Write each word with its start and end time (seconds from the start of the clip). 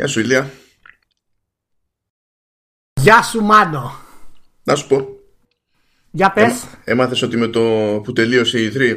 Γεια 0.00 0.06
σου 0.08 0.20
Ηλία. 0.20 0.50
Γεια 3.00 3.22
σου 3.22 3.42
Μάνο. 3.44 3.92
Να 4.62 4.74
σου 4.74 4.86
πω. 4.86 5.08
Για 6.10 6.32
πες. 6.32 6.62
Ε, 6.62 6.90
έμαθες 6.92 7.22
ότι 7.22 7.36
με 7.36 7.46
το 7.46 7.60
που 8.04 8.12
τελείωσε 8.12 8.60
η 8.60 8.72
3 8.74 8.96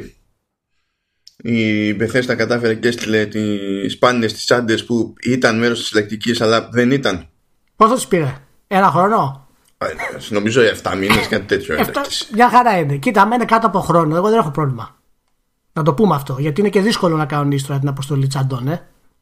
η 1.36 1.90
Bethesda 2.00 2.34
κατάφερε 2.36 2.74
και 2.74 2.88
έστειλε 2.88 3.26
τις 3.26 3.98
πάνες 3.98 4.32
τις 4.32 4.44
τσάντες 4.44 4.84
που 4.84 5.14
ήταν 5.22 5.58
μέρος 5.58 5.78
της 5.78 5.88
συλλεκτικής 5.88 6.40
αλλά 6.40 6.68
δεν 6.72 6.90
ήταν. 6.90 7.28
Πόσο 7.76 7.94
τους 7.94 8.06
πήρε; 8.06 8.36
Ένα 8.66 8.90
χρόνο; 8.90 9.48
Ε, 9.78 9.86
νομίζω 10.28 10.60
7 10.82 10.94
μήνες 10.96 11.28
κάτι 11.28 11.44
τέτοιο. 11.44 11.74
Εφτά- 11.74 12.06
Μια 12.34 12.48
χαρά 12.50 12.78
είναι. 12.78 12.96
Κοίτα, 12.96 13.26
με 13.26 13.34
είναι 13.34 13.44
κάτω 13.44 13.66
από 13.66 13.80
χρόνο. 13.80 14.16
Εγώ 14.16 14.28
δεν 14.28 14.38
έχω 14.38 14.50
πρόβλημα. 14.50 15.00
Να 15.72 15.82
το 15.82 15.94
πούμε 15.94 16.14
αυτό. 16.14 16.36
Γιατί 16.38 16.60
είναι 16.60 16.70
και 16.70 16.80
δύσκολο 16.80 17.16
να 17.16 17.26
κανονίσει 17.26 17.66
τώρα 17.66 17.78
την 17.78 17.88
αποστολή 17.88 18.26
τσαντών, 18.26 18.68
ε. 18.68 18.70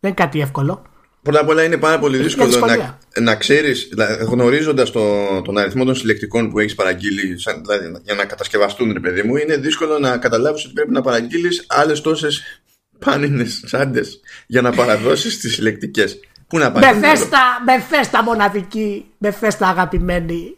Δεν 0.01 0.11
είναι 0.11 0.15
κάτι 0.15 0.41
εύκολο. 0.41 0.83
Πρώτα 1.23 1.41
απ' 1.41 1.49
όλα 1.49 1.65
είναι 1.65 1.77
πάρα 1.77 1.99
πολύ 1.99 2.19
δύσκολο 2.19 2.49
δυσκολία. 2.49 2.99
να, 3.15 3.23
να 3.23 3.37
ξέρεις, 3.37 3.89
δηλαδή, 3.91 4.25
γνωρίζοντας 4.25 4.91
το, 4.91 5.27
τον 5.43 5.59
αριθμό 5.59 5.85
των 5.85 5.95
συλλεκτικών 5.95 6.51
που 6.51 6.59
έχεις 6.59 6.75
παραγγεείλει 6.75 7.41
σαν, 7.41 7.63
δηλαδή, 7.65 8.01
για 8.03 8.15
να 8.15 8.25
κατασκευαστούν 8.25 8.93
ρε 8.93 9.01
παιδί 9.01 9.23
μου, 9.23 9.37
είναι 9.37 9.57
δύσκολο 9.57 9.99
να 9.99 10.19
καταλάβεις 10.19 10.65
ότι 10.65 10.73
πρέπει 10.73 10.93
να 10.93 11.01
παραγγείλεις 11.01 11.65
άλλες 11.69 12.01
τόσες 12.01 12.63
πάνινες 12.99 13.61
τσάντες 13.65 14.21
για 14.47 14.61
να 14.61 14.73
παραδώσεις 14.73 15.39
τις 15.39 15.55
συλλεκτικές. 15.55 16.21
Πού 16.47 16.59
να 16.59 16.73
πάει; 16.73 16.93
Μπεθέστα, 16.93 17.39
Μπεθέστα 17.65 18.23
μοναδική. 18.23 19.05
Μπεθέστα 19.19 19.69
αγαπημένη. 19.69 20.57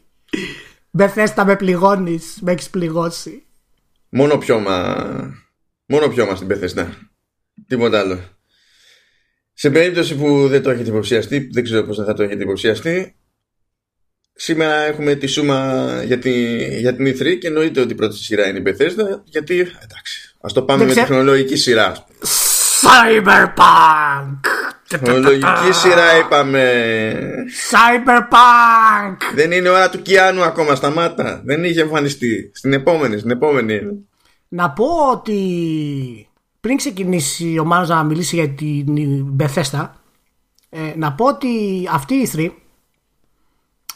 Μπεθέστα 0.91 1.45
με 1.45 1.57
πληγώνεις. 1.57 2.39
Με 2.41 2.53
έχεις 2.53 2.71
πληγώσει. 2.71 3.45
Μόνο 4.09 4.39
πιώμα, 4.39 5.07
μόνο 5.87 6.09
πιώμα 6.09 6.35
στην 6.35 6.49
Bethesda. 6.51 6.87
Τίποτα 7.67 7.99
άλλο. 7.99 8.21
Σε 9.55 9.71
περίπτωση 9.71 10.15
που 10.17 10.49
δεν 10.49 10.63
το 10.63 10.71
έχετε 10.71 10.89
υποψιαστεί, 10.89 11.49
δεν 11.53 11.65
ξέρω 11.65 11.83
πώς 11.83 11.97
θα 11.97 12.15
το 12.15 12.23
έχετε 12.23 12.43
υποψιαστεί, 12.43 13.17
σήμερα 14.35 14.75
έχουμε 14.75 15.15
τη 15.15 15.27
σούμα 15.27 15.87
για, 16.05 16.19
τη, 16.19 16.57
για 16.79 16.95
την 16.97 17.07
E3 17.07 17.39
και 17.39 17.47
εννοείται 17.47 17.81
ότι 17.81 17.93
η 17.93 17.95
πρώτη 17.95 18.15
στη 18.15 18.25
σειρά 18.25 18.49
είναι 18.49 18.59
η 18.59 18.63
Bethesda, 18.67 19.21
γιατί, 19.25 19.59
εντάξει, 19.59 20.35
ας 20.41 20.53
το 20.53 20.63
πάμε 20.63 20.79
Δεν 20.79 20.87
με 20.89 20.93
ξέ- 20.93 21.07
τη 21.07 21.13
χρονολογική 21.13 21.57
σειρά. 21.57 22.07
Cyberpunk! 22.83 24.41
Χρονολογική 25.05 25.73
σειρά 25.73 26.17
είπαμε. 26.19 27.13
Cyberpunk! 27.71 29.17
Δεν 29.35 29.53
είναι 29.53 29.69
ώρα 29.69 29.91
του 29.91 30.03
Κιάνου 30.03 30.43
ακόμα, 30.43 30.75
σταμάτα. 30.75 31.43
Δεν 31.45 31.65
είχε 31.65 31.81
εμφανιστεί. 31.81 32.51
Στην 32.55 32.73
επόμενη, 32.73 33.19
στην 33.19 33.31
επόμενη. 33.31 33.75
είναι. 33.75 33.93
Να 34.49 34.71
πω 34.71 34.87
ότι 35.13 35.37
πριν 36.63 36.77
ξεκινήσει 36.77 37.59
ο 37.59 37.65
Μάνος 37.65 37.89
να 37.89 38.03
μιλήσει 38.03 38.35
για 38.35 38.49
την 38.49 39.37
Bethesda 39.39 39.89
ε, 40.69 40.93
να 40.97 41.13
πω 41.13 41.27
ότι 41.27 41.49
αυτή 41.93 42.15
η 42.15 42.31
3 42.35 42.51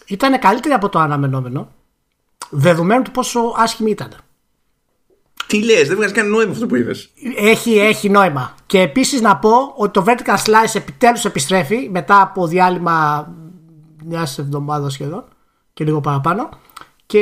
ήταν 0.07 0.39
καλύτερη 0.39 0.75
από 0.75 0.89
το 0.89 0.99
αναμενόμενο 0.99 1.73
δεδομένου 2.51 3.03
του 3.03 3.11
πόσο 3.11 3.41
άσχημη 3.57 3.91
ήταν. 3.91 4.13
Τι 5.47 5.65
λες, 5.65 5.89
δεν 5.89 5.97
βγάζει 5.97 6.13
καν 6.13 6.31
νόημα 6.31 6.53
αυτό 6.53 6.67
που 6.67 6.77
είδες. 6.77 7.11
Έχει, 7.37 7.79
έχει 7.79 8.09
νόημα. 8.09 8.55
Και 8.67 8.81
επίσης 8.81 9.21
να 9.21 9.37
πω 9.37 9.75
ότι 9.77 9.91
το 9.91 10.05
Vertical 10.07 10.37
Slice 10.45 10.75
επιτέλους 10.75 11.25
επιστρέφει 11.25 11.89
μετά 11.91 12.21
από 12.21 12.47
διάλειμμα 12.47 13.29
μιας 14.05 14.39
εβδομάδας 14.39 14.93
σχεδόν 14.93 15.25
και 15.73 15.85
λίγο 15.85 16.01
παραπάνω 16.01 16.49
και 17.07 17.21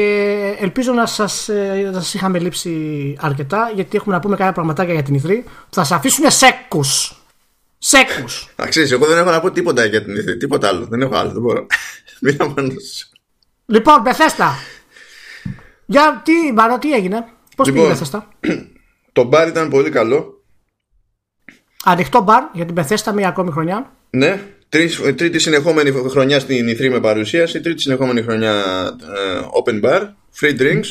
ελπίζω 0.58 0.92
να 0.92 1.06
σας, 1.06 1.48
ε, 1.48 1.90
να 1.92 2.00
σας 2.00 2.14
είχαμε 2.14 2.38
λείψει 2.38 3.16
αρκετά 3.20 3.70
γιατί 3.74 3.96
έχουμε 3.96 4.14
να 4.14 4.20
πούμε 4.20 4.36
κάποια 4.36 4.52
πραγματάκια 4.52 4.94
για 4.94 5.02
την 5.02 5.14
ηθρή 5.14 5.42
που 5.42 5.74
θα 5.74 5.84
σας 5.84 5.92
αφήσουν 5.92 6.30
σέκους. 6.30 7.18
Σέκους. 7.78 8.48
Α, 8.62 8.68
ξέρεις, 8.68 8.90
εγώ 8.90 9.06
δεν 9.06 9.18
έχω 9.18 9.30
να 9.30 9.40
πω 9.40 9.50
τίποτα 9.50 9.84
για 9.84 10.04
την 10.04 10.16
ηθρή, 10.16 10.36
τίποτα 10.36 10.68
άλλο. 10.68 10.86
Δεν 10.86 11.00
έχω 11.02 11.14
άλλο, 11.14 11.30
δεν 11.30 11.42
μπορώ. 11.42 11.66
Μην 12.20 12.36
αμάνωσες. 12.38 13.12
λοιπόν, 13.66 14.00
Μπεθέστα. 14.00 14.54
Για 15.86 16.22
τι, 16.24 16.52
Μαρό, 16.52 16.78
τι 16.78 16.92
έγινε; 16.92 17.26
Πώς 17.56 17.66
Λοιπόν. 17.66 17.82
πήγε 17.82 17.86
η 17.86 17.88
Μπεθέστα; 17.88 18.28
Το 19.12 19.22
μπαρ 19.24 19.48
ήταν 19.48 19.68
πολύ 19.70 19.90
καλό. 19.90 20.42
Ανοιχτό 21.84 22.20
μπαρ 22.22 22.42
για 22.52 22.64
την 22.64 22.74
Μπεθέστα 22.74 23.12
μία 23.12 23.28
ακόμη 23.28 23.50
χρονιά. 23.50 23.92
Ναι, 24.10 24.42
τρεις, 24.74 25.00
τρίτη 25.16 25.38
συνεχόμενη 25.38 25.90
χρονιά 26.08 26.40
στην 26.40 26.68
ηθρή 26.68 26.90
με 26.90 27.00
παρουσίαση, 27.00 27.60
τρίτη 27.60 27.80
συνεχόμενη 27.82 28.22
χρονιά 28.22 28.52
ε, 29.00 29.40
open 29.64 29.84
bar, 29.84 30.00
free 30.40 30.60
drinks. 30.60 30.84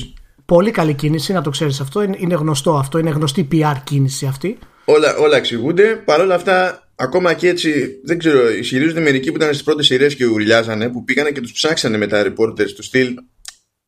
Πολύ 0.45 0.71
καλή 0.71 0.93
κίνηση, 0.93 1.33
να 1.33 1.41
το 1.41 1.49
ξέρεις 1.49 1.79
αυτό. 1.79 2.03
Είναι, 2.03 2.15
είναι 2.19 2.35
γνωστό 2.35 2.75
αυτό. 2.77 2.97
Είναι 2.97 3.09
γνωστή 3.09 3.47
PR 3.51 3.75
κίνηση 3.83 4.25
αυτή. 4.25 4.57
Όλα, 4.85 5.15
όλα 5.15 5.37
εξηγούνται. 5.37 6.01
Παρ' 6.05 6.19
όλα 6.19 6.35
αυτά, 6.35 6.87
ακόμα 6.95 7.33
και 7.33 7.47
έτσι, 7.47 7.99
δεν 8.03 8.17
ξέρω, 8.17 8.49
ισχυρίζονται 8.49 8.99
μερικοί 8.99 9.29
που 9.29 9.35
ήταν 9.35 9.49
στις 9.49 9.63
πρώτες 9.63 9.85
σειρές 9.85 10.15
και 10.15 10.25
ουρλιάζανε, 10.25 10.89
που 10.89 11.03
πήγανε 11.03 11.29
και 11.31 11.41
τους 11.41 11.51
ψάξανε 11.51 11.97
με 11.97 12.07
τα 12.07 12.23
reporters 12.25 12.71
του 12.75 12.83
στυλ. 12.83 13.13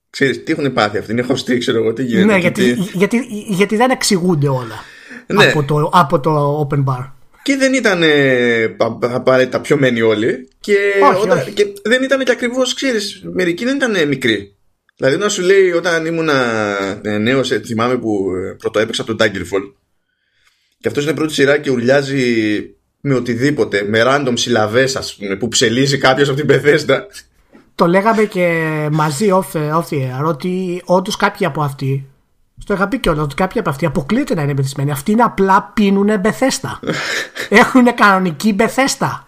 Ξέρεις, 0.10 0.44
τι 0.44 0.52
έχουν 0.52 0.74
πάθει 0.74 0.98
αυτοί, 0.98 1.12
είναι 1.12 1.22
χωστοί, 1.22 1.58
ξέρω 1.58 1.78
εγώ, 1.78 1.94
τι 1.94 2.04
γίνεται. 2.04 2.26
ναι, 2.26 2.34
και 2.34 2.40
γιατί, 2.40 2.74
τι- 2.74 2.98
γιατί, 2.98 3.18
γιατί 3.48 3.76
δεν 3.76 3.90
εξηγούνται 3.90 4.48
όλα 4.48 4.84
Ναι. 5.28 5.46
από, 5.46 5.64
το, 5.64 5.90
από 5.94 6.20
το 6.20 6.68
open 6.72 6.84
bar. 6.84 7.12
Και 7.46 7.56
δεν 7.58 7.74
ήταν 7.74 8.04
ε, 8.04 8.68
πα- 8.68 8.98
πα- 8.98 9.16
απαραίτητα 9.16 9.62
πιωμένοι 9.62 10.02
όλοι. 10.02 10.48
Και, 10.60 10.76
Όχι, 11.12 11.22
όταν, 11.24 11.38
όχι. 11.38 11.52
και 11.52 11.74
δεν 11.84 12.04
ήταν 12.04 12.24
και 12.24 12.32
ακριβώς, 12.32 12.74
ξέρεις, 12.74 13.22
μερικοί 13.34 13.66
δεν 13.66 13.76
ήταν 13.76 13.96
ε, 13.96 14.06
μικροί. 14.06 14.56
Δηλαδή, 14.96 15.18
να 15.18 15.30
σου 15.30 15.42
λέει 15.42 15.72
όταν 15.72 16.06
ήμουνα 16.06 17.00
νέος, 17.20 17.48
θυμάμαι 17.66 17.98
που 17.98 18.32
ε, 18.36 18.56
πρωτοέπαιξα 18.58 19.04
το 19.04 19.16
Daggerfall. 19.20 19.74
Και 20.80 20.88
αυτός 20.88 21.04
είναι 21.04 21.14
πρώτη 21.14 21.34
σειρά 21.34 21.58
και 21.58 21.70
ουρλιάζει 21.72 22.24
με 23.02 23.14
οτιδήποτε, 23.14 23.84
με 23.84 24.02
random 24.06 24.34
συλλαβές, 24.34 24.96
ας 24.96 25.16
πούμε, 25.16 25.36
που 25.36 25.48
ψελίζει 25.48 25.98
κάποιος 25.98 26.30
από 26.30 26.42
την 26.42 26.48
Bethesda. 26.50 27.00
Το 27.76 27.88
λέγαμε 27.88 28.24
και 28.24 28.48
μαζί 28.92 29.28
off, 29.32 29.58
off 29.58 29.84
the 29.90 29.98
air 29.98 30.26
ότι 30.26 30.82
όντως 30.86 31.16
κάποιοι 31.16 31.46
από 31.46 31.62
αυτοί. 31.62 32.10
Στο 32.62 32.74
είχα 32.74 32.88
πει 32.88 33.00
και 33.00 33.10
ότι 33.10 33.36
κάποιοι 33.36 33.60
από 33.60 33.70
αυτοί 33.70 33.86
αποκλείεται 33.86 34.36
να 34.36 34.42
είναι 34.42 34.54
μεθυσμένοι. 34.54 34.92
Αυτοί 34.92 35.12
είναι 35.12 35.24
απλά 35.24 35.72
πίνουν 35.74 36.20
μπεθέστα. 36.20 36.80
Έχουν 37.50 37.96
κανονική 37.96 38.54
μπεθέστα. 38.54 39.28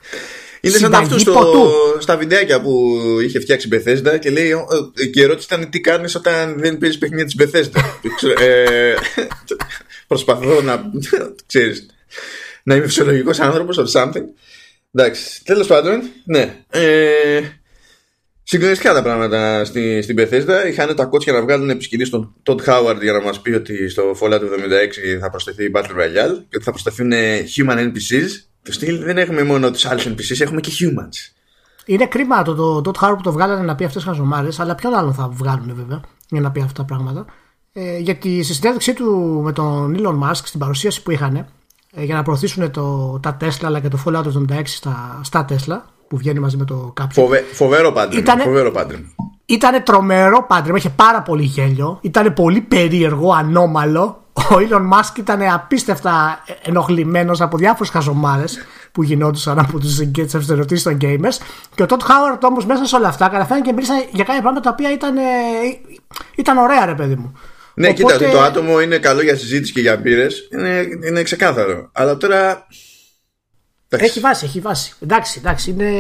Είναι 0.62 0.78
σαν 0.78 0.84
Συνταγή 0.84 1.04
αυτό 1.06 1.20
στο, 1.20 1.32
ποτού. 1.32 1.70
στα 2.00 2.18
βιντεάκια 2.18 2.62
που 2.62 2.98
είχε 3.24 3.40
φτιάξει 3.40 3.68
η 3.68 3.72
Bethesda 3.74 4.20
και 4.20 4.30
λέει 4.30 4.52
«Ο, 4.52 4.68
ε, 4.96 5.06
και 5.06 5.20
η 5.20 5.24
ερώτηση 5.24 5.48
ήταν 5.52 5.70
τι 5.70 5.82
κάνεις 5.82 6.16
όταν 6.16 6.60
δεν 6.60 6.78
παίζεις 6.78 6.98
παιχνίδια 6.98 7.26
της 7.26 7.36
Bethesda. 7.40 7.82
Και 8.02 8.10
ξέρω, 8.16 8.44
ε, 8.44 8.96
προσπαθώ 10.08 10.62
να 10.62 10.84
ξέρεις 11.46 11.86
να 12.64 12.76
είμαι 12.76 12.86
φυσιολογικός 12.86 13.40
άνθρωπος 13.40 13.78
or 13.78 14.02
something. 14.02 14.24
Εντάξει, 14.92 15.44
τέλος 15.44 15.68
πάντων, 15.68 16.02
ναι. 16.26 16.56
Ε, 16.70 17.42
συγκλονιστικά 18.50 18.94
τα 18.94 19.02
πράγματα 19.02 19.66
στη, 19.66 20.02
στην 20.02 20.16
Bethesda. 20.20 20.68
Είχαν 20.68 20.96
τα 20.96 21.06
κότσια 21.06 21.34
να 21.34 21.42
βγάλουν 21.42 21.70
επισκηνή 21.70 22.06
στον 22.06 22.34
Todd 22.44 22.60
Howard 22.66 22.98
για 23.02 23.12
να 23.12 23.22
μας 23.22 23.42
πει 23.42 23.52
ότι 23.52 23.90
στο 23.90 24.04
Fallout 24.22 24.40
76 24.40 24.40
θα 25.20 25.30
προσθεθεί 25.30 25.64
η 25.64 25.72
Battle 25.76 25.80
Royale 25.82 26.38
και 26.50 26.56
ότι 26.56 26.64
θα 26.64 26.72
προσθεθούν 26.72 27.12
ε, 27.12 27.44
human 27.56 27.78
NPCs. 27.78 28.30
Το 28.64 28.72
στυλ 28.72 29.04
δεν 29.04 29.18
έχουμε 29.18 29.44
μόνο 29.44 29.72
τους 29.72 29.86
άλλους 29.86 30.08
NPCs, 30.08 30.42
έχουμε 30.42 30.62
και 30.62 30.72
humans. 30.80 31.34
Είναι 31.86 32.08
κρίμα 32.08 32.42
το, 32.44 32.56
το, 32.56 32.82
το 32.82 32.92
Dot 32.96 33.04
Harbour 33.04 33.16
που 33.16 33.22
το 33.22 33.32
βγάλανε 33.32 33.62
να 33.62 33.76
πει 33.76 33.84
αυτές 33.84 34.04
τι 34.04 34.08
χαζομάρες, 34.08 34.60
αλλά 34.60 34.76
ποιον 34.76 34.94
άλλον 34.94 35.14
θα 35.14 35.30
βγάλουν 35.30 35.72
βέβαια 35.76 36.02
για 36.30 36.42
να 36.42 36.52
πει 36.52 36.60
αυτά 36.60 36.74
τα 36.74 36.84
πράγματα. 36.84 37.26
Ε, 37.74 37.98
γιατί 37.98 38.44
στη 38.44 38.54
συνέντευξή 38.54 38.94
του 38.94 39.42
με 39.44 39.52
τον 39.52 39.98
Elon 40.00 40.30
Musk 40.30 40.42
στην 40.44 40.60
παρουσίαση 40.60 41.04
που 41.04 41.12
είχαν 41.12 41.36
ε, 41.36 42.04
για 42.04 42.16
να 42.16 42.24
προωθήσουν 42.24 42.72
το, 42.72 43.20
τα 43.22 43.38
Tesla 43.42 43.64
αλλά 43.64 43.80
και 43.80 43.88
το 43.88 44.00
Fallout 44.06 44.24
76 44.50 44.62
στα, 44.66 45.20
στα 45.24 45.46
Tesla 45.50 45.97
που 46.08 46.18
βγαίνει 46.18 46.40
μαζί 46.40 46.58
με 46.58 46.66
το 46.66 46.92
κάποιο. 46.96 47.24
Φοβε, 47.24 47.44
φοβερό 47.54 47.92
πάντρεμ. 47.92 48.20
Ήτανε- 48.22 48.44
Φοβερό 48.44 48.72
πάντρεμ. 48.72 49.02
Ήταν 49.46 49.84
τρομερό 49.84 50.46
πάντρεμα, 50.48 50.78
είχε 50.78 50.90
πάρα 50.90 51.22
πολύ 51.22 51.44
γέλιο. 51.44 52.00
Ήταν 52.02 52.34
πολύ 52.34 52.62
περίεργο, 52.62 53.32
ανώμαλο. 53.34 54.22
Ο 54.34 54.56
Elon 54.70 54.82
Musk 54.94 55.18
ήταν 55.18 55.42
απίστευτα 55.54 56.44
ενοχλημένος 56.64 57.42
από 57.42 57.58
διάφορες 57.58 57.90
χαζομάρες 57.92 58.58
που 58.92 59.04
γινόντουσαν 59.04 59.60
από 59.60 59.80
τους 59.80 60.50
ερωτήσεις 60.50 60.84
των 60.84 60.98
gamers. 61.02 61.38
Και 61.76 61.84
ο 61.84 61.86
Todd 61.90 61.94
Howard 62.00 62.40
όμως 62.42 62.66
μέσα 62.66 62.86
σε 62.86 62.96
όλα 62.96 63.08
αυτά 63.08 63.30
καταφέρανε 63.30 63.66
και 63.66 63.74
μίλησαν 63.74 63.98
για 64.12 64.24
κάποια 64.24 64.42
πράγματα 64.42 64.60
τα 64.60 64.70
οποία 64.70 64.92
ήταν, 64.92 65.18
ε, 65.18 65.22
ήταν 66.36 66.58
ωραία, 66.58 66.86
ρε 66.86 66.94
παιδί 66.96 67.16
μου. 67.16 67.32
Ναι, 67.74 67.88
Οπότε- 67.88 68.04
κοίτα, 68.14 68.16
ότι 68.26 68.32
το 68.38 68.42
άτομο 68.42 68.82
είναι 68.82 68.98
καλό 68.98 69.22
για 69.22 69.36
συζήτηση 69.38 69.74
και 69.74 69.82
για 69.82 69.98
μπύρες. 69.98 70.48
Είναι, 70.54 70.88
είναι 71.08 71.24
ξεκάθαρο. 71.24 71.90
Αλλά 71.92 72.18
τώρα. 72.18 72.68
Εντάξει. 73.90 74.06
Έχει 74.12 74.20
βάση, 74.20 74.46
έχει 74.46 74.60
βάση. 74.60 74.94
Εντάξει, 75.00 75.40
εντάξει, 75.40 75.70
είναι, 75.70 75.92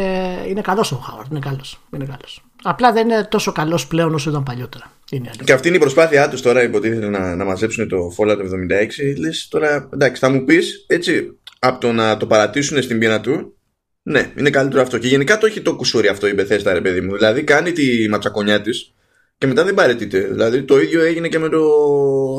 είναι 0.47 0.61
καλός 0.61 0.91
ο 0.91 1.03
Howard. 1.07 1.29
Είναι 1.31 1.39
καλός. 1.39 1.81
Είναι 1.93 2.05
καλός. 2.05 2.43
Απλά 2.63 2.91
δεν 2.91 3.09
είναι 3.09 3.23
τόσο 3.23 3.51
καλός 3.51 3.87
πλέον 3.87 4.13
όσο 4.13 4.29
ήταν 4.29 4.43
παλιότερα. 4.43 4.91
Είναι 5.11 5.23
η 5.23 5.27
αλήθεια. 5.27 5.45
Και 5.45 5.53
αυτή 5.53 5.67
είναι 5.67 5.77
η 5.77 5.79
προσπάθειά 5.79 6.29
τους 6.29 6.41
τώρα, 6.41 6.63
υποτίθεται 6.63 7.09
να, 7.09 7.35
να 7.35 7.45
μαζέψουν 7.45 7.87
το 7.87 7.97
Fallout 8.17 8.37
76. 8.37 9.17
Λες 9.19 9.47
τώρα, 9.47 9.89
εντάξει, 9.93 10.21
θα 10.21 10.29
μου 10.29 10.43
πεις 10.43 10.85
έτσι, 10.87 11.37
από 11.59 11.79
το 11.79 11.91
να 11.91 12.17
το 12.17 12.27
παρατήσουν 12.27 12.81
στην 12.81 12.99
πείνα 12.99 13.21
του, 13.21 13.57
ναι, 14.03 14.31
είναι 14.37 14.49
καλύτερο 14.49 14.81
αυτό. 14.81 14.97
Και 14.97 15.07
γενικά 15.07 15.37
το 15.37 15.45
έχει 15.45 15.61
το 15.61 15.75
κουσούρι 15.75 16.07
αυτό 16.07 16.27
η 16.27 16.35
Bethesda, 16.37 16.71
ρε 16.73 16.81
παιδί 16.81 17.01
μου. 17.01 17.15
Δηλαδή 17.15 17.43
κάνει 17.43 17.71
τη 17.71 18.09
ματσακονιά 18.09 18.61
της 18.61 18.93
και 19.37 19.47
μετά 19.47 19.63
δεν 19.63 19.73
παρετείται. 19.73 20.19
Δηλαδή 20.19 20.63
το 20.63 20.79
ίδιο 20.81 21.01
έγινε 21.01 21.27
και 21.27 21.39
με 21.39 21.49
το 21.49 21.59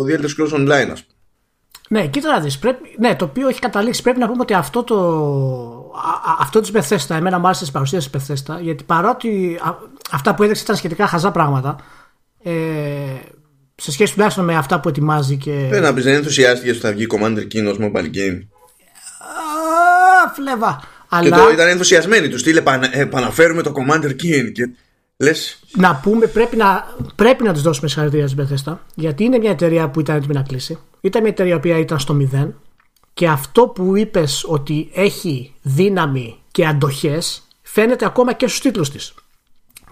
The 0.07 0.11
Elder 0.11 0.25
Scrolls 0.25 0.53
Online, 0.53 0.89
ας 0.93 1.05
πούμε. 1.05 1.18
Ναι, 1.89 2.07
κοίτα 2.07 2.33
να 2.33 2.41
δεις, 2.41 2.59
πρέπει, 2.59 2.95
ναι, 2.99 3.17
το 3.17 3.25
οποίο 3.25 3.49
έχει 3.49 3.61
καταλήξει. 3.61 4.03
Πρέπει 4.03 4.19
να 4.19 4.27
πούμε 4.27 4.41
ότι 4.43 4.55
αυτό 4.55 4.83
το. 4.85 4.97
α- 5.95 6.31
α- 6.31 6.37
αυτό 6.41 6.61
της 6.61 6.71
Bethesda, 6.75 7.17
εμένα 7.17 7.39
μου 7.39 7.47
άρεσε 7.47 7.65
τη 7.65 7.71
παρουσία 7.71 7.99
της 7.99 8.11
Bethesda, 8.13 8.57
γιατί 8.61 8.85
παρότι 8.85 9.59
α- 9.63 9.75
αυτά 10.11 10.35
που 10.35 10.43
έδειξε 10.43 10.63
ήταν 10.63 10.77
σχετικά 10.77 11.07
χαζά 11.07 11.31
πράγματα, 11.31 11.77
ε, 12.43 12.51
σε 13.75 13.93
σχέση 13.93 14.13
τουλάχιστον 14.13 14.45
με 14.45 14.57
αυτά 14.57 14.81
που 14.81 14.89
ετοιμάζει 14.89 15.37
και. 15.37 15.67
Πρέπει 15.69 15.85
να 15.85 15.95
πεις, 15.95 16.05
δεν 16.05 16.15
ενθουσιάστηκες 16.15 16.77
ότι 16.77 16.87
θα 16.87 16.93
βγει 16.93 17.07
Commander 17.11 17.43
King 17.55 17.67
ως 17.71 17.77
mobile 17.81 18.11
game. 18.17 18.39
Α, 20.27 20.33
φλεβά. 20.35 20.81
Και 20.81 20.87
Αλλά 21.17 21.37
το 21.37 21.51
ήταν 21.53 21.69
ενθουσιασμένοι. 21.69 22.29
Τους 22.29 22.41
στείλε 22.41 22.59
«Επανα- 22.59 22.97
επαναφέρουμε 22.99 23.63
το 23.63 23.73
Commander 23.75 24.11
King. 24.11 24.53
Και 24.53 24.69
λε. 25.17 25.31
να 25.75 25.95
πούμε, 26.03 26.27
πρέπει 26.27 26.57
να, 26.57 26.87
πρέπει 27.15 27.45
να 27.45 27.53
τη 27.53 27.61
δώσουμε 27.61 27.89
συγχαρητήρια 27.89 28.29
στην 28.29 28.49
Bethesda, 28.49 28.77
γιατί 28.95 29.25
είναι 29.25 29.39
μια 29.39 29.51
εταιρεία 29.51 29.89
που 29.89 30.01
ήταν 30.01 30.17
έτοιμη 30.17 30.35
να 30.35 30.43
κλείσει. 30.43 30.79
Ήταν 31.01 31.23
μια 31.23 31.31
εταιρεία 31.31 31.61
που 31.61 31.67
ήταν 31.67 31.99
στο 31.99 32.15
μηδέν 32.15 32.55
και 33.15 33.29
αυτό 33.29 33.69
που 33.69 33.97
είπες 33.97 34.45
ότι 34.49 34.91
έχει 34.95 35.55
δύναμη 35.63 36.39
και 36.51 36.67
αντοχές 36.67 37.43
φαίνεται 37.63 38.05
ακόμα 38.05 38.33
και 38.33 38.47
στους 38.47 38.61
τίτλους 38.61 38.91
της. 38.91 39.15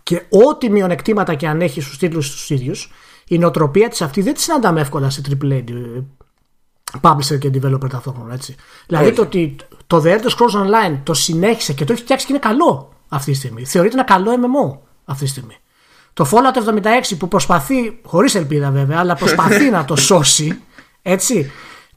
Και 0.03 0.23
ό,τι 0.31 0.71
μειονεκτήματα 0.71 1.35
και 1.35 1.49
αν 1.49 1.61
έχει 1.61 1.81
στους 1.81 1.99
τίτλους 1.99 2.31
τους 2.31 2.51
ίδιους, 2.51 2.93
η 3.29 3.39
νοοτροπία 3.39 3.89
της 3.89 4.03
αυτή 4.03 4.23
δεν 4.23 4.35
τη 4.35 4.41
συναντάμε 4.41 4.81
εύκολα 4.81 5.11
σε 5.11 5.21
AAA 5.29 5.65
publisher 7.01 7.39
και 7.39 7.51
developer 7.55 7.89
ταυτόχρονα. 7.91 8.35
Έτσι. 8.35 8.55
Δηλαδή 8.87 9.07
Όχι. 9.07 9.15
το 9.15 9.23
ότι 9.23 9.57
το 9.87 10.03
The 10.05 10.07
Elder 10.07 10.31
Scrolls 10.31 10.65
Online 10.65 10.99
το 11.03 11.15
συνέχισε 11.15 11.73
και 11.73 11.85
το 11.85 11.93
έχει 11.93 12.03
φτιάξει 12.03 12.27
και 12.27 12.33
είναι 12.33 12.41
καλό 12.41 12.93
αυτή 13.09 13.31
τη 13.31 13.37
στιγμή. 13.37 13.65
Θεωρείται 13.65 13.95
ένα 13.95 14.05
καλό 14.05 14.31
MMO 14.33 14.79
αυτή 15.05 15.25
τη 15.25 15.31
στιγμή. 15.31 15.57
Το 16.13 16.29
Fallout 16.31 16.83
76 17.11 17.17
που 17.19 17.29
προσπαθεί, 17.29 18.01
χωρίς 18.05 18.35
ελπίδα 18.35 18.71
βέβαια, 18.71 18.99
αλλά 18.99 19.15
προσπαθεί 19.15 19.71
να 19.77 19.85
το 19.85 19.97
σώσει, 19.97 20.61
έτσι, 21.09 21.51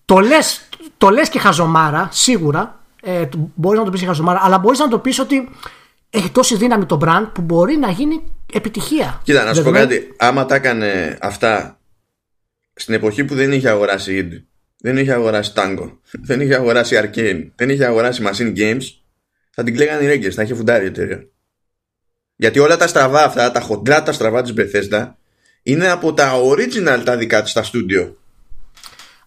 το 0.05 0.19
λες, 0.19 0.69
το 0.97 1.09
λες 1.09 1.29
και 1.29 1.39
χαζομάρα, 1.39 2.09
σίγουρα, 2.11 2.79
ε, 3.01 3.25
το- 3.25 3.51
μπορείς 3.55 3.79
να 3.79 3.85
το 3.85 3.91
πεις 3.91 3.99
και 3.99 4.05
χαζομάρα, 4.05 4.39
αλλά 4.43 4.57
μπορείς 4.57 4.79
να 4.79 4.87
το 4.87 4.99
πεις 4.99 5.19
ότι 5.19 5.49
έχει 6.09 6.29
τόση 6.29 6.55
δύναμη 6.57 6.85
το 6.85 6.99
brand 7.03 7.27
που 7.33 7.41
μπορεί 7.41 7.75
να 7.77 7.89
γίνει 7.91 8.21
επιτυχία. 8.53 9.21
Κοίτα, 9.23 9.43
να 9.43 9.53
σου 9.53 9.63
πω 9.63 9.71
Δεδομένου- 9.71 9.89
κάτι. 10.01 10.13
Άμα 10.17 10.45
τα 10.45 10.55
έκανε 10.55 11.17
αυτά 11.21 11.79
στην 12.73 12.93
εποχή 12.93 13.23
που 13.23 13.35
δεν 13.35 13.51
είχε 13.51 13.69
αγοράσει 13.69 14.27
id, 14.31 14.43
δεν 14.77 14.97
είχε 14.97 15.11
αγοράσει 15.13 15.51
Tango, 15.55 15.91
δεν 16.27 16.41
είχε 16.41 16.55
αγοράσει 16.55 16.99
Arcane, 17.03 17.47
δεν 17.55 17.69
είχε 17.69 17.85
αγοράσει 17.85 18.23
Machine 18.25 18.57
Games, 18.57 18.81
θα 19.51 19.63
την 19.63 19.73
κλαίγανε 19.73 20.03
οι 20.03 20.07
Ρέγκε, 20.07 20.29
θα 20.31 20.43
είχε 20.43 20.55
φουντάρει 20.55 20.83
η 20.83 20.87
εταιρεία. 20.87 21.27
Γιατί 22.35 22.59
όλα 22.59 22.77
τα 22.77 22.87
στραβά 22.87 23.23
αυτά, 23.23 23.51
τα 23.51 23.59
χοντρά 23.59 24.03
τα 24.03 24.11
στραβά 24.11 24.41
της 24.41 24.53
Bethesda, 24.57 25.07
είναι 25.63 25.89
από 25.89 26.13
τα 26.13 26.33
original 26.41 27.01
τα 27.05 27.17
δικά 27.17 27.41
της 27.41 27.51
στα 27.51 27.63
στούντιο. 27.63 28.17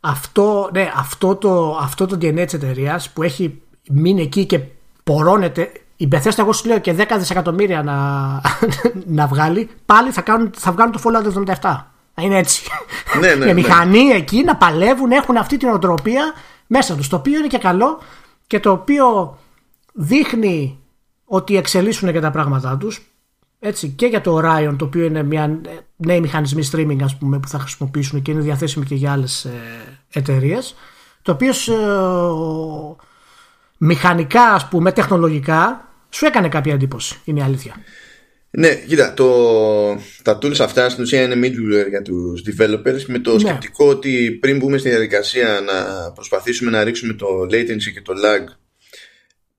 Αυτό, 0.05 0.71
ναι, 0.73 0.93
αυτό, 0.97 1.37
το, 1.37 1.79
αυτό 1.81 2.07
το 2.07 2.17
DNA 2.21 2.45
της 2.45 2.53
εταιρείας 2.53 3.11
που 3.11 3.23
έχει 3.23 3.63
μείνει 3.91 4.23
εκεί 4.23 4.47
και 4.47 4.61
πορώνεται. 5.05 5.73
Η 5.97 6.09
Bethesda, 6.13 6.39
εγώ 6.39 6.53
σου 6.53 6.69
λέω 6.69 6.79
και 6.79 6.95
10 6.99 7.05
δισεκατομμύρια 7.19 7.83
να, 7.83 7.97
να 9.19 9.27
βγάλει, 9.27 9.71
πάλι 9.87 10.11
θα, 10.11 10.21
κάνουν, 10.21 10.51
θα 10.57 10.73
βγάλουν 10.73 10.93
το 10.93 11.01
Fallout 11.05 11.47
77. 11.47 11.55
Θα 12.15 12.23
είναι 12.23 12.39
έτσι. 12.39 12.63
Ναι, 13.21 13.35
ναι, 13.35 13.45
Οι 13.45 13.47
ναι. 13.47 13.53
μηχανοί 13.53 14.09
εκεί 14.09 14.43
να 14.45 14.57
παλεύουν, 14.57 15.11
έχουν 15.11 15.37
αυτή 15.37 15.57
την 15.57 15.69
οτροπία 15.69 16.33
μέσα 16.67 16.95
τους. 16.95 17.09
Το 17.09 17.17
οποίο 17.17 17.39
είναι 17.39 17.47
και 17.47 17.59
καλό 17.59 18.01
και 18.47 18.61
το 18.61 18.71
οποίο 18.71 19.39
δείχνει 19.93 20.79
ότι 21.25 21.57
εξελίσσουν 21.57 22.13
και 22.13 22.21
τα 22.21 22.31
πράγματά 22.31 22.77
τους 22.77 23.12
έτσι, 23.65 23.89
και 23.89 24.07
για 24.07 24.21
το 24.21 24.39
Orion 24.39 24.75
το 24.79 24.85
οποίο 24.85 25.05
είναι 25.05 25.23
μια 25.23 25.61
ε, 25.67 25.71
νέοι 25.97 26.21
μηχανισμοί 26.21 26.69
streaming 26.73 26.99
ας 27.03 27.17
πούμε, 27.19 27.39
που 27.39 27.49
θα 27.49 27.59
χρησιμοποιήσουν 27.59 28.23
και 28.23 28.31
είναι 28.31 28.41
διαθέσιμοι 28.41 28.85
και 28.85 28.95
για 28.95 29.13
άλλες 29.13 29.45
ε, 29.45 29.51
εταιρείες. 30.13 30.75
το 31.23 31.33
οποίος 31.33 31.69
ε, 31.69 31.75
μηχανικά 33.79 34.43
ας 34.43 34.69
πούμε 34.69 34.93
τεχνολογικά 34.93 35.89
σου 36.11 36.27
έκανε 36.27 36.49
κάποια 36.49 36.73
εντύπωση 36.73 37.21
είναι 37.25 37.41
η 37.41 37.43
αλήθεια 37.43 37.75
Ναι, 38.51 38.75
κοίτα, 38.75 39.15
το, 39.15 39.27
τα 40.23 40.39
tools 40.43 40.61
αυτά 40.61 40.89
στην 40.89 41.03
ουσία 41.03 41.23
είναι 41.23 41.47
middleware 41.49 41.89
για 41.89 42.03
τους 42.03 42.43
developers 42.47 43.05
με 43.07 43.19
το 43.19 43.33
Ναι. 43.33 43.39
σκεπτικό 43.39 43.89
ότι 43.89 44.39
πριν 44.41 44.59
μπούμε 44.59 44.79
στη 44.79 44.89
διαδικασία 44.89 45.61
να 45.67 46.11
προσπαθήσουμε 46.13 46.71
να 46.71 46.85
ρίξουμε 46.85 47.13
το 47.13 47.27
latency 47.51 47.93
και 47.95 48.03
το 48.03 48.13
lag 48.13 48.55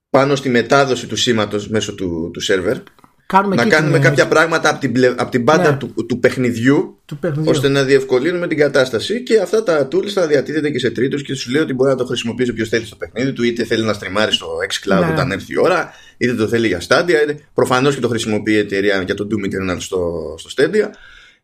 πάνω 0.09 0.35
στη 0.35 0.49
μετάδοση 0.49 1.07
του 1.07 1.15
σήματος 1.15 1.69
μέσω 1.69 1.95
του, 1.95 2.31
του 2.33 2.41
server 2.43 2.77
κάνουμε 3.25 3.55
να 3.55 3.61
εκεί 3.61 3.71
κάνουμε 3.71 3.93
την, 3.97 4.05
ε, 4.05 4.09
κάποια 4.09 4.27
πράγματα 4.27 4.69
από 4.69 4.79
την, 4.79 4.91
πλε- 4.91 5.13
από 5.21 5.31
την 5.31 5.43
πάντα 5.43 5.69
Ναι. 5.71 5.77
του, 5.77 6.05
του 6.07 6.19
παιχνιδιού 6.19 7.01
του 7.05 7.17
παιχνιδιού. 7.17 7.51
ώστε 7.51 7.67
να 7.67 7.83
διευκολύνουμε 7.83 8.47
την 8.47 8.57
κατάσταση 8.57 9.23
και 9.23 9.39
αυτά 9.39 9.63
τα 9.63 9.87
tools 9.91 10.07
θα 10.07 10.27
διατίθεται 10.27 10.69
και 10.69 10.79
σε 10.79 10.89
τρίτους 10.91 11.23
και 11.23 11.33
σου 11.35 11.51
λέει 11.51 11.61
ότι 11.61 11.73
μπορεί 11.73 11.89
να 11.89 11.95
το 11.95 12.05
χρησιμοποιήσει 12.05 12.51
όποιος 12.51 12.69
θέλει 12.69 12.85
στο 12.85 12.95
παιχνίδι 12.95 13.33
του 13.33 13.43
είτε 13.43 13.63
θέλει 13.63 13.83
να 13.83 13.93
στριμάρει 13.93 14.31
στο 14.31 14.47
xCloud 14.69 14.99
Ναι. 15.05 15.11
όταν 15.11 15.31
έρθει 15.31 15.53
η 15.53 15.59
ώρα 15.59 15.93
είτε 16.17 16.33
το 16.33 16.47
θέλει 16.47 16.67
για 16.67 16.81
Stadia 16.87 17.09
είτε... 17.23 17.37
προφανώς 17.53 17.95
και 17.95 18.01
το 18.01 18.07
χρησιμοποιεί 18.07 18.51
η 18.53 18.57
εταιρεία 18.57 19.01
για 19.01 19.15
το 19.15 19.27
Doom 19.31 19.45
Eternal 19.45 19.75
στο, 19.79 20.35
στο 20.39 20.49
Stadia 20.57 20.87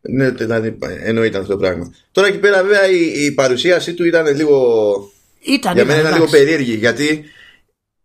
ναι, 0.00 0.30
δηλαδή 0.30 0.78
εννοείται 1.04 1.38
αυτό 1.38 1.50
το 1.52 1.56
πράγμα 1.58 1.92
τώρα 2.12 2.28
εκεί 2.28 2.38
πέρα 2.38 2.62
βέβαια 2.62 2.88
η, 2.90 3.24
η 3.24 3.32
παρουσίασή 3.32 3.94
του 3.94 4.04
ήταν 4.04 4.36
λίγο 4.36 4.58
ήταν, 5.40 5.74
για 5.74 5.84
μένα 5.84 5.98
ήταν, 6.00 6.10
είναι 6.10 6.18
λίγο 6.18 6.24
εντάξει. 6.28 6.44
περίεργη 6.44 6.74
γιατί 6.74 7.24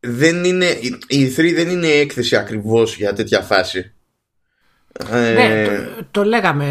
δεν 0.07 0.43
είναι, 0.43 0.65
η- 0.65 0.99
η 1.07 1.33
E3 1.37 1.53
δεν 1.55 1.69
είναι 1.69 1.87
έκθεση 1.87 2.35
ακριβώς 2.35 2.95
για 2.95 3.13
τέτοια 3.13 3.41
φάση 3.41 3.93
ε, 5.11 5.33
Ναι, 5.33 5.65
το, 5.65 6.05
το 6.11 6.23
λέγαμε 6.23 6.65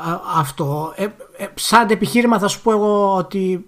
α- 0.00 0.20
αυτό. 0.40 0.92
Ε, 0.96 1.02
ε, 1.36 1.46
σαν 1.54 1.90
επιχείρημα 1.90 2.38
θα 2.38 2.48
σου 2.48 2.60
πω 2.62 2.70
εγώ 2.72 3.14
ότι 3.16 3.66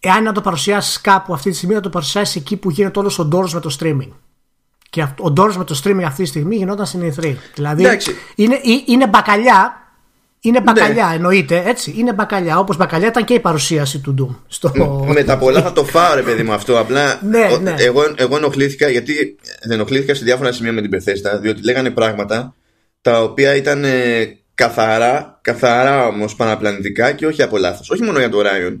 εάν 0.00 0.22
να 0.22 0.32
το 0.32 0.40
παρουσιάσεις 0.40 1.00
κάπου 1.00 1.34
αυτή 1.34 1.50
τη 1.50 1.56
στιγμή, 1.56 1.74
να 1.74 1.80
το 1.80 1.88
παρουσιάσεις 1.90 2.36
εκεί 2.36 2.56
που 2.56 2.70
γίνεται 2.70 2.98
όλος 2.98 3.18
ο 3.18 3.24
ντόρος 3.24 3.54
με 3.54 3.60
το 3.60 3.76
streaming. 3.80 4.08
Και 4.90 5.02
αυτό- 5.02 5.24
ο 5.24 5.30
ντόρος 5.30 5.56
με 5.56 5.64
το 5.64 5.80
streaming 5.84 6.02
αυτή 6.06 6.22
τη 6.22 6.28
στιγμή 6.28 6.56
γινόταν 6.56 6.86
στην 6.86 7.00
E3. 7.18 7.34
Δηλαδή 7.54 7.84
Εντάξει. 7.84 8.14
είναι, 8.34 8.54
ε- 8.54 8.60
είναι 8.86 9.06
μπακαλιά. 9.06 9.83
Είναι 10.46 10.60
μπακαλιά, 10.60 11.10
εννοείται, 11.14 11.62
έτσι. 11.66 11.94
Είναι 11.96 12.12
μπακαλιά. 12.12 12.58
Όπως 12.58 12.76
μπακαλιά 12.76 13.06
ήταν 13.08 13.24
και 13.24 13.34
η 13.34 13.40
παρουσίαση 13.40 13.98
του 13.98 14.14
Doom. 14.20 14.36
Στο... 14.48 14.72
με 15.14 15.24
τα 15.24 15.38
πολλά 15.38 15.62
θα 15.62 15.72
το 15.72 15.84
φάω 15.84 16.14
ρε 16.14 16.22
παιδί 16.22 16.42
μου 16.42 16.52
αυτό 16.52 16.78
απλά 16.78 17.20
Ναι, 17.22 17.48
ο- 17.52 17.58
ναι. 17.58 17.74
Εγώ, 17.78 18.02
εγώ 18.16 18.36
ενοχλήθηκα 18.36 18.88
γιατί 18.88 19.36
δεν 19.62 19.70
ενοχλήθηκα 19.70 20.14
σε 20.14 20.24
διάφορα 20.24 20.52
σημεία 20.52 20.72
με 20.72 20.80
την 20.80 20.90
Bethesda 20.94 21.40
διότι 21.40 21.64
λέγανε 21.64 21.90
πράγματα 21.90 22.54
τα 23.00 23.22
οποία 23.22 23.54
ήταν 23.54 23.84
ε, 23.84 24.24
καθαρά 24.54 25.38
καθαρά 25.42 26.06
όμως 26.06 26.34
παραπλανητικά 26.36 27.12
και 27.12 27.26
όχι 27.26 27.42
από 27.42 27.56
λάθος 27.58 27.90
όχι 27.90 28.02
μόνο 28.02 28.18
για 28.18 28.28
το 28.28 28.38
Orion 28.40 28.76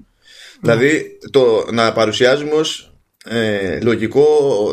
δηλαδή 0.60 1.18
το 1.30 1.66
να 1.72 1.92
παρουσιάζουμε 1.92 2.52
ως 2.52 2.92
ε, 3.24 3.78
λογικό, 3.82 4.26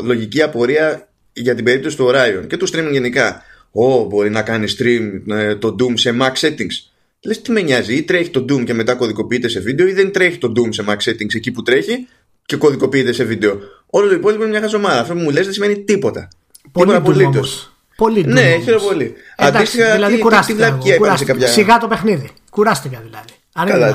λογική 0.04 0.42
απορία 0.42 1.08
για 1.32 1.54
την 1.54 1.64
περίπτωση 1.64 1.96
του 1.96 2.10
Orion 2.14 2.46
και 2.46 2.56
του 2.56 2.68
streaming 2.68 2.90
γενικά 2.90 3.42
Ω, 3.72 4.04
μπορεί 4.04 4.30
να 4.30 4.42
κάνει 4.42 4.66
stream 4.78 5.34
ε, 5.36 5.54
το 5.56 5.76
Doom 5.80 5.92
σε 5.98 6.16
max 6.20 6.32
settings 6.46 6.90
Λες 7.24 7.42
τι 7.42 7.50
με 7.52 7.60
νοιάζει, 7.60 7.94
ή 7.94 8.02
τρέχει 8.02 8.30
το 8.30 8.40
Doom 8.48 8.64
και 8.64 8.74
μετά 8.74 8.94
κωδικοποιείται 8.94 9.48
σε 9.48 9.60
βίντεο, 9.60 9.86
ή 9.86 9.92
δεν 9.92 10.12
τρέχει 10.12 10.38
το 10.38 10.52
Doom 10.56 10.68
σε 10.70 10.84
max 10.88 11.10
settings 11.10 11.34
εκεί 11.34 11.50
που 11.50 11.62
τρέχει 11.62 12.08
και 12.46 12.56
κωδικοποιείται 12.56 13.12
σε 13.12 13.24
βίντεο. 13.24 13.58
Όλο 13.86 14.08
το 14.08 14.14
υπόλοιπο 14.14 14.42
είναι 14.42 14.50
μια 14.50 14.60
χαζομάρα. 14.60 15.00
Αυτό 15.00 15.14
που 15.14 15.20
μου 15.20 15.30
λες 15.30 15.44
δεν 15.44 15.52
σημαίνει 15.52 15.78
τίποτα. 15.78 16.28
Πολύ 16.72 16.86
τίποτα 16.86 16.96
Doom 16.98 17.00
απολύτως. 17.10 17.34
όμως. 17.36 17.72
Πολύ 17.96 18.20
Doom 18.26 18.32
Ναι, 18.32 18.40
όμως. 18.52 18.64
χαίρομαι 18.64 18.86
πολύ. 18.86 19.14
Εντάξει, 19.36 19.58
Αντίστοιχα, 19.58 19.92
δηλαδή 19.94 20.10
τι- 20.12 20.16
τι- 20.18 20.22
κουράστηκα. 20.24 20.56
τι 20.58 20.64
βλακεία 20.70 20.94
εγώ, 20.94 21.04
είπαμε 21.04 21.18
σε 21.18 21.24
κουράστηκα. 21.24 21.32
κάποια- 21.32 21.48
Σιγά 21.48 21.78
το 21.78 21.88
παιχνίδι. 21.88 22.30
Κουράστηκα 22.50 23.02
δηλαδή. 23.04 23.32
Αν 23.52 23.62
είναι 23.68 23.72
Καλά. 23.78 23.86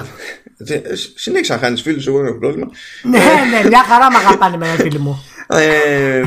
δυνατόν. 0.57 0.91
Ε, 0.91 0.95
Συνέχισα 1.15 1.53
να 1.53 1.59
χάνεις 1.59 1.81
φίλους, 1.81 2.07
εγώ 2.07 2.17
δεν 2.17 2.27
έχω 2.27 2.37
πρόβλημα. 2.37 2.67
ναι, 3.03 3.17
ναι, 3.61 3.67
μια 3.67 3.83
χαρά 3.83 4.11
με 4.11 4.17
αγαπάνε 4.17 4.57
με 4.57 4.65
φίλοι 4.83 4.99
μου. 4.99 5.23
Ε, 5.49 6.23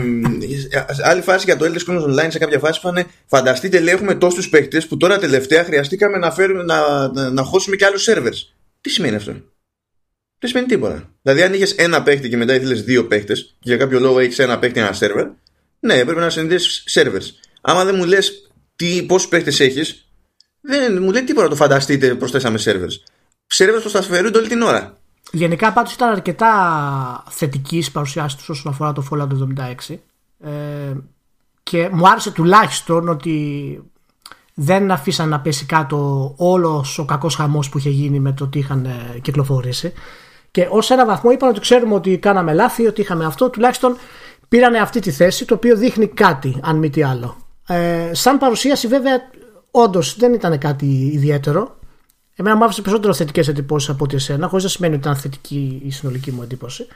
σε 0.91 1.03
άλλη 1.03 1.21
φάση 1.21 1.45
για 1.45 1.57
το 1.57 1.65
Elder 1.65 1.87
Scrolls 1.87 2.05
Online 2.05 2.27
σε 2.29 2.39
κάποια 2.39 2.59
φάση 2.59 2.79
είπανε 2.79 3.07
φανταστείτε 3.27 3.81
λέει 3.81 3.95
έχουμε 3.95 4.15
τόσους 4.15 4.49
παίχτες 4.49 4.87
που 4.87 4.97
τώρα 4.97 5.19
τελευταία 5.19 5.65
χρειαστήκαμε 5.65 6.19
να, 6.19 6.31
φέρουμε, 6.31 6.63
να, 6.63 7.09
να, 7.09 7.31
να 7.31 7.43
χώσουμε 7.43 7.77
και 7.77 7.85
άλλους 7.85 8.09
servers 8.11 8.53
τι 8.81 8.91
σημαίνει 8.91 9.17
αυτό; 9.17 9.33
Δεν 10.39 10.51
σημαίνει 10.51 10.67
τίποτα. 10.67 11.11
Δηλαδή 11.23 11.43
αν 11.43 11.55
είχες 11.55 11.73
ένα 11.73 12.03
παίχτη 12.03 12.29
και 12.29 12.37
μετά 12.37 12.55
ήθελες 12.55 12.83
δύο 12.83 13.07
παίχτες 13.07 13.43
και 13.43 13.69
για 13.69 13.77
κάποιο 13.77 14.01
λόγο 14.01 14.19
έχεις 14.19 14.39
ένα 14.39 14.59
παίχτη 14.59 14.81
ένα 14.81 14.95
server 15.01 15.27
ναι 15.81 16.05
πρέπει 16.05 16.21
να 16.21 16.31
συνδέσεις 16.31 16.85
servers. 16.91 17.51
Άμα 17.61 17.85
δεν 17.85 17.95
μου 17.95 18.05
λες 18.05 18.53
τι, 18.77 19.03
πόσους 19.03 19.29
παίχτες 19.29 19.61
έχεις 19.61 20.05
δεν 20.61 21.03
μου 21.03 21.13
λέει 21.13 21.25
τίποτα 21.25 21.49
το 21.49 21.57
φανταστείτε 21.57 22.15
προσθέσαμε 22.15 22.59
servers 22.65 22.95
servers 23.55 23.81
που 23.83 23.91
θα 23.91 24.03
σφαιρούνται 24.03 24.39
όλη 24.39 24.49
την 24.49 24.63
ώρα 24.63 25.00
Γενικά 25.33 25.73
πάντως 25.73 25.93
ήταν 25.93 26.11
αρκετά 26.11 27.25
θετική 27.29 27.77
η 27.77 27.91
παρουσιάση 27.93 28.37
τους 28.37 28.49
όσον 28.49 28.73
αφορά 28.73 28.93
το 28.93 29.07
Fallout 29.11 29.29
76 29.89 29.97
ε, 30.41 30.51
και 31.63 31.89
μου 31.93 32.09
άρεσε 32.09 32.31
τουλάχιστον 32.31 33.09
ότι 33.09 33.81
δεν 34.55 34.91
αφήσαν 34.91 35.29
να 35.29 35.41
πέσει 35.41 35.67
κάτω 35.67 36.33
όλος 36.37 36.99
ο 36.99 37.05
κακός 37.05 37.35
χαμός 37.35 37.69
που 37.69 37.79
είχε 37.79 37.91
γίνει 37.91 38.21
με 38.21 38.33
το 38.33 38.47
τι 38.47 38.59
είχαν 38.59 38.85
ε, 38.85 39.19
κυκλοφορήσει. 39.23 39.93
Και 40.51 40.69
ως 40.71 40.91
ένα 40.91 41.07
βαθμό 41.07 41.31
είπαν 41.31 41.49
ότι 41.49 41.61
ξέρουμε 41.61 41.95
ότι 41.95 42.19
κάναμε 42.19 42.53
λάθη, 42.53 42.87
ότι 42.87 43.01
είχαμε 43.01 43.25
αυτό. 43.25 43.51
Τουλάχιστον 43.51 43.97
πήρανε 44.49 44.79
αυτή 44.79 45.01
τη 45.01 45.11
θέση 45.11 45.45
το 45.45 45.55
οποίο 45.55 45.77
δείχνει 45.77 46.07
κάτι 46.07 46.61
αν 46.63 46.77
μη 46.77 46.91
τι 46.91 47.03
άλλο. 47.03 47.37
Ε, 47.67 48.11
σαν 48.13 48.39
παρουσίαση 48.39 48.87
βέβαια 48.87 49.17
όντως 49.71 50.17
δεν 50.17 50.35
ήταν 50.35 50.59
κάτι 50.59 51.11
ιδιαίτερο 51.13 51.79
Εμένα 52.41 52.57
μου 52.57 52.65
άφησε 52.65 52.83
περισσότερο 52.83 53.15
θετικές 53.15 53.49
εντυπώσεις 53.49 53.89
από 53.89 54.05
ότι 54.05 54.17
εσένα, 54.17 54.49
χωρίς 54.49 54.65
να 54.65 54.71
σημαίνει 54.71 54.95
ότι 54.95 55.03
ήταν 55.03 55.17
θετική 55.17 55.83
η 55.85 55.91
συνολική 55.91 56.33
μου 56.33 56.43
εντύπωση. 56.43 56.87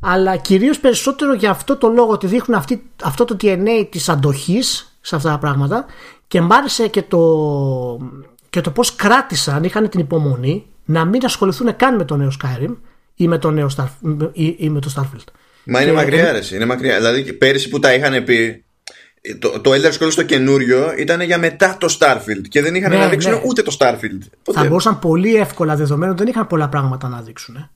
Αλλά 0.00 0.36
κυρίως 0.36 0.80
περισσότερο 0.80 1.34
για 1.34 1.50
αυτό 1.50 1.76
το 1.76 1.88
λόγο 1.88 2.12
ότι 2.12 2.26
δείχνουν 2.26 2.58
αυτή, 2.58 2.90
αυτό 3.02 3.24
το 3.24 3.36
DNA 3.40 3.86
της 3.90 4.08
αντοχής 4.08 4.96
σε 5.00 5.16
αυτά 5.16 5.30
τα 5.30 5.38
πράγματα 5.38 5.84
και 6.28 6.40
μ' 6.40 6.52
άρεσε 6.52 6.88
και 6.88 7.02
το, 7.02 7.20
και 8.50 8.60
το 8.60 8.70
πώς 8.70 8.96
κράτησαν, 8.96 9.64
είχαν 9.64 9.88
την 9.88 10.00
υπομονή 10.00 10.66
να 10.84 11.04
μην 11.04 11.24
ασχοληθούν 11.24 11.76
καν 11.76 11.96
με 11.96 12.04
το 12.04 12.16
νέο 12.16 12.30
Skyrim 12.42 12.76
ή 13.14 13.28
με 13.28 13.38
το 13.38 13.50
νέο 13.50 13.70
Star, 13.76 13.86
ή, 14.32 14.54
ή 14.58 14.68
με 14.68 14.80
το 14.80 14.92
Starfield. 14.96 15.32
Μα 15.64 15.82
είναι 15.82 15.92
μακριά, 15.92 16.28
ε, 16.28 16.54
είναι 16.54 16.64
μακριά. 16.64 16.96
Δηλαδή 16.96 17.32
πέρυσι 17.32 17.68
που 17.68 17.78
τα 17.78 17.94
είχαν 17.94 18.24
πει, 18.24 18.64
το, 19.38 19.60
το 19.60 19.70
Elder 19.72 19.92
Scrolls 19.98 20.12
το 20.14 20.22
καινούριο 20.22 20.94
ήταν 20.98 21.20
για 21.20 21.38
μετά 21.38 21.76
το 21.78 21.96
Starfield 21.98 22.48
και 22.48 22.62
δεν 22.62 22.74
είχαν 22.74 22.90
ναι, 22.90 22.98
να 22.98 23.08
δείξουν 23.08 23.32
ναι. 23.32 23.42
ούτε 23.46 23.62
το 23.62 23.76
Starfield. 23.78 24.52
Θα 24.52 24.64
μπορούσαν 24.64 24.98
πολύ 24.98 25.36
εύκολα 25.36 25.76
δεδομένου 25.76 26.14
δεν 26.14 26.26
είχαν 26.26 26.46
πολλά 26.46 26.68
πράγματα 26.68 27.08
να 27.08 27.20
δείξουν. 27.20 27.70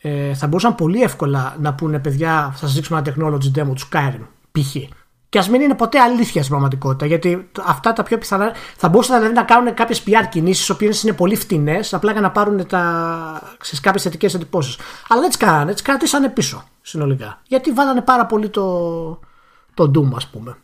Ε, 0.00 0.34
θα 0.34 0.46
μπορούσαν 0.46 0.74
πολύ 0.74 1.02
εύκολα 1.02 1.56
να 1.60 1.74
πούνε 1.74 1.98
παιδιά, 1.98 2.50
θα 2.52 2.66
σας 2.66 2.74
δείξουμε 2.74 2.98
ένα 2.98 3.14
technology 3.14 3.58
demo 3.58 3.72
του 3.74 3.88
Skyrim, 3.92 4.26
π.χ. 4.52 4.76
Και 5.28 5.38
ας 5.38 5.48
μην 5.48 5.60
είναι 5.60 5.74
ποτέ 5.74 5.98
αλήθεια 5.98 6.42
στην 6.42 6.48
πραγματικότητα. 6.48 7.06
Γιατί 7.06 7.48
αυτά 7.64 7.92
τα 7.92 8.02
πιο 8.02 8.18
πιθανά. 8.18 8.52
Θα 8.76 8.88
μπορούσαν 8.88 9.16
δηλαδή 9.16 9.34
να 9.34 9.42
κάνουν 9.42 9.74
κάποιες 9.74 10.02
PR 10.06 10.28
κινήσεις, 10.30 10.68
οι 10.68 10.72
οποίες 10.72 11.02
είναι 11.02 11.12
πολύ 11.12 11.36
φτηνές, 11.36 11.94
απλά 11.94 12.12
για 12.12 12.20
να 12.20 12.30
πάρουν 12.30 12.66
κάποιες 13.80 14.02
θετικές 14.02 14.34
εντυπώσεις. 14.34 14.78
Αλλά 15.08 15.20
δεν 15.20 15.28
τις 15.28 15.38
κάνανε, 15.38 15.72
τις 15.72 15.82
κρατήσανε 15.82 16.28
πίσω 16.28 16.68
συνολικά. 16.82 17.40
Γιατί 17.46 17.72
βάλανε 17.72 18.00
πάρα 18.00 18.26
πολύ 18.26 18.48
το, 18.48 19.20
το 19.74 19.90
Doom, 19.94 20.16
ας 20.16 20.26
πούμε. 20.26 20.56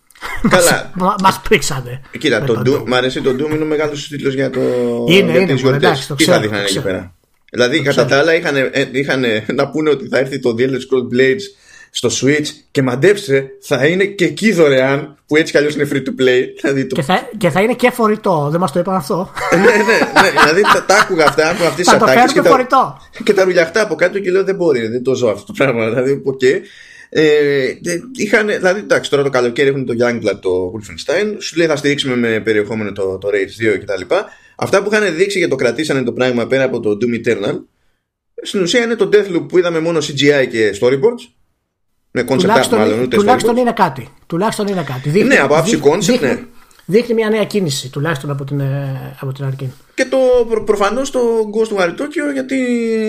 Καλά. 0.49 0.91
Μα 0.97 1.41
πρίξανε. 1.49 2.01
Κοίτα, 2.19 2.43
το 2.43 2.63
Doom, 2.67 2.83
μ' 2.87 2.95
αρέσει 2.95 3.21
το 3.21 3.31
Doom, 3.31 3.51
είναι 3.55 3.65
ο 3.65 3.67
μεγάλο 3.67 3.93
τίτλος 4.09 4.35
για, 4.35 4.51
το, 4.51 4.61
είναι, 5.09 5.31
για 5.31 5.41
είναι, 5.41 5.79
τις 5.79 6.07
Τι 6.17 6.25
θα 6.25 6.41
δείχνανε 6.41 6.63
εκεί 6.63 6.81
πέρα; 6.81 7.15
Δηλαδή, 7.51 7.83
κατά 7.83 8.07
τα 8.07 8.19
άλλα, 8.19 8.35
είχαν, 8.35 8.55
είχαν 8.93 9.25
να 9.59 9.69
πούνε 9.71 9.91
ότι 9.91 10.09
θα 10.09 10.19
έρθει 10.19 10.41
το 10.41 10.55
The 10.59 10.63
Elder 10.63 10.73
Scrolls 10.73 11.15
Blades 11.15 11.43
στο 11.91 12.09
Switch 12.21 12.47
και 12.71 12.83
μαντέψε, 12.83 13.51
θα 13.61 13.87
είναι 13.87 14.05
και 14.05 14.25
εκεί 14.25 14.53
δωρεάν, 14.53 15.17
που 15.27 15.37
έτσι 15.37 15.53
κι 15.53 15.59
αλλιώς 15.59 15.75
είναι 15.75 15.89
free 15.93 15.97
to 15.97 16.23
play. 16.23 16.43
Δηλαδή 16.61 16.87
το... 16.87 16.95
και, 16.95 17.03
θα, 17.03 17.29
και 17.37 17.51
θα 17.51 17.61
είναι 17.61 17.75
και 17.75 17.91
φορητό, 17.91 18.49
δεν 18.51 18.61
μας 18.61 18.73
το 18.73 18.79
είπαν 18.79 18.95
αυτό. 18.95 19.33
ναι, 19.51 19.59
ναι, 19.59 19.67
ναι. 19.67 20.31
Δηλαδή 20.43 20.63
τα, 20.63 20.85
τα 20.85 20.97
άκουγα 20.97 21.25
αυτά, 21.25 21.49
άκουγα 21.49 21.69
αυτές 21.69 21.87
τι 21.87 21.95
ατάκες. 21.95 22.33
Και, 22.33 22.41
τα, 22.41 22.99
και 23.25 23.33
τα 23.33 23.45
ρουλιαχτά 23.45 23.83
από 23.83 23.95
κάτω 23.95 24.19
και 24.19 24.31
λέω 24.31 24.45
δεν 24.45 24.55
μπορεί, 24.55 24.89
δεν 24.89 25.03
το 25.03 25.15
ζω 25.15 25.29
αυτό 25.29 25.45
το 25.47 25.53
πράγμα. 25.53 25.89
Δηλαδή, 25.89 26.23
okay. 26.27 26.61
Ε, 27.09 27.75
είχαν, 28.15 28.47
δηλαδή, 28.47 28.81
εντάξει, 28.81 29.11
τώρα 29.11 29.23
το 29.23 29.31
καλοκαίρι 29.31 29.69
έχουν 29.69 29.87
το 29.87 29.95
Youngblood, 30.01 30.39
το 30.41 30.73
Wolfenstein. 30.75 31.37
Σου 31.39 31.57
λέει 31.57 31.67
θα 31.67 31.77
στηρίξουμε 31.77 32.17
με 32.17 32.41
περιεχόμενο 32.41 32.93
το, 32.93 33.19
το 33.19 33.29
Rage 33.29 33.75
2 33.75 33.79
κτλ. 33.81 34.15
Αυτά 34.57 34.83
που 34.83 34.91
είχαν 34.93 35.17
δείξει 35.17 35.39
και 35.39 35.49
το 35.49 35.57
κρατήσανε 35.57 36.03
το 36.03 36.13
πράγμα 36.13 36.47
πέρα 36.47 36.65
από 36.65 36.81
το 36.81 36.99
Doom 37.01 37.27
Eternal. 37.27 37.59
Στην 38.43 38.63
ουσία 38.63 38.83
είναι 38.83 38.95
το 38.95 39.09
Deathloop 39.13 39.49
που 39.49 39.59
είδαμε 39.59 39.81
μόνο 39.81 39.99
CGI 39.99 40.47
και 40.51 40.79
storyboards. 40.81 41.35
Ναι, 42.11 42.25
τουλάχιστον, 42.25 42.79
μάλλον, 42.79 43.01
ούτε 43.01 43.17
τουλάχιστον 43.17 43.57
είναι 43.57 43.73
κάτι. 43.73 44.09
Τουλάχιστον 44.27 44.67
είναι 44.67 44.83
κάτι. 44.83 45.09
Δείχνει, 45.09 45.29
ναι, 45.29 45.37
από 45.37 45.55
άψη 45.55 45.81
concept, 45.85 46.21
ναι. 46.21 46.43
Δείχνει 46.87 47.15
μια 47.15 47.29
νέα 47.29 47.45
κίνηση, 47.45 47.91
τουλάχιστον 47.91 48.31
από 48.31 48.45
την, 48.45 48.61
ε, 48.61 49.17
από 49.21 49.33
την 49.33 49.45
αρχή. 49.45 49.73
Και 49.95 50.05
το 50.05 50.19
προ, 50.49 50.65
προφανώς 50.65 51.11
το 51.11 51.21
Ghost 51.55 51.79
War 51.79 51.89
Tokyo 51.89 52.33
γιατί 52.33 52.57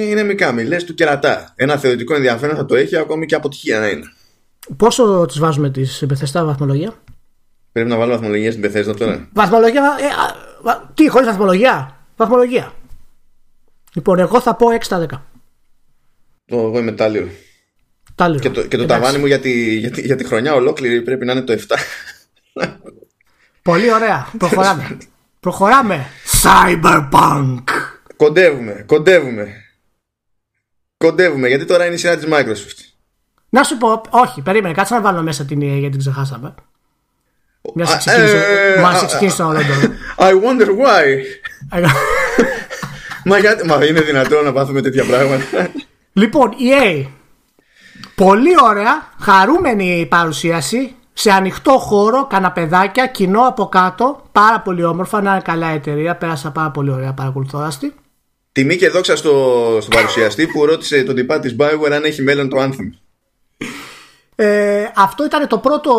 είναι 0.10 0.24
Μικάμι. 0.24 0.64
Λε 0.64 0.76
του 0.76 0.94
κερατά. 0.94 1.54
Ένα 1.56 1.78
θεωρητικό 1.78 2.16
ενδιαφέρον 2.16 2.56
θα 2.56 2.66
το 2.66 2.76
έχει 2.76 2.98
ακόμη 2.98 3.26
και 3.26 3.36
αποτυχία 3.36 3.80
να 3.80 3.88
είναι. 3.88 4.06
Πόσο 4.78 5.26
τις 5.28 5.40
βάζουμε 5.40 5.70
τις 5.70 6.04
Bethesda 6.10 6.44
βαθμολογία; 6.46 6.94
Πρέπει 7.72 7.90
να 7.90 7.98
βάλω 7.98 8.12
βαθμολογία 8.12 8.52
στην 8.52 8.64
Bethesda 8.66 8.96
τώρα. 8.98 9.30
Βαθμολογία. 9.34 9.82
Ε, 10.00 10.06
α, 10.70 10.92
τι, 10.94 11.10
χωρίς 11.10 11.28
βαθμολογία; 11.28 12.00
Βαθμολογία. 12.16 12.74
Λοιπόν, 13.96 14.20
εγώ 14.20 14.42
θα 14.42 14.56
πω 14.56 14.68
6 14.72 14.78
στα 14.82 15.06
10. 15.10 15.22
Το 16.46 16.58
εγώ 16.58 16.80
είμαι 16.80 16.92
τάλιο. 16.92 17.30
Και 18.40 18.50
το, 18.50 18.68
και 18.68 18.78
το 18.78 18.86
ταβάνι 18.86 19.18
μου 19.18 19.26
για 19.26 19.40
τη, 19.40 19.78
για, 19.78 19.92
τη, 19.92 20.02
για 20.02 20.16
τη 20.16 20.24
χρονιά 20.24 20.54
ολόκληρη 20.54 21.02
πρέπει 21.02 21.26
να 21.26 21.32
είναι 21.32 21.42
το 21.42 21.58
7. 22.54 22.64
Πολύ 23.66 23.94
ωραία. 23.94 24.28
Προχωράμε. 24.38 24.98
Προχωράμε. 25.40 26.06
Cyberpunk. 26.44 27.64
Κοντεύουμε, 28.16 28.84
κοντεύουμε. 28.88 29.48
Κοντεύουμε, 30.98 31.48
γιατί 31.48 31.66
τώρα 31.66 31.86
είναι 31.86 31.94
η 31.94 31.98
σειρά 31.98 32.16
της 32.16 32.28
Microsoft. 32.32 32.96
Να 33.50 33.64
σου 33.64 33.78
πω, 33.78 34.02
όχι, 34.10 34.42
περίμενε, 34.42 34.74
κάτσε 34.74 34.94
να 34.94 35.02
βάλω 35.02 35.22
μέσα 35.22 35.46
την 35.46 35.60
EA 35.60 35.62
γιατί 35.62 35.90
την 35.90 36.00
ξεχάσαμε. 36.00 36.56
Μιας 37.74 37.98
ξεκίνησε 37.98 39.38
το 39.38 39.54
I 40.28 40.32
wonder 40.32 40.68
why. 40.68 41.06
μα, 43.30 43.38
μα 43.66 43.86
είναι 43.86 44.02
δυνατόν 44.02 44.44
να 44.44 44.54
πάθουμε 44.54 44.82
τέτοια 44.82 45.06
πράγματα. 45.06 45.72
Λοιπόν, 46.14 46.52
EA 46.52 47.06
Πολύ 48.16 48.54
ωραία, 48.64 49.10
χαρούμενη 49.20 50.08
παρουσίαση 50.10 50.96
σε 51.18 51.32
ανοιχτό 51.32 51.72
χώρο, 51.72 52.28
καναπεδάκια, 52.28 53.08
κοινό 53.08 53.48
από 53.48 53.66
κάτω. 53.66 54.22
Πάρα 54.32 54.60
πολύ 54.62 54.84
όμορφα, 54.84 55.22
να 55.22 55.32
είναι 55.32 55.42
καλά 55.42 55.68
εταιρεία. 55.68 56.16
Πέρασα 56.16 56.52
πάρα 56.52 56.72
πολύ 56.72 56.92
ωραία 56.92 57.14
παρακολουθώντα 57.14 57.72
τη. 57.80 57.92
Τιμή 58.52 58.76
και 58.76 58.90
δόξα 58.90 59.16
στο, 59.16 59.32
στον 59.82 59.96
παρουσιαστή 59.96 60.48
που 60.48 60.66
ρώτησε 60.66 61.04
τον 61.04 61.16
τυπά 61.16 61.40
της 61.40 61.56
Bioware 61.60 61.92
αν 61.92 62.04
έχει 62.04 62.22
μέλλον 62.22 62.50
το 62.50 62.58
Anthem. 62.60 62.90
Ε, 64.36 64.86
αυτό 64.96 65.26
ήταν 65.26 65.48
το 65.48 65.58
πρώτο 65.58 65.92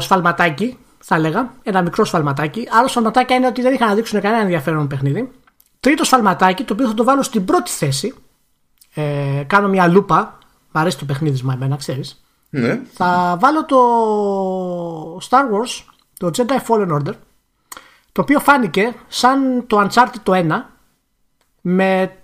σφαλματάκι, 0.00 0.78
θα 0.98 1.14
έλεγα. 1.14 1.52
Ένα 1.62 1.82
μικρό 1.82 2.04
σφαλματάκι. 2.04 2.68
Άλλο 2.70 2.88
σφαλματάκι 2.88 3.34
είναι 3.34 3.46
ότι 3.46 3.62
δεν 3.62 3.74
είχαν 3.74 3.88
να 3.88 3.94
δείξουν 3.94 4.20
κανένα 4.20 4.42
ενδιαφέρον 4.42 4.86
παιχνίδι. 4.86 5.30
Τρίτο 5.80 6.04
σφαλματάκι, 6.04 6.64
το 6.64 6.72
οποίο 6.72 6.86
θα 6.86 6.94
το 6.94 7.04
βάλω 7.04 7.22
στην 7.22 7.44
πρώτη 7.44 7.70
θέση. 7.70 8.14
Ε, 8.94 9.42
κάνω 9.46 9.68
μια 9.68 9.86
λούπα 9.86 10.38
Μ' 10.72 10.78
αρέσει 10.78 10.98
το 10.98 11.04
παιχνίδι 11.04 11.40
μου 11.44 11.50
εμένα, 11.50 11.76
ξέρεις. 11.76 12.24
Ναι. 12.54 12.80
Θα 12.92 13.36
βάλω 13.40 13.64
το 13.64 13.78
Star 15.28 15.42
Wars, 15.52 15.84
το 16.18 16.30
Jedi 16.36 16.66
Fallen 16.68 16.92
Order, 16.92 17.14
το 18.12 18.20
οποίο 18.22 18.40
φάνηκε 18.40 18.94
σαν 19.08 19.66
το 19.66 19.80
Uncharted 19.80 20.20
το 20.22 20.32
1 20.34 20.46
με 21.60 22.16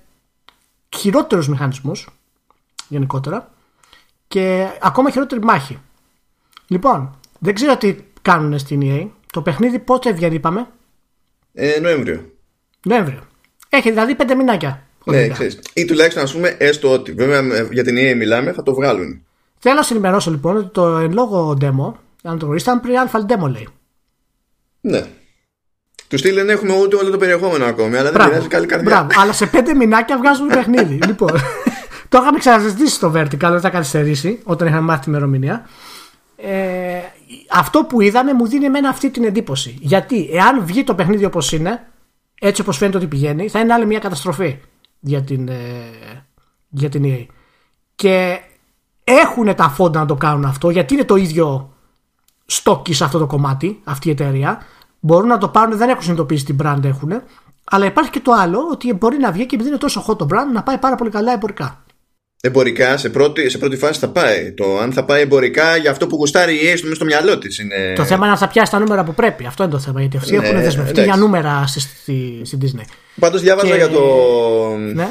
χειρότερους 0.97 1.49
μηχανισμούς 1.49 2.09
γενικότερα 2.89 3.51
και 4.29 4.69
ακόμα 4.81 5.11
χειρότερη 5.11 5.41
μάχη. 5.41 5.79
Λοιπόν, 6.67 7.19
δεν 7.39 7.55
ξέρω 7.55 7.77
τι 7.77 7.97
κάνουν 8.23 8.59
στην 8.59 8.81
EA. 8.85 9.09
Το 9.33 9.43
παιχνίδι 9.43 9.79
πότε 9.79 10.13
βγαίνει 10.13 10.35
είπαμε; 10.35 10.67
Ε, 11.53 11.81
Νοέμβριο. 11.81 12.33
Νοέμβριο. 12.83 13.21
Έχει 13.69 13.91
δηλαδή 13.91 14.15
πέντε 14.15 14.35
μηνάκια. 14.35 14.83
Ναι, 15.05 15.29
ξέρεις. 15.29 15.61
Ή 15.75 15.85
τουλάχιστον 15.85 16.23
ας 16.23 16.33
πούμε 16.33 16.49
έστω 16.59 16.93
ότι. 16.93 17.13
Βέβαια 17.13 17.69
για 17.73 17.85
την 17.85 17.97
EA 17.97 18.15
μιλάμε, 18.17 18.53
θα 18.53 18.63
το 18.63 18.75
βγάλουν. 18.75 19.23
Θέλω 19.59 19.75
να 19.75 19.83
σα 19.83 19.95
ενημερώσω 19.95 20.31
λοιπόν 20.31 20.57
ότι 20.57 20.69
το 20.69 20.97
εν 20.97 21.13
λόγω 21.13 21.57
demo, 21.61 21.93
αν 22.23 22.39
το 22.39 22.45
γνωρίζετε, 22.45 22.71
ήταν 22.71 22.83
pre-alpha 22.85 23.33
demo 23.33 23.51
λέει. 23.51 23.69
Ναι. 24.81 25.07
Του 26.09 26.19
στυλ 26.19 26.35
δεν 26.35 26.49
έχουμε 26.49 26.77
ούτε 26.77 26.97
όλο 26.97 27.11
το 27.11 27.19
περιεχόμενο 27.19 27.65
ακόμη, 27.65 27.97
αλλά 27.97 28.13
δεν 28.13 28.27
πειράζει 28.27 28.49
καλή 28.49 28.67
καρδιά. 28.67 28.91
Μπράβο, 28.91 29.21
αλλά 29.21 29.33
σε 29.33 29.47
πέντε 29.47 29.75
μηνάκια 29.75 30.19
βγάζουν 30.19 30.47
παιχνίδι. 30.49 30.99
λοιπόν, 31.07 31.33
το 32.09 32.19
είχαμε 32.21 32.39
ξαναζητήσει 32.39 32.95
στο 32.95 33.13
Vertical, 33.17 33.39
δεν 33.39 33.61
θα 33.61 33.71
καθυστερήσει 33.71 34.41
όταν 34.45 34.69
είχαμε 34.69 34.83
μάθει 34.83 35.05
τη 35.05 35.11
ημερομηνία. 35.11 35.69
Ε, 36.37 36.99
αυτό 37.51 37.85
που 37.85 38.01
είδαμε 38.01 38.33
μου 38.33 38.47
δίνει 38.47 38.65
εμένα 38.65 38.89
αυτή 38.89 39.11
την 39.11 39.25
εντύπωση. 39.25 39.79
Γιατί 39.81 40.29
εάν 40.33 40.65
βγει 40.65 40.85
το 40.85 40.95
παιχνίδι 40.95 41.25
όπως 41.25 41.53
είναι, 41.53 41.87
έτσι 42.41 42.61
όπως 42.61 42.77
φαίνεται 42.77 42.97
ότι 42.97 43.07
πηγαίνει, 43.07 43.49
θα 43.49 43.61
είναι 43.61 43.73
άλλη 43.73 43.87
μια 43.87 43.99
καταστροφή 43.99 44.59
για 45.01 45.23
την, 45.23 45.49
ε, 45.49 45.55
για 46.69 46.89
την 46.89 47.03
EA. 47.05 47.27
Και 47.95 48.39
έχουν 49.09 49.55
τα 49.55 49.69
φόντα 49.69 49.99
να 49.99 50.07
το 50.07 50.15
κάνουν 50.15 50.45
αυτό 50.45 50.71
γιατί 50.71 50.95
είναι 50.95 51.05
το 51.05 51.17
ίδιο 51.17 51.73
στόκι 52.47 52.95
σε 52.95 53.05
αυτό 53.05 53.19
το 53.19 53.27
κομμάτι, 53.27 53.81
αυτή 53.85 54.09
η 54.09 54.11
εταιρεία. 54.11 54.63
Μπορούν 55.01 55.29
να 55.29 55.39
το 55.39 55.49
πάρουν, 55.49 55.77
δεν 55.77 55.89
έχουν 55.89 56.03
συνειδητοποιήσει 56.03 56.45
τι 56.45 56.57
brand 56.63 56.85
έχουν. 56.85 57.23
Αλλά 57.65 57.87
υπάρχει 57.87 58.11
και 58.11 58.21
το 58.21 58.33
άλλο 58.33 58.59
ότι 58.73 58.93
μπορεί 58.93 59.19
να 59.19 59.33
βγει 59.33 59.47
και 59.47 59.55
επειδή 59.55 59.69
είναι 59.71 59.79
τόσο 59.79 60.05
hot 60.09 60.19
το 60.19 60.27
brand 60.31 60.53
να 60.53 60.63
πάει 60.63 60.79
πάρα 60.79 60.95
πολύ 60.95 61.11
καλά 61.11 61.33
εμπορικά. 61.33 61.83
Εμπορικά, 62.41 62.97
σε 62.97 63.09
πρώτη, 63.09 63.51
σε 63.51 63.59
πρώτη 63.59 63.77
φάση 63.77 64.01
θα 64.01 64.09
πάει. 64.09 64.53
Το 64.53 64.79
αν 64.79 64.93
θα 64.93 65.05
πάει 65.05 65.23
εμπορικά 65.23 65.77
για 65.77 65.91
αυτό 65.91 66.07
που 66.07 66.17
γουστάρει 66.17 66.55
η 66.55 66.73
EA 66.73 66.79
στο, 66.79 66.95
στο 66.95 67.05
μυαλό 67.05 67.39
της. 67.39 67.59
Είναι... 67.59 67.93
Το 67.97 68.05
θέμα 68.05 68.25
είναι 68.25 68.33
αν 68.33 68.39
θα 68.39 68.49
πιάσει 68.49 68.71
τα 68.71 68.79
νούμερα 68.79 69.05
που 69.05 69.15
πρέπει. 69.15 69.47
Αυτό 69.47 69.63
είναι 69.63 69.73
το 69.73 69.79
θέμα. 69.79 70.01
Γιατί 70.01 70.17
αυτοί 70.17 70.37
ναι, 70.37 70.47
έχουν 70.47 70.61
δεσμευτεί 70.61 71.03
για 71.03 71.17
νούμερα 71.17 71.67
στη, 71.67 71.81
στη, 72.45 72.59
Disney. 72.63 72.85
Πάντως 73.21 73.41
διάβαζα 73.41 73.77
για, 73.77 73.89
το, 73.89 74.03
ναι. 74.95 75.11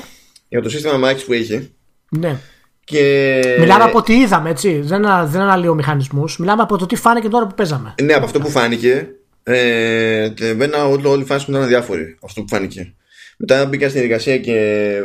για 0.50 0.62
το 0.62 0.70
σύστημα 0.70 1.10
Max 1.10 1.16
που 1.26 1.34
έχει. 1.34 1.72
Ναι. 2.10 2.40
Και... 2.88 3.42
Μιλάμε 3.60 3.84
από 3.84 3.98
ό,τι 3.98 4.14
είδαμε, 4.14 4.50
έτσι. 4.50 4.80
Δεν, 4.80 5.02
δεν 5.02 5.42
αναλύω 5.42 5.74
μηχανισμούς. 5.74 6.38
Μιλάμε 6.38 6.62
από 6.62 6.78
το 6.78 6.86
τι 6.86 6.96
φάνηκε 6.96 7.28
τώρα 7.28 7.48
που 7.48 7.54
παίζαμε. 7.56 7.96
Ναι, 8.02 8.14
από 8.14 8.26
αυτό 8.26 8.40
που 8.40 8.50
φάνηκε. 8.50 9.08
Ε, 9.44 10.30
και 10.34 10.48
εμένα 10.48 10.86
όλη 10.86 11.22
η 11.22 11.26
φάση 11.26 11.46
μου 11.52 11.58
ήταν 11.58 11.68
διάφορη. 11.68 12.18
Αυτό 12.24 12.42
που 12.42 12.48
φάνηκε. 12.48 12.94
Μετά 13.38 13.66
μπήκα 13.66 13.90
στην 13.90 14.02
εργασία 14.02 14.38
και 14.38 14.54
ε, 14.54 15.02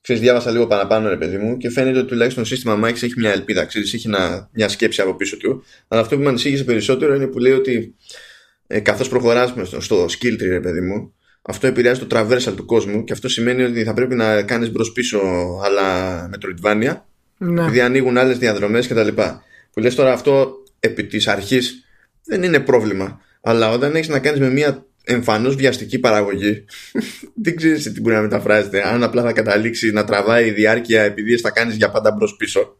ξέρεις, 0.00 0.22
διάβασα 0.22 0.50
λίγο 0.50 0.66
παραπάνω 0.66 1.08
ρε 1.08 1.16
παιδί 1.16 1.36
μου 1.36 1.56
και 1.56 1.70
φαίνεται 1.70 1.98
ότι 1.98 2.08
τουλάχιστον 2.08 2.42
το 2.42 2.48
σύστημα 2.48 2.80
Max 2.84 2.92
έχει 2.92 3.14
μια 3.16 3.30
ελπίδα, 3.30 3.64
ξέρεις, 3.64 3.94
έχει 3.94 4.08
μια 4.52 4.68
σκέψη 4.68 5.00
από 5.00 5.14
πίσω 5.14 5.36
του. 5.36 5.64
Αλλά 5.88 6.00
αυτό 6.00 6.16
που 6.16 6.22
με 6.22 6.28
ανησύγησε 6.28 6.64
περισσότερο 6.64 7.14
είναι 7.14 7.26
που 7.26 7.38
λέει 7.38 7.52
ότι 7.52 7.94
ε, 8.66 8.80
καθώς 8.80 9.08
προχωράς 9.08 9.54
στο, 9.62 9.80
στο 9.80 10.04
skill 10.04 10.32
tree 10.32 10.48
ρε 10.48 10.60
παιδί 10.60 10.80
μου, 10.80 11.14
αυτό 11.42 11.66
επηρεάζει 11.66 12.06
το 12.06 12.16
traversal 12.18 12.52
του 12.56 12.64
κόσμου 12.64 13.04
και 13.04 13.12
αυτό 13.12 13.28
σημαίνει 13.28 13.62
ότι 13.62 13.84
θα 13.84 13.94
πρέπει 13.94 14.14
να 14.14 14.42
κάνεις 14.42 14.70
μπρος 14.70 14.92
πίσω 14.92 15.20
αλλά 15.64 16.14
με 16.28 16.36
Metroidvania 16.36 16.96
Ναι. 17.38 17.62
επειδή 17.62 17.80
ανοίγουν 17.80 18.18
άλλες 18.18 18.38
διαδρομές 18.38 18.86
και 18.86 18.94
τα 18.94 19.02
λοιπά. 19.02 19.42
Που 19.72 19.80
λες 19.80 19.94
τώρα 19.94 20.12
αυτό 20.12 20.52
επί 20.80 21.04
της 21.04 21.28
αρχής 21.28 21.84
δεν 22.24 22.42
είναι 22.42 22.60
πρόβλημα. 22.60 23.20
Αλλά 23.40 23.70
όταν 23.70 23.94
έχεις 23.94 24.08
να 24.08 24.18
κάνεις 24.18 24.40
με 24.40 24.50
μια 24.50 24.84
εμφανώς 25.04 25.54
βιαστική 25.54 25.98
παραγωγή 25.98 26.64
δεν 27.42 27.56
ξέρεις 27.56 27.92
τι 27.92 28.00
μπορεί 28.00 28.14
να 28.14 28.20
μεταφράζεται. 28.22 28.88
Αν 28.88 29.02
απλά 29.02 29.22
θα 29.22 29.32
καταλήξεις 29.32 29.92
να 29.92 30.04
τραβάει 30.04 30.46
η 30.46 30.50
διάρκεια 30.50 31.02
επειδή 31.02 31.36
θα 31.38 31.50
κάνεις 31.50 31.76
για 31.76 31.90
πάντα 31.90 32.10
μπρος 32.12 32.36
πίσω. 32.36 32.76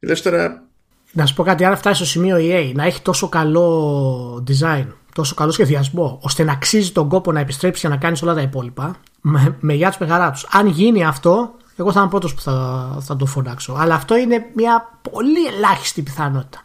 Λες 0.00 0.22
τώρα 0.22 0.68
Να 1.12 1.26
σου 1.26 1.34
πω 1.34 1.42
κάτι, 1.42 1.64
αν 1.64 1.76
φτάσεις 1.76 1.96
στο 1.98 2.06
σημείο 2.06 2.36
EA 2.40 2.72
να 2.74 2.84
έχει 2.84 3.02
τόσο 3.02 3.28
καλό 3.28 4.44
design, 4.48 4.86
τόσο 5.18 5.34
καλό 5.34 5.50
σχεδιασμό, 5.50 6.18
ώστε 6.22 6.44
να 6.44 6.52
αξίζει 6.52 6.90
τον 6.92 7.08
κόπο 7.08 7.32
να 7.32 7.40
επιστρέψεις 7.40 7.82
και 7.82 7.88
να 7.88 7.96
κάνεις 7.96 8.22
όλα 8.22 8.34
τα 8.34 8.40
υπόλοιπα, 8.40 8.96
με, 9.20 9.56
με 9.60 9.74
γεια 9.74 9.90
του 9.90 9.96
με 10.00 10.06
χαρά 10.06 10.30
τους. 10.30 10.46
Αν 10.50 10.66
γίνει 10.66 11.04
αυτό, 11.04 11.54
εγώ 11.76 11.92
θα 11.92 12.00
είμαι 12.00 12.08
πρώτος 12.08 12.34
που 12.34 12.40
θα, 12.40 12.96
θα 13.00 13.16
το 13.16 13.26
φωνάξω. 13.26 13.76
Αλλά 13.78 13.94
αυτό 13.94 14.16
είναι 14.16 14.44
μια 14.54 14.98
πολύ 15.10 15.46
ελάχιστη 15.46 16.02
πιθανότητα. 16.02 16.62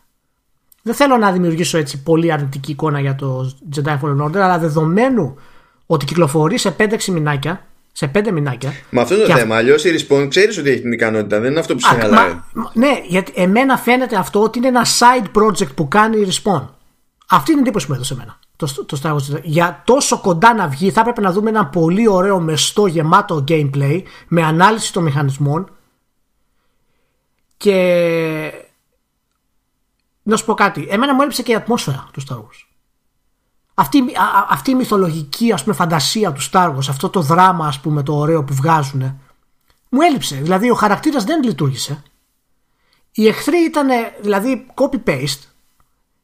Δεν 0.81 0.93
θέλω 0.95 1.17
να 1.17 1.31
δημιουργήσω 1.31 1.77
έτσι 1.77 2.03
πολύ 2.03 2.31
αρνητική 2.31 2.71
εικόνα 2.71 2.99
για 2.99 3.15
το 3.15 3.51
Jedi 3.75 3.99
Fallen 4.01 4.23
Order, 4.25 4.35
αλλά 4.37 4.57
δεδομένου 4.59 5.37
ότι 5.85 6.05
κυκλοφορεί 6.05 6.57
σε 6.57 6.75
5-6 6.79 7.05
μηνάκια, 7.05 7.65
σε 7.91 8.11
5 8.15 8.31
μηνάκια. 8.31 8.71
Με 8.89 9.01
αυτό 9.01 9.15
είναι 9.15 9.23
το 9.23 9.29
και 9.29 9.37
θέμα. 9.37 9.55
Αλλιώς 9.55 9.83
η 9.85 9.89
Respawn 10.09 10.27
ξέρεις 10.29 10.57
ότι 10.57 10.69
έχει 10.69 10.81
την 10.81 10.91
ικανότητα. 10.91 11.39
Δεν 11.39 11.51
είναι 11.51 11.59
αυτό 11.59 11.73
που 11.73 11.79
σε 11.79 11.95
Α, 11.95 11.99
χαλάει. 11.99 12.29
μα- 12.29 12.45
μα- 12.53 12.71
ναι, 12.73 13.01
γιατί 13.07 13.31
εμένα 13.35 13.77
φαίνεται 13.77 14.15
αυτό 14.15 14.41
ότι 14.43 14.57
είναι 14.57 14.67
ένα 14.67 14.85
side 14.85 15.41
project 15.41 15.75
που 15.75 15.87
κάνει 15.87 16.17
η 16.19 16.27
Respawn. 16.29 16.61
Αυτή 17.29 17.51
είναι 17.51 17.59
η 17.59 17.63
εντύπωση 17.63 17.85
που 17.85 17.91
μου 17.91 17.97
έδωσε 17.97 18.13
εμένα. 18.13 18.39
Το, 18.55 18.85
το 18.85 18.99
Star 19.03 19.11
Wars 19.11 19.33
Jedi. 19.35 19.41
Για 19.43 19.81
τόσο 19.85 20.19
κοντά 20.19 20.53
να 20.53 20.67
βγει, 20.67 20.91
θα 20.91 20.99
έπρεπε 20.99 21.21
να 21.21 21.31
δούμε 21.31 21.49
ένα 21.49 21.65
πολύ 21.65 22.07
ωραίο, 22.07 22.39
μεστό, 22.39 22.85
γεμάτο 22.85 23.43
gameplay 23.47 24.01
με 24.27 24.43
ανάλυση 24.43 24.93
των 24.93 25.03
μηχανισμών. 25.03 25.69
Και. 27.57 28.51
Να 30.23 30.35
σου 30.37 30.45
πω 30.45 30.53
κάτι. 30.53 30.87
Εμένα 30.89 31.13
μου 31.13 31.21
έλειψε 31.21 31.43
και 31.43 31.51
η 31.51 31.55
ατμόσφαιρα 31.55 32.07
του 32.13 32.21
Star 32.27 32.35
Wars. 32.37 32.67
Αυτή, 33.73 33.99
α- 33.99 34.37
α- 34.39 34.47
αυτή 34.49 34.71
η 34.71 34.75
μυθολογική 34.75 35.51
ας 35.51 35.63
πούμε, 35.63 35.75
φαντασία 35.75 36.31
του 36.31 36.41
Star 36.51 36.75
Wars, 36.75 36.87
αυτό 36.89 37.09
το 37.09 37.21
δράμα 37.21 37.67
ας 37.67 37.79
πούμε, 37.79 38.03
το 38.03 38.15
ωραίο 38.15 38.43
που 38.43 38.53
βγάζουν, 38.53 39.19
μου 39.89 40.01
έλειψε. 40.01 40.35
Δηλαδή 40.35 40.69
ο 40.69 40.75
χαρακτήρας 40.75 41.23
δεν 41.23 41.43
λειτουργήσε. 41.43 42.03
Οι 43.11 43.27
εχθροί 43.27 43.57
ήταν 43.57 43.87
δηλαδή 44.21 44.65
copy-paste. 44.73 45.41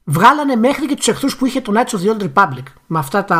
Βγάλανε 0.03 0.55
μέχρι 0.55 0.85
και 0.85 0.95
τους 0.95 1.07
εχθρούς 1.07 1.37
που 1.37 1.45
είχε 1.45 1.61
το 1.61 1.73
Knights 1.75 1.97
of 1.97 1.99
the 1.99 2.15
Old 2.15 2.23
Republic. 2.23 2.63
Με 2.87 2.99
αυτά 2.99 3.25
τα... 3.25 3.37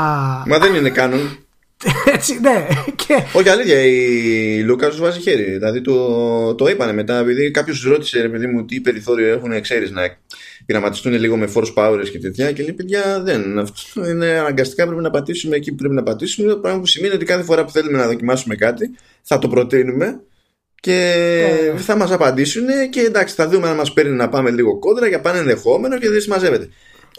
Μα 0.47 0.59
δεν 0.59 0.75
είναι 0.75 0.89
κάνον. 0.89 1.37
Έτσι, 2.15 2.39
ναι. 2.39 2.67
Και... 2.95 3.23
Όχι 3.33 3.49
αλήθεια, 3.49 3.81
η 3.81 4.63
Λούκα 4.63 4.89
τους 4.89 4.99
βάζει 4.99 5.19
χέρι. 5.19 5.43
Δηλαδή 5.43 5.81
το, 5.81 6.55
το 6.55 6.67
είπανε 6.67 6.93
μετά, 6.93 7.19
επειδή 7.19 7.51
κάποιος 7.51 7.81
του 7.81 7.89
ρώτησε, 7.89 8.21
ρε 8.21 8.29
παιδί 8.29 8.47
μου, 8.47 8.65
τι 8.65 8.81
περιθώριο 8.81 9.27
έχουν, 9.33 9.61
ξέρεις, 9.61 9.91
να 9.91 10.17
πειραματιστούν 10.65 11.13
λίγο 11.13 11.37
με 11.37 11.51
force 11.53 11.73
powers 11.73 12.09
και 12.11 12.19
τέτοια. 12.19 12.51
Και 12.51 12.63
λέει, 12.63 12.73
παιδιά, 12.73 13.21
δεν. 13.23 13.59
Αυτό 13.59 14.09
είναι 14.09 14.27
αναγκαστικά 14.27 14.85
πρέπει 14.85 15.01
να 15.01 15.09
πατήσουμε 15.09 15.55
εκεί 15.55 15.69
που 15.69 15.75
πρέπει 15.77 15.93
να 15.93 16.03
πατήσουμε. 16.03 16.49
Το 16.49 16.57
πράγμα 16.57 16.79
που 16.79 16.85
σημαίνει 16.85 17.13
ότι 17.13 17.25
κάθε 17.25 17.43
φορά 17.43 17.65
που 17.65 17.71
θέλουμε 17.71 17.97
να 17.97 18.07
δοκιμάσουμε 18.07 18.55
κάτι, 18.55 18.95
θα 19.21 19.39
το 19.39 19.47
προτείνουμε 19.47 20.21
και 20.79 21.73
θα 21.77 21.95
μας 21.97 22.11
απαντήσουν 22.11 22.65
και 22.89 22.99
εντάξει, 22.99 23.35
θα 23.35 23.47
δούμε 23.49 23.67
αν 23.67 23.75
μας 23.75 23.93
παίρνει 23.93 24.15
να 24.15 24.29
πάμε 24.29 24.49
λίγο 24.51 24.79
κόντρα 24.79 25.07
για 25.07 25.19
πάνε 25.21 25.39
ενδεχόμενο 25.39 25.97
και 25.99 26.09
δεν 26.09 26.21
συμμαζεύεται. 26.21 26.69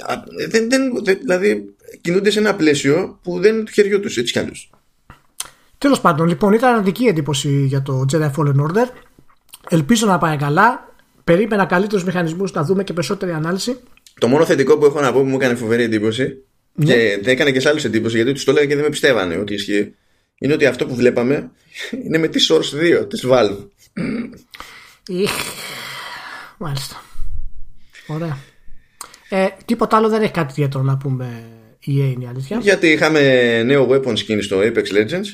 Α, 0.06 0.14
Δεν, 0.48 0.68
δεν, 0.70 0.82
δεν- 1.04 1.18
δηλαδή 1.20 1.74
κινούνται 2.00 2.30
σε 2.30 2.38
ένα 2.38 2.54
πλαίσιο 2.54 3.18
που 3.22 3.40
δεν 3.40 3.54
είναι 3.54 3.64
του 3.64 3.72
χεριού 3.72 4.00
τους 4.00 4.16
έτσι 4.16 4.32
κι 4.32 4.38
αλλιώς. 4.38 4.70
Τέλος 5.78 6.00
πάντων, 6.00 6.26
λοιπόν, 6.28 6.52
ήταν 6.52 6.72
αρνητική 6.74 7.04
εντύπωση 7.04 7.48
για 7.66 7.82
το 7.82 8.04
Jedi 8.12 8.30
Fallen 8.36 8.54
Order. 8.66 8.88
Ελπίζω 9.68 10.06
να 10.06 10.18
πάει 10.18 10.36
καλά. 10.36 10.88
Περίμενα 11.24 11.64
καλύτερους 11.66 12.04
μηχανισμούς 12.04 12.52
να 12.52 12.62
δούμε 12.64 12.84
και 12.84 12.92
περισσότερη 12.92 13.32
ανάλυση. 13.32 13.76
Το 14.20 14.28
μόνο 14.28 14.44
θετικό 14.44 14.78
που 14.78 14.84
έχω 14.84 15.00
να 15.00 15.12
πω 15.12 15.20
που 15.20 15.26
μου 15.26 15.34
έκανε 15.36 15.54
φοβερή 15.54 15.82
εντύπωση 15.82 16.44
και 16.84 17.18
δεν 17.22 17.32
έκανε 17.32 17.50
και 17.50 17.60
σε 17.60 17.68
άλλου 17.68 17.80
εντύπωση 17.84 18.16
γιατί 18.16 18.32
τους 18.32 18.44
το 18.44 18.50
έλεγα 18.50 18.66
και 18.66 18.74
δεν 18.74 18.84
με 18.84 18.90
πιστεύανε 18.90 19.36
ότι 19.36 19.54
ισχύει 19.54 19.94
είναι 20.42 20.52
ότι 20.52 20.66
αυτό 20.66 20.86
που 20.86 20.94
βλέπαμε 20.94 21.50
είναι 22.04 22.18
με 22.18 22.28
τη 22.28 22.46
Source 22.48 23.00
2 23.02 23.08
της 23.08 23.24
Valve. 23.28 23.56
Ιχ. 25.08 25.30
Μάλιστα. 26.58 27.02
Ωραία. 28.06 28.38
Ε, 29.28 29.46
τίποτα 29.64 29.96
άλλο 29.96 30.08
δεν 30.08 30.22
έχει 30.22 30.32
κάτι 30.32 30.50
ιδιαίτερο 30.50 30.84
να 30.84 30.96
πούμε 30.96 31.44
η 31.80 31.92
EA 31.98 32.12
είναι 32.14 32.24
η 32.24 32.26
αλήθεια. 32.26 32.58
Γιατί 32.60 32.86
είχαμε 32.88 33.20
νέο 33.62 33.88
weapon 33.90 34.12
skin 34.16 34.38
στο 34.40 34.58
Apex 34.60 34.84
Legends, 34.84 35.24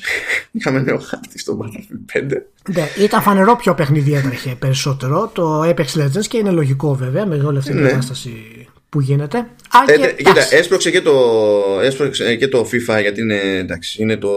είχαμε 0.51 0.79
νέο 0.81 0.99
χάρτη 0.99 1.39
στο 1.39 1.59
Battlefield 1.61 2.17
5. 2.17 2.27
Ναι, 2.73 2.87
ήταν 3.03 3.21
φανερό 3.21 3.55
ποιο 3.55 3.73
παιχνίδι 3.73 4.13
έτρεχε 4.13 4.55
περισσότερο 4.59 5.31
το 5.33 5.61
Apex 5.61 5.85
Legends 5.85 6.25
και 6.27 6.37
είναι 6.37 6.51
λογικό 6.51 6.95
βέβαια 6.95 7.25
με 7.25 7.35
όλη 7.35 7.57
αυτή 7.57 7.71
την 7.71 7.81
Ναι. 7.81 7.89
κατάσταση 7.89 8.31
που 8.89 8.99
γίνεται; 8.99 9.37
Αν 9.71 9.83
Ε, 9.87 9.91
και, 9.91 9.97
τε- 9.99 10.15
κοίτα, 10.15 10.29
εντάξει, 10.29 10.55
έσπρωξε 10.55 10.91
και, 10.91 11.01
το, 11.01 11.13
έσπρωξε 11.83 12.35
και 12.35 12.47
το 12.47 12.59
FIFA 12.59 13.01
γιατί 13.01 13.21
είναι, 13.21 13.39
εντάξει, 13.57 14.01
είναι 14.01 14.17
το, 14.17 14.33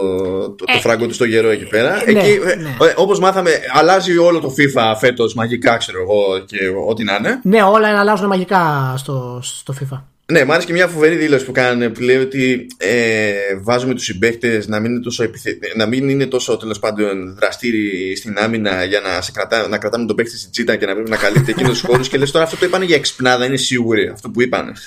το, 0.49 0.65
το 0.65 0.79
φράγκο 0.79 1.07
του 1.07 1.13
στο 1.13 1.25
γερό 1.25 1.49
εκεί 1.49 1.65
πέρα. 1.67 2.03
ναι, 2.05 2.19
εκεί, 2.19 2.39
ναι. 2.61 2.85
ε, 2.85 2.93
όπως 2.95 3.19
μάθαμε, 3.19 3.51
αλλάζει 3.73 4.17
όλο 4.17 4.39
το 4.39 4.53
FIFA 4.57 4.93
φέτος 4.99 5.33
μαγικά, 5.33 5.77
ξέρω 5.77 6.01
εγώ, 6.01 6.39
και 6.45 6.57
ό,τι 6.87 7.03
να 7.03 7.15
είναι. 7.15 7.39
ναι, 7.43 7.63
όλα 7.63 7.89
είναι 7.89 7.97
αλλάζουν 7.97 8.27
μαγικά 8.27 8.93
στο, 8.97 9.39
στο 9.43 9.73
FIFA. 9.81 10.01
Ναι, 10.31 10.45
μου 10.45 10.51
άρεσε 10.51 10.67
και 10.67 10.73
μια 10.73 10.87
φοβερή 10.87 11.15
δήλωση 11.15 11.45
που 11.45 11.51
κάνανε 11.51 11.89
που 11.89 12.01
λέει 12.01 12.17
ότι 12.17 12.67
ε, 12.77 13.31
βάζουμε 13.61 13.93
τους 13.93 14.03
συμπαίχτε 14.03 14.63
να 14.67 14.79
μην 14.79 14.91
είναι 14.91 15.01
τόσο, 15.01 15.23
επιθε... 15.23 15.57
να 15.75 15.85
μην 15.85 16.09
είναι 16.09 16.25
τόσο 16.25 16.57
τέλος 16.57 16.79
πάντων 16.79 17.35
δραστήριοι 17.35 18.15
στην 18.15 18.37
άμυνα 18.37 18.83
για 18.83 18.99
να, 18.99 19.21
σε 19.21 19.31
κρατά... 19.31 19.67
να 19.67 19.77
κρατάμε 19.77 20.05
τον 20.05 20.15
παίχτη 20.15 20.37
στην 20.37 20.51
τσίτα 20.51 20.75
και 20.75 20.85
να 20.85 20.93
πρέπει 20.93 21.09
να 21.09 21.17
καλύπτει 21.17 21.51
εκείνου 21.51 21.69
τους 21.69 21.81
χώρους. 21.81 22.07
και 22.07 22.17
λες 22.17 22.31
τώρα 22.31 22.45
αυτό 22.45 22.57
το 22.57 22.65
είπανε 22.65 22.85
για 22.85 22.95
εξυπνάδα, 22.95 23.45
είναι 23.45 23.57
σίγουροι 23.57 24.07
αυτό 24.07 24.29
που 24.29 24.41
είπανε. 24.41 24.71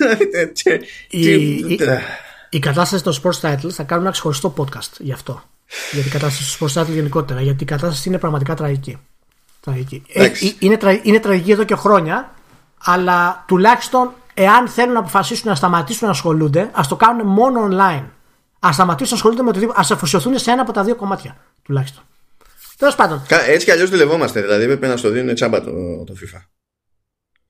Η, 1.11 1.31
η, 1.33 1.79
η 2.51 2.59
κατάσταση 2.59 3.03
των 3.03 3.15
sports 3.23 3.41
titles 3.41 3.71
θα 3.71 3.83
κάνουμε 3.83 4.07
ένα 4.07 4.11
ξεχωριστό 4.11 4.55
podcast 4.57 4.91
γι' 4.99 5.13
αυτό. 5.13 5.43
Για 5.93 6.03
την 6.03 6.11
κατάσταση 6.11 6.59
των 6.59 6.69
sports 6.69 6.81
titles 6.81 6.95
γενικότερα. 6.95 7.41
Γιατί 7.41 7.63
η 7.63 7.67
κατάσταση 7.67 8.09
είναι 8.09 8.19
πραγματικά 8.19 8.55
τραγική. 8.55 8.99
τραγική. 9.61 10.03
Ε, 10.09 10.21
Εντάξει. 10.21 10.47
ε, 10.47 10.53
είναι, 10.59 10.77
τρα- 10.77 11.01
είναι 11.03 11.19
τραγική 11.19 11.51
εδώ 11.51 11.65
και 11.65 11.75
χρόνια, 11.75 12.35
αλλά 12.85 13.45
τουλάχιστον 13.49 14.13
εάν 14.35 14.69
θέλουν 14.69 14.93
να 14.93 14.99
αποφασίσουν 14.99 15.49
να 15.49 15.55
σταματήσουν 15.55 16.07
να 16.07 16.13
ασχολούνται, 16.13 16.71
ας 16.73 16.89
το 16.89 16.97
κάνουν 16.97 17.27
μόνο 17.27 17.69
online. 17.71 18.05
Α 18.67 18.73
σταματήσουν 18.73 19.11
να 19.11 19.17
ασχολούνται 19.17 19.43
με 19.43 19.51
το 19.53 19.57
οτιδήποτε. 19.59 19.81
Α 19.81 19.95
αφοσιωθούν 19.95 20.39
σε 20.39 20.51
ένα 20.51 20.63
από 20.63 20.73
τα 20.73 20.85
δύο 20.85 20.95
κομμάτια. 20.95 21.37
Τουλάχιστον. 21.63 22.03
Τέλος 22.79 22.95
πάντων. 22.95 23.23
Κα- 23.29 23.45
Έτσι 23.51 23.65
κι 23.67 23.71
αλλιώς 23.73 23.91
δουλευόμαστε. 23.91 24.41
Δηλαδή 24.41 24.63
έπρεπε 24.65 24.87
να 24.87 24.97
στο 24.97 25.11
δίνουν 25.11 25.35
τσάμπα 25.35 25.61
το, 25.63 25.71
το 26.07 26.15
FIFA. 26.21 26.43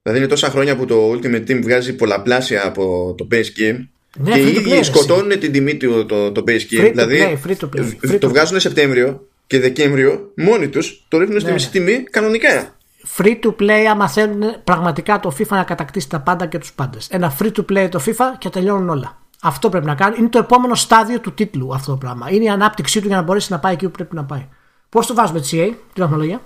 Δηλαδή 0.02 0.20
είναι 0.20 0.28
τόσα 0.30 0.50
χρόνια 0.50 0.76
που 0.76 0.84
το 0.84 1.10
Ultimate 1.12 1.50
Team 1.50 1.60
βγάζει 1.62 1.94
πολλαπλάσια 1.94 2.66
από 2.66 3.14
το 3.18 3.28
base 3.30 3.34
game. 3.60 3.86
Ναι, 4.16 4.32
και 4.32 4.40
οι 4.40 4.44
free 4.44 4.56
to 4.56 4.58
play, 4.58 4.60
ίδιοι 4.60 4.70
ρε, 4.74 4.82
σκοτώνουν 4.82 5.38
την 5.38 5.52
τιμή 5.52 5.76
του 5.76 6.06
το, 6.06 6.32
το 6.32 6.44
base 6.46 6.50
game. 6.50 6.80
Free 6.80 6.86
to 6.86 6.90
δηλαδή 6.90 7.40
play, 7.44 7.48
free 7.48 7.54
to 7.56 7.64
play, 7.64 7.80
β- 7.82 8.04
free 8.06 8.14
to 8.14 8.18
το 8.20 8.26
play. 8.26 8.30
βγάζουν 8.30 8.60
Σεπτέμβριο 8.60 9.26
και 9.46 9.60
Δεκέμβριο 9.60 10.32
μόνοι 10.36 10.68
τους 10.68 11.04
το 11.08 11.18
ρίχνουν 11.18 11.38
στη 11.40 11.48
Ναι, 11.48 11.54
μισή 11.54 11.66
ναι. 11.66 11.72
τιμή 11.72 12.02
κανονικά. 12.02 12.76
Free 13.16 13.40
to 13.44 13.56
play 13.56 13.70
άμα 13.90 14.08
θέλουν 14.08 14.64
πραγματικά 14.64 15.20
το 15.20 15.34
FIFA 15.38 15.48
να 15.48 15.64
κατακτήσει 15.64 16.08
τα 16.08 16.20
πάντα 16.20 16.46
και 16.46 16.58
τους 16.58 16.72
πάντες. 16.72 17.08
Ένα 17.10 17.36
free 17.38 17.52
to 17.52 17.64
play 17.72 17.88
το 17.90 18.02
FIFA 18.06 18.24
και 18.38 18.50
τελειώνουν 18.50 18.88
όλα. 18.88 19.18
Αυτό 19.42 19.68
πρέπει 19.68 19.86
να 19.86 19.94
κάνει. 19.94 20.16
Είναι 20.18 20.28
το 20.28 20.38
επόμενο 20.38 20.74
στάδιο 20.74 21.20
του 21.20 21.34
τίτλου 21.34 21.74
αυτό 21.74 21.90
το 21.90 21.96
πράγμα. 21.98 22.30
Είναι 22.30 22.44
η 22.44 22.48
ανάπτυξή 22.48 23.00
του 23.00 23.06
για 23.06 23.16
να 23.16 23.22
μπορέσει 23.22 23.52
να 23.52 23.58
πάει 23.58 23.72
εκεί 23.72 23.84
που 23.84 23.90
πρέπει 23.90 24.14
να 24.14 24.24
πάει. 24.24 24.48
Πώς 24.88 25.06
το 25.06 25.14
βάζουμε 25.14 25.40
τη 25.40 25.48
CA, 25.52 25.74
τη 25.92 26.00
βαθμολογία. 26.00 26.42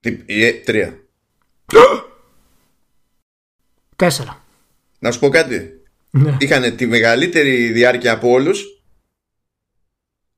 Τι- 0.00 0.22
η- 0.26 0.44
ε, 0.44 0.52
Τρία. 0.52 0.98
Τέσσερα. 3.96 4.42
Να 4.98 5.10
σου 5.10 5.18
πω 5.18 5.28
κάτι. 5.28 5.82
Ναι. 6.10 6.36
Είχαν 6.40 6.76
τη 6.76 6.86
μεγαλύτερη 6.86 7.72
διάρκεια 7.72 8.12
από 8.12 8.28
όλους 8.30 8.64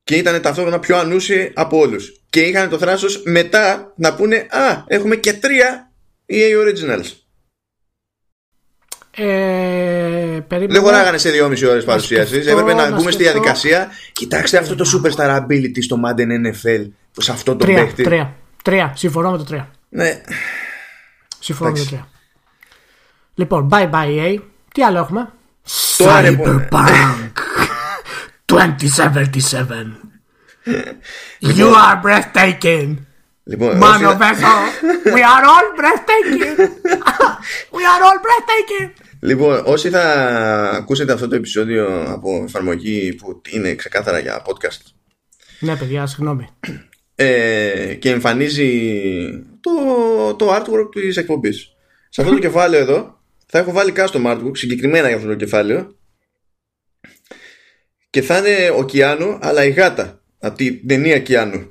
και 0.04 0.16
ήταν 0.16 0.42
ταυτόχρονα 0.42 0.78
πιο 0.78 0.96
ανούσιοι 0.98 1.52
από 1.54 1.78
όλους. 1.78 2.20
Και 2.36 2.42
είχαν 2.42 2.68
το 2.68 2.78
θράσος 2.78 3.22
μετά 3.24 3.92
να 3.96 4.14
πούνε 4.14 4.36
Α, 4.36 4.84
έχουμε 4.86 5.16
και 5.16 5.32
τρία 5.32 5.90
EA 6.32 6.62
Originals. 6.64 7.10
Ε, 9.10 9.24
περίμενα. 10.48 10.72
Δεν 10.72 10.82
χωράγανε 10.82 11.18
σε 11.18 11.30
2,5 11.30 11.68
ώρες 11.68 11.84
παρουσίασης. 11.84 12.28
σκεφτώ, 12.42 12.50
Έπρεπε 12.50 12.74
να, 12.74 12.88
να 12.88 12.96
μπούμε 12.96 13.10
στη 13.10 13.22
σκεφτώ. 13.22 13.32
διαδικασία. 13.32 13.88
Κοιτάξτε 14.12 14.58
αυτό 14.58 14.74
το 14.74 14.84
superstar 14.94 15.40
ability 15.40 15.82
στο 15.82 16.00
Madden 16.04 16.46
NFL. 16.46 16.90
Σε 17.18 17.32
αυτό 17.32 17.56
το 17.56 17.64
Τρία, 17.64 17.74
παίχτη. 17.84 18.02
τρία. 18.02 18.34
Τρία. 18.62 18.92
Συμφωνώ 18.96 19.30
με 19.30 19.36
το 19.36 19.44
τρία. 19.44 19.70
Ναι. 19.88 20.20
Συμφωνώ 21.38 21.70
με 21.70 21.76
το 21.76 21.82
Εντάξει. 21.82 21.86
τρία. 22.04 22.08
Λοιπόν, 23.34 23.68
bye 23.72 23.90
bye 23.90 24.18
EA. 24.34 24.38
Τι 24.74 24.82
άλλο 24.82 24.98
έχουμε; 24.98 25.32
Τώρα, 25.96 26.20
ρε, 26.20 26.32
πο- 26.32 26.44
Cyberpunk 26.70 27.32
2077. 28.46 30.05
You 31.58 31.68
are 31.74 32.00
breathtaking. 32.04 32.96
Λοιπόν, 33.44 33.78
Man 33.78 33.94
όσοι- 33.94 34.04
of 34.04 34.18
Echo. 34.20 34.54
We 35.04 35.20
are 35.34 35.44
all 35.52 35.68
breathtaking. 35.80 36.58
We 37.76 37.82
are 37.92 38.02
all 38.06 38.18
breathtaking. 38.26 38.90
Λοιπόν, 39.20 39.62
όσοι 39.64 39.90
θα 39.90 40.02
ακούσετε 40.74 41.12
αυτό 41.12 41.28
το 41.28 41.34
επεισόδιο 41.34 42.04
από 42.06 42.42
εφαρμογή 42.46 43.14
που 43.14 43.42
είναι 43.50 43.74
ξεκάθαρα 43.74 44.18
για 44.18 44.42
podcast. 44.46 44.80
Ναι, 45.60 45.76
παιδιά, 45.76 46.06
συγγνώμη. 46.06 46.48
Ε, 47.18 47.94
και 47.94 48.10
εμφανίζει 48.10 48.70
το, 49.60 49.70
το 50.34 50.54
artwork 50.54 50.88
της 50.92 51.16
εκπομπής. 51.16 51.72
Σε 52.08 52.20
αυτό 52.20 52.32
το 52.32 52.40
κεφάλαιο 52.46 52.80
εδώ 52.80 53.20
θα 53.46 53.58
έχω 53.58 53.72
βάλει 53.72 53.92
custom 53.96 54.26
artwork 54.26 54.50
συγκεκριμένα 54.52 55.06
για 55.06 55.16
αυτό 55.16 55.28
το 55.28 55.34
κεφάλαιο 55.34 55.96
και 58.10 58.22
θα 58.22 58.38
είναι 58.38 58.70
ο 58.76 58.84
Κιάνου 58.84 59.38
αλλά 59.40 59.64
η 59.64 59.70
γάτα 59.70 60.15
από 60.40 60.56
την 60.56 60.88
ταινία 60.88 61.18
Κιάνου. 61.18 61.68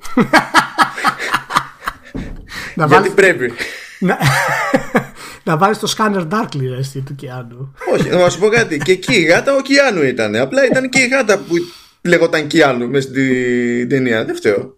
Γιατί 2.74 3.10
πρέπει; 3.10 3.52
Να 5.46 5.56
βάλεις 5.56 5.78
το 5.78 5.86
σκάνερ 5.86 6.22
Darkly 6.30 6.60
ρε, 6.60 7.00
του 7.00 7.14
Κιάνου. 7.14 7.74
Όχι, 7.92 8.08
να 8.08 8.28
σου 8.28 8.38
πω 8.38 8.48
κάτι. 8.48 8.78
Και 8.78 8.92
εκεί 8.92 9.14
η 9.14 9.22
γάτα 9.22 9.54
ο 9.54 9.60
Κιάνου 9.60 10.02
ήταν. 10.02 10.36
Απλά 10.36 10.64
ήταν 10.64 10.88
και 10.88 11.00
η 11.00 11.06
γάτα 11.06 11.38
που 11.38 11.54
λεγόταν 12.02 12.46
Κιάνου 12.46 12.88
μέσα 12.88 13.08
στην 13.08 13.88
ταινία. 13.88 14.24
Δεν 14.24 14.36
φταίω. 14.36 14.76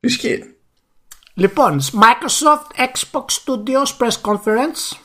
Ισχύει. 0.00 0.54
Λοιπόν, 1.34 1.80
Microsoft 1.80 2.80
Xbox 2.80 3.24
Studios 3.44 3.96
Press 3.98 4.20
Conference. 4.30 4.96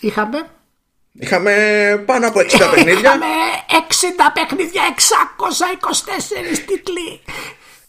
Είχαμε. 0.00 0.38
Είχαμε 1.12 1.52
πάνω 2.06 2.26
από 2.26 2.40
60 2.40 2.44
παιχνίδια. 2.74 2.98
Είχαμε 2.98 3.26
60 3.68 4.30
παιχνίδια, 4.34 4.82
624 4.82 6.58
τίτλοι. 6.66 7.20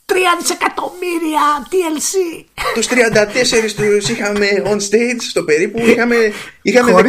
3 0.06 0.16
δισεκατομμύρια 0.40 1.42
TLC. 1.70 2.44
Τους 2.74 2.88
34 2.88 3.74
τους 3.76 4.10
είχαμε 4.10 4.48
on 4.66 4.76
stage 4.76 5.22
στο 5.30 5.44
περίπου. 5.44 5.80
Είχαμε, 5.80 6.16
είχαμε 6.62 6.92
14, 6.92 7.02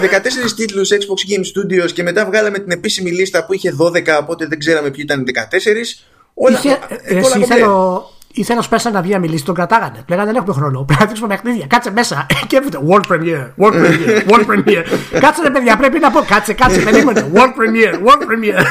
14 0.00 0.52
τίτλους 0.56 0.88
Xbox 0.92 1.32
Game 1.32 1.44
Studios 1.44 1.92
και 1.92 2.02
μετά 2.02 2.24
βγάλαμε 2.24 2.58
την 2.58 2.70
επίσημη 2.70 3.10
λίστα 3.10 3.46
που 3.46 3.52
είχε 3.52 3.76
12, 3.80 4.18
οπότε 4.20 4.46
δεν 4.46 4.58
ξέραμε 4.58 4.90
ποιοι 4.90 5.04
ήταν 5.06 5.20
οι 5.20 5.24
14. 5.24 6.04
Όλα, 6.34 6.58
είχε, 6.58 6.78
όλα 7.10 7.34
εσύ, 7.36 7.44
θέλω, 7.44 8.10
ήθελα 8.32 8.58
ο 8.58 8.62
Σπέσσα 8.62 8.90
να 8.90 9.02
βγει 9.02 9.12
να 9.12 9.18
μιλήσει, 9.18 9.44
τον 9.44 9.54
κρατάγανε. 9.54 10.04
Λέγανε 10.08 10.26
δεν 10.26 10.36
έχουμε 10.36 10.54
χρόνο. 10.54 10.82
Πρέπει 10.82 11.00
να 11.02 11.06
δείξουμε 11.06 11.28
παιχνίδια. 11.28 11.66
Κάτσε 11.66 11.90
μέσα. 11.90 12.26
Και 12.48 12.56
έφυγε 12.56 12.78
World 12.88 13.12
Premiere, 13.12 13.48
World 13.58 13.74
Premiere, 13.74 14.30
World 14.30 14.46
Premiere. 14.46 14.84
κάτσε 15.20 15.42
ρε 15.42 15.50
παιδιά, 15.50 15.76
πρέπει 15.76 15.98
να 15.98 16.10
πω. 16.10 16.20
Κάτσε, 16.20 16.52
κάτσε, 16.52 16.80
περίμενε. 16.80 17.30
World 17.34 17.38
Premiere, 17.38 17.94
World 17.94 18.22
Premiere. 18.22 18.64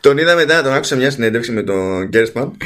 Τον 0.00 0.18
είδα 0.18 0.34
μετά, 0.34 0.62
τον 0.62 0.72
άκουσα 0.72 0.96
μια 0.96 1.10
συνέντευξη 1.10 1.52
με 1.52 1.62
τον 1.62 2.04
Γκέρσμαν. 2.04 2.56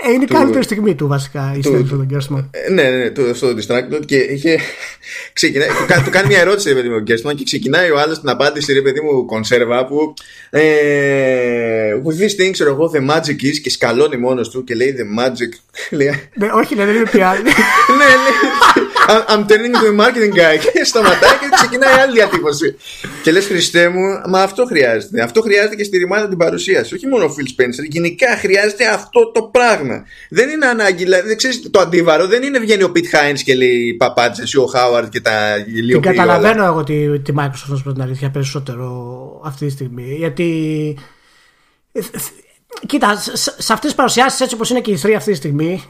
Ε, 0.00 0.12
είναι 0.12 0.24
η 0.24 0.26
καλύτερη 0.26 0.64
στιγμή 0.64 0.94
του 0.94 1.06
βασικά 1.06 1.54
η 1.56 1.62
συνέντευξη 1.62 1.92
με 1.92 1.98
τον 1.98 2.06
Γκέρσμαν. 2.06 2.50
Ε, 2.50 2.72
ναι, 2.72 2.82
ναι, 2.82 3.10
το, 3.10 3.34
στο 3.34 3.48
Distracted 3.48 4.06
και 4.06 4.16
είχε. 4.16 4.58
Ξεκινάει, 5.32 5.68
του, 5.68 6.02
του 6.04 6.10
κάνει 6.10 6.26
μια 6.26 6.38
ερώτηση, 6.38 6.68
ρε 6.68 6.74
παιδί 6.74 6.88
μου, 6.88 6.98
Γκέρσμαν 6.98 7.36
και 7.36 7.44
ξεκινάει 7.44 7.90
ο 7.90 7.98
άλλος 7.98 8.20
την 8.20 8.28
απάντηση, 8.28 8.72
ρε 8.72 8.82
παιδί 8.82 9.00
μου, 9.00 9.24
κονσέρβα 9.24 9.86
που. 9.86 10.14
Ε, 10.50 10.60
with 12.04 12.22
this 12.22 12.42
thing, 12.42 12.50
ξέρω 12.50 12.70
εγώ, 12.70 12.90
the 12.94 13.10
magic 13.10 13.42
is 13.42 13.58
και 13.62 13.70
σκαλώνει 13.70 14.16
μόνος 14.16 14.50
του 14.50 14.64
και 14.64 14.74
λέει 14.74 14.94
the 14.98 15.20
magic. 15.20 15.52
ναι, 16.34 16.48
όχι, 16.52 16.74
ναι, 16.74 16.84
δεν 16.84 16.94
είναι 16.94 17.10
πια. 17.10 17.32
ναι, 17.98 18.04
λέει. 18.04 18.87
I'm 19.08 19.46
turning 19.46 19.72
to 19.72 19.86
a 19.86 19.92
marketing 19.92 20.34
guy. 20.34 20.56
Και 20.72 20.84
σταματάει 20.84 21.38
και 21.40 21.48
ξεκινάει 21.50 21.94
άλλη 22.00 22.12
διατύπωση. 22.12 22.76
Και 23.22 23.32
λες, 23.32 23.46
Χριστέ 23.46 23.88
μου, 23.88 24.20
μα 24.28 24.42
αυτό 24.42 24.64
χρειάζεται. 24.64 25.22
Αυτό 25.22 25.40
χρειάζεται 25.40 25.74
και 25.74 25.84
στη 25.84 25.98
ρημάδα 25.98 26.28
την 26.28 26.38
παρουσίαση. 26.38 26.94
Όχι 26.94 27.06
μόνο 27.06 27.24
ο 27.24 27.28
Phil 27.28 27.62
Spencer. 27.62 27.88
Γενικά 27.88 28.36
χρειάζεται 28.36 28.86
αυτό 28.86 29.32
το 29.32 29.42
πράγμα. 29.42 30.04
Δεν 30.30 30.48
είναι 30.48 30.66
ανάγκη. 30.66 31.04
Δηλαδή, 31.04 31.36
ξέρεις, 31.36 31.70
το 31.70 31.80
αντίβαρο 31.80 32.26
δεν 32.26 32.42
είναι 32.42 32.58
βγαίνει 32.58 32.82
ο 32.82 32.92
Pete 32.94 32.98
Hines 32.98 33.38
και 33.44 33.54
λέει 33.54 33.94
παπάτσε 33.98 34.42
ή 34.54 34.56
ο 34.56 34.66
Χάουαρντ 34.66 35.08
και 35.08 35.20
τα 35.20 35.56
λίγο 35.56 36.00
Την 36.00 36.10
καταλαβαίνω 36.10 36.64
εγώ 36.64 36.84
τη, 36.84 37.20
τη 37.20 37.32
Microsoft 37.38 37.80
προ 37.82 37.92
την 37.92 38.02
αλήθεια 38.02 38.30
περισσότερο 38.30 39.40
αυτή 39.44 39.66
τη 39.66 39.72
στιγμή. 39.72 40.14
Γιατί. 40.18 40.96
Κοίτα, 42.86 43.16
σε 43.36 43.72
αυτές 43.72 43.78
τις 43.80 43.94
παρουσιάσεις 43.94 44.40
έτσι 44.40 44.54
όπως 44.54 44.70
είναι 44.70 44.80
και 44.80 44.90
η 44.90 45.00
3 45.02 45.12
αυτή 45.16 45.30
τη 45.30 45.36
στιγμή, 45.36 45.82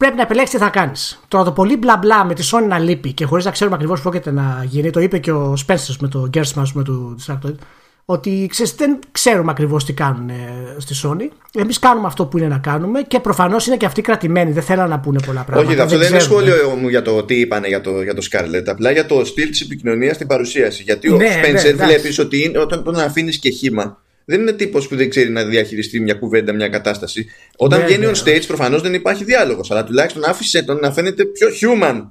πρέπει 0.00 0.16
να 0.16 0.22
επιλέξεις 0.22 0.58
τι 0.58 0.64
θα 0.64 0.70
κάνεις. 0.70 1.20
Τώρα 1.28 1.44
το 1.44 1.52
πολύ 1.52 1.76
μπλα 1.76 1.96
μπλα 1.96 2.24
με 2.24 2.34
τη 2.34 2.48
Sony 2.52 2.66
να 2.68 2.78
λείπει 2.78 3.12
και 3.12 3.24
χωρίς 3.24 3.44
να 3.44 3.50
ξέρουμε 3.50 3.76
ακριβώς 3.76 4.00
πώ 4.00 4.10
πρόκειται 4.10 4.30
να 4.30 4.64
γίνει, 4.68 4.90
το 4.90 5.00
είπε 5.00 5.18
και 5.18 5.32
ο 5.32 5.54
Spencer 5.66 5.94
με 6.00 6.08
το 6.08 6.30
Gersman 6.34 6.64
με 6.72 6.82
το 6.82 7.16
Distracted, 7.18 7.54
ότι 8.04 8.46
ξέρεις, 8.50 8.74
δεν 8.74 8.98
ξέρουμε 9.12 9.50
ακριβώς 9.50 9.84
τι 9.84 9.92
κάνουν 9.92 10.28
ε, 10.28 10.34
στη 10.78 10.94
Sony. 11.02 11.28
Εμείς 11.54 11.78
κάνουμε 11.78 12.06
αυτό 12.06 12.26
που 12.26 12.38
είναι 12.38 12.46
να 12.48 12.58
κάνουμε 12.58 13.02
και 13.02 13.20
προφανώς 13.20 13.66
είναι 13.66 13.76
και 13.76 13.86
αυτοί 13.86 14.00
κρατημένοι. 14.02 14.52
Δεν 14.52 14.62
θέλουν 14.62 14.88
να 14.88 15.00
πούνε 15.00 15.20
πολλά 15.26 15.42
πράγματα. 15.42 15.70
Όχι, 15.70 15.80
αυτό 15.80 15.98
δεν, 15.98 16.08
είναι 16.08 16.18
σχόλιο 16.18 16.76
μου 16.80 16.88
για 16.88 17.02
το 17.02 17.22
τι 17.22 17.34
είπανε 17.34 17.68
για 17.68 17.80
το, 17.80 18.02
για 18.02 18.14
το 18.14 18.22
Scarlett. 18.30 18.64
Απλά 18.66 18.90
για 18.90 19.06
το 19.06 19.24
στυλ 19.24 19.50
της 19.50 19.60
επικοινωνίας 19.60 20.14
στην 20.14 20.26
παρουσίαση. 20.26 20.82
Γιατί 20.82 21.12
ο 21.12 21.16
ναι, 21.16 21.40
Spencer 21.42 21.74
ναι, 21.76 21.84
βλέπεις 21.84 22.18
ότι 22.18 22.42
είναι, 22.42 22.58
όταν 22.58 22.84
τον 22.84 22.98
αφήνεις 22.98 23.38
και 23.38 23.50
χήμα 23.50 23.98
δεν 24.30 24.40
είναι 24.40 24.52
τύπος 24.52 24.88
που 24.88 24.96
δεν 24.96 25.10
ξέρει 25.10 25.30
να 25.30 25.44
διαχειριστεί 25.44 26.00
μια 26.00 26.14
κουβέντα, 26.14 26.52
μια 26.52 26.68
κατάσταση. 26.68 27.26
Όταν 27.56 27.78
ναι, 27.78 27.84
βγαίνει 27.86 28.06
ναι, 28.06 28.12
on 28.14 28.28
stage, 28.28 28.46
προφανώς 28.46 28.82
δεν 28.82 28.94
υπάρχει 28.94 29.24
διάλογος. 29.24 29.70
Αλλά 29.70 29.84
τουλάχιστον 29.84 30.24
άφησε 30.24 30.62
τον 30.62 30.76
να 30.76 30.92
φαίνεται 30.92 31.24
πιο 31.24 31.48
human. 31.48 32.10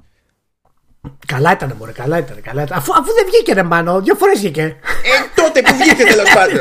Καλά 1.26 1.52
ήταν, 1.52 1.74
μωρέ, 1.78 1.92
καλά 1.92 2.18
ήταν. 2.18 2.40
Καλά 2.42 2.62
ήταν. 2.62 2.78
Αφού, 2.78 2.92
αφού 2.92 3.12
δεν 3.14 3.24
βγήκε, 3.26 3.52
ρε 3.52 3.62
Μάνο, 3.62 4.00
δύο 4.00 4.14
φορές 4.14 4.38
βγήκε. 4.38 4.62
Ε, 4.62 5.40
τότε 5.42 5.62
που 5.62 5.74
βγήκε 5.74 6.04
τέλος 6.04 6.32
πάντων. 6.34 6.60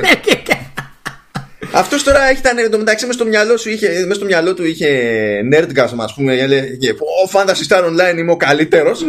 Αυτός 1.71 2.03
τώρα 2.03 2.29
έχει 2.29 2.41
τα 2.41 2.49
εντωμεταξύ 2.65 3.05
μες 3.05 3.15
στο 3.15 3.25
μυαλό 3.25 3.57
σου 3.57 3.69
είχε, 3.69 3.89
μέσα 3.89 4.13
στο 4.13 4.25
μυαλό 4.25 4.53
του 4.53 4.65
είχε 4.65 4.89
nerdgasm, 5.53 5.97
ας 5.97 6.13
πούμε. 6.13 6.33
Έλεγε 6.35 6.91
Ω 6.91 7.29
Fantasy 7.31 7.67
Star 7.67 7.85
Online 7.85 8.17
είμαι 8.17 8.31
ο 8.31 8.37
καλύτερος. 8.37 9.01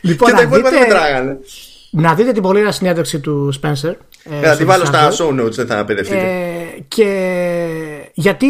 λοιπόν, 0.00 0.30
και 0.30 0.36
τα 0.36 0.42
υπόλοιπα 0.42 0.70
δεν 0.70 0.78
μετράγανε. 0.78 1.38
Να 1.98 2.14
δείτε 2.14 2.32
την 2.32 2.42
πολύ 2.42 2.58
ωραία 2.58 2.72
συνέντευξη 2.72 3.20
του 3.20 3.52
Spencer. 3.62 3.94
Ε, 4.24 4.40
θα 4.40 4.56
τη 4.56 4.64
βάλω 4.64 4.84
στα 4.84 5.10
show 5.10 5.40
notes, 5.40 5.52
δεν 5.52 5.66
θα 5.66 5.84
παιδευτείτε. 5.84 6.20
Ε, 6.20 6.80
και 6.88 8.10
γιατί 8.14 8.46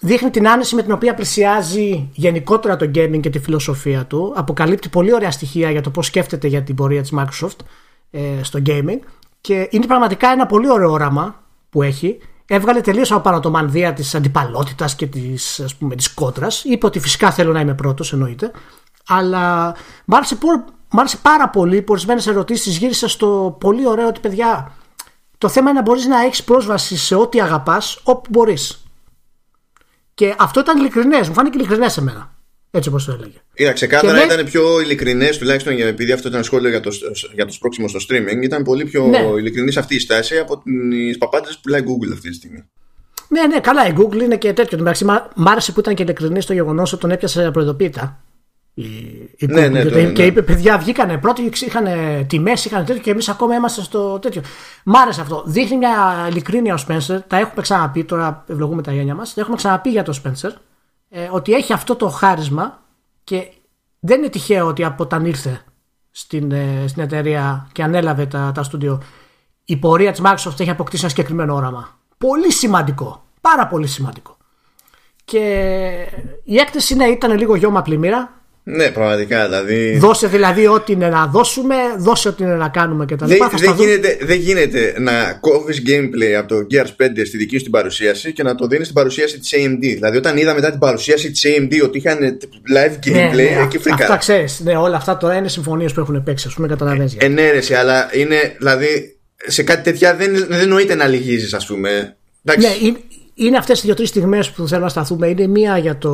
δείχνει 0.00 0.30
την 0.30 0.48
άνεση 0.48 0.74
με 0.74 0.82
την 0.82 0.92
οποία 0.92 1.14
πλησιάζει 1.14 2.08
γενικότερα 2.12 2.76
το 2.76 2.90
gaming 2.94 3.20
και 3.20 3.30
τη 3.30 3.38
φιλοσοφία 3.38 4.04
του. 4.04 4.32
Αποκαλύπτει 4.36 4.88
πολύ 4.88 5.14
ωραία 5.14 5.30
στοιχεία 5.30 5.70
για 5.70 5.80
το 5.80 5.90
πώς 5.90 6.06
σκέφτεται 6.06 6.48
για 6.48 6.62
την 6.62 6.74
πορεία 6.74 7.02
της 7.02 7.12
Microsoft 7.16 7.56
ε, 8.10 8.20
στο 8.42 8.60
gaming. 8.66 8.98
Και 9.40 9.68
είναι 9.70 9.86
πραγματικά 9.86 10.28
ένα 10.28 10.46
πολύ 10.46 10.70
ωραίο 10.70 10.90
όραμα 10.90 11.42
που 11.70 11.82
έχει. 11.82 12.18
Έβγαλε 12.46 12.80
τελείως 12.80 13.12
από 13.12 13.20
πάνω 13.20 13.40
το 13.40 13.50
μανδύα 13.50 13.92
της 13.92 14.14
αντιπαλότητας 14.14 14.94
και 14.94 15.06
της 15.06 15.64
της 15.96 16.14
κόντρας. 16.14 16.64
Είπε 16.64 16.86
ότι 16.86 17.00
φυσικά 17.00 17.30
θέλω 17.30 17.52
να 17.52 17.60
είμαι 17.60 17.74
πρώτος, 17.74 18.12
εννοείται. 18.12 18.50
Αλλά 19.06 19.74
μ' 20.04 20.14
άρεσε 20.14 20.34
Μ' 20.94 20.98
άρεσε 20.98 21.18
πάρα 21.22 21.48
πολύ 21.48 21.82
που 21.82 21.92
ορισμένες 21.92 22.26
ερωτήσεις 22.26 22.76
γύρισε 22.76 23.08
στο 23.08 23.56
πολύ 23.60 23.86
ωραίο 23.86 24.06
ότι 24.06 24.20
παιδιά, 24.20 24.72
το 25.38 25.48
θέμα 25.48 25.70
είναι 25.70 25.78
να 25.78 25.84
μπορείς 25.84 26.06
να 26.06 26.20
έχεις 26.20 26.44
πρόσβαση 26.44 26.96
σε 26.96 27.14
ό,τι 27.14 27.40
αγαπάς 27.40 28.00
όπου 28.02 28.28
μπορείς. 28.30 28.84
Και 30.14 30.34
αυτό 30.38 30.60
ήταν 30.60 30.78
ειλικρινές, 30.78 31.28
μου 31.28 31.34
φάνηκε 31.34 31.58
ειλικρινές 31.58 31.92
σε 31.92 32.02
μένα. 32.02 32.34
Έτσι 32.70 32.88
όπως 32.88 33.04
το 33.04 33.12
έλεγε. 33.12 33.36
Είδα 33.54 33.72
ξεκάθαρα 33.72 34.18
και 34.18 34.34
ήταν 34.34 34.44
πιο 34.44 34.80
ειλικρινές, 34.80 35.38
τουλάχιστον 35.38 35.80
επειδή 35.80 36.12
αυτό 36.12 36.28
ήταν 36.28 36.44
σχόλιο 36.44 36.68
για 36.68 36.80
το, 36.80 36.90
για 37.34 37.46
το 37.46 37.52
σπρώξιμο 37.52 37.88
στο 37.88 37.98
streaming. 38.08 38.42
Ήταν 38.42 38.62
πολύ 38.62 38.84
πιο 38.84 39.06
ναι. 39.06 39.18
ειλικρινής 39.18 39.76
αυτή 39.76 39.94
η 39.94 39.98
στάση 39.98 40.38
από 40.38 40.62
τις 40.62 41.18
παπάντες 41.18 41.54
που 41.54 41.60
πουλάει 41.62 41.82
Google 41.84 42.12
αυτή 42.12 42.28
τη 42.28 42.34
στιγμή. 42.34 42.64
Ναι, 43.28 43.46
ναι, 43.46 43.60
καλά. 43.60 43.86
Η 43.88 43.94
Google 43.96 44.22
είναι 44.22 44.36
και 44.36 44.52
τέτοιο. 44.52 44.94
Μ' 45.34 45.48
άρεσε 45.48 45.72
που 45.72 45.80
ήταν 45.80 45.94
και 45.94 46.02
ειλικρινής 46.02 46.44
στο 46.44 46.52
γεγονός 46.52 46.92
ότι 46.92 47.00
τον 47.00 47.10
έπιασε 47.10 47.50
προειδοποίητα 47.50 48.22
η, 48.74 48.84
η 49.36 49.46
ναι, 49.46 49.68
ναι, 49.68 49.82
ναι, 49.82 50.12
και 50.12 50.26
είπε 50.26 50.42
παιδιά 50.42 50.78
βγήκανε 50.78 51.18
πρώτοι 51.18 51.52
είχαν 51.60 51.86
τιμές, 52.26 52.64
είχαν 52.64 52.84
τέτοιο 52.84 53.02
και 53.02 53.10
εμείς 53.10 53.28
ακόμα 53.28 53.54
είμαστε 53.54 53.82
στο 53.82 54.18
τέτοιο. 54.18 54.42
Μ' 54.84 54.96
άρεσε 54.96 55.20
αυτό. 55.20 55.42
Δείχνει 55.46 55.76
μια 55.76 56.26
ειλικρίνεια 56.30 56.74
ο 56.74 56.84
Spencer. 56.88 57.18
Τα 57.26 57.36
έχουμε 57.36 57.62
ξαναπεί 57.62 58.04
τώρα 58.04 58.44
ευλογούμε 58.48 58.82
τα 58.82 58.92
γένια 58.92 59.14
μας. 59.14 59.34
τα 59.34 59.40
έχουμε 59.40 59.56
ξαναπεί 59.56 59.90
για 59.90 60.02
το 60.02 60.20
Spencer 60.24 60.50
ε, 61.08 61.28
ότι 61.30 61.52
έχει 61.52 61.72
αυτό 61.72 61.96
το 61.96 62.08
χάρισμα 62.08 62.82
και 63.24 63.52
δεν 64.00 64.18
είναι 64.18 64.28
τυχαίο 64.28 64.66
ότι 64.66 64.84
από 64.84 65.02
όταν 65.02 65.24
ήρθε 65.24 65.60
στην, 66.10 66.52
ε, 66.52 66.84
στην 66.86 67.02
εταιρεία 67.02 67.68
και 67.72 67.82
ανέλαβε 67.82 68.26
τα, 68.26 68.52
τα 68.54 68.62
στούντιο 68.62 69.02
η 69.64 69.76
πορεία 69.76 70.12
της 70.12 70.20
Microsoft 70.24 70.60
έχει 70.60 70.70
αποκτήσει 70.70 71.02
ένα 71.02 71.10
συγκεκριμένο 71.10 71.54
όραμα. 71.54 71.98
Πολύ 72.18 72.52
σημαντικό. 72.52 73.24
Πάρα 73.40 73.66
πολύ 73.66 73.86
σημαντικό. 73.86 74.36
Και 75.24 75.38
η 76.44 76.56
έκθεση 76.56 76.94
είναι, 76.94 77.04
ήταν 77.04 77.38
λίγο 77.38 77.54
γιώμα 77.54 77.82
πλημμύρα 77.82 78.41
ναι, 78.64 78.90
πραγματικά. 78.90 79.44
Δηλαδή... 79.44 79.96
Δώσε 79.98 80.26
δηλαδή 80.26 80.66
ό,τι 80.66 80.92
είναι 80.92 81.08
να 81.08 81.26
δώσουμε, 81.26 81.74
δώσε 81.98 82.28
ό,τι 82.28 82.42
είναι 82.42 82.54
να 82.54 82.68
κάνουμε 82.68 83.04
κτλ. 83.04 83.24
Δεν, 83.24 83.38
δεν, 83.56 83.74
γίνεται, 83.74 84.18
δεν 84.20 84.38
γίνεται 84.38 84.94
να 84.98 85.38
κόβεις 85.40 85.82
gameplay 85.86 86.32
από 86.38 86.48
το 86.48 86.66
Gears 86.70 87.04
5 87.04 87.08
στη 87.26 87.36
δική 87.36 87.56
σου 87.56 87.62
την 87.62 87.72
παρουσίαση 87.72 88.32
και 88.32 88.42
να 88.42 88.54
το 88.54 88.66
δίνεις 88.66 88.84
στην 88.86 88.96
παρουσίαση 88.96 89.38
της 89.38 89.52
AMD. 89.56 89.78
Δηλαδή, 89.80 90.16
όταν 90.16 90.36
είδα 90.36 90.54
μετά 90.54 90.70
την 90.70 90.78
παρουσίαση 90.78 91.30
της 91.30 91.44
AMD 91.46 91.84
ότι 91.84 91.98
είχαν 91.98 92.18
live 92.74 93.10
ναι, 93.10 93.28
gameplay, 93.28 93.34
ναι, 93.34 93.62
εκεί 93.62 93.78
φρικά. 93.78 94.02
Αυτά 94.02 94.16
ξέρεις. 94.16 94.60
Ναι, 94.60 94.76
όλα 94.76 94.96
αυτά 94.96 95.16
τώρα 95.16 95.34
είναι 95.34 95.48
συμφωνίες 95.48 95.92
που 95.92 96.00
έχουν 96.00 96.22
παίξει, 96.22 96.48
ας 96.48 96.54
πούμε, 96.54 96.68
καταλαβαίνεις. 96.68 97.16
Ε, 97.18 97.28
ναι, 97.28 97.50
αλλά 97.80 98.10
είναι, 98.12 98.54
δηλαδή, 98.58 99.16
σε 99.46 99.62
κάτι 99.62 99.82
τέτοια 99.82 100.14
δεν, 100.14 100.46
δεν 100.48 100.68
νοείται 100.68 100.94
να 100.94 101.06
λυγίζεις, 101.06 101.54
ας 101.54 101.66
πούμε. 101.66 102.16
Ναι, 102.42 102.66
είναι, 102.82 102.98
είναι 103.34 103.56
αυτές 103.56 103.78
οι 103.78 103.82
δύο-τρεις 103.86 104.08
στιγμές 104.08 104.50
που 104.50 104.68
θέλω 104.68 104.82
να 104.82 104.88
σταθούμε. 104.88 105.26
Είναι 105.26 105.46
μία 105.46 105.78
για 105.78 105.98
το 105.98 106.10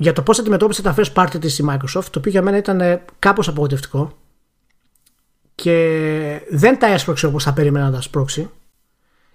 για 0.00 0.12
το 0.12 0.22
πώς 0.22 0.38
αντιμετώπισε 0.38 0.82
τα 0.82 0.94
first 0.98 1.12
party 1.14 1.40
της 1.40 1.58
η 1.58 1.64
Microsoft, 1.68 2.04
το 2.10 2.18
οποίο 2.18 2.30
για 2.30 2.42
μένα 2.42 2.56
ήταν 2.56 3.00
κάπως 3.18 3.48
απογοητευτικό 3.48 4.18
και 5.54 6.40
δεν 6.50 6.78
τα 6.78 6.86
έσπρωξε 6.86 7.26
όπως 7.26 7.44
θα 7.44 7.52
περίμενα 7.52 7.84
να 7.84 7.92
τα 7.92 8.00
σπρώξει. 8.00 8.50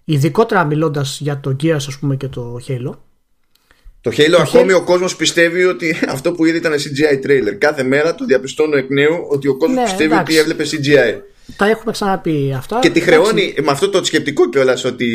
Ειδικότερα 0.04 0.63
μιλώντας 0.63 1.19
για 1.19 1.39
το 1.39 1.56
Gears, 1.63 1.73
ας 1.75 1.97
πούμε, 1.99 2.15
και 2.15 2.28
το 2.28 2.60
Halo. 2.67 2.91
Το 4.01 4.12
Halo 4.17 4.38
ακόμη 4.39 4.73
ο 4.73 4.84
κόσμος 4.84 5.15
πιστεύει 5.15 5.63
ότι 5.63 5.99
αυτό 6.15 6.32
που 6.32 6.45
είδε 6.45 6.58
ήταν 6.58 6.73
CGI 6.73 7.25
trailer. 7.25 7.56
Κάθε 7.58 7.84
μέρα 7.84 8.15
το 8.15 8.25
διαπιστώνω 8.25 8.78
εκ 8.78 8.89
νέου 8.89 9.28
ότι 9.30 9.47
ο 9.47 9.58
κόσμος 9.58 9.78
ναι, 9.78 9.84
πιστεύει 9.84 10.13
ότι 10.13 10.38
έβλεπε 10.38 10.63
CGI. 10.63 11.21
Τα 11.58 11.70
έχουμε 11.70 11.92
ξαναπεί 11.92 12.54
αυτά. 12.58 12.80
Και 12.80 12.90
τη 12.90 13.00
χρεώνει 13.00 13.56
με 13.64 13.72
αυτό 13.72 13.90
το 13.90 14.04
σκεπτικό 14.04 14.50
κιόλας 14.50 14.84
ότι 14.84 15.08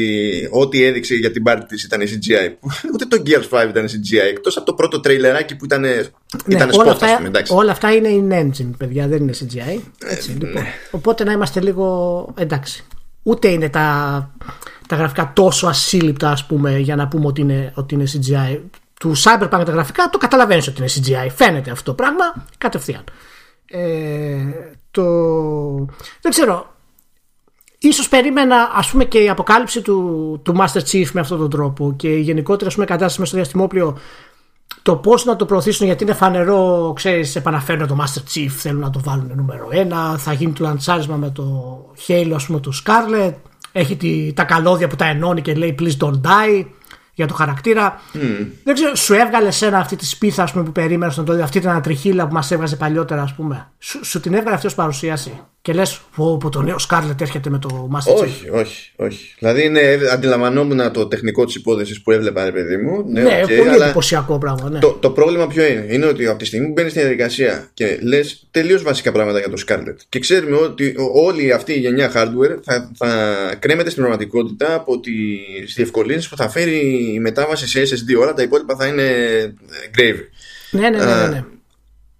ό,τι 0.50 0.84
έδειξε 0.84 1.14
για 1.14 1.30
την 1.30 1.42
πάρτι 1.42 1.66
της 1.66 1.84
ήταν 1.84 2.00
CGI. 2.00 2.68
Ούτε 2.94 3.04
το 3.04 3.22
Gears 3.26 3.64
5 3.64 3.68
ήταν 3.68 3.86
CGI. 3.86 4.28
Εκτός 4.30 4.56
από 4.56 4.66
το 4.66 4.74
πρώτο 4.74 5.00
τρέιλεράκι 5.00 5.56
που 5.56 5.64
ήταν. 5.64 5.80
Ναι, 5.80 6.02
ήταν 6.46 6.70
όλα, 6.72 6.90
αυτά, 6.90 7.32
όλα 7.48 7.70
αυτά 7.70 7.92
είναι 7.92 8.08
in 8.08 8.42
engine, 8.42 8.70
παιδιά, 8.78 9.08
δεν 9.08 9.22
είναι 9.22 9.32
CGI. 9.40 9.80
Έτσι, 10.04 10.30
ε, 10.30 10.32
λοιπόν. 10.32 10.62
ναι. 10.62 10.66
Οπότε 10.90 11.24
να 11.24 11.32
είμαστε 11.32 11.60
λίγο 11.60 12.34
εντάξει. 12.38 12.84
Ούτε 13.22 13.48
είναι 13.48 13.68
τα, 13.68 14.30
τα 14.88 14.96
γραφικά 14.96 15.32
τόσο 15.34 15.66
ασύλληπτα, 15.66 16.30
ας 16.30 16.46
πούμε, 16.46 16.78
για 16.78 16.96
να 16.96 17.08
πούμε 17.08 17.26
ότι 17.26 17.40
είναι, 17.40 17.72
ότι 17.74 17.94
είναι 17.94 18.04
CGI. 18.06 18.58
Του 19.00 19.12
Cyberpunk 19.16 19.62
τα 19.64 19.72
γραφικά 19.72 20.08
το 20.12 20.18
καταλαβαίνεις 20.18 20.68
ότι 20.68 20.80
είναι 20.80 20.90
CGI. 20.94 21.30
Φαίνεται 21.36 21.70
αυτό 21.70 21.84
το 21.84 21.94
πράγμα 21.94 22.46
κατευθείαν. 22.58 23.04
Ε, 23.70 24.36
το... 24.90 25.04
Δεν 26.20 26.30
ξέρω. 26.30 26.74
Ίσως 27.78 28.08
περίμενα 28.08 28.70
ας 28.74 28.90
πούμε 28.90 29.04
και 29.04 29.18
η 29.18 29.28
αποκάλυψη 29.28 29.82
του, 29.82 30.40
του 30.44 30.56
Master 30.58 30.80
Chief 30.90 31.06
με 31.12 31.20
αυτόν 31.20 31.38
τον 31.38 31.50
τρόπο 31.50 31.94
και 31.96 32.08
η 32.08 32.20
γενικότερη 32.20 32.66
ας 32.66 32.74
πούμε, 32.74 32.86
κατάσταση 32.86 33.20
μέσα 33.20 33.30
στο 33.30 33.40
διαστημόπλιο 33.40 33.98
το 34.82 34.96
πώς 34.96 35.24
να 35.24 35.36
το 35.36 35.44
προωθήσουν 35.44 35.86
γιατί 35.86 36.04
είναι 36.04 36.12
φανερό, 36.12 36.92
ξέρεις, 36.96 37.36
επαναφέρουν 37.36 37.86
το 37.86 37.96
Master 38.00 38.34
Chief, 38.34 38.48
θέλουν 38.48 38.80
να 38.80 38.90
το 38.90 39.00
βάλουν 39.04 39.32
νούμερο 39.36 39.68
ένα, 39.70 40.18
θα 40.18 40.32
γίνει 40.32 40.52
το 40.52 40.64
λαντσάρισμα 40.64 41.16
με 41.16 41.30
το 41.30 41.44
Halo, 42.06 42.32
ας 42.34 42.46
πούμε, 42.46 42.60
του 42.60 42.72
Scarlet, 42.74 43.34
έχει 43.72 43.96
τη, 43.96 44.32
τα 44.32 44.44
καλώδια 44.44 44.88
που 44.88 44.96
τα 44.96 45.04
ενώνει 45.04 45.42
και 45.42 45.54
λέει 45.54 45.74
Please 45.80 45.96
don't 46.04 46.20
die 46.22 46.64
για 47.20 47.28
το 47.28 47.34
χαρακτήρα. 47.34 48.00
Mm. 48.14 48.46
Δεν 48.64 48.74
ξέρω, 48.74 48.94
σου 48.94 49.14
έβγαλε 49.14 49.50
σένα 49.50 49.78
αυτή 49.78 49.96
τη 49.96 50.06
σπίθα 50.06 50.48
πούμε, 50.52 50.64
που 50.64 50.72
περίμενες 50.72 51.16
να 51.16 51.24
το 51.24 51.34
δει, 51.34 51.42
αυτή 51.42 51.60
την 51.60 51.68
ανατριχίλα 51.68 52.26
που 52.26 52.32
μας 52.32 52.50
έβγαζε 52.50 52.76
παλιότερα, 52.76 53.22
ας 53.22 53.34
πούμε. 53.34 53.70
Σου, 53.78 54.04
σου 54.04 54.20
την 54.20 54.34
έβγαλε 54.34 54.54
αυτή 54.54 54.66
ω 54.66 54.70
παρουσίαση; 54.74 55.40
Και 55.62 55.72
λες, 55.72 56.00
που 56.14 56.48
το 56.52 56.62
νέο 56.62 56.78
Σκάρλετ 56.78 57.20
έρχεται 57.20 57.50
με 57.50 57.58
το 57.58 57.88
Master 57.94 58.12
Chief. 58.12 58.22
Όχι, 58.22 58.48
όχι, 58.50 58.92
όχι. 58.96 59.34
Δηλαδή 59.38 59.64
είναι, 59.64 59.98
αντιλαμβανόμουν 60.12 60.92
το 60.92 61.06
τεχνικό 61.06 61.44
της 61.44 61.54
υπόθεσης 61.54 62.02
που 62.02 62.10
έβλεπα, 62.10 62.44
ρε 62.44 62.52
παιδί 62.52 62.76
μου. 62.76 63.04
Ναι, 63.08 63.22
ναι 63.22 63.42
okay, 63.44 63.56
πολύ 63.56 63.82
εντυπωσιακό 63.82 64.38
πράγμα. 64.38 64.70
Ναι. 64.70 64.78
Το, 64.78 64.90
το 65.00 65.10
πρόβλημα 65.10 65.46
ποιο 65.46 65.66
είναι, 65.66 65.86
είναι 65.88 66.06
ότι 66.06 66.26
από 66.26 66.38
τη 66.38 66.44
στιγμή 66.44 66.66
που 66.66 66.72
μπαίνεις 66.72 66.90
στην 66.90 67.02
διαδικασία 67.02 67.70
και 67.74 67.98
λες 68.02 68.46
τελείως 68.50 68.82
βασικά 68.82 69.12
πράγματα 69.12 69.38
για 69.38 69.50
το 69.50 69.62
Scarlett 69.66 69.96
και 70.08 70.18
ξέρουμε 70.18 70.56
ότι 70.56 70.94
όλη 71.14 71.52
αυτή 71.52 71.72
η 71.72 71.78
γενιά 71.78 72.12
hardware 72.14 72.58
θα, 72.62 72.90
θα 72.96 73.34
κρέμεται 73.58 73.90
στην 73.90 74.02
πραγματικότητα 74.02 74.74
από 74.74 75.00
τι 75.00 75.12
διευκολύνσεις 75.74 76.28
που 76.28 76.36
θα 76.36 76.48
φέρει 76.48 77.12
η 77.14 77.20
μετάβαση 77.20 77.68
σε 77.68 77.82
SSD. 77.82 78.20
Όλα 78.20 78.34
τα 78.34 78.42
υπόλοιπα 78.42 78.76
θα 78.76 78.86
είναι 78.86 79.04
gravy. 79.98 80.24
Ναι, 80.70 80.90
ναι, 80.90 80.98
ναι. 80.98 81.14
ναι. 81.14 81.26
ναι. 81.26 81.44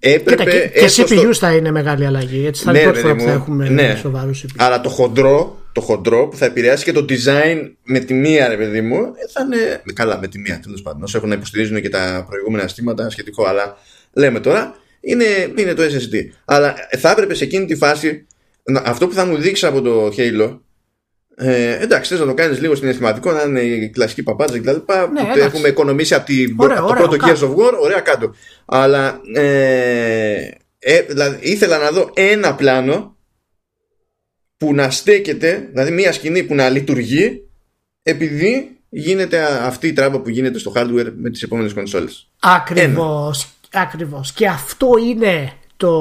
Έπρεπε 0.02 0.44
Κοίτα, 0.44 0.56
και, 0.56 0.86
και 0.86 1.02
CPU 1.02 1.32
θα 1.32 1.52
είναι 1.52 1.70
μεγάλη 1.70 2.06
αλλαγή. 2.06 2.46
Έτσι 2.46 2.64
θα 2.64 2.70
είναι 2.70 2.78
ναι, 2.80 2.84
πρώτη 2.84 3.00
φορά 3.00 3.14
που 3.16 3.22
θα 3.22 3.30
έχουμε 3.30 3.68
ναι. 3.68 3.96
σοβαρούς 4.00 4.44
CPU. 4.44 4.54
Αλλά 4.56 4.80
το 4.80 4.88
χοντρό, 4.88 5.58
το 5.72 5.80
χοντρό 5.80 6.28
που 6.28 6.36
θα 6.36 6.44
επηρεάσει 6.44 6.84
και 6.84 6.92
το 6.92 7.04
design 7.08 7.70
με 7.84 7.98
τη 7.98 8.14
μία, 8.14 8.48
ρε 8.48 8.56
παιδί 8.56 8.80
μου, 8.80 8.98
θα 9.32 9.42
είναι. 9.44 9.82
Καλά, 9.94 10.18
με 10.18 10.28
τη 10.28 10.38
μία 10.38 10.60
τέλος 10.62 10.82
πάντων. 10.82 11.02
Όσο 11.02 11.16
έχουν 11.16 11.28
να 11.28 11.34
υποστηρίζουν 11.34 11.80
και 11.80 11.88
τα 11.88 12.26
προηγούμενα 12.28 12.64
αισθήματα 12.64 13.10
σχετικό, 13.10 13.44
αλλά 13.44 13.76
λέμε 14.12 14.40
τώρα, 14.40 14.74
είναι, 15.00 15.24
είναι 15.56 15.74
το 15.74 15.82
SSD. 15.82 16.14
Αλλά 16.44 16.74
θα 16.98 17.10
έπρεπε 17.10 17.34
σε 17.34 17.44
εκείνη 17.44 17.64
τη 17.64 17.76
φάση 17.76 18.26
αυτό 18.84 19.06
που 19.06 19.14
θα 19.14 19.26
μου 19.26 19.36
δείξει 19.36 19.66
από 19.66 19.80
το 19.80 20.12
Halo 20.16 20.58
ε, 21.42 21.83
εντάξει, 21.83 22.11
θες 22.11 22.20
να 22.20 22.26
το 22.26 22.35
κάνεις 22.35 22.61
λίγο 22.61 22.74
συναισθηματικό, 22.74 23.33
να 23.33 23.42
είναι 23.42 23.61
η 23.61 23.90
κλασική 23.90 24.22
παπάτσα 24.22 24.59
κτλ. 24.59 24.68
Ναι, 24.68 24.76
που 24.76 25.26
το 25.35 25.40
έχουμε 25.40 25.68
οικονομήσει 25.68 26.14
από, 26.14 26.26
την, 26.26 26.55
ωραία, 26.59 26.79
από 26.79 26.88
το 26.88 26.94
πρώτο 26.94 27.16
Gears 27.26 27.48
of 27.48 27.50
War, 27.50 27.72
ωραία 27.81 28.00
κάτω. 28.00 28.35
Αλλά 28.64 29.20
ε, 29.35 30.50
ε, 30.79 31.03
δηλαδή, 31.03 31.38
ήθελα 31.40 31.79
να 31.79 31.90
δω 31.90 32.11
ένα 32.14 32.55
πλάνο 32.55 33.16
που 34.57 34.74
να 34.74 34.90
στέκεται, 34.90 35.68
δηλαδή 35.70 35.90
μια 35.90 36.12
σκηνή 36.12 36.42
που 36.42 36.55
να 36.55 36.68
λειτουργεί, 36.68 37.48
επειδή 38.03 38.79
γίνεται 38.88 39.42
αυτή 39.42 39.87
η 39.87 39.92
τράμπα 39.92 40.20
που 40.20 40.29
γίνεται 40.29 40.59
στο 40.59 40.72
hardware 40.76 41.12
με 41.16 41.31
τις 41.31 41.42
επόμενες 41.42 41.72
κονσόλες. 41.72 42.31
Ακριβώς, 42.40 43.48
ακριβώς. 43.72 44.33
Και 44.33 44.46
αυτό 44.46 44.90
είναι 45.09 45.53
το 45.76 45.92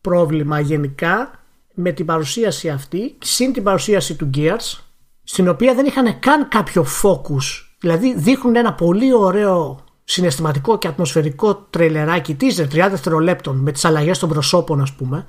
πρόβλημα 0.00 0.60
γενικά 0.60 1.41
με 1.74 1.92
την 1.92 2.06
παρουσίαση 2.06 2.68
αυτή, 2.68 3.14
συν 3.18 3.52
την 3.52 3.62
παρουσίαση 3.62 4.14
του 4.16 4.30
Gears, 4.34 4.78
στην 5.24 5.48
οποία 5.48 5.74
δεν 5.74 5.86
είχαν 5.86 6.18
καν 6.18 6.48
κάποιο 6.48 6.86
focus. 7.02 7.66
Δηλαδή 7.80 8.14
δείχνουν 8.16 8.56
ένα 8.56 8.74
πολύ 8.74 9.14
ωραίο 9.14 9.84
συναισθηματικό 10.04 10.78
και 10.78 10.88
ατμοσφαιρικό 10.88 11.54
τρελεράκι 11.54 12.36
teaser 12.40 12.62
30 12.62 12.68
δευτερολέπτων 12.90 13.56
με 13.56 13.72
τις 13.72 13.84
αλλαγές 13.84 14.18
των 14.18 14.28
προσώπων 14.28 14.80
ας 14.80 14.92
πούμε 14.92 15.26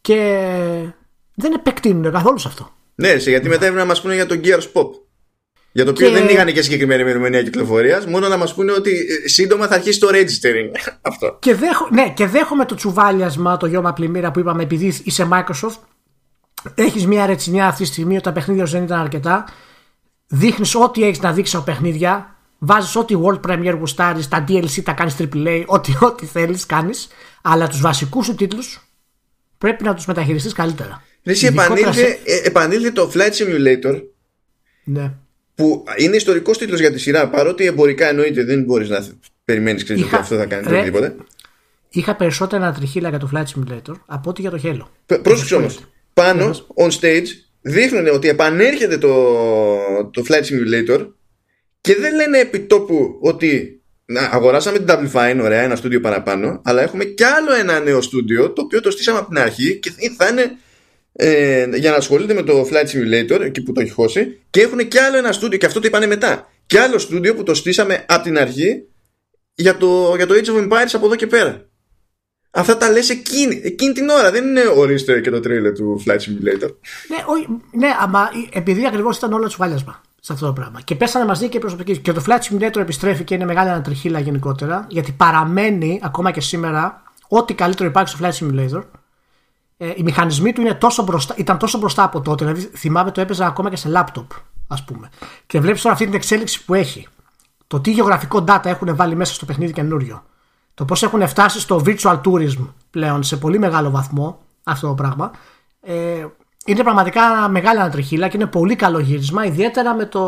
και 0.00 0.16
δεν 1.34 1.52
επεκτείνουν 1.52 2.12
καθόλου 2.12 2.38
σε 2.38 2.48
αυτό. 2.48 2.70
Ναι, 2.94 3.14
γιατί 3.14 3.48
μετά 3.48 3.64
έπρεπε 3.64 3.82
να 3.82 3.84
μας 3.84 4.00
πούνε 4.00 4.14
για 4.14 4.26
τον 4.26 4.40
Gears 4.44 4.72
Pop. 4.72 4.88
Για 5.72 5.84
το 5.84 5.90
οποίο 5.90 6.08
και... 6.08 6.12
δεν 6.12 6.28
είχαν 6.28 6.52
και 6.52 6.62
συγκεκριμένη 6.62 7.02
ημερομηνία 7.02 7.42
κυκλοφορίας, 7.42 8.06
μόνο 8.06 8.28
να 8.28 8.36
μας 8.36 8.54
πούνε 8.54 8.72
ότι 8.72 8.90
ε, 8.90 9.28
σύντομα 9.28 9.66
θα 9.66 9.74
αρχίσει 9.74 10.00
το 10.00 10.08
registering. 10.12 10.90
Αυτό. 11.10 11.36
Και, 11.40 11.54
δέχω, 11.54 11.88
ναι, 11.92 12.10
και 12.10 12.26
δέχομαι 12.26 12.64
το 12.64 12.74
τσουβάλιασμα, 12.74 13.56
το 13.56 13.66
γιώμα 13.66 13.92
πλημμύρα 13.92 14.30
που 14.30 14.38
είπαμε, 14.38 14.62
επειδή 14.62 15.00
είσαι 15.04 15.28
Microsoft, 15.32 15.78
έχεις 16.74 17.06
μια 17.06 17.26
ρετσινιά 17.26 17.66
αυτή 17.66 17.82
τη 17.82 17.88
στιγμή 17.88 18.14
ότι 18.14 18.24
τα 18.24 18.32
παιχνίδια 18.32 18.66
σου 18.66 18.72
δεν 18.72 18.82
ήταν 18.82 19.00
αρκετά. 19.00 19.44
Δείχνεις 20.26 20.74
ό,τι 20.74 21.04
έχεις 21.04 21.20
να 21.20 21.32
δείξεις 21.32 21.54
από 21.54 21.64
παιχνίδια. 21.64 22.36
Βάζεις 22.58 22.96
ό,τι 22.96 23.14
World 23.24 23.40
Premiere 23.40 23.76
γουστάρεις, 23.78 24.28
τα 24.28 24.44
DLC 24.48 24.82
τα 24.82 24.92
κάνεις 24.92 25.16
AAA, 25.18 25.64
ό,τι, 25.66 25.92
ό,τι 26.06 26.26
θέλεις 26.26 26.66
κάνεις. 26.66 27.08
Αλλά 27.42 27.68
τους 27.68 27.80
βασικούς 27.80 28.26
σου 28.26 28.34
τίτλους 28.34 28.86
πρέπει 29.58 29.84
να 29.84 29.94
τους 29.94 30.06
μεταχειριστείς 30.06 30.52
καλύτερα. 30.52 31.02
Εσύ 31.22 31.46
επανήλθε, 31.46 32.18
ε, 32.24 32.40
επανήλθε 32.42 32.90
το 32.90 33.10
Flight 33.14 33.32
Simulator. 33.32 34.02
Ναι 34.84 35.12
που 35.54 35.84
είναι 35.96 36.16
ιστορικός 36.16 36.58
τίτλος 36.58 36.80
για 36.80 36.92
τη 36.92 36.98
σειρά, 36.98 37.28
παρότι 37.28 37.64
εμπορικά 37.64 38.08
εννοείται 38.08 38.44
δεν 38.44 38.62
μπορείς 38.62 38.88
να 38.88 39.06
περιμένεις 39.44 39.82
ότι 39.82 40.08
αυτό 40.12 40.36
θα 40.36 40.46
κάνει 40.46 40.66
ρε, 40.68 40.82
τίποτα. 40.82 41.14
Είχα 41.88 42.16
περισσότερα 42.16 42.72
τριχύλα 42.72 43.08
για 43.08 43.18
το 43.18 43.30
Flight 43.34 43.44
Simulator 43.44 43.94
από 44.06 44.30
ότι 44.30 44.40
για 44.40 44.50
το 44.50 44.60
Halo. 44.62 45.16
Πρόσεξε 45.22 45.54
όμως. 45.54 45.80
Πάνω, 46.14 46.50
on 46.74 46.90
stage, 47.00 47.26
δείχνουν 47.60 48.08
ότι 48.08 48.28
επανέρχεται 48.28 48.98
το, 48.98 49.14
το 50.10 50.22
Flight 50.28 50.42
Simulator 50.42 51.06
και 51.80 51.94
δεν 51.94 52.14
λένε 52.14 52.38
επί 52.38 52.60
τόπου 52.60 53.18
ότι 53.20 53.80
να, 54.04 54.20
αγοράσαμε 54.20 54.78
την 54.78 54.86
Double 54.88 55.12
Fine, 55.12 55.40
ωραία, 55.42 55.62
ένα 55.62 55.76
στούντιο 55.76 56.00
παραπάνω, 56.00 56.60
αλλά 56.64 56.82
έχουμε 56.82 57.04
κι 57.04 57.24
άλλο 57.24 57.54
ένα 57.54 57.80
νέο 57.80 58.00
στούντιο 58.00 58.50
το 58.50 58.62
οποίο 58.62 58.80
το 58.80 58.90
στήσαμε 58.90 59.18
από 59.18 59.28
την 59.28 59.38
αρχή 59.38 59.78
και 59.78 59.92
θα 60.16 60.28
είναι 60.28 60.56
ε, 61.12 61.68
για 61.74 61.90
να 61.90 61.96
ασχολείται 61.96 62.34
με 62.34 62.42
το 62.42 62.68
Flight 62.70 62.86
Simulator 62.86 63.40
εκεί 63.40 63.62
που 63.62 63.72
το 63.72 63.80
έχει 63.80 63.90
χώσει 63.90 64.40
και 64.50 64.60
έχουν 64.60 64.88
και 64.88 65.00
άλλο 65.00 65.16
ένα 65.16 65.32
στούντιο 65.32 65.58
και 65.58 65.66
αυτό 65.66 65.80
το 65.80 65.86
είπανε 65.86 66.06
μετά 66.06 66.50
και 66.66 66.80
άλλο 66.80 66.98
στούντιο 66.98 67.34
που 67.34 67.42
το 67.42 67.54
στήσαμε 67.54 68.04
από 68.08 68.22
την 68.22 68.38
αρχή 68.38 68.88
για 69.54 69.76
το, 69.76 70.14
για 70.16 70.26
το 70.26 70.34
Age 70.34 70.48
of 70.48 70.68
Empires 70.68 70.90
από 70.92 71.06
εδώ 71.06 71.14
και 71.14 71.26
πέρα 71.26 71.66
Αυτά 72.54 72.76
τα 72.76 72.90
λες 72.90 73.10
εκείνη, 73.10 73.60
εκείνη 73.64 73.92
την 73.92 74.08
ώρα. 74.08 74.30
Δεν 74.30 74.46
είναι 74.46 74.62
ορίστε 74.76 75.20
και 75.20 75.30
το 75.30 75.40
τρέιλερ 75.40 75.72
του 75.72 76.02
Flight 76.06 76.16
Simulator. 76.16 76.70
Ναι, 77.08 77.16
ο, 77.16 77.60
ναι 77.72 77.88
αλλά 78.00 78.30
επειδή 78.52 78.86
ακριβώς 78.86 79.16
ήταν 79.16 79.32
όλο 79.32 79.46
τσουβάλιασμα 79.46 80.00
σε 80.20 80.32
αυτό 80.32 80.46
το 80.46 80.52
πράγμα. 80.52 80.80
Και 80.80 80.94
πέσανε 80.94 81.24
μαζί 81.24 81.48
και 81.48 81.58
προσωπική. 81.58 81.98
Και 81.98 82.12
το 82.12 82.24
Flight 82.26 82.38
Simulator 82.38 82.76
επιστρέφει 82.76 83.24
και 83.24 83.34
είναι 83.34 83.44
μεγάλη 83.44 83.68
ανατριχίλα 83.68 84.20
γενικότερα. 84.20 84.86
Γιατί 84.88 85.12
παραμένει 85.12 86.00
ακόμα 86.02 86.30
και 86.30 86.40
σήμερα 86.40 87.02
ό,τι 87.28 87.54
καλύτερο 87.54 87.88
υπάρχει 87.88 88.16
στο 88.16 88.26
Flight 88.26 88.44
Simulator 88.44 88.82
ε, 89.82 89.92
οι 89.96 90.02
μηχανισμοί 90.02 90.52
του 90.52 90.60
είναι 90.60 90.74
τόσο 90.74 91.02
μπροστά, 91.02 91.34
ήταν 91.38 91.58
τόσο 91.58 91.78
μπροστά 91.78 92.02
από 92.02 92.20
τότε. 92.20 92.44
Δηλαδή, 92.44 92.70
θυμάμαι 92.76 93.10
το 93.10 93.20
έπαιζα 93.20 93.46
ακόμα 93.46 93.70
και 93.70 93.76
σε 93.76 93.88
λάπτοπ, 93.88 94.30
ας 94.66 94.84
πούμε. 94.84 95.10
Και 95.46 95.60
βλέπεις 95.60 95.82
τώρα 95.82 95.94
αυτή 95.94 96.06
την 96.06 96.14
εξέλιξη 96.14 96.64
που 96.64 96.74
έχει. 96.74 97.08
Το 97.66 97.80
τι 97.80 97.90
γεωγραφικό 97.90 98.44
data 98.48 98.64
έχουν 98.64 98.96
βάλει 98.96 99.14
μέσα 99.14 99.34
στο 99.34 99.44
παιχνίδι 99.44 99.72
καινούριο. 99.72 100.22
Το 100.74 100.84
πώς 100.84 101.02
έχουν 101.02 101.28
φτάσει 101.28 101.60
στο 101.60 101.82
virtual 101.86 102.20
tourism 102.24 102.68
πλέον 102.90 103.22
σε 103.22 103.36
πολύ 103.36 103.58
μεγάλο 103.58 103.90
βαθμό 103.90 104.38
αυτό 104.62 104.86
το 104.88 104.94
πράγμα. 104.94 105.30
Ε, 105.80 106.26
είναι 106.66 106.82
πραγματικά 106.82 107.48
μεγάλη 107.48 107.80
ανατριχίλα 107.80 108.28
και 108.28 108.36
είναι 108.36 108.46
πολύ 108.46 108.76
καλό 108.76 108.98
γύρισμα, 108.98 109.44
ιδιαίτερα 109.44 109.94
με, 109.94 110.06
το, 110.06 110.20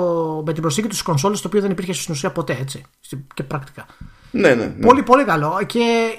με 0.47 0.53
την 0.53 0.63
προσήκη 0.63 0.89
του 0.89 0.97
κονσόλε, 1.05 1.37
το 1.37 1.43
οποίο 1.47 1.61
δεν 1.61 1.71
υπήρχε 1.71 1.93
στην 1.93 2.15
ουσία 2.15 2.31
ποτέ 2.31 2.57
έτσι. 2.61 2.83
Και 3.35 3.43
πρακτικά. 3.43 3.87
Ναι, 4.31 4.49
ναι, 4.49 4.55
ναι. 4.55 4.87
Πολύ, 4.87 5.03
πολύ 5.03 5.25
καλό. 5.25 5.59
Και 5.67 6.11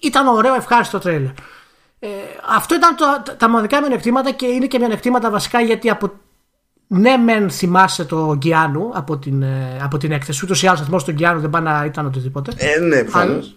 ήταν 0.00 0.26
ωραίο, 0.26 0.54
ευχάριστο 0.54 0.98
τρέλερ. 0.98 1.30
Ε, 1.98 2.08
αυτό 2.56 2.74
ήταν 2.74 2.96
το, 2.96 3.34
τα 3.36 3.48
μοναδικά 3.48 3.80
μειονεκτήματα 3.80 4.30
και 4.30 4.46
είναι 4.46 4.66
και 4.66 4.78
μειονεκτήματα 4.78 5.30
βασικά 5.30 5.60
γιατί 5.60 5.90
από 5.90 6.10
ναι, 6.86 7.16
μεν 7.16 7.50
θυμάσαι 7.50 8.04
το 8.04 8.34
Γκιάνου 8.36 8.90
από 8.94 9.18
την, 9.18 9.42
ε, 9.42 9.78
από 9.82 9.98
την 9.98 10.12
έκθεση. 10.12 10.40
Ούτως 10.44 10.62
ή 10.62 10.66
άλλως 10.66 10.80
ο 10.90 10.96
του 10.96 11.12
Γκιάνου 11.12 11.40
δεν 11.40 11.50
πάει 11.50 11.62
να 11.62 11.84
ήταν 11.84 12.06
οτιδήποτε. 12.06 12.52
Ε, 12.56 12.80
ναι, 12.80 13.02
προφανώς. 13.02 13.56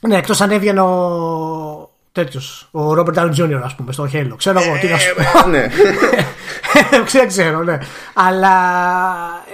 Ναι, 0.00 0.16
εκτός 0.16 0.40
αν 0.40 0.50
έβγαινε 0.50 0.80
ο 0.80 1.90
τέτοιος, 2.12 2.68
ο 2.70 2.94
Ρόμπερτ 2.94 3.16
Ντάουν 3.16 3.30
Τζούνιορ, 3.30 3.62
ας 3.62 3.74
πούμε, 3.74 3.92
στο 3.92 4.08
Halo. 4.12 4.32
Ξέρω 4.36 4.60
εγώ 4.62 4.78
τι 4.80 4.86
να 4.86 4.98
σου 4.98 5.14
πω. 5.14 5.48
ναι. 5.48 5.66
ξέρω, 7.04 7.26
ξέρω, 7.26 7.62
ναι. 7.62 7.78
Αλλά 8.14 8.52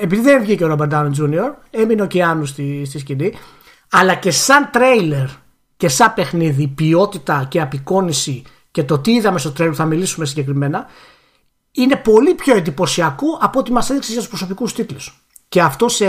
επειδή 0.01 0.23
δεν 0.23 0.43
βγήκε 0.43 0.65
ο 0.65 0.67
Ρόμπερτ 0.67 0.91
Ντάουν 0.91 1.13
Τζούνιορ, 1.13 1.53
έμεινε 1.71 2.03
ο 2.03 2.07
Κιάνου 2.07 2.47
στη, 2.47 2.85
στη 2.87 2.99
σκηνή. 2.99 3.39
Αλλά 3.91 4.15
και 4.15 4.31
σαν 4.31 4.69
τρέιλερ 4.73 5.27
και 5.83 5.89
σαν 5.89 6.15
παιχνίδι, 6.15 6.67
ποιότητα 6.69 7.47
και 7.49 7.61
απεικόνηση 7.61 8.43
και 8.71 8.85
το 8.85 8.99
τι 8.99 9.13
είδαμε 9.13 9.39
στο 9.39 9.53
τρέιλερ, 9.53 9.77
θα 9.77 9.85
μιλήσουμε 9.85 10.27
συγκεκριμένα, 10.27 10.87
είναι 11.73 11.97
πολύ 11.97 12.35
πιο 12.35 12.57
εντυπωσιακό 12.57 13.27
από 13.41 13.59
ό,τι 13.59 13.73
μας 13.73 13.91
έδειξε 13.91 14.13
για 14.13 14.21
τους 14.21 14.29
προσωπικούς 14.29 14.73
τίτλους. 14.73 15.25
Και 15.49 15.61
αυτό 15.63 15.89
σε, 15.89 16.07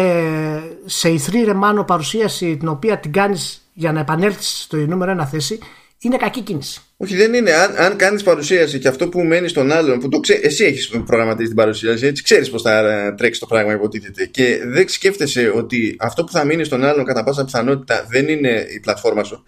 σε 0.85 1.09
ηθρή 1.09 1.43
ρεμάνο 1.43 1.83
παρουσίαση 1.83 2.57
την 2.57 2.67
οποία 2.67 2.99
την 2.99 3.11
κάνεις 3.11 3.69
για 3.73 3.91
να 3.91 3.99
επανέλθεις 3.99 4.61
στο 4.61 4.77
νούμερο 4.77 5.11
ένα 5.11 5.25
θέση 5.25 5.59
είναι 6.03 6.17
κακή 6.17 6.41
κίνηση. 6.41 6.81
Όχι, 6.97 7.15
δεν 7.15 7.33
είναι. 7.33 7.53
Αν, 7.53 7.75
αν 7.77 7.95
κάνεις 7.95 8.23
παρουσίαση 8.23 8.79
και 8.79 8.87
αυτό 8.87 9.09
που 9.09 9.21
μένει 9.21 9.47
στον 9.47 9.71
άλλον, 9.71 9.99
που 9.99 10.09
το 10.09 10.19
ξέ, 10.19 10.33
εσύ 10.33 10.65
έχεις 10.65 10.87
προγραμματίσει 10.87 11.47
την 11.47 11.55
παρουσίαση, 11.55 12.05
έτσι 12.05 12.23
ξέρεις 12.23 12.49
πώς 12.49 12.61
θα 12.61 12.77
ε, 12.77 13.11
τρέξεις 13.11 13.39
το 13.39 13.45
πράγμα, 13.45 13.73
υποτίθεται. 13.73 14.25
Και 14.25 14.61
δεν 14.65 14.89
σκέφτεσαι 14.89 15.51
ότι 15.55 15.95
αυτό 15.99 16.23
που 16.23 16.31
θα 16.31 16.45
μείνει 16.45 16.63
στον 16.63 16.83
άλλον 16.83 17.05
κατά 17.05 17.23
πάσα 17.23 17.45
πιθανότητα 17.45 18.05
δεν 18.09 18.27
είναι 18.27 18.65
η 18.75 18.79
πλατφόρμα 18.79 19.23
σου. 19.23 19.43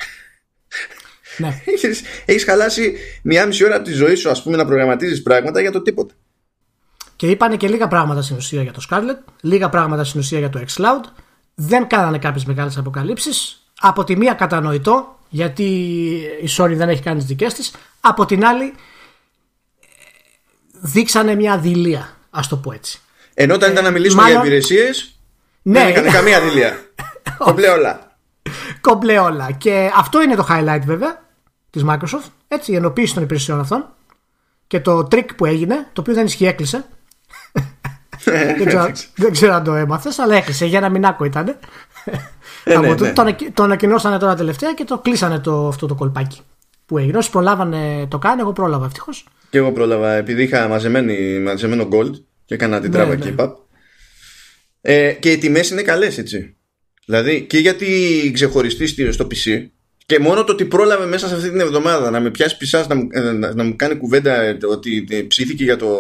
Ναι. 1.37 1.61
Έχεις 2.25 2.43
χαλάσει 2.43 2.95
μία 3.23 3.45
μισή 3.45 3.65
ώρα 3.65 3.75
από 3.75 3.85
τη 3.85 3.91
ζωή 3.91 4.15
σου, 4.15 4.29
ας 4.29 4.43
πούμε, 4.43 4.57
να 4.57 4.65
προγραμματίζεις 4.65 5.21
πράγματα 5.21 5.61
για 5.61 5.71
το 5.71 5.81
τίποτα. 5.81 6.13
Και 7.15 7.29
είπανε 7.29 7.57
και 7.57 7.67
λίγα 7.67 7.87
πράγματα 7.87 8.21
στην 8.21 8.35
ουσία 8.35 8.61
για 8.61 8.71
το 8.71 8.81
Scarlet, 8.89 9.31
λίγα 9.41 9.69
πράγματα 9.69 10.03
στην 10.03 10.19
ουσία 10.19 10.39
για 10.39 10.49
το 10.49 10.63
xCloud. 10.67 11.09
Δεν 11.55 11.87
κάνανε 11.87 12.17
κάποιες 12.17 12.45
μεγάλες 12.45 12.77
αποκαλύψεις. 12.77 13.59
Από 13.79 14.03
τη 14.03 14.17
μία 14.17 14.33
κατανοητό, 14.33 15.14
γιατί 15.29 15.63
η 16.41 16.49
Sony 16.57 16.73
δεν 16.73 16.89
έχει 16.89 17.01
κάνει 17.01 17.17
τις 17.17 17.27
δικές 17.27 17.53
της. 17.53 17.73
Από 17.99 18.25
την 18.25 18.45
άλλη, 18.45 18.73
δείξανε 20.71 21.35
μια 21.35 21.57
δηλία, 21.57 22.17
ας 22.29 22.47
το 22.47 22.57
πω 22.57 22.71
έτσι. 22.71 22.99
Ενώ 23.33 23.53
όταν 23.53 23.71
ήταν 23.71 23.83
να 23.83 23.91
μιλήσουμε 23.91 24.21
μάλλον... 24.21 24.37
για 24.37 24.45
υπηρεσίες, 24.45 25.19
ναι. 25.61 25.79
δεν 25.79 25.87
έκανε 25.87 26.09
καμία 26.09 26.41
δηλία. 26.41 26.77
Κομπλέ 27.37 27.67
όλα. 27.67 28.17
Κομπλέ 28.81 29.19
όλα. 29.19 29.51
Και 29.51 29.91
αυτό 29.95 30.21
είναι 30.21 30.35
το 30.35 30.47
highlight 30.49 30.81
βέβαια 30.85 31.23
της 31.69 31.83
Microsoft. 31.87 32.29
Έτσι, 32.47 32.71
η 32.71 32.75
ενοποίηση 32.75 33.13
των 33.13 33.23
υπηρεσιών 33.23 33.59
αυτών. 33.59 33.93
Και 34.67 34.79
το 34.79 35.07
trick 35.11 35.35
που 35.35 35.45
έγινε, 35.45 35.87
το 35.93 36.01
οποίο 36.01 36.13
δεν 36.13 36.25
ισχύει, 36.25 36.45
έκλεισε. 36.45 36.85
δεν, 38.57 38.65
ξέρω, 38.65 38.91
δεν 39.15 39.31
ξέρω 39.31 39.53
αν 39.53 39.63
το 39.63 39.73
έμαθες, 39.73 40.19
αλλά 40.19 40.35
έκλεισε. 40.35 40.65
Για 40.65 40.77
ένα 40.77 40.89
μηνάκο 40.89 41.25
ήταν. 41.25 41.57
Ε, 42.67 42.77
ναι, 42.77 42.87
ναι. 42.87 42.95
Το, 42.95 43.35
το 43.53 43.63
ανακοινώσανε 43.63 44.17
τώρα 44.17 44.35
τελευταία 44.35 44.73
και 44.73 44.83
το 44.83 44.97
κλείσανε 44.97 45.39
το, 45.39 45.67
αυτό 45.67 45.87
το 45.87 45.95
κολπάκι 45.95 46.41
που 46.85 46.97
έγινε. 46.97 47.17
Όσοι 47.17 47.29
προλάβανε 47.29 48.07
το 48.07 48.17
κάνει, 48.17 48.41
εγώ 48.41 48.53
πρόλαβα 48.53 48.85
ευτυχώς. 48.85 49.25
Και 49.49 49.57
εγώ 49.57 49.71
πρόλαβα 49.71 50.11
επειδή 50.11 50.43
είχα 50.43 50.67
μαζεμένο 50.67 51.87
gold 51.91 52.11
και 52.45 52.53
έκανα 52.53 52.79
την 52.79 52.91
ναι, 52.91 52.97
τράβα 52.97 53.15
ναι. 53.15 53.33
keep 53.37 53.43
up. 53.43 53.51
Ε, 54.81 55.11
και 55.11 55.31
οι 55.31 55.37
τιμές 55.37 55.69
είναι 55.69 55.81
καλές 55.81 56.17
έτσι. 56.17 56.55
Δηλαδή 57.05 57.41
και 57.41 57.57
γιατί 57.57 58.31
ξεχωριστείς 58.33 58.95
στο 59.09 59.27
PC 59.31 59.67
και 60.05 60.19
μόνο 60.19 60.43
το 60.43 60.51
ότι 60.51 60.65
πρόλαβε 60.65 61.05
μέσα 61.05 61.27
σε 61.27 61.35
αυτή 61.35 61.49
την 61.49 61.59
εβδομάδα 61.59 62.09
να 62.09 62.19
με 62.19 62.29
πιάσει 62.29 62.57
πισάς 62.57 62.87
να, 62.87 62.95
ε, 63.11 63.31
να, 63.31 63.53
να, 63.53 63.63
μου 63.63 63.75
κάνει 63.75 63.95
κουβέντα 63.95 64.57
ότι 64.69 65.07
ψήθηκε 65.27 65.63
για 65.63 65.77
το 65.77 65.97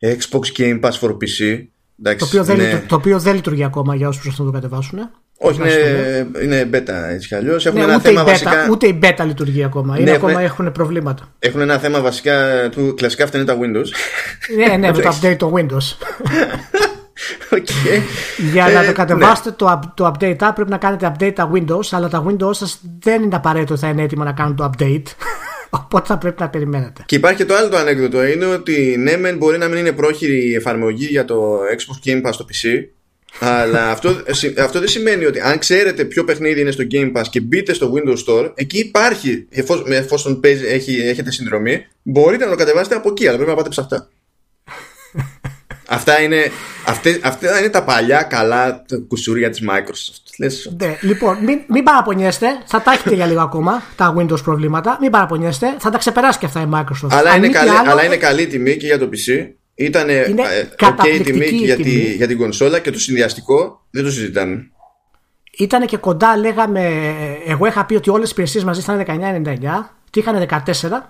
Xbox 0.00 0.58
Game 0.58 0.80
Pass 0.80 0.98
for 1.00 1.10
PC. 1.10 1.66
Εντάξει, 1.98 2.18
το, 2.18 2.24
οποίο 2.24 2.44
δεν, 2.44 2.70
το, 2.70 2.86
το, 2.86 2.94
οποίο 2.94 3.18
δεν 3.18 3.34
λειτουργεί 3.34 3.64
ακόμα 3.64 3.94
για 3.94 4.08
όσους 4.08 4.22
προσπαθούν 4.22 4.46
να 4.46 4.52
το 4.52 4.60
κατεβάσουν. 4.60 4.98
Όχι, 5.44 5.60
είναι, 5.60 6.26
είναι 6.42 6.68
beta 6.72 7.10
έτσι 7.10 7.28
κι 7.28 7.34
αλλιώς. 7.34 7.66
Έχουν 7.66 7.78
ναι, 7.78 7.84
ένα 7.84 8.00
θέμα 8.00 8.22
beta, 8.22 8.26
βασικά. 8.26 8.66
Ούτε 8.70 8.86
η 8.86 8.98
beta 9.02 9.24
λειτουργεί 9.26 9.64
ακόμα. 9.64 9.96
Είναι, 9.98 10.10
ναι, 10.10 10.16
ακόμα 10.16 10.40
έχουν 10.40 10.72
προβλήματα. 10.72 11.34
Έχουν 11.38 11.60
ένα 11.60 11.78
θέμα 11.78 12.00
βασικά 12.00 12.68
του 12.70 12.94
κλασικά 12.96 13.24
αυτά 13.24 13.36
είναι 13.38 13.46
τα 13.46 13.56
Windows. 13.58 13.88
ναι, 14.56 14.76
ναι, 14.76 14.90
με 14.90 14.98
το 14.98 15.12
update 15.20 15.36
το 15.36 15.52
Windows. 15.56 15.96
Okay. 17.50 18.00
Για 18.52 18.68
να 18.68 18.84
το 18.84 18.90
ε, 18.90 18.92
κατεβάσετε 18.92 19.48
ναι. 19.48 19.54
το, 19.56 19.92
το 19.94 20.12
update 20.14 20.36
app 20.36 20.52
πρέπει 20.54 20.70
να 20.70 20.76
κάνετε 20.76 21.12
update 21.12 21.32
τα 21.34 21.50
Windows, 21.54 21.88
αλλά 21.90 22.08
τα 22.08 22.24
Windows 22.26 22.54
σας 22.54 22.80
δεν 22.98 23.22
είναι 23.22 23.36
απαραίτητο 23.36 23.72
ότι 23.72 23.82
θα 23.82 23.88
είναι 23.88 24.02
έτοιμα 24.02 24.24
να 24.24 24.32
κάνουν 24.32 24.56
το 24.56 24.70
update. 24.70 25.02
Οπότε 25.70 26.06
θα 26.06 26.18
πρέπει 26.18 26.40
να 26.40 26.48
περιμένετε. 26.48 27.02
Και 27.06 27.16
υπάρχει 27.16 27.36
και 27.36 27.44
το 27.44 27.54
άλλο 27.54 27.68
το 27.68 27.76
ανέκδοτο. 27.76 28.24
Είναι 28.26 28.46
ότι 28.46 28.96
ναι, 28.98 29.16
μεν 29.16 29.36
μπορεί 29.36 29.58
να 29.58 29.68
μην 29.68 29.78
είναι 29.78 29.92
πρόχειρη 29.92 30.48
η 30.48 30.54
εφαρμογή 30.54 31.06
για 31.06 31.24
το 31.24 31.58
Xbox 31.76 32.08
Game 32.08 32.26
Pass 32.26 32.32
στο 32.32 32.44
PC. 32.48 32.68
Αλλά 33.38 33.90
αυτό, 33.90 34.22
αυτό 34.58 34.78
δεν 34.78 34.88
σημαίνει 34.88 35.24
ότι 35.24 35.40
αν 35.40 35.58
ξέρετε 35.58 36.04
ποιο 36.04 36.24
παιχνίδι 36.24 36.60
είναι 36.60 36.70
στο 36.70 36.84
Game 36.90 37.12
Pass 37.12 37.24
και 37.30 37.40
μπείτε 37.40 37.74
στο 37.74 37.92
Windows 37.94 38.24
Store, 38.26 38.52
εκεί 38.54 38.78
υπάρχει, 38.78 39.46
εφόσον, 39.50 39.92
εφόσον 39.92 40.40
έχει, 40.44 41.00
έχετε 41.00 41.30
συνδρομή, 41.30 41.86
μπορείτε 42.02 42.44
να 42.44 42.50
το 42.50 42.56
κατεβάσετε 42.56 42.94
από 42.94 43.08
εκεί, 43.08 43.26
αλλά 43.26 43.36
πρέπει 43.36 43.50
να 43.50 43.56
πάτε 43.56 43.68
ψαχτά. 43.68 44.08
Αυτά 45.92 46.20
είναι, 46.20 46.50
αυτές, 46.86 47.18
αυτά 47.22 47.58
είναι 47.58 47.68
τα 47.68 47.84
παλιά 47.84 48.22
καλά 48.22 48.84
κουσούρια 49.08 49.50
της 49.50 49.62
Microsoft. 49.68 50.22
Λες... 50.38 50.74
Ναι, 50.78 50.98
λοιπόν, 51.00 51.38
μην, 51.44 51.60
μην 51.66 51.84
παραπονιέστε. 51.84 52.46
Θα 52.66 52.82
τα 52.82 52.92
έχετε 52.92 53.14
για 53.14 53.26
λίγο 53.26 53.40
ακόμα 53.40 53.82
τα 53.96 54.14
Windows 54.18 54.42
προβλήματα. 54.42 54.98
Μην 55.00 55.10
παραπονιέστε. 55.10 55.76
Θα 55.78 55.90
τα 55.90 55.98
ξεπεράσει 55.98 56.38
και 56.38 56.46
αυτά 56.46 56.60
η 56.60 56.68
Microsoft. 56.74 57.08
Αλλά, 57.10 57.36
είναι 57.36 57.48
καλή, 57.48 57.70
άλλο, 57.70 57.90
αλλά 57.90 58.04
είναι 58.04 58.16
καλή 58.16 58.46
τιμή 58.46 58.76
και 58.76 58.86
για 58.86 58.98
το 58.98 59.08
PC. 59.12 59.48
Ήταν 59.74 60.08
ε, 60.08 60.24
ok 60.78 61.20
τιμή 61.24 61.44
και 61.44 61.64
για, 61.64 61.76
τη, 61.76 62.14
για 62.14 62.26
την 62.26 62.38
κονσόλα 62.38 62.78
και 62.78 62.90
το 62.90 62.98
συνδυαστικό 62.98 63.86
δεν 63.90 64.04
το 64.04 64.10
συζητάνε. 64.10 64.70
Ήταν 65.58 65.86
και 65.86 65.96
κοντά, 65.96 66.36
λέγαμε. 66.36 67.14
Εγώ 67.46 67.66
είχα 67.66 67.86
πει 67.86 67.94
ότι 67.94 68.10
όλες 68.10 68.28
οι 68.28 68.32
υπηρεσίε 68.32 68.64
μαζί 68.64 68.80
ήταν 68.80 69.04
19,99 69.06 69.58
και 70.10 70.20
είχαν 70.20 70.46
14 70.48 70.60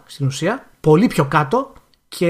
στην 0.07 0.27
ουσία. 0.27 0.71
Πολύ 0.81 1.07
πιο 1.07 1.25
κάτω. 1.25 1.73
Και... 2.09 2.27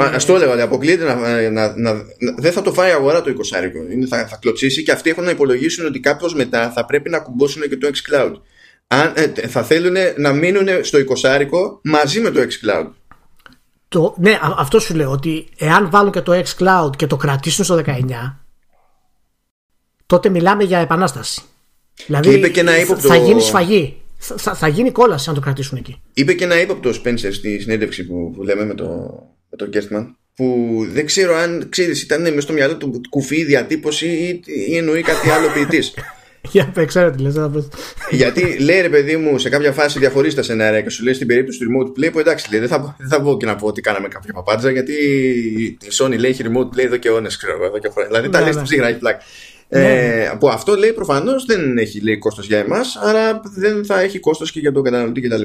Α 0.00 0.16
το 0.26 0.34
έλεγα, 0.34 0.62
αποκλείεται 0.62 1.04
να, 1.04 1.14
να, 1.14 1.50
να, 1.50 1.74
να, 1.76 2.04
δεν 2.38 2.52
θα 2.52 2.62
το 2.62 2.72
φάει 2.72 2.90
αγορά 2.90 3.22
το 3.22 3.30
20 3.30 4.06
θα, 4.08 4.26
θα 4.26 4.36
κλωτσίσει 4.40 4.82
και 4.82 4.92
αυτοί 4.92 5.10
έχουν 5.10 5.24
να 5.24 5.30
υπολογίσουν 5.30 5.86
ότι 5.86 6.00
κάποιο 6.00 6.30
μετά 6.34 6.70
θα 6.70 6.84
πρέπει 6.84 7.10
να 7.10 7.18
κουμπώσουν 7.18 7.62
και 7.68 7.76
το 7.76 7.90
xCloud. 7.92 8.32
Αν, 8.86 9.12
ε, 9.14 9.26
θα 9.46 9.62
θέλουν 9.62 9.96
να 10.16 10.32
μείνουν 10.32 10.68
στο 10.80 10.98
20 11.22 11.78
μαζί 11.82 12.20
με 12.20 12.30
το 12.30 12.40
xCloud. 12.40 12.86
Το, 13.94 14.14
ναι, 14.18 14.38
αυτό 14.56 14.78
σου 14.80 14.94
λέω 14.94 15.10
ότι 15.10 15.46
εάν 15.58 15.90
βάλουν 15.90 16.12
και 16.12 16.20
το 16.20 16.32
xCloud 16.32 16.90
και 16.96 17.06
το 17.06 17.16
κρατήσουν 17.16 17.64
στο 17.64 17.82
19 17.86 18.00
τότε 20.06 20.28
μιλάμε 20.28 20.64
για 20.64 20.78
επανάσταση. 20.78 21.42
Δηλαδή 22.06 22.34
είπε 22.34 22.48
και 22.48 22.60
ένα 22.60 22.80
ύποπτο... 22.80 23.08
θα 23.08 23.16
γίνει 23.16 23.40
σφαγή. 23.40 23.96
Θα, 24.18 24.54
θα 24.54 24.68
γίνει 24.68 24.90
κόλαση 24.90 25.28
αν 25.28 25.34
το 25.34 25.40
κρατήσουν 25.40 25.78
εκεί. 25.78 26.00
Είπε 26.14 26.32
και 26.32 26.44
ένα 26.44 26.60
ύποπτο 26.60 26.90
Spencer 26.90 27.32
στη 27.32 27.60
συνέντευξη 27.60 28.06
που, 28.06 28.32
που 28.34 28.42
λέμε 28.42 28.64
με 28.64 28.74
το, 28.74 28.84
με 29.50 29.56
τον 29.56 29.70
Kerstman 29.72 30.14
που 30.34 30.78
δεν 30.90 31.06
ξέρω 31.06 31.36
αν 31.36 31.66
ξέρεις 31.68 32.02
ήταν 32.02 32.22
μέσα 32.22 32.40
στο 32.40 32.52
μυαλό 32.52 32.76
του 32.76 33.00
κουφή 33.10 33.44
διατύπωση 33.44 34.06
ή, 34.06 34.42
ή 34.68 34.76
εννοεί 34.76 35.02
κάτι 35.02 35.30
άλλο 35.30 35.48
ποιητής. 35.54 35.94
Για 36.50 36.72
να 36.74 36.84
ξέρω 36.84 37.10
τι 37.10 37.22
λες 37.22 37.34
Γιατί 38.10 38.58
λέει 38.58 38.80
ρε 38.80 38.88
παιδί 38.88 39.16
μου 39.16 39.38
σε 39.38 39.48
κάποια 39.48 39.72
φάση 39.72 39.98
διαφορείς 39.98 40.34
τα 40.34 40.42
σενάρια 40.42 40.80
και 40.80 40.90
σου 40.90 41.04
λέει 41.04 41.14
στην 41.14 41.26
περίπτωση 41.26 41.58
του 41.58 41.66
remote 41.66 41.98
play 41.98 42.12
που 42.12 42.18
εντάξει 42.18 42.50
λέει, 42.50 42.60
δεν, 42.60 42.68
θα, 42.68 42.96
δεν 42.98 43.08
θα 43.08 43.20
βγω 43.20 43.36
και 43.36 43.46
να 43.46 43.56
πω 43.56 43.66
ότι 43.66 43.80
κάναμε 43.80 44.08
κάποια 44.08 44.32
παπάντζα 44.32 44.70
γιατί 44.70 44.92
η 45.80 45.88
Sony 45.98 46.18
λέει 46.18 46.30
έχει 46.30 46.42
remote 46.46 46.76
play 46.76 46.84
εδώ 46.84 46.96
και 46.96 47.08
αιώνες 47.08 47.36
ξέρω 47.36 47.64
εδώ 47.64 47.78
και 47.78 47.88
χρόνια. 47.88 48.10
Δηλαδή 48.10 48.28
τα 48.28 48.40
λέει 48.40 48.52
στην 48.52 48.64
ψύχρα 48.64 48.88
έχει 48.88 48.98
πλάκα. 48.98 49.18
Ε, 49.68 50.30
που 50.38 50.48
αυτό 50.48 50.74
λέει 50.74 50.92
προφανώς 50.92 51.44
δεν 51.44 51.78
έχει 51.78 52.00
λέει 52.00 52.18
κόστος 52.18 52.46
για 52.46 52.58
εμάς, 52.58 52.96
άρα 52.96 53.40
δεν 53.56 53.84
θα 53.84 54.00
έχει 54.00 54.18
κόστος 54.18 54.52
και 54.52 54.60
για 54.60 54.72
τον 54.72 54.82
καταναλωτή 54.82 55.20
κτλ. 55.20 55.42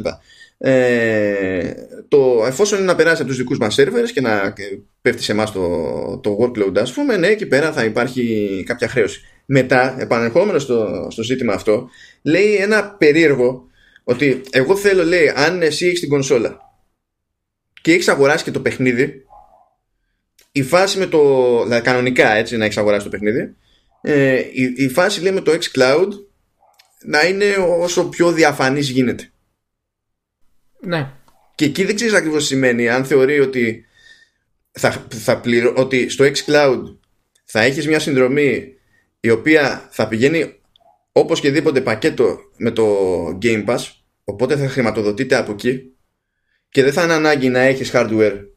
Ε, 0.57 1.73
το, 2.07 2.43
εφόσον 2.47 2.77
είναι 2.77 2.87
να 2.87 2.95
περάσει 2.95 3.21
από 3.21 3.29
τους 3.29 3.37
δικούς 3.39 3.57
μας 3.57 3.75
servers 3.79 4.09
και 4.13 4.21
να 4.21 4.53
πέφτει 5.01 5.23
σε 5.23 5.31
εμάς 5.31 5.51
το, 5.51 5.69
το 6.23 6.37
workload, 6.41 6.77
ας 6.77 6.91
πούμε, 6.91 7.17
ναι, 7.17 7.27
εκεί 7.27 7.45
πέρα 7.45 7.71
θα 7.71 7.83
υπάρχει 7.83 8.63
κάποια 8.65 8.87
χρέωση. 8.87 9.21
Μετά, 9.51 10.01
επανερχόμενος 10.01 10.63
στο, 10.63 11.07
στο 11.09 11.23
ζήτημα 11.23 11.53
αυτό, 11.53 11.89
λέει 12.21 12.55
ένα 12.55 12.89
περίεργο 12.89 13.67
ότι 14.03 14.41
εγώ 14.49 14.75
θέλω, 14.75 15.03
λέει, 15.03 15.31
αν 15.35 15.61
εσύ 15.61 15.87
έχεις 15.87 15.99
την 15.99 16.09
κονσόλα 16.09 16.59
και 17.81 17.91
έχεις 17.91 18.07
αγοράσει 18.07 18.43
και 18.43 18.51
το 18.51 18.59
παιχνίδι, 18.59 19.25
η 20.51 20.63
φάση 20.63 20.97
με 20.97 21.05
το. 21.05 21.19
Δηλαδή, 21.63 21.81
κανονικά 21.81 22.31
έτσι 22.31 22.57
να 22.57 22.65
έχεις 22.65 22.77
αγοράσει 22.77 23.03
το 23.03 23.09
παιχνίδι, 23.09 23.55
ε, 24.01 24.37
η, 24.51 24.73
η 24.75 24.89
φάση 24.89 25.21
λέει 25.21 25.31
με 25.31 25.41
το 25.41 25.51
xCloud 25.51 26.09
να 27.05 27.25
είναι 27.25 27.55
όσο 27.79 28.09
πιο 28.09 28.31
διαφανής 28.31 28.89
γίνεται. 28.89 29.31
Ναι. 30.79 31.11
Και 31.55 31.65
εκεί 31.65 31.83
δεν 31.83 31.95
ξέρεις 31.95 32.13
ακριβώς 32.13 32.41
τι 32.41 32.47
σημαίνει 32.47 32.89
αν 32.89 33.05
θεωρεί 33.05 33.39
ότι 33.39 33.85
θα, 34.71 35.07
θα 35.09 35.39
πληρω... 35.39 35.73
ότι 35.77 36.09
στο 36.09 36.25
xCloud 36.25 36.81
θα 37.45 37.61
έχεις 37.61 37.87
μια 37.87 37.99
συνδρομή 37.99 38.73
η 39.19 39.29
οποία 39.29 39.87
θα 39.91 40.07
πηγαίνει 40.07 40.53
όπως 41.11 41.39
και 41.39 41.51
δίποτε 41.51 41.81
πακέτο 41.81 42.39
με 42.57 42.71
το 42.71 42.87
Game 43.41 43.65
Pass 43.65 43.79
οπότε 44.23 44.57
θα 44.57 44.67
χρηματοδοτείται 44.67 45.35
από 45.35 45.51
εκεί 45.51 45.93
και 46.69 46.83
δεν 46.83 46.93
θα 46.93 47.03
είναι 47.03 47.13
ανάγκη 47.13 47.49
να 47.49 47.59
έχεις 47.59 47.91
hardware 47.93 48.49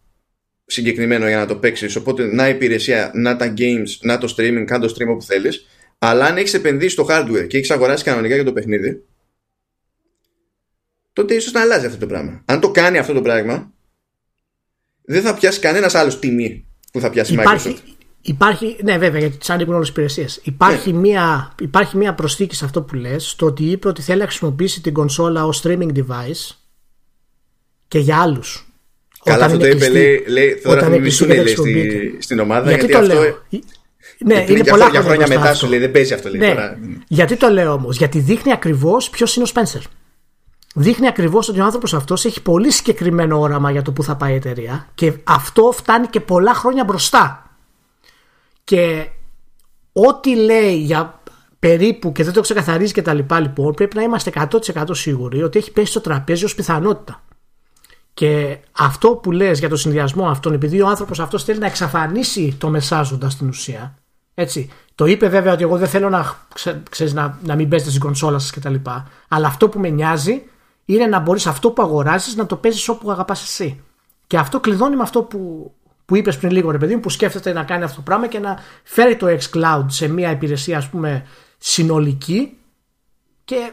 συγκεκριμένο 0.67 1.29
για 1.29 1.39
να 1.39 1.47
το 1.47 1.57
παίξεις. 1.57 1.97
Οπότε 1.97 2.27
να 2.27 2.49
υπηρεσία, 2.49 3.11
να 3.15 3.37
τα 3.37 3.55
games, 3.57 3.89
να 4.01 4.19
το 4.19 4.35
streaming, 4.37 4.65
κάνε 4.67 4.87
το 4.87 4.95
stream 4.97 5.09
όπου 5.09 5.23
θέλεις. 5.23 5.67
Αλλά 5.99 6.25
αν 6.25 6.37
έχεις 6.37 6.55
επενδύσει 6.55 6.91
στο 6.91 7.07
hardware 7.09 7.47
και 7.49 7.57
έχεις 7.57 7.71
αγοράσει 7.71 8.05
κανονικά 8.05 8.35
για 8.35 8.45
το 8.45 8.53
παιχνίδι, 8.53 9.05
τότε 11.13 11.35
ίσως 11.35 11.53
να 11.53 11.61
αλλάζει 11.61 11.87
αυτό 11.87 11.99
το 11.99 12.07
πράγμα. 12.07 12.43
Αν 12.45 12.61
το 12.61 12.71
κάνει 12.71 12.99
αυτό 12.99 13.13
το 13.13 13.23
πράγμα, 13.23 13.73
δεν 15.03 15.23
θα 15.23 15.35
πιάσει 15.35 15.61
κανένας 15.61 15.95
άλλος 15.95 16.19
τιμή 16.19 16.67
που 16.93 17.01
θα 17.01 17.11
πιάσει 17.11 17.33
υπάρχει, 17.33 17.69
Microsoft. 17.69 17.73
Υπάρχει, 17.73 17.92
ναι, 18.83 18.99
βέβαια, 18.99 19.21
γιατί 19.21 19.37
τις 19.37 19.51
ανήκουν 19.51 19.75
όλες 19.75 19.87
τις 19.87 19.97
υπηρεσίες. 19.97 20.41
Υπάρχει, 20.43 20.93
ναι. 20.93 20.99
μια, 20.99 21.53
υπάρχει 21.61 21.97
μια 21.97 22.15
προσθήκη 22.15 22.55
σε 22.55 22.65
αυτό 22.65 22.83
που 22.83 22.95
λες, 22.95 23.35
το 23.37 23.47
ότι 23.47 23.65
είπε 23.65 23.89
ότι 23.89 24.03
θέλει 24.03 24.19
να 24.19 24.27
χρησιμοποιήσει 24.27 24.81
την 24.81 24.93
κονσόλα 24.93 25.47
ως 25.47 25.63
streaming 25.65 25.93
device 25.95 26.57
και 27.89 27.99
για 27.99 28.21
άλλους. 28.21 28.67
Καλά, 29.25 29.45
αυτό 29.45 29.59
το 29.59 29.67
είπε, 29.67 29.89
λέει, 29.89 30.25
λέει 30.29 30.61
τώρα 30.63 30.81
θα 30.81 30.89
μισούν 30.89 31.29
λέει, 31.29 31.47
στη, 31.47 32.17
στην 32.21 32.39
ομάδα. 32.39 32.71
Γιατί, 32.71 32.87
γιατί 32.87 33.07
το 33.07 33.13
αυτό... 33.13 33.23
λέω; 33.23 33.39
Ναι, 34.19 34.35
γιατί 34.35 34.53
είναι 34.53 34.65
πολλά 34.65 34.85
χρόνια, 34.85 35.03
χρόνια 35.03 35.29
μετά 35.29 35.55
σου 35.55 35.67
λέει, 35.67 35.79
δεν 35.79 35.91
παίζει 35.91 36.15
αυτό. 36.15 36.29
Λέει, 36.29 36.41
ναι. 36.41 36.49
τώρα. 36.55 36.79
Γιατί 37.09 37.37
το 37.37 37.49
λέω 37.49 37.73
όμως, 37.73 37.97
Γιατί 37.97 38.19
δείχνει 38.19 38.53
ακριβώς 38.53 39.11
ποιος 39.11 39.35
είναι 39.35 39.45
ο 39.45 39.47
Σπένσερ. 39.47 39.81
Δείχνει 40.75 41.07
ακριβώς 41.07 41.49
ότι 41.49 41.61
ο 41.61 41.65
άνθρωπος 41.65 41.95
αυτός 41.95 42.25
έχει 42.25 42.43
πολύ 42.43 42.71
συγκεκριμένο 42.71 43.41
όραμα 43.41 43.71
για 43.71 43.83
το 43.83 43.93
που 43.93 44.03
θα 44.03 44.17
πάει 44.17 44.33
η 44.33 44.35
εταιρεία 44.35 44.89
και 44.95 45.13
αυτό 45.25 45.73
φτάνει 45.77 46.07
και 46.07 46.21
πολλά 46.21 46.55
χρόνια 46.55 46.85
μπροστά. 46.85 47.52
Και 48.65 49.09
ό,τι 49.93 50.37
λέει 50.37 50.77
για 50.77 51.21
περίπου 51.59 52.13
και 52.13 52.25
δεν 52.25 52.33
το 52.33 52.41
ξεκαθαρίζει 52.41 52.93
και 52.93 53.03
τα 53.03 53.15
λοιπά 53.15 53.41
λοιπόν 53.41 53.75
πρέπει 53.75 53.97
να 53.97 54.03
είμαστε 54.03 54.33
100% 54.75 54.85
σίγουροι 54.91 55.43
ότι 55.43 55.59
έχει 55.59 55.73
πέσει 55.73 55.91
στο 55.91 56.01
τραπέζι 56.01 56.45
ως 56.45 56.55
πιθανότητα. 56.55 57.23
Και 58.15 58.59
αυτό 58.73 59.09
που 59.09 59.31
λες 59.31 59.59
για 59.59 59.69
το 59.69 59.77
συνδυασμό 59.77 60.29
αυτόν, 60.29 60.53
επειδή 60.53 60.81
ο 60.81 60.89
άνθρωπος 60.89 61.21
αυτός 61.21 61.45
θέλει 61.45 61.59
να 61.59 61.67
εξαφανίσει 61.67 62.55
το 62.59 62.69
μεσάζοντα 62.69 63.31
στην 63.31 63.49
ουσία, 63.49 63.95
έτσι, 64.35 64.71
το 64.95 65.07
είπε 65.07 65.29
βέβαια 65.29 65.53
ότι 65.53 65.63
εγώ 65.63 65.77
δεν 65.77 65.89
θέλω 65.89 66.09
να, 66.09 66.37
ξέρεις, 66.91 67.13
να, 67.13 67.39
να 67.45 67.55
μην 67.55 67.69
παίζετε 67.69 67.91
στην 67.91 68.03
κονσόλα 68.03 68.39
σας 68.39 68.51
κτλ. 68.51 68.75
Αλλά 69.29 69.47
αυτό 69.47 69.69
που 69.69 69.79
με 69.79 69.89
νοιάζει 69.89 70.43
είναι 70.85 71.07
να 71.07 71.19
μπορείς 71.19 71.47
αυτό 71.47 71.71
που 71.71 71.83
αγοράζεις 71.83 72.37
να 72.37 72.47
το 72.47 72.57
παίζεις 72.57 72.89
όπου 72.89 73.11
αγαπάς 73.11 73.43
εσύ. 73.43 73.81
Και 74.27 74.39
αυτό 74.39 74.61
κλειδώνει 74.61 74.97
με 74.97 75.03
αυτό 75.03 75.23
που, 75.23 75.73
που 76.05 76.17
είπες 76.17 76.37
πριν 76.37 76.51
λίγο 76.51 76.71
ρε 76.71 76.79
παιδί 76.79 76.95
μου, 76.95 77.01
που 77.01 77.11
σκέφτεται 77.11 77.53
να 77.53 77.65
κάνει 77.65 77.83
αυτό 77.83 77.97
το 77.97 78.03
πράγμα 78.03 78.27
και 78.27 78.39
να 78.39 78.59
φέρει 78.83 79.17
το 79.17 79.27
xCloud 79.27 79.85
σε 79.87 80.09
μια 80.09 80.31
υπηρεσία 80.31 80.77
ας 80.77 80.89
πούμε 80.89 81.27
συνολική 81.59 82.57
και 83.45 83.71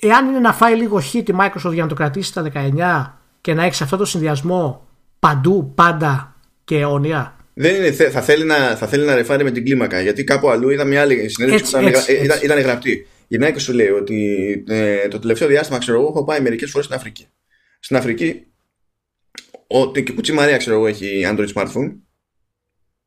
εάν 0.00 0.28
είναι 0.28 0.38
να 0.38 0.52
φάει 0.52 0.74
λίγο 0.74 0.98
hit 1.12 1.28
η 1.28 1.34
Microsoft 1.40 1.72
για 1.72 1.82
να 1.82 1.88
το 1.88 1.94
κρατήσει 1.94 2.28
στα 2.28 2.50
19 2.54 3.12
και 3.40 3.54
να 3.54 3.64
έχει 3.64 3.82
αυτό 3.82 3.96
το 3.96 4.04
συνδυασμό 4.04 4.88
παντού, 5.18 5.72
πάντα 5.74 6.36
και 6.64 6.78
αιώνια. 6.78 7.36
Δεν 7.54 7.74
είναι, 7.74 7.90
θα, 7.90 8.20
θέλει 8.20 8.44
να, 8.44 8.76
θα 8.76 8.86
θέλει 8.86 9.04
να 9.04 9.14
ρεφάρει 9.14 9.44
με 9.44 9.50
την 9.50 9.64
κλίμακα. 9.64 10.00
Γιατί 10.00 10.24
κάπου 10.24 10.50
αλλού 10.50 10.70
είδα 10.70 10.84
μια 10.84 11.00
άλλη 11.00 11.28
συνέντευξη 11.28 11.72
που 11.72 11.88
ήταν, 11.88 12.02
ήταν, 12.22 12.38
ήταν, 12.42 12.58
γραπτή. 12.58 13.06
Η 13.28 13.38
Nike 13.40 13.56
σου 13.56 13.72
λέει 13.72 13.88
ότι 13.88 14.64
ε, 14.68 15.08
το 15.08 15.18
τελευταίο 15.18 15.48
διάστημα, 15.48 15.78
ξέρω 15.78 15.98
εγώ, 15.98 16.08
έχω 16.08 16.24
πάει 16.24 16.40
μερικές 16.40 16.70
φορές 16.70 16.86
στην 16.86 16.98
Αφρική. 16.98 17.26
Στην 17.80 17.96
Αφρική, 17.96 18.46
ο, 19.80 19.92
και 19.92 20.12
Κουτσι 20.12 20.32
Μαρία, 20.32 20.56
ξέρω 20.56 20.76
εγώ, 20.76 20.86
έχει 20.86 21.22
Android 21.26 21.52
smartphone. 21.54 21.92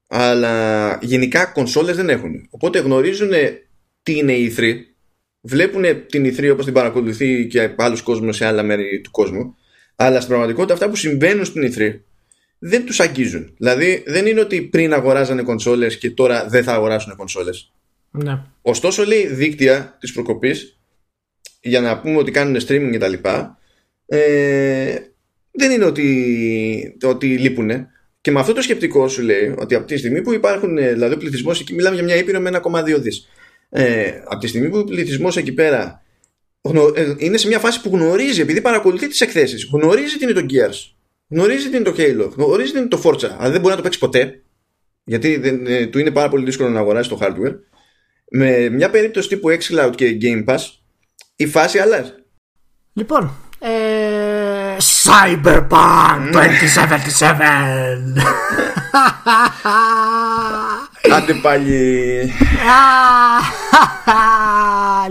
Αλλά 0.07 0.97
γενικά 1.01 1.45
κονσόλες 1.45 1.95
δεν 1.95 2.09
έχουν. 2.09 2.47
Οπότε 2.49 2.79
γνωρίζουν 2.79 3.31
τι 4.03 4.17
είναι 4.17 4.33
η 4.33 4.55
E3. 4.57 4.73
Βλέπουν 5.41 5.83
την 6.07 6.25
E3 6.25 6.49
όπως 6.51 6.65
την 6.65 6.73
παρακολουθεί 6.73 7.47
και 7.47 7.73
άλλου 7.77 7.97
κόσμου 8.03 8.33
σε 8.33 8.45
άλλα 8.45 8.63
μέρη 8.63 9.01
του 9.01 9.11
κόσμου 9.11 9.55
αλλά 9.95 10.15
στην 10.15 10.29
πραγματικότητα 10.29 10.73
αυτά 10.73 10.89
που 10.89 10.95
συμβαίνουν 10.95 11.45
στην 11.45 11.73
E3 11.73 11.99
δεν 12.59 12.85
τους 12.85 12.99
αγγίζουν. 12.99 13.53
Δηλαδή 13.57 14.03
δεν 14.07 14.25
είναι 14.25 14.39
ότι 14.39 14.61
πριν 14.61 14.93
αγοράζανε 14.93 15.41
κονσόλες 15.41 15.97
και 15.97 16.11
τώρα 16.11 16.47
δεν 16.47 16.63
θα 16.63 16.73
αγοράσουν 16.73 17.15
κονσόλες. 17.15 17.71
Ναι. 18.11 18.41
Ωστόσο 18.61 19.05
λέει 19.05 19.27
δίκτυα 19.27 19.97
της 19.99 20.11
προκοπής 20.11 20.79
για 21.61 21.81
να 21.81 21.99
πούμε 21.99 22.17
ότι 22.17 22.31
κάνουν 22.31 22.55
streaming 22.55 22.89
και 22.91 22.97
τα 22.97 23.07
λοιπά 23.07 23.59
ε, 24.05 24.95
δεν 25.57 25.71
είναι 25.71 25.85
ότι, 25.85 26.97
ότι 27.03 27.37
λείπουν. 27.37 27.87
Και 28.21 28.31
με 28.31 28.39
αυτό 28.39 28.53
το 28.53 28.61
σκεπτικό 28.61 29.07
σου 29.07 29.21
λέει 29.21 29.55
ότι 29.57 29.75
από 29.75 29.87
τη 29.87 29.97
στιγμή 29.97 30.21
που 30.21 30.33
υπάρχουν, 30.33 30.77
δηλαδή 30.77 31.13
ο 31.13 31.17
πληθυσμός 31.17 31.59
εκεί, 31.59 31.73
μιλάμε 31.73 31.95
για 31.95 32.03
μια 32.03 32.15
ήπειρο 32.15 32.39
με 32.39 32.61
1,2 32.63 32.99
δις. 32.99 33.29
Ε, 33.69 34.11
από 34.25 34.39
τη 34.39 34.47
στιγμή 34.47 34.69
που 34.69 34.77
ο 34.77 34.83
πληθυσμός 34.83 35.37
εκεί 35.37 35.53
πέρα 35.53 36.05
ε, 36.95 37.13
είναι 37.17 37.37
σε 37.37 37.47
μια 37.47 37.59
φάση 37.59 37.81
που 37.81 37.89
γνωρίζει, 37.93 38.41
επειδή 38.41 38.61
παρακολουθεί 38.61 39.07
τις 39.07 39.21
εκθέσεις, 39.21 39.69
γνωρίζει 39.71 40.17
τι 40.17 40.23
είναι 40.23 40.33
το 40.33 40.45
Gears, 40.49 40.93
γνωρίζει 41.29 41.69
τι 41.69 41.75
είναι 41.75 41.85
το 41.85 41.95
Halo, 41.97 42.31
γνωρίζει 42.35 42.71
τι 42.71 42.77
είναι 42.77 42.87
το 42.87 43.01
Forza, 43.03 43.29
αλλά 43.37 43.51
δεν 43.51 43.61
μπορεί 43.61 43.69
να 43.69 43.75
το 43.75 43.81
παίξει 43.81 43.99
ποτέ, 43.99 44.43
γιατί 45.03 45.37
δεν, 45.37 45.65
ε, 45.67 45.85
του 45.85 45.99
είναι 45.99 46.11
πάρα 46.11 46.29
πολύ 46.29 46.45
δύσκολο 46.45 46.69
να 46.69 46.79
αγοράσει 46.79 47.09
το 47.09 47.17
hardware. 47.21 47.55
Με 48.31 48.69
μια 48.69 48.89
περίπτωση 48.89 49.27
τύπου 49.27 49.49
xCloud 49.49 49.91
και 49.95 50.17
Game 50.21 50.45
Pass, 50.45 50.59
η 51.35 51.45
φάση 51.45 51.79
αλλάζει. 51.79 52.11
Λοιπόν, 52.93 53.31
ε, 53.59 53.74
Cyberpunk 54.77 56.33
2077 56.33 56.39
Άντε 61.15 61.33
πάλι 61.33 62.33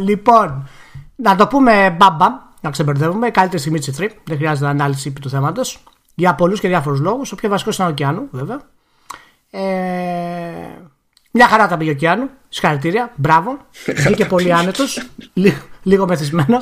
Λοιπόν 0.05 0.69
να 1.17 1.37
το 1.37 1.47
πούμε 1.47 1.97
μπαμπαμ, 1.99 2.35
να 2.61 2.71
ξεμπερδεύουμε. 2.71 3.31
Καλύτερη 3.31 3.61
στιγμή 3.61 3.79
της 3.79 3.99
3. 3.99 4.09
Δεν 4.25 4.37
χρειάζεται 4.37 4.69
ανάλυση 4.69 5.13
του 5.13 5.29
θέματος. 5.29 5.83
Για 6.15 6.35
πολλούς 6.35 6.61
και 6.61 6.69
διάφορους 6.69 7.01
λόγους. 7.01 7.33
Ο 7.33 7.35
πιο 7.35 7.49
βασικός 7.49 7.75
ήταν 7.75 7.87
ο 7.87 7.91
Ωκεάνου, 7.91 8.29
βέβαια. 8.31 8.61
Ε, 9.51 9.61
μια 11.31 11.49
χαρά 11.49 11.69
τα 11.69 11.77
πήγε 11.77 11.91
ο 11.91 11.93
Ωκεάνου. 11.93 12.31
Συγχαρητήρια. 12.49 13.13
Μπράβο. 13.17 13.59
Βγήκε 13.87 14.25
πολύ 14.25 14.53
άνετος. 14.53 15.07
Λίγο 15.85 16.07
μεθυσμένο. 16.07 16.59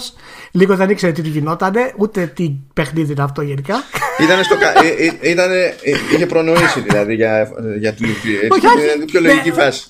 Λίγο 0.50 0.76
δεν 0.76 0.90
ήξερε 0.90 1.12
τι 1.12 1.22
του 1.22 1.28
γινόταν. 1.28 1.74
Ούτε 1.96 2.26
τι 2.26 2.52
παιχνίδι 2.72 3.12
είναι 3.12 3.22
αυτό 3.22 3.42
γενικά. 3.42 3.74
Ήταν 4.20 4.44
στο, 4.44 4.54
ε, 4.54 4.88
ε, 5.24 5.30
ήτανε, 5.30 5.74
είχε 6.14 6.26
προνοήσει 6.26 6.80
δηλαδή 6.80 7.14
για, 7.14 7.48
για 7.78 7.92
την 7.92 8.06
πιο 9.06 9.20
λογική 9.20 9.48
ναι. 9.48 9.54
φάση. 9.54 9.84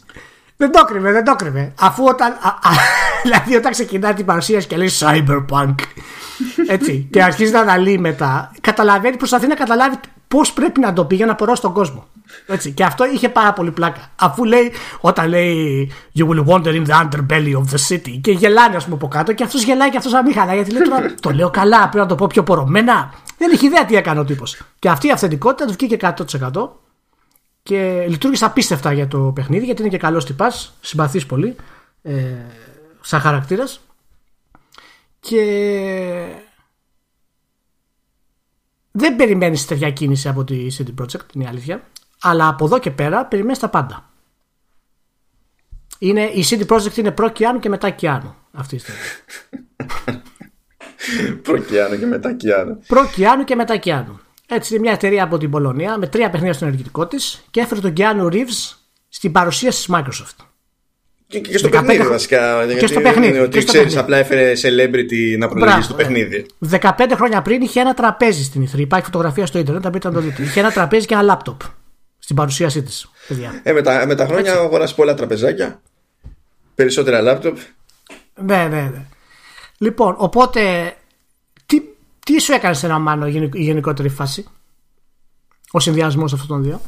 Δεν 0.56 0.72
το 0.72 0.84
κρύβε, 0.84 1.12
δεν 1.12 1.24
το 1.24 1.34
κρύβε. 1.34 1.72
Αφού 1.80 2.04
όταν. 2.04 2.32
Α, 2.32 2.48
α, 2.48 2.70
δηλαδή 3.22 3.56
όταν 3.56 3.72
ξεκινά 3.72 4.14
την 4.14 4.24
παρουσίαση 4.24 4.66
και 4.66 4.76
λέει 4.76 4.90
Cyberpunk. 4.98 5.74
Έτσι. 6.68 7.08
και 7.10 7.22
αρχίζει 7.22 7.52
να 7.52 7.60
αναλύει 7.60 7.98
μετά. 8.00 8.52
Καταλαβαίνει, 8.60 9.16
προσπαθεί 9.16 9.46
να 9.46 9.54
καταλάβει 9.54 9.96
πώς 10.28 10.52
πρέπει 10.52 10.80
να 10.80 10.92
το 10.92 11.04
πει 11.04 11.14
για 11.14 11.26
να 11.26 11.34
πορώσει 11.34 11.62
τον 11.62 11.72
κόσμο. 11.72 12.06
Έτσι. 12.46 12.72
Και 12.72 12.84
αυτό 12.84 13.04
είχε 13.04 13.28
πάρα 13.28 13.52
πολύ 13.52 13.70
πλάκα. 13.70 14.10
Αφού 14.16 14.44
λέει, 14.44 14.72
όταν 15.00 15.28
λέει 15.28 15.90
You 16.18 16.28
will 16.28 16.44
wander 16.46 16.74
in 16.74 16.86
the 16.86 17.02
underbelly 17.02 17.54
of 17.54 17.64
the 17.74 17.88
city. 17.88 18.18
Και 18.20 18.32
γελάνε, 18.32 18.76
ας 18.76 18.84
πούμε, 18.84 18.96
από 18.96 19.08
κάτω. 19.08 19.32
Και 19.32 19.44
αυτός 19.44 19.62
γελάει 19.62 19.90
και 19.90 19.96
αυτός 19.96 20.14
αμήχανα. 20.14 20.54
Γιατί 20.54 20.72
λέει 20.72 20.82
τώρα, 20.82 21.14
το 21.20 21.30
λέω 21.30 21.50
καλά, 21.50 21.80
πρέπει 21.80 21.96
να 21.96 22.06
το 22.06 22.14
πω 22.14 22.26
πιο 22.26 22.42
πορωμένα. 22.42 23.14
Δεν 23.38 23.50
έχει 23.50 23.66
ιδέα 23.66 23.84
τι 23.84 23.96
έκανε 23.96 24.20
ο 24.20 24.24
τύπος. 24.24 24.62
Και 24.78 24.88
αυτή 24.88 25.06
η 25.06 25.10
αυθεντικότητα 25.10 25.66
του 25.66 25.72
βγήκε 25.78 25.96
100% 26.50 26.68
και 27.62 28.06
λειτουργήσε 28.08 28.44
απίστευτα 28.44 28.92
για 28.92 29.08
το 29.08 29.18
παιχνίδι 29.18 29.64
γιατί 29.64 29.80
είναι 29.80 29.90
και 29.90 29.98
καλός 29.98 30.24
τυπάς, 30.24 30.74
συμπαθής 30.80 31.26
πολύ 31.26 31.56
ε, 32.02 32.14
σαν 33.00 33.20
χαρακτήρας. 33.20 33.80
Και 35.20 35.44
δεν 38.90 39.16
περιμένεις 39.16 39.66
τέτοια 39.66 39.90
κίνηση 39.90 40.28
από 40.28 40.44
τη 40.44 40.66
CD 40.78 41.02
Projekt, 41.02 41.34
είναι 41.34 41.44
η 41.44 41.46
αλήθεια. 41.46 41.82
Αλλά 42.22 42.48
από 42.48 42.64
εδώ 42.64 42.78
και 42.78 42.90
πέρα 42.90 43.24
περιμένεις 43.24 43.58
τα 43.58 43.68
πάντα. 43.68 44.10
Είναι, 45.98 46.22
η 46.22 46.44
CD 46.50 46.66
Projekt 46.66 46.96
είναι 46.96 47.10
προ 47.10 47.28
Κιάνου 47.28 47.58
και 47.58 47.68
μετά 47.68 47.90
Κιάνου 47.90 48.34
αυτή 48.52 48.76
τη 48.76 48.82
στιγμή. 48.82 49.00
προ 51.42 51.58
Κιάνου 51.58 51.98
και 51.98 52.06
μετά 52.06 52.32
Κιάνου. 52.32 52.82
Προ 52.86 53.06
Κιάνου 53.06 53.44
και 53.44 53.54
μετά 53.54 53.76
Κιάνου. 53.76 54.20
Έτσι, 54.48 54.74
είναι 54.74 54.82
μια 54.82 54.92
εταιρεία 54.92 55.24
από 55.24 55.38
την 55.38 55.50
Πολωνία 55.50 55.98
με 55.98 56.06
τρία 56.06 56.30
παιχνίδια 56.30 56.54
στο 56.54 56.64
ενεργητικό 56.64 57.06
της 57.06 57.44
και 57.50 57.60
έφερε 57.60 57.80
τον 57.80 57.92
Keanu 57.96 58.32
Reeves 58.32 58.74
στην 59.08 59.32
παρουσίαση 59.32 59.86
της 59.86 59.96
Microsoft. 59.96 60.44
Και, 61.26 61.40
και 61.40 61.58
στο 61.58 61.68
15... 61.68 61.70
παιχνίδι 61.72 62.06
βασικά. 62.08 62.66
Και 62.78 62.86
στο 62.86 63.00
παιχνίδι. 63.00 63.38
Ότι 63.38 63.64
ξέρεις, 63.64 63.96
απλά 63.96 64.16
έφερε 64.16 64.52
celebrity 64.62 65.38
να 65.38 65.48
προλογίσει 65.48 65.88
το 65.88 65.94
παιχνίδι. 65.94 66.46
15 66.70 66.90
χρόνια 67.14 67.42
πριν 67.42 67.62
είχε 67.62 67.80
ένα 67.80 67.94
τραπέζι 67.94 68.44
στην 68.44 68.62
Ιθρή. 68.62 68.82
Υπάρχει 68.82 69.04
φωτογραφία 69.04 69.46
στο 69.46 69.58
Ιντερνετ, 69.58 69.82
θα 69.84 69.90
μπείτε 69.90 70.08
να 70.08 70.14
το 70.14 70.20
δείτε. 70.20 70.42
Είχε 70.42 70.60
ένα 70.60 70.70
τραπέζι 70.70 71.06
και 71.06 71.14
ένα 71.14 71.22
λάπτοπ 71.22 71.60
στην 72.22 72.36
παρουσίασή 72.36 72.82
της. 72.82 73.10
Ε, 73.62 73.72
με, 73.72 73.82
τα, 73.82 74.06
με 74.06 74.14
τα 74.14 74.26
χρόνια 74.26 74.52
αγοράσει 74.52 74.94
πολλά 74.94 75.14
τραπεζάκια. 75.14 75.82
Περισσότερα 76.74 77.20
λάπτοπ. 77.20 77.56
Ναι, 78.42 78.68
ναι, 78.68 78.82
ναι. 78.82 79.06
Λοιπόν, 79.78 80.14
οπότε 80.18 80.94
τι 82.24 82.40
σου 82.40 82.52
έκανε 82.52 82.74
σε 82.74 82.86
ένα 82.86 82.98
μάνο 82.98 83.26
η 83.26 83.50
γενικότερη 83.52 84.08
φάση, 84.08 84.44
ο 85.70 85.80
συνδυασμός 85.80 86.32
αυτών 86.32 86.48
των 86.48 86.62
δύο, 86.62 86.80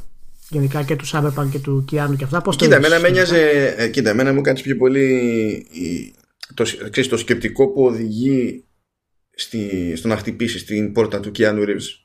γενικά 0.49 0.83
και 0.83 0.97
του 0.97 1.07
Σάμπερπαν 1.07 1.51
και 1.51 1.59
του 1.59 1.85
Κιάνου 1.87 2.17
και 2.17 2.25
αυτά. 2.25 2.41
Πώς 2.43 2.57
κοίτα, 2.57 2.77
εμένα 2.77 2.99
με 2.99 3.09
ένοιαζε, 3.09 3.75
ε, 3.77 3.89
κοίτα, 3.89 4.11
εμένα 4.11 4.33
μου 4.33 4.41
κάνεις 4.41 4.63
πιο 4.63 4.77
πολύ 4.77 5.67
το, 6.55 6.63
ξέρεις, 6.91 7.09
το 7.09 7.17
σκεπτικό 7.17 7.69
που 7.69 7.85
οδηγεί 7.85 8.65
στη, 9.35 9.93
στο 9.97 10.09
να 10.09 10.17
χτυπήσεις 10.17 10.61
στην 10.61 10.93
πόρτα 10.93 11.21
του 11.21 11.31
Κιάνου 11.31 11.65
Ρίβς. 11.65 12.04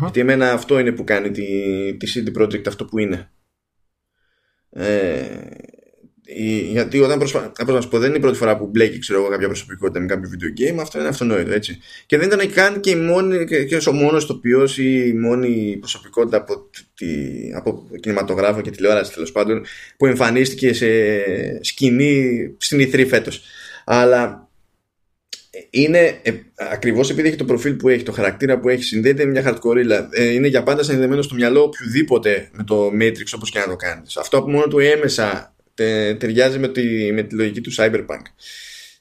Γιατί 0.00 0.20
εμένα 0.20 0.52
αυτό 0.52 0.78
είναι 0.78 0.92
που 0.92 1.04
κάνει 1.04 1.30
τη, 1.30 1.46
τη 1.96 2.12
CD 2.14 2.42
Projekt 2.42 2.66
αυτό 2.66 2.84
που 2.84 2.98
είναι. 2.98 3.30
Ε, 4.70 5.24
γιατί 6.70 7.00
όταν 7.00 7.18
προσπαθώ 7.18 7.72
να 7.72 7.80
σου 7.80 7.88
πω, 7.88 7.98
δεν 7.98 8.08
είναι 8.08 8.18
η 8.18 8.20
πρώτη 8.20 8.36
φορά 8.36 8.56
που 8.56 8.66
μπλέκει 8.66 8.98
ξέρω 8.98 9.20
εγώ, 9.20 9.28
κάποια 9.28 9.46
προσωπικότητα 9.46 10.00
με 10.00 10.06
κάποιο 10.06 10.30
video 10.32 10.60
game, 10.60 10.78
αυτό 10.80 10.98
είναι 10.98 11.08
αυτονόητο 11.08 11.52
έτσι. 11.52 11.78
Και 12.06 12.18
δεν 12.18 12.26
ήταν 12.26 12.52
καν 12.52 12.80
και, 12.80 12.90
η 12.90 12.96
μόνη, 12.96 13.44
και 13.44 13.88
ο 13.88 13.92
μόνος 13.92 14.26
τοπίο 14.26 14.68
ή 14.76 15.08
η 15.08 15.12
μόνη 15.12 15.76
προσωπικότητα 15.80 16.36
από, 16.36 16.70
τη, 16.94 17.06
από 17.54 17.88
κινηματογράφο 18.00 18.60
και 18.60 18.70
τηλεόραση 18.70 19.12
τέλος 19.12 19.32
πάντων 19.32 19.64
που 19.96 20.06
εμφανίστηκε 20.06 20.72
σε 20.72 20.88
σκηνή 21.64 22.54
στην 22.58 22.80
Ιθρή 22.80 23.06
φέτος. 23.06 23.42
Αλλά 23.84 24.45
είναι 25.70 26.18
ε, 26.22 26.32
ακριβώς 26.54 27.10
επειδή 27.10 27.28
έχει 27.28 27.36
το 27.36 27.44
προφίλ 27.44 27.74
που 27.74 27.88
έχει, 27.88 28.02
το 28.02 28.12
χαρακτήρα 28.12 28.60
που 28.60 28.68
έχει, 28.68 28.82
συνδέεται 28.82 29.24
με 29.24 29.30
μια 29.30 29.42
χαρτοκορίλα. 29.42 30.08
Ε, 30.12 30.32
είναι 30.32 30.46
για 30.46 30.62
πάντα 30.62 30.82
συνδεδεμένο 30.82 31.22
στο 31.22 31.34
μυαλό 31.34 31.62
οποιοδήποτε 31.62 32.48
με 32.52 32.64
το 32.64 32.86
Matrix 32.86 33.24
όπως 33.34 33.50
και 33.50 33.58
να 33.58 33.66
το 33.66 33.76
κάνεις. 33.76 34.16
Αυτό 34.16 34.42
που 34.42 34.50
μόνο 34.50 34.66
του 34.66 34.78
έμεσα 34.78 35.54
τε, 35.74 36.14
ταιριάζει 36.14 36.58
με 36.58 36.68
τη, 36.68 37.12
με 37.12 37.22
τη 37.22 37.34
λογική 37.34 37.60
του 37.60 37.72
Cyberpunk. 37.76 38.22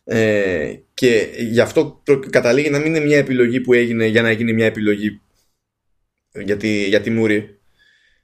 Ε, 0.04 0.74
και 0.94 1.28
γι' 1.38 1.60
αυτό 1.60 2.04
καταλήγει 2.30 2.70
να 2.70 2.80
μην 2.80 2.96
είναι 2.96 3.06
μια 3.06 3.18
επιλογή 3.18 3.62
που 3.62 3.74
έγινε 3.74 4.06
για 4.06 4.22
να 4.22 4.32
γίνει 4.32 4.54
μια 4.54 4.66
επιλογή 4.66 5.22
για 6.44 6.58
τη, 6.58 6.88
για 6.88 7.02
τη 7.02 7.10
μούρη. 7.10 7.60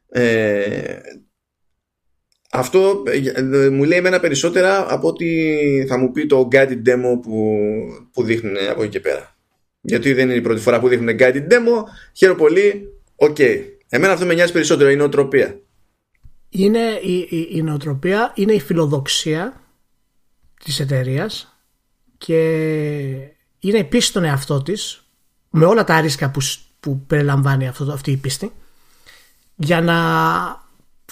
Ε, 0.09 0.99
αυτό 2.61 3.03
ε, 3.33 3.69
μου 3.69 3.83
λέει 3.83 3.97
εμένα 3.97 4.19
περισσότερα 4.19 4.93
από 4.93 5.07
ότι 5.07 5.85
θα 5.87 5.97
μου 5.97 6.11
πει 6.11 6.25
το 6.25 6.47
guided 6.51 6.81
demo 6.89 7.19
που, 7.21 7.57
που 8.13 8.23
δείχνουν 8.23 8.55
από 8.69 8.81
εκεί 8.81 8.91
και 8.91 8.99
πέρα. 8.99 9.35
Γιατί 9.81 10.13
δεν 10.13 10.25
είναι 10.25 10.37
η 10.37 10.41
πρώτη 10.41 10.61
φορά 10.61 10.79
που 10.79 10.87
δείχνουν 10.87 11.15
guided 11.19 11.47
demo. 11.47 11.83
Χαίρομαι 12.13 12.39
πολύ. 12.39 12.93
Ok. 13.15 13.35
Okay. 13.39 13.59
Εμένα 13.89 14.13
αυτό 14.13 14.25
με 14.25 14.33
νοιάζει 14.33 14.51
περισσότερο. 14.51 14.89
Η 14.89 14.95
νοοτροπία. 14.95 15.59
Είναι 16.49 16.99
η, 17.01 17.27
η, 17.29 17.47
η 17.51 17.61
νοοτροπία, 17.61 18.31
είναι 18.35 18.53
η 18.53 18.59
φιλοδοξία 18.59 19.61
της 20.63 20.79
εταιρείας 20.79 21.55
και 22.17 22.39
είναι 23.59 23.77
η 23.77 23.83
πίστη 23.83 24.09
στον 24.09 24.23
εαυτό 24.23 24.61
της 24.61 25.03
με 25.49 25.65
όλα 25.65 25.83
τα 25.83 26.01
ρίσκα 26.01 26.31
που, 26.31 26.39
που 26.79 27.05
περιλαμβάνει 27.07 27.67
αυτό, 27.67 27.91
αυτή 27.91 28.11
η 28.11 28.17
πίστη 28.17 28.51
για 29.55 29.81
να 29.81 29.95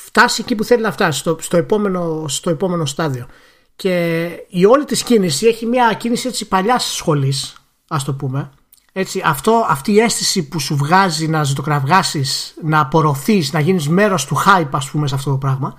φτάσει 0.10 0.42
εκεί 0.42 0.56
που 0.56 0.64
θέλει 0.64 0.82
να 0.82 0.92
φτάσει, 0.92 1.20
στο, 1.20 1.38
στο, 1.40 1.58
επόμενο, 1.58 2.26
στο 2.28 2.50
επόμενο 2.50 2.86
στάδιο. 2.86 3.28
Και 3.76 4.28
η 4.50 4.66
όλη 4.66 4.86
της 4.86 5.04
κίνηση 5.04 5.48
έχει 5.48 5.66
μια 5.66 5.94
κίνηση 5.94 6.28
έτσι 6.28 6.48
παλιάς 6.48 6.96
σχολής, 6.96 7.56
ας 7.88 8.04
το 8.04 8.14
πούμε. 8.14 8.52
Έτσι, 8.92 9.22
αυτό, 9.26 9.66
αυτή 9.70 9.92
η 9.92 10.00
αίσθηση 10.00 10.48
που 10.48 10.60
σου 10.60 10.76
βγάζει 10.76 11.28
να 11.28 11.44
ζητοκραυγάσεις, 11.44 12.56
να 12.64 12.80
απορροφείς, 12.80 13.54
να 13.54 13.60
γίνεις 13.60 13.90
μέρος 13.90 14.26
του 14.26 14.38
hype 14.46 14.70
ας 14.72 14.90
πούμε 14.90 15.08
σε 15.08 15.16
αυτό 15.16 15.32
το 15.32 15.38
πράγμα 15.38 15.76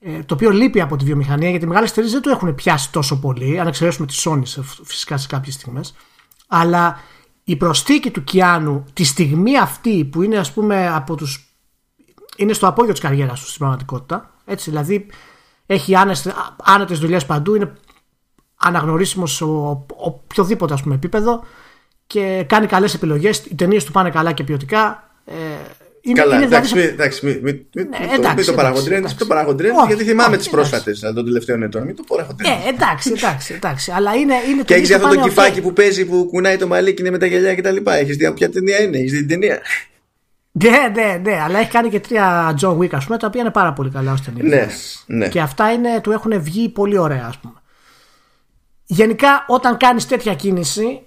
ε, 0.00 0.22
το 0.22 0.34
οποίο 0.34 0.50
λείπει 0.50 0.80
από 0.80 0.96
τη 0.96 1.04
βιομηχανία 1.04 1.50
γιατί 1.50 1.64
οι 1.64 1.68
μεγάλες 1.68 1.90
εταιρείες 1.90 2.12
δεν 2.12 2.22
το 2.22 2.30
έχουν 2.30 2.54
πιάσει 2.54 2.92
τόσο 2.92 3.18
πολύ 3.20 3.60
αν 3.60 3.66
εξαιρέσουμε 3.66 4.06
τη 4.06 4.14
Sony 4.24 4.42
φυσικά 4.84 5.16
σε 5.16 5.26
κάποιες 5.26 5.54
στιγμές 5.54 5.94
αλλά 6.46 7.00
η 7.44 7.56
προστίκη 7.56 8.10
του 8.10 8.24
Κιάνου 8.24 8.84
τη 8.92 9.04
στιγμή 9.04 9.58
αυτή 9.58 10.04
που 10.04 10.22
είναι 10.22 10.36
ας 10.36 10.52
πούμε 10.52 10.88
από 10.88 11.14
τους 11.14 11.45
είναι 12.36 12.52
στο 12.52 12.66
απόγειο 12.66 12.92
της 12.92 13.00
καριέρας 13.00 13.40
του 13.40 13.46
στην 13.46 13.58
πραγματικότητα. 13.58 14.34
Έτσι, 14.44 14.70
δηλαδή 14.70 15.06
έχει 15.66 15.94
άνετες 16.62 16.98
δουλειές 16.98 17.26
παντού, 17.26 17.54
είναι 17.54 17.72
αναγνωρίσιμος 18.56 19.34
σε 19.34 19.44
οποιοδήποτε 19.86 20.74
ας 20.74 20.82
πούμε, 20.82 20.94
επίπεδο 20.94 21.44
και 22.06 22.44
κάνει 22.48 22.66
καλές 22.66 22.94
επιλογές. 22.94 23.38
Οι 23.38 23.54
ταινίες 23.54 23.84
του 23.84 23.92
πάνε 23.92 24.10
καλά 24.10 24.32
και 24.32 24.44
ποιοτικά. 24.44 25.10
Ε, 25.24 25.32
είναι, 26.00 26.20
Καλά, 26.20 26.36
είναι 26.36 26.44
εντάξει, 26.44 26.72
δηλαδή... 26.72 26.92
εντάξει, 26.92 27.26
μην, 27.26 27.38
μην, 27.42 27.66
μην, 27.74 27.88
ναι, 27.88 28.14
εντάξει, 28.14 28.46
το 28.46 28.52
παραγοντρένεις, 28.52 29.16
γιατί 29.86 30.04
θυμάμαι 30.04 30.36
τις 30.36 30.48
πρόσφατες 30.48 31.00
των 31.00 31.24
τελευταίων 31.24 31.62
ετών. 31.62 31.82
Μην 31.82 31.96
το 31.96 32.02
παραγοντρένει. 32.08 32.54
Ε, 32.54 32.68
εντάξει, 32.68 33.12
εντάξει, 33.16 33.54
εντάξει. 33.54 33.90
Αλλά 33.90 34.14
είναι, 34.14 34.34
είναι 34.50 34.62
και 34.62 34.74
έχεις 34.74 34.94
αυτό 34.94 35.08
το 35.08 35.20
κυφάκι 35.20 35.60
που 35.60 35.72
παίζει 35.72 36.06
που 36.06 36.26
κουνάει 36.30 36.56
το 36.56 36.66
μαλλί 36.66 36.94
και 36.94 37.02
είναι 37.02 37.10
με 37.10 37.18
τα 37.18 37.26
γελιά 37.26 37.54
κτλ. 37.54 37.76
Έχεις 37.84 38.16
δει 38.16 38.32
ποια 38.32 38.50
ταινία 38.50 38.82
είναι, 38.82 38.98
έχεις 38.98 39.12
δει 39.12 39.18
την 39.18 39.28
ταινία. 39.28 39.60
Ναι, 40.62 40.92
ναι, 40.94 41.20
ναι, 41.22 41.40
αλλά 41.40 41.58
έχει 41.58 41.70
κάνει 41.70 41.88
και 41.88 42.00
τρία 42.00 42.54
John 42.60 42.78
Wick, 42.78 42.90
ας 42.92 43.04
πούμε, 43.04 43.18
τα 43.18 43.26
οποία 43.26 43.40
είναι 43.40 43.50
πάρα 43.50 43.72
πολύ 43.72 43.90
καλά 43.90 44.12
ως 44.12 44.22
ταινία. 44.22 44.42
Ναι, 44.42 44.66
ναι. 45.06 45.28
Και 45.28 45.40
αυτά 45.40 45.72
είναι, 45.72 46.00
του 46.02 46.10
έχουν 46.10 46.42
βγει 46.42 46.68
πολύ 46.68 46.98
ωραία, 46.98 47.24
ας 47.28 47.38
πούμε. 47.38 47.54
Γενικά, 48.84 49.44
όταν 49.46 49.76
κάνεις 49.76 50.06
τέτοια 50.06 50.34
κίνηση, 50.34 51.00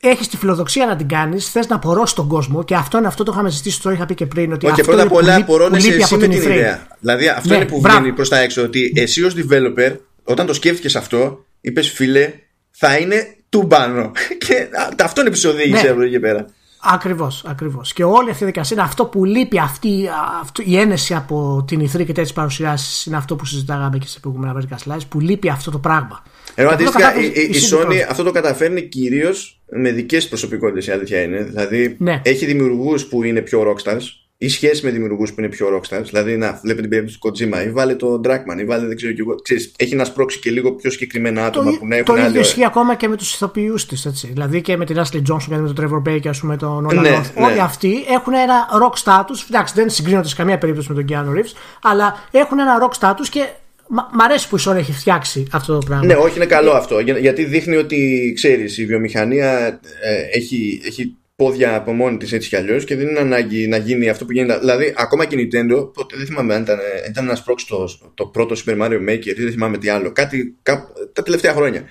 έχεις 0.00 0.28
τη 0.28 0.36
φιλοδοξία 0.36 0.86
να 0.86 0.96
την 0.96 1.08
κάνεις, 1.08 1.50
θες 1.50 1.68
να 1.68 1.76
απορρώσεις 1.76 2.14
τον 2.14 2.28
κόσμο 2.28 2.64
και 2.64 2.74
αυτό 2.74 2.98
είναι 2.98 3.06
αυτό 3.06 3.22
το 3.22 3.32
είχαμε 3.32 3.50
συζητήσει, 3.50 3.82
το 3.82 3.90
είχα 3.90 4.06
πει 4.06 4.14
και 4.14 4.26
πριν. 4.26 4.52
Ότι 4.52 4.66
Όχι, 4.66 4.82
πρώτα 4.82 5.02
απ' 5.02 5.12
όλα 5.12 5.36
απορρώνεσαι 5.36 5.94
εσύ 5.94 6.16
με 6.16 6.22
την 6.22 6.30
ιδέα. 6.30 6.86
Δηλαδή, 7.00 7.28
αυτό 7.28 7.48
ναι, 7.48 7.56
είναι 7.56 7.64
που 7.64 7.80
βγαίνει 7.80 8.12
προς 8.12 8.28
τα 8.28 8.38
έξω. 8.38 8.62
Ότι 8.62 8.92
εσύ 8.96 9.24
ως 9.24 9.34
developer, 9.36 9.96
όταν 10.24 10.46
το 10.46 10.52
σκέφτηκες 10.52 10.96
αυτό, 10.96 11.44
είπες 11.60 11.90
φίλε, 11.90 12.32
θα 12.70 12.96
είναι 12.96 13.36
τούμπανο. 13.48 14.10
Και 14.46 14.68
αυτό 15.02 15.20
είναι 15.20 15.30
που 15.30 15.36
σε 15.36 15.48
οδήγησε 15.48 15.92
ναι. 15.92 16.04
εκεί 16.04 16.20
πέρα. 16.20 16.46
Ακριβώς, 16.92 17.44
ακριβώς. 17.46 17.92
Και 17.92 18.04
όλη 18.04 18.30
αυτή 18.30 18.42
η 18.42 18.46
δικασία 18.46 18.76
είναι 18.76 18.86
αυτό 18.86 19.04
που 19.04 19.24
λείπει, 19.24 19.58
αυτή, 19.58 20.08
αυτή 20.40 20.70
η 20.70 20.78
ένεση 20.78 21.14
από 21.14 21.64
την 21.66 21.80
ηθρή 21.80 22.04
και 22.04 22.12
τέτοιες 22.12 22.32
παρουσιάσεις 22.32 23.06
είναι 23.06 23.16
αυτό 23.16 23.36
που 23.36 23.44
συζητάγαμε 23.44 23.98
και 23.98 24.06
σε 24.06 24.20
προηγούμενα 24.20 24.60
Vertical 24.60 24.92
Slice, 24.92 25.00
που 25.08 25.20
λείπει 25.20 25.48
αυτό 25.48 25.70
το 25.70 25.78
πράγμα. 25.78 26.22
Ενώ 26.54 26.70
αντίστοιχα 26.70 27.16
η, 27.16 27.24
η, 27.24 27.40
η 27.40 27.54
Sony 27.70 27.96
αυτό 28.08 28.22
το 28.22 28.30
καταφέρνει 28.30 28.82
κυρίως 28.82 29.60
με 29.70 29.90
δικές 29.90 30.28
προσωπικότητες, 30.28 30.86
η 30.86 30.92
αλήθεια 30.92 31.22
είναι. 31.22 31.42
Δηλαδή 31.42 31.96
ναι. 31.98 32.20
έχει 32.24 32.46
δημιουργούς 32.46 33.06
που 33.06 33.22
είναι 33.22 33.40
πιο 33.40 33.62
rockstars 33.72 34.25
ή 34.38 34.48
σχέση 34.48 34.84
με 34.84 34.90
δημιουργούς 34.90 35.32
που 35.32 35.40
είναι 35.40 35.48
πιο 35.48 35.66
rockstars. 35.76 36.04
Δηλαδή 36.04 36.36
να 36.36 36.60
βλέπετε 36.62 36.80
την 36.80 36.90
περίπτωση 36.90 37.18
του 37.20 37.28
Kojima 37.28 37.66
ή 37.66 37.70
βάλε 37.70 37.94
τον 37.94 38.20
Dragman 38.24 38.58
ή 38.58 38.64
βάλε 38.64 38.86
δεν 38.86 38.96
ξέρω 38.96 39.12
και 39.12 39.20
εγώ. 39.20 39.34
Ξέρεις, 39.34 39.72
έχει 39.78 39.94
να 39.94 40.04
σπρώξει 40.04 40.38
και 40.38 40.50
λίγο 40.50 40.72
πιο 40.72 40.90
συγκεκριμένα 40.90 41.46
άτομα 41.46 41.70
το, 41.70 41.76
που 41.76 41.86
να 41.86 41.96
έχουν 41.96 42.14
Το 42.14 42.22
ίδιο 42.22 42.40
ισχύει 42.40 42.64
ακόμα 42.64 42.94
και 42.94 43.08
με 43.08 43.16
τους 43.16 43.34
ηθοποιούς 43.34 43.86
της. 43.86 44.26
Δηλαδή 44.28 44.60
και 44.60 44.76
με 44.76 44.84
την 44.84 44.96
Ashley 44.96 45.22
Johnson 45.30 45.46
και 45.48 45.56
με 45.56 45.72
τον 45.72 46.02
Trevor 46.04 46.08
Baker, 46.10 46.28
ας 46.28 46.40
πούμε, 46.40 46.56
τον 46.56 46.86
Nolan 46.86 46.94
ναι, 46.94 47.00
ναι. 47.00 47.20
Όλοι 47.36 47.60
αυτοί 47.60 48.04
έχουν 48.08 48.32
ένα 48.32 48.68
rock 48.82 49.04
status. 49.04 49.46
Εντάξει, 49.50 49.74
δεν 49.76 49.90
συγκρίνονται 49.90 50.28
σε 50.28 50.34
καμία 50.34 50.58
περίπτωση 50.58 50.92
με 50.92 51.02
τον 51.02 51.06
Keanu 51.08 51.38
Reeves, 51.38 51.52
αλλά 51.82 52.28
έχουν 52.30 52.58
ένα 52.58 52.78
rock 52.82 52.98
status 53.00 53.26
και 53.30 53.46
Μ' 53.88 54.20
αρέσει 54.22 54.48
που 54.48 54.56
η 54.56 54.60
Sony 54.66 54.76
έχει 54.76 54.92
φτιάξει 54.92 55.46
αυτό 55.52 55.78
το 55.78 55.86
πράγμα. 55.86 56.06
Ναι, 56.06 56.14
όχι, 56.14 56.36
είναι 56.36 56.46
καλό 56.46 56.70
αυτό. 56.70 56.98
γιατί 57.00 57.44
δείχνει 57.44 57.76
ότι 57.76 58.32
ξέρεις, 58.34 58.78
η 58.78 58.86
βιομηχανία 58.86 59.80
ε, 60.02 60.38
έχει, 60.38 60.80
έχει 60.84 61.16
πόδια 61.36 61.74
από 61.74 61.92
μόνη 61.92 62.16
της 62.16 62.32
έτσι 62.32 62.48
κι 62.48 62.56
αλλιώς 62.56 62.84
και 62.84 62.96
δεν 62.96 63.08
είναι 63.08 63.18
ανάγκη 63.18 63.66
να 63.66 63.76
γίνει 63.76 64.08
αυτό 64.08 64.24
που 64.24 64.32
γίνεται. 64.32 64.58
Δηλαδή, 64.58 64.94
ακόμα 64.96 65.24
και 65.24 65.40
η 65.40 65.48
Nintendo, 65.52 65.90
τότε 65.94 66.16
δεν 66.16 66.26
θυμάμαι 66.26 66.54
αν 66.54 66.62
ήταν, 66.62 66.78
ήταν 67.08 67.24
να 67.24 67.34
σπρώξει 67.34 67.66
το, 67.66 67.88
το 68.14 68.26
πρώτο 68.26 68.54
Super 68.64 68.82
Mario 68.82 69.08
Maker 69.08 69.26
ή 69.26 69.32
δεν 69.32 69.50
θυμάμαι 69.50 69.78
τι 69.78 69.88
άλλο. 69.88 70.12
Κάτι 70.12 70.56
κά, 70.62 70.92
τα 71.12 71.22
τελευταία 71.22 71.52
χρόνια. 71.52 71.84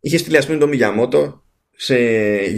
Είχε 0.00 0.18
στείλει, 0.18 0.36
ας 0.36 0.46
πούμε, 0.46 0.58
τον 0.58 0.70
Miyamoto 0.74 1.40
σε 1.76 1.96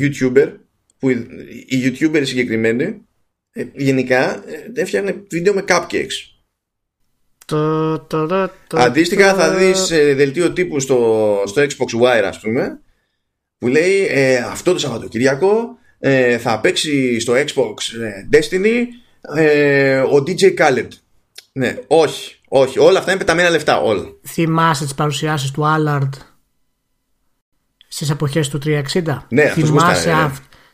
YouTuber, 0.00 0.52
που 0.98 1.10
οι 1.10 1.82
YouTuber 1.84 2.22
συγκεκριμένοι 2.24 3.06
ε, 3.52 3.64
γενικά 3.74 4.44
ε, 4.46 4.80
έφτιαχνε 4.80 5.24
βίντεο 5.30 5.54
με 5.54 5.64
cupcakes. 5.68 6.34
Αντίστοιχα 8.72 9.34
θα 9.34 9.54
δεις 9.54 9.90
ε, 9.90 10.14
δελτίο 10.14 10.52
τύπου 10.52 10.80
στο, 10.80 11.42
στο 11.46 11.62
Xbox 11.62 12.02
Wire 12.02 12.24
ας 12.24 12.40
πούμε 12.40 12.80
που 13.58 13.68
λέει 13.68 14.06
ε, 14.10 14.36
αυτό 14.36 14.72
το 14.72 14.78
Σαββατοκυριακό 14.78 15.75
ε, 15.98 16.38
θα 16.38 16.60
παίξει 16.60 17.20
στο 17.20 17.32
Xbox 17.32 17.74
ε, 18.02 18.28
Destiny 18.32 18.82
ε, 19.34 19.98
ο 19.98 20.16
DJ 20.26 20.54
Khaled. 20.58 20.88
Ναι, 21.52 21.76
όχι, 21.86 22.36
όχι. 22.48 22.78
Όλα 22.78 22.98
αυτά 22.98 23.10
είναι 23.10 23.20
πεταμένα 23.20 23.50
λεφτά. 23.50 23.80
Όλα. 23.80 24.04
Θυμάσαι 24.26 24.84
τις 24.84 24.94
παρουσιάσεις 24.94 25.50
του 25.50 25.62
Allard 25.64 26.08
στις 27.88 28.10
εποχές 28.10 28.48
του 28.48 28.58
360. 28.64 28.82
Ναι, 29.28 29.48
θυμάσαι, 29.48 30.14
ναι. 30.14 30.30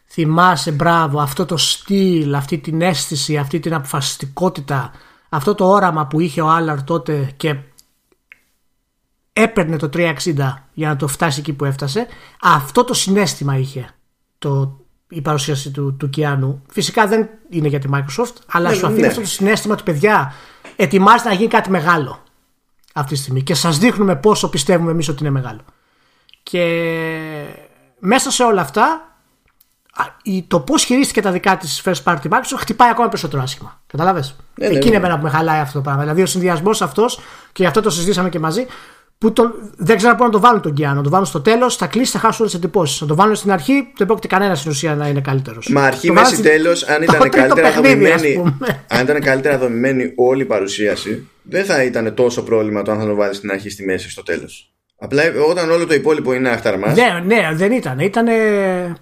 θυμάσαι, 0.07 0.71
μπράβο, 0.71 1.21
αυτό 1.21 1.47
το 1.47 1.57
στυλ, 1.57 2.35
αυτή 2.35 2.59
την 2.59 2.81
αίσθηση, 2.81 3.37
αυτή 3.37 3.61
την 3.61 3.75
αποφασιστικότητα, 3.75 4.93
αυτό 5.29 5.55
το 5.55 5.69
όραμα 5.69 6.07
που 6.07 6.21
είχε 6.21 6.43
ο 6.43 6.49
Allard 6.57 6.85
τότε 6.85 7.33
και 7.37 7.57
έπαιρνε 9.33 9.77
το 9.77 9.89
360 9.93 10.15
για 10.73 10.89
να 10.89 10.97
το 10.97 11.07
φτάσει 11.07 11.41
εκεί 11.41 11.53
που 11.53 11.65
έφτασε, 11.65 12.07
αυτό 12.41 12.85
το 12.85 12.95
συνέστημα 12.95 13.59
είχε 13.59 13.89
το, 14.39 14.82
η 15.15 15.21
παρουσίαση 15.21 15.71
του, 15.71 15.97
του 15.97 16.11
Κιάνου. 16.11 16.63
Φυσικά 16.71 17.07
δεν 17.07 17.29
είναι 17.49 17.69
για 17.69 17.79
τη 17.79 17.89
Microsoft, 17.93 18.35
αλλά 18.47 18.69
ναι, 18.69 18.75
σου 18.75 18.87
αφήνει 18.87 19.01
ναι. 19.01 19.07
αυτό 19.07 19.21
το 19.21 19.27
συνέστημα 19.27 19.75
ότι 19.75 19.83
παιδιά 19.83 20.33
ετοιμάζεται 20.77 21.29
να 21.29 21.35
γίνει 21.35 21.49
κάτι 21.49 21.71
μεγάλο 21.71 22.23
αυτή 22.95 23.15
τη 23.15 23.21
στιγμή 23.21 23.43
και 23.43 23.55
σας 23.55 23.79
δείχνουμε 23.79 24.17
πόσο 24.17 24.49
πιστεύουμε 24.49 24.91
εμείς 24.91 25.09
ότι 25.09 25.21
είναι 25.21 25.31
μεγάλο. 25.31 25.61
Και 26.43 26.65
μέσα 27.99 28.31
σε 28.31 28.43
όλα 28.43 28.61
αυτά 28.61 29.07
το 30.47 30.61
πώς 30.61 30.85
χειρίστηκε 30.85 31.21
τα 31.21 31.31
δικά 31.31 31.57
της 31.57 31.83
first 31.85 32.03
party 32.05 32.29
Microsoft 32.29 32.57
χτυπάει 32.57 32.91
ακόμα 32.91 33.09
περισσότερο 33.09 33.43
άσχημα. 33.43 33.81
Καταλάβες; 33.87 34.37
Ναι, 34.55 34.69
ναι, 34.69 34.75
Εκεί 34.75 34.89
είναι 34.89 34.99
ναι. 34.99 35.17
που 35.17 35.23
με 35.23 35.31
χαλάει 35.31 35.61
αυτό 35.61 35.79
το 35.79 35.81
πράγμα. 35.81 36.01
Δηλαδή 36.01 36.23
ο 36.23 36.27
συνδυασμός 36.27 36.83
αυτός, 36.83 37.17
και 37.53 37.63
γι' 37.63 37.67
αυτό 37.67 37.81
το 37.81 37.91
συζητήσαμε 37.91 38.29
και 38.29 38.39
μαζί, 38.39 38.67
που 39.23 39.33
το, 39.33 39.55
δεν 39.77 39.97
ξέρω 39.97 40.15
πού 40.15 40.25
να 40.25 40.31
το 40.31 40.41
βάλουν 40.41 40.61
τον 40.61 40.75
Κιάνο. 40.75 40.95
Να 40.95 41.03
το 41.03 41.11
βάλουν 41.11 41.27
στο 41.27 41.41
τέλος, 41.41 41.77
θα 41.77 41.87
κλείσει, 41.87 42.13
θα 42.13 42.19
χάσουν 42.19 42.37
όλες 42.41 42.53
τις 42.53 42.63
εντυπώσεις. 42.63 43.01
Να 43.01 43.07
το 43.07 43.15
βάλουν 43.15 43.35
στην 43.35 43.51
αρχή, 43.51 43.93
δεν 43.97 44.07
πρόκειται 44.07 44.27
κανένας 44.27 44.59
στην 44.59 44.71
ουσία 44.71 44.95
να 44.95 45.09
είναι 45.09 45.21
καλύτερος. 45.21 45.69
Μα 45.69 45.83
αρχή, 45.83 46.13
μέση, 46.13 46.31
στην... 46.31 46.43
τέλος, 46.43 46.83
αν 46.83 47.03
ήταν 47.03 47.29
καλύτερα 47.29 47.73
δομημένη, 47.73 48.57
αν 48.87 49.03
ήταν 49.03 49.21
καλύτερα 49.21 49.59
δομημένη 49.59 50.13
όλη 50.17 50.43
η 50.43 50.45
παρουσίαση, 50.45 51.29
δεν 51.43 51.65
θα 51.65 51.83
ήταν 51.83 52.15
τόσο 52.15 52.43
πρόβλημα 52.43 52.83
το 52.83 52.93
αν 52.93 52.99
θα 52.99 53.07
το 53.07 53.15
βάλει 53.15 53.35
στην 53.35 53.51
αρχή, 53.51 53.71
στη 53.71 53.85
μέση, 53.85 54.11
στο 54.11 54.23
τέλος. 54.23 54.73
Απλά 54.99 55.23
όταν 55.49 55.71
όλο 55.71 55.87
το 55.87 55.95
υπόλοιπο 55.95 56.35
είναι 56.35 56.49
αχταρμά. 56.49 56.93
Ναι, 56.93 57.23
ναι, 57.25 57.51
δεν 57.53 57.73
ήταν. 57.73 57.99
Ήταν 57.99 58.27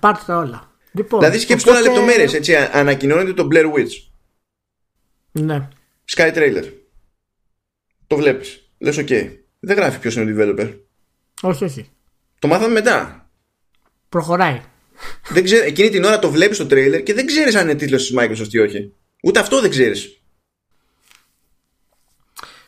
πάρτε 0.01 0.23
τα 0.27 0.37
όλα. 0.37 0.71
Λοιπόν, 0.93 1.21
δηλαδή 1.21 1.39
σκέψτε 1.39 1.71
οπότε... 1.71 1.85
τώρα 1.85 1.95
λεπτομέρειες. 1.95 2.35
Έτσι, 2.35 2.55
ανακοινώνεται 2.73 3.33
το 3.33 3.49
Blair 3.53 3.65
Witch. 3.65 3.93
Ναι. 5.31 5.69
Sky 6.17 6.33
Trailer. 6.35 6.65
Το 8.07 8.17
βλέπεις. 8.17 8.71
Λες, 8.79 8.99
OK. 8.99 9.40
Δεν 9.61 9.77
γράφει 9.77 9.99
ποιος 9.99 10.17
είναι 10.17 10.33
ο 10.33 10.37
developer. 10.37 10.75
Όχι, 11.43 11.65
όχι. 11.65 11.89
Το 12.39 12.49
μάθαμε 12.49 12.73
μετά. 12.73 13.31
Προχωράει. 14.09 14.61
Δεν 15.29 15.45
ξέρει, 15.45 15.67
εκείνη 15.67 15.89
την 15.89 16.05
ώρα 16.05 16.19
το 16.19 16.31
βλέπεις 16.31 16.57
στο 16.57 16.67
τρέιλερ 16.67 17.03
και 17.03 17.15
δεν 17.15 17.27
ξέρεις 17.27 17.55
αν 17.55 17.63
είναι 17.63 17.75
τίτλος 17.75 18.07
της 18.07 18.17
Microsoft 18.19 18.53
ή 18.53 18.59
όχι. 18.59 18.93
Ούτε 19.23 19.39
αυτό 19.39 19.61
δεν 19.61 19.71
ξέρεις. 19.71 20.21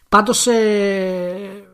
Πάντως 0.09 0.47
ε, 0.47 1.64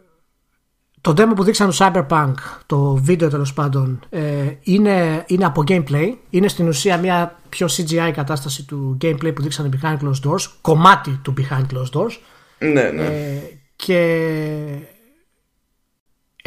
το 1.00 1.14
demo 1.16 1.32
που 1.36 1.44
δείξαν 1.44 1.72
στο 1.72 1.86
Cyberpunk, 1.86 2.34
το 2.66 2.94
βίντεο 2.94 3.28
τέλος 3.28 3.52
πάντων, 3.52 4.00
ε, 4.10 4.52
είναι, 4.62 5.24
είναι 5.26 5.44
από 5.44 5.64
gameplay. 5.68 6.14
Είναι 6.30 6.48
στην 6.48 6.68
ουσία 6.68 6.96
μια 6.98 7.38
πιο 7.48 7.66
CGI 7.70 8.10
κατάσταση 8.14 8.64
του 8.64 8.96
gameplay 9.02 9.34
που 9.34 9.42
δείξανε 9.42 9.68
behind 9.72 9.98
closed 9.98 10.30
doors, 10.30 10.46
κομμάτι 10.60 11.20
του 11.22 11.34
behind 11.38 11.66
closed 11.74 12.00
doors. 12.00 12.16
Ναι, 12.58 12.90
ναι. 12.90 13.04
Ε, 13.04 13.40
και 13.76 13.98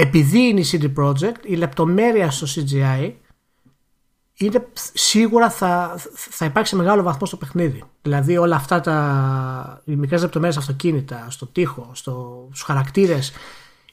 επειδή 0.02 0.40
είναι 0.40 0.60
η 0.60 0.66
CD 0.72 1.04
Projekt, 1.04 1.46
η 1.46 1.56
λεπτομέρεια 1.56 2.32
στο 2.32 2.48
CGI 2.56 3.12
είναι, 4.38 4.68
σίγουρα 4.94 5.50
θα, 5.50 6.00
θα 6.14 6.46
υπάρξει 6.46 6.76
μεγάλο 6.76 7.04
βαθμό 7.04 7.28
στο 7.28 7.38
παιχνίδι. 7.38 7.84
Δηλαδή 8.02 8.38
όλα 8.38 8.56
αυτά 8.56 8.80
τα 8.80 9.82
οι 9.86 9.96
μικρές 9.96 10.22
λεπτομέρειες 10.22 10.58
αυτοκίνητα, 10.58 11.28
στο 11.30 11.46
τοίχο, 11.46 11.92
στο, 11.94 12.48
στους 12.50 12.62
χαρακτήρες 12.62 13.34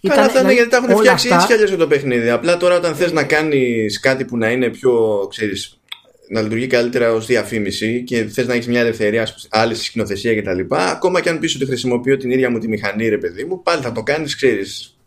Καλά 0.02 0.28
θα 0.28 0.40
είναι 0.40 0.52
γιατί 0.52 0.70
τα 0.70 0.76
έχουν 0.76 0.96
φτιάξει 0.96 1.28
αυτά... 1.32 1.54
έτσι 1.54 1.66
κι 1.66 1.76
το 1.76 1.86
παιχνίδι. 1.86 2.30
Απλά 2.30 2.56
τώρα 2.56 2.76
όταν 2.76 2.94
θες 2.94 3.12
να 3.12 3.24
κάνεις 3.24 4.00
κάτι 4.00 4.24
που 4.24 4.36
να 4.36 4.50
είναι 4.50 4.68
πιο, 4.68 5.26
ξέρεις, 5.30 5.80
να 6.28 6.40
λειτουργεί 6.40 6.66
καλύτερα 6.66 7.12
ως 7.12 7.26
διαφήμιση 7.26 8.04
και 8.04 8.24
θες 8.24 8.46
να 8.46 8.54
έχεις 8.54 8.66
μια 8.66 8.80
ελευθερία 8.80 9.28
άλλη 9.48 9.74
σκηνοθεσία 9.74 10.40
κτλ. 10.40 10.60
Ακόμα 10.68 11.20
και 11.20 11.28
αν 11.28 11.38
πεις 11.38 11.54
ότι 11.54 11.66
χρησιμοποιώ 11.66 12.16
την 12.16 12.30
ίδια 12.30 12.50
μου 12.50 12.58
τη 12.58 12.68
μηχανή 12.68 13.08
ρε 13.08 13.18
παιδί 13.18 13.44
μου, 13.44 13.62
πάλι 13.62 13.82
θα 13.82 13.92
το 13.92 14.02
κάνεις, 14.02 14.36
ξέρεις, 14.36 14.97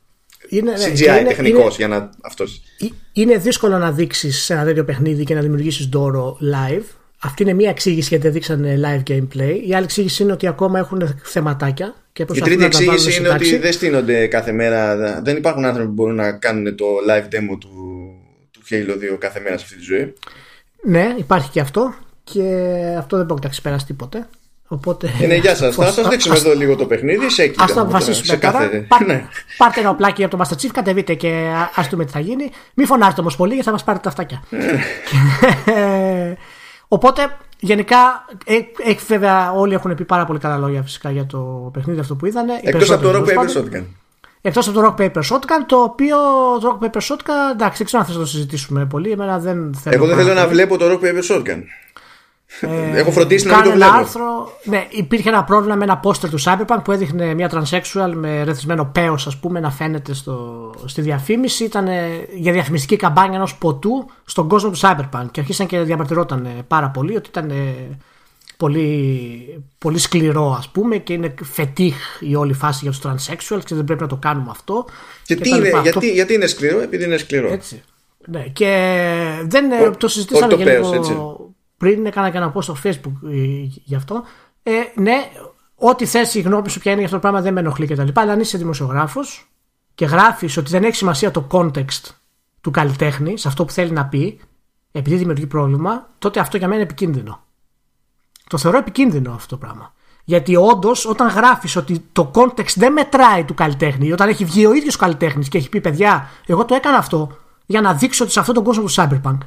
είναι, 0.51 0.73
CGI 0.73 1.23
τεχνικός 1.27 1.77
για 1.77 1.87
να 1.87 2.09
αυτός. 2.21 2.61
Είναι 3.13 3.37
δύσκολο 3.37 3.77
να 3.77 3.91
δείξεις 3.91 4.49
ένα 4.49 4.63
τέτοιο 4.63 4.83
παιχνίδι 4.83 5.23
και 5.23 5.33
να 5.33 5.41
δημιουργήσεις 5.41 5.85
δώρο 5.85 6.37
live. 6.41 6.83
Αυτή 7.19 7.43
είναι 7.43 7.53
μία 7.53 7.69
εξήγηση 7.69 8.07
γιατί 8.07 8.23
δεν 8.23 8.33
δείξανε 8.33 8.79
live 8.83 9.11
gameplay. 9.11 9.61
Η 9.67 9.73
άλλη 9.73 9.83
εξήγηση 9.83 10.23
είναι 10.23 10.31
ότι 10.31 10.47
ακόμα 10.47 10.79
έχουν 10.79 11.19
θεματάκια. 11.23 11.95
Και 12.13 12.25
η 12.33 12.41
τρίτη 12.41 12.63
εξήγηση 12.63 13.19
είναι 13.19 13.29
ότι 13.29 13.57
δεν 13.57 13.73
στείνονται 13.73 14.27
κάθε 14.27 14.51
μέρα. 14.51 14.95
Δεν 15.21 15.37
υπάρχουν 15.37 15.65
άνθρωποι 15.65 15.87
που 15.87 15.93
μπορούν 15.93 16.15
να 16.15 16.31
κάνουν 16.31 16.75
το 16.75 16.85
live 17.09 17.35
demo 17.35 17.57
του, 17.59 17.69
του 18.51 18.61
Halo 18.69 19.13
2 19.13 19.17
κάθε 19.19 19.39
μέρα 19.39 19.57
σε 19.57 19.63
αυτή 19.63 19.77
τη 19.77 19.83
ζωή. 19.83 20.13
Ναι, 20.83 21.15
υπάρχει 21.17 21.49
και 21.49 21.59
αυτό. 21.59 21.93
Και 22.23 22.43
αυτό 22.97 23.17
δεν 23.17 23.25
μπορεί 23.25 23.41
να 23.43 23.49
ξεπεράσει 23.49 23.85
τίποτε. 23.85 24.27
Οπότε, 24.73 25.09
είναι 25.21 25.35
γεια 25.35 25.55
σας. 25.55 25.75
Θα 25.75 25.91
σας 25.91 26.07
δείξουμε 26.07 26.35
εδώ 26.35 26.53
λίγο 26.53 26.75
το 26.75 26.85
παιχνίδι. 26.85 27.29
Σε 27.29 27.43
εκεί. 27.43 27.63
Α 27.63 27.65
το 27.65 27.81
αποφασίσουμε 27.81 28.37
τώρα. 28.37 28.57
Κάθε... 28.59 28.87
Ναι. 29.05 29.25
Πάρτε 29.57 29.79
ένα 29.79 29.95
πλάκι 29.95 30.23
από 30.23 30.37
το 30.37 30.43
Master 30.43 30.53
Chief, 30.61 30.69
κατεβείτε 30.73 31.13
και 31.13 31.27
α 31.75 31.87
δούμε 31.89 32.05
τι 32.05 32.11
θα 32.11 32.19
γίνει. 32.19 32.51
Μην 32.73 32.87
φωνάζετε 32.87 33.21
όμως 33.21 33.35
πολύ 33.35 33.51
γιατί 33.51 33.65
θα 33.65 33.71
μας 33.71 33.83
πάρετε 33.83 34.03
τα 34.03 34.09
αυτάκια. 34.09 34.43
Ναι. 34.49 36.35
οπότε 36.95 37.37
γενικά 37.59 38.25
έχει 38.85 39.05
βέβαια 39.07 39.51
όλοι 39.51 39.73
έχουν 39.73 39.95
πει 39.95 40.05
πάρα 40.05 40.25
πολύ 40.25 40.39
καλά 40.39 40.57
λόγια 40.57 40.81
φυσικά 40.81 41.11
για 41.11 41.25
το 41.25 41.69
παιχνίδι 41.73 41.99
αυτό 41.99 42.15
που 42.15 42.25
είδανε. 42.25 42.59
Εκτός 42.63 42.91
από 42.91 43.01
το 43.03 43.17
Rock 43.17 43.27
Paper 43.27 43.57
Shotgun. 43.57 43.83
Εκτός 44.41 44.67
από 44.67 44.81
το 44.81 44.95
Rock 44.97 45.01
Paper 45.01 45.21
Shotgun, 45.31 45.63
το 45.65 45.77
οποίο 45.77 46.17
το 46.61 46.79
Rock 46.79 46.85
Paper 46.85 47.01
Shotgun 47.01 47.51
εντάξει, 47.51 47.77
δεν 47.77 47.85
ξέρω 47.85 48.03
αν 48.03 48.13
θα 48.13 48.19
το 48.19 48.25
συζητήσουμε 48.25 48.85
πολύ. 48.85 49.11
Εμένα 49.11 49.39
δεν 49.39 49.73
θέλω 49.83 49.95
Εγώ 49.95 50.05
δεν 50.05 50.15
θέλω 50.15 50.33
να 50.33 50.47
βλέπω 50.47 50.77
το 50.77 50.85
Rock 50.91 51.05
Paper 51.05 51.35
Shotgun. 51.35 51.61
Ε, 52.59 52.99
Έχω 52.99 53.11
φροντίσει 53.11 53.47
να 53.47 53.55
μην 53.55 53.63
το 53.63 53.71
βλέπω. 53.71 53.91
Άρθρο, 53.91 54.57
ναι, 54.63 54.87
υπήρχε 54.89 55.29
ένα 55.29 55.43
πρόβλημα 55.43 55.75
με 55.75 55.83
ένα 55.83 55.97
πόστερ 55.97 56.29
του 56.29 56.41
Cyberpunk 56.41 56.79
που 56.83 56.91
έδειχνε 56.91 57.33
μια 57.33 57.51
transsexual 57.51 58.11
με 58.13 58.43
ρεθισμένο 58.43 58.85
παίο, 58.85 59.13
ας 59.13 59.37
πούμε, 59.37 59.59
να 59.59 59.71
φαίνεται 59.71 60.13
στο, 60.13 60.69
στη 60.85 61.01
διαφήμιση. 61.01 61.63
Ήταν 61.63 61.87
για 62.35 62.51
διαφημιστική 62.51 62.95
καμπάνια 62.95 63.37
ενός 63.37 63.55
ποτού 63.55 64.09
στον 64.25 64.47
κόσμο 64.47 64.69
του 64.69 64.79
Cyberpunk. 64.79 65.25
Και 65.31 65.39
αρχίσαν 65.39 65.67
και 65.67 65.79
διαμαρτυρόταν 65.79 66.47
πάρα 66.67 66.89
πολύ 66.89 67.15
ότι 67.15 67.29
ήταν 67.29 67.51
πολύ, 68.57 69.63
πολύ 69.77 69.97
σκληρό, 69.97 70.55
ας 70.57 70.69
πούμε, 70.69 70.97
και 70.97 71.13
είναι 71.13 71.33
φετίχ 71.43 71.95
η 72.19 72.35
όλη 72.35 72.53
φάση 72.53 72.79
για 72.81 72.91
τους 72.91 73.01
transsexuals 73.03 73.63
και 73.65 73.75
δεν 73.75 73.83
πρέπει 73.83 74.01
να 74.01 74.07
το 74.07 74.15
κάνουμε 74.15 74.47
αυτό. 74.49 74.85
Και, 75.25 75.35
και 75.35 75.41
τι 75.41 75.49
είναι, 75.49 75.71
γιατί, 75.81 76.11
γιατί 76.11 76.33
είναι 76.33 76.47
σκληρό, 76.47 76.81
επειδή 76.81 77.03
είναι 77.03 77.17
σκληρό. 77.17 77.51
Έτσι. 77.51 77.81
Ναι, 78.27 78.43
και 78.53 78.97
δεν 79.43 79.71
ο, 79.71 79.97
το 79.97 80.07
συζητήσαμε 80.07 80.55
και 80.55 80.63
λίγο. 80.63 80.93
Έτσι 80.93 81.17
πριν 81.81 82.05
έκανα 82.05 82.29
και 82.29 82.37
ένα 82.37 82.53
post 82.55 82.63
στο 82.63 82.75
facebook 82.83 83.29
ε, 83.31 83.37
γι' 83.83 83.95
αυτό. 83.95 84.23
Ε, 84.63 84.71
ναι, 84.95 85.29
ό,τι 85.75 86.05
θες 86.05 86.33
η 86.33 86.41
γνώμη 86.41 86.69
σου 86.69 86.79
ποια 86.79 86.91
είναι 86.91 87.01
για 87.01 87.09
αυτό 87.09 87.19
το 87.19 87.21
πράγμα 87.21 87.41
δεν 87.41 87.53
με 87.53 87.59
ενοχλεί 87.59 87.87
κτλ. 87.87 88.07
Αλλά 88.13 88.31
αν 88.31 88.39
είσαι 88.39 88.57
δημοσιογράφος 88.57 89.51
και 89.95 90.05
γράφεις 90.05 90.57
ότι 90.57 90.69
δεν 90.69 90.83
έχει 90.83 90.95
σημασία 90.95 91.31
το 91.31 91.47
context 91.51 92.09
του 92.61 92.71
καλλιτέχνη 92.71 93.37
σε 93.37 93.47
αυτό 93.47 93.65
που 93.65 93.71
θέλει 93.71 93.91
να 93.91 94.05
πει, 94.05 94.39
επειδή 94.91 95.15
δημιουργεί 95.15 95.47
πρόβλημα, 95.47 96.09
τότε 96.19 96.39
αυτό 96.39 96.57
για 96.57 96.67
μένα 96.67 96.81
είναι 96.81 96.89
επικίνδυνο. 96.89 97.43
Το 98.47 98.57
θεωρώ 98.57 98.77
επικίνδυνο 98.77 99.33
αυτό 99.33 99.47
το 99.47 99.57
πράγμα. 99.57 99.93
Γιατί 100.23 100.55
όντως, 100.55 101.05
όταν 101.05 101.27
γράφεις 101.27 101.75
ότι 101.75 102.05
το 102.11 102.31
context 102.33 102.73
δεν 102.75 102.91
μετράει 102.91 103.43
του 103.43 103.53
καλλιτέχνη, 103.53 104.11
όταν 104.11 104.29
έχει 104.29 104.45
βγει 104.45 104.65
ο 104.65 104.73
ίδιος 104.73 104.95
ο 104.95 104.97
καλλιτέχνης 104.97 105.49
και 105.49 105.57
έχει 105.57 105.69
πει 105.69 105.81
παιδιά, 105.81 106.29
εγώ 106.45 106.65
το 106.65 106.75
έκανα 106.75 106.97
αυτό 106.97 107.37
για 107.65 107.81
να 107.81 107.93
δείξω 107.93 108.23
ότι 108.23 108.33
σε 108.33 108.39
αυτόν 108.39 108.55
τον 108.55 108.63
κόσμο 108.63 108.83
του 108.83 108.93
Cyberpunk 108.93 109.37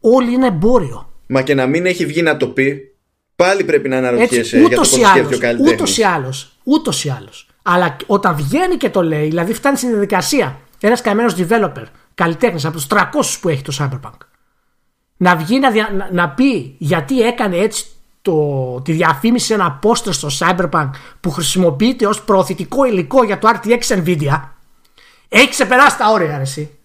όλοι 0.00 0.32
είναι 0.32 0.46
εμπόριο. 0.46 1.10
Μα 1.26 1.42
και 1.42 1.54
να 1.54 1.66
μην 1.66 1.86
έχει 1.86 2.06
βγει 2.06 2.22
να 2.22 2.36
το 2.36 2.48
πει, 2.48 2.94
πάλι 3.36 3.64
πρέπει 3.64 3.88
να 3.88 3.96
αναρωτιέσαι 3.96 4.58
για 4.58 4.68
το 4.68 4.76
πώς 4.76 4.90
σκέφτεται 4.90 5.34
ο 5.34 5.38
καλλιτέχνης. 5.38 5.72
Ούτως 5.72 5.98
ή 5.98 6.02
άλλως. 6.02 6.58
Ούτως 6.62 7.04
ή 7.04 7.08
άλλως. 7.08 7.48
Αλλά 7.62 7.96
όταν 8.06 8.36
βγαίνει 8.36 8.76
και 8.76 8.90
το 8.90 9.02
λέει, 9.02 9.28
δηλαδή 9.28 9.52
φτάνει 9.52 9.76
στην 9.76 9.88
διαδικασία 9.88 10.60
ένας 10.80 11.00
καημένο 11.00 11.32
developer, 11.36 11.84
καλλιτέχνης 12.14 12.64
από 12.64 12.76
τους 12.76 12.86
300 12.90 13.02
που 13.40 13.48
έχει 13.48 13.62
το 13.62 13.76
Cyberpunk, 13.78 14.18
να 15.16 15.36
βγει 15.36 15.58
να, 15.58 15.70
να, 15.70 16.08
να 16.12 16.28
πει 16.28 16.74
γιατί 16.78 17.20
έκανε 17.20 17.56
έτσι 17.56 17.84
το, 18.22 18.80
τη 18.84 18.92
διαφήμιση 18.92 19.46
σε 19.46 19.54
ένα 19.54 19.78
poster 19.82 20.12
στο 20.12 20.28
Cyberpunk 20.38 20.90
που 21.20 21.30
χρησιμοποιείται 21.30 22.06
ως 22.06 22.22
προωθητικό 22.22 22.84
υλικό 22.84 23.24
για 23.24 23.38
το 23.38 23.48
RTX 23.48 23.80
Nvidia 23.96 24.40
έχει 25.28 25.48
ξεπεράσει 25.48 25.98
τα 25.98 26.10
όρια, 26.10 26.34
αρεσί. 26.34 26.75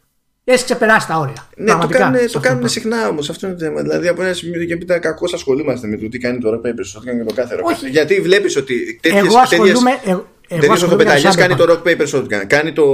Έχει 0.43 0.63
ξεπεράσει 0.63 1.07
τα 1.07 1.17
όρια. 1.17 1.47
Ναι, 1.57 1.71
το 1.71 1.87
κάνουν, 1.87 2.19
το 2.31 2.39
κάνουν 2.39 2.67
συχνά 2.67 3.07
όμως 3.07 3.29
αυτό 3.29 3.47
είναι 3.47 3.55
το 3.55 3.63
θέμα. 3.63 3.81
Δηλαδή 3.81 4.07
από 4.07 4.21
ένα 4.21 4.33
σημείο 4.33 4.65
και 4.65 4.75
μετά 4.75 4.99
κακώς 4.99 5.33
ασχολούμαστε 5.33 5.87
με 5.87 5.97
το 5.97 6.09
τι 6.09 6.17
κάνει 6.17 6.39
το 6.39 6.49
Rock 6.49 6.67
Paper 6.67 6.69
Shotgun 6.69 7.17
και 7.17 7.23
το 7.27 7.33
κάθε 7.33 7.55
Rock 7.55 7.89
Γιατί 7.91 8.21
βλέπεις 8.21 8.55
ότι 8.55 8.99
τέτοιε. 9.01 9.19
Εγώ 9.19 9.37
ασχολούμαι. 9.37 9.91
Τέτοιε 10.47 10.69
ορθοπεταλιέ 10.69 11.29
κάνει 11.35 11.55
το 11.55 11.65
Rock 11.69 11.87
Paper 11.87 12.07
Shotgun. 12.07 12.45
Κάνει 12.47 12.73
το, 12.73 12.85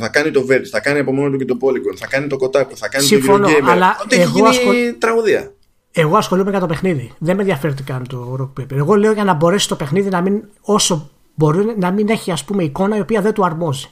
θα 0.00 0.08
κάνει 0.08 0.30
το 0.30 0.46
Verge, 0.50 0.66
θα 0.70 0.80
κάνει 0.80 0.98
από 0.98 1.12
μόνο 1.12 1.30
του 1.30 1.36
και 1.36 1.44
το 1.44 1.56
Polygon, 1.60 1.96
θα 1.96 2.06
κάνει 2.06 2.26
το 2.26 2.36
Kotaku, 2.40 2.74
θα 2.74 2.88
κάνει 2.88 3.04
Συμφωνώ, 3.04 3.46
το 3.46 3.52
Eurogamer. 3.52 3.70
Αλλά 3.70 3.96
Ό,τι 4.02 4.16
έχει 4.16 4.30
γίνει 4.34 4.48
ασχολ... 4.48 4.74
τραγωδία. 4.98 5.52
Εγώ 5.92 6.16
ασχολούμαι 6.16 6.50
για 6.50 6.60
το 6.60 6.66
παιχνίδι. 6.66 7.12
Δεν 7.18 7.34
με 7.36 7.40
ενδιαφέρει 7.40 7.74
τι 7.74 7.82
κάνει 7.82 8.06
το 8.06 8.36
Rock 8.40 8.60
Paper. 8.60 8.76
Εγώ 8.76 8.94
λέω 8.94 9.12
για 9.12 9.24
να 9.24 9.34
μπορέσει 9.34 9.68
το 9.68 9.76
παιχνίδι 9.76 10.08
να 10.08 10.20
μην, 10.20 10.42
όσο 10.60 11.10
μπορεί 11.34 11.74
να 11.78 11.90
μην 11.90 12.08
έχει 12.08 12.30
ας 12.30 12.44
πούμε 12.44 12.64
εικόνα 12.64 12.96
η 12.96 13.00
οποία 13.00 13.20
δεν 13.20 13.32
του 13.32 13.44
αρμόζει. 13.44 13.86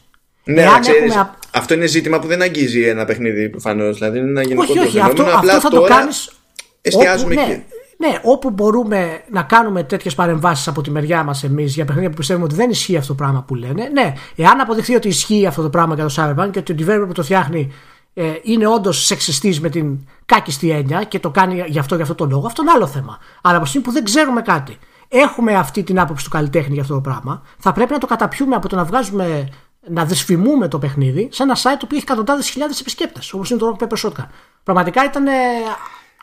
Ναι, 0.44 0.66
ξέρεις, 0.80 1.14
έχουμε... 1.14 1.30
αυτό 1.54 1.74
είναι 1.74 1.86
ζήτημα 1.86 2.18
που 2.18 2.26
δεν 2.26 2.42
αγγίζει 2.42 2.82
ένα 2.82 3.04
παιχνίδι 3.04 3.48
προφανώς. 3.48 3.98
Δηλαδή 3.98 4.18
είναι 4.18 4.28
ένα 4.28 4.42
γενικό 4.42 4.62
όχι, 4.62 4.78
όχι, 4.78 5.00
αυτό, 5.00 5.22
αυτό 5.22 5.60
θα 5.60 5.70
το 5.70 5.82
κάνεις. 5.82 6.32
Εστιάζουμε 6.80 7.34
όπου, 7.34 7.42
εκεί. 7.42 7.64
Ναι, 7.98 8.08
ναι, 8.08 8.18
όπου 8.22 8.50
μπορούμε 8.50 9.22
να 9.30 9.42
κάνουμε 9.42 9.82
τέτοιες 9.82 10.14
παρεμβάσεις 10.14 10.68
από 10.68 10.82
τη 10.82 10.90
μεριά 10.90 11.22
μας 11.22 11.44
εμείς 11.44 11.74
για 11.74 11.84
παιχνίδια 11.84 12.10
που 12.10 12.16
πιστεύουμε 12.16 12.46
ότι 12.46 12.54
δεν 12.54 12.70
ισχύει 12.70 12.96
αυτό 12.96 13.08
το 13.08 13.14
πράγμα 13.14 13.42
που 13.42 13.54
λένε. 13.54 13.88
Ναι, 13.92 14.12
εάν 14.36 14.60
αποδειχθεί 14.60 14.94
ότι 14.94 15.08
ισχύει 15.08 15.46
αυτό 15.46 15.62
το 15.62 15.70
πράγμα 15.70 15.94
για 15.94 16.06
το 16.06 16.14
Cyberpunk 16.16 16.50
και 16.50 16.58
ότι 16.58 16.72
ο 16.72 16.76
developer 16.78 17.06
που 17.06 17.12
το 17.12 17.22
φτιάχνει 17.22 17.72
ε, 18.14 18.32
είναι 18.42 18.66
όντως 18.66 19.04
σεξιστή 19.04 19.58
με 19.60 19.68
την 19.68 19.98
κάκιστη 20.26 20.70
έννοια 20.70 21.04
και 21.04 21.18
το 21.18 21.30
κάνει 21.30 21.64
γι' 21.66 21.78
αυτό, 21.78 21.96
γι 21.96 22.02
αυτό 22.02 22.14
το 22.14 22.24
λόγο, 22.24 22.46
αυτό 22.46 22.62
είναι 22.62 22.70
άλλο 22.70 22.86
θέμα. 22.86 23.18
Αλλά 23.42 23.56
από 23.56 23.66
στιγμή 23.66 23.86
που 23.86 23.92
δεν 23.92 24.04
ξέρουμε 24.04 24.42
κάτι, 24.42 24.78
έχουμε 25.08 25.54
αυτή 25.54 25.82
την 25.82 26.00
άποψη 26.00 26.24
του 26.24 26.30
καλλιτέχνη 26.30 26.72
για 26.72 26.82
αυτό 26.82 26.94
το 26.94 27.00
πράγμα, 27.00 27.42
θα 27.58 27.72
πρέπει 27.72 27.92
να 27.92 27.98
το 27.98 28.06
καταπιούμε 28.06 28.56
από 28.56 28.68
το 28.68 28.76
να 28.76 28.84
βγάζουμε 28.84 29.48
να 29.88 30.04
δυσφημούμε 30.04 30.68
το 30.68 30.78
παιχνίδι 30.78 31.28
σε 31.32 31.42
ένα 31.42 31.56
site 31.56 31.80
που 31.80 31.88
έχει 31.90 32.02
εκατοντάδες 32.02 32.48
χιλιάδες 32.48 32.80
επισκέπτες, 32.80 33.32
όπως 33.32 33.50
είναι 33.50 33.58
το 33.58 33.76
Rock 33.78 33.84
Paper 33.84 34.08
Shotgun. 34.08 34.26
Πραγματικά 34.62 35.04
ήταν 35.04 35.24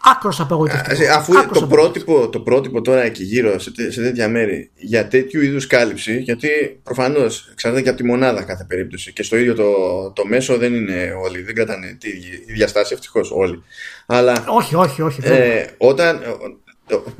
άκρος 0.03 0.39
απογοητευτικό. 0.39 1.13
Αφού 1.13 1.33
το, 1.53 1.67
πρότυπο, 1.67 2.29
το 2.29 2.39
πρότυπο 2.39 2.81
τώρα 2.81 3.01
εκεί 3.01 3.23
γύρω 3.23 3.59
σε, 3.59 3.71
σε 3.91 4.01
τέτοια 4.01 4.27
μέρη 4.27 4.71
για 4.75 5.07
τέτοιου 5.07 5.41
είδους 5.41 5.67
κάλυψη, 5.67 6.17
γιατί 6.17 6.47
προφανώς 6.83 7.49
εξαρτάται 7.51 7.83
και 7.83 7.89
από 7.89 7.97
τη 7.97 8.03
μονάδα 8.03 8.43
κάθε 8.43 8.65
περίπτωση 8.67 9.13
και 9.13 9.23
στο 9.23 9.37
ίδιο 9.37 9.55
το, 9.55 9.71
το 10.15 10.25
μέσο 10.25 10.57
δεν 10.57 10.73
είναι 10.73 11.13
όλοι, 11.23 11.41
δεν 11.41 11.55
κρατάνε 11.55 11.97
τη, 11.99 12.09
η 12.47 12.53
διαστάση 12.53 12.93
ευτυχώς 12.93 13.31
όλοι. 13.31 13.63
Αλλά, 14.05 14.43
όχι, 14.47 14.75
όχι, 14.75 15.01
όχι. 15.01 15.21
Ε, 15.23 15.65
όταν, 15.77 16.21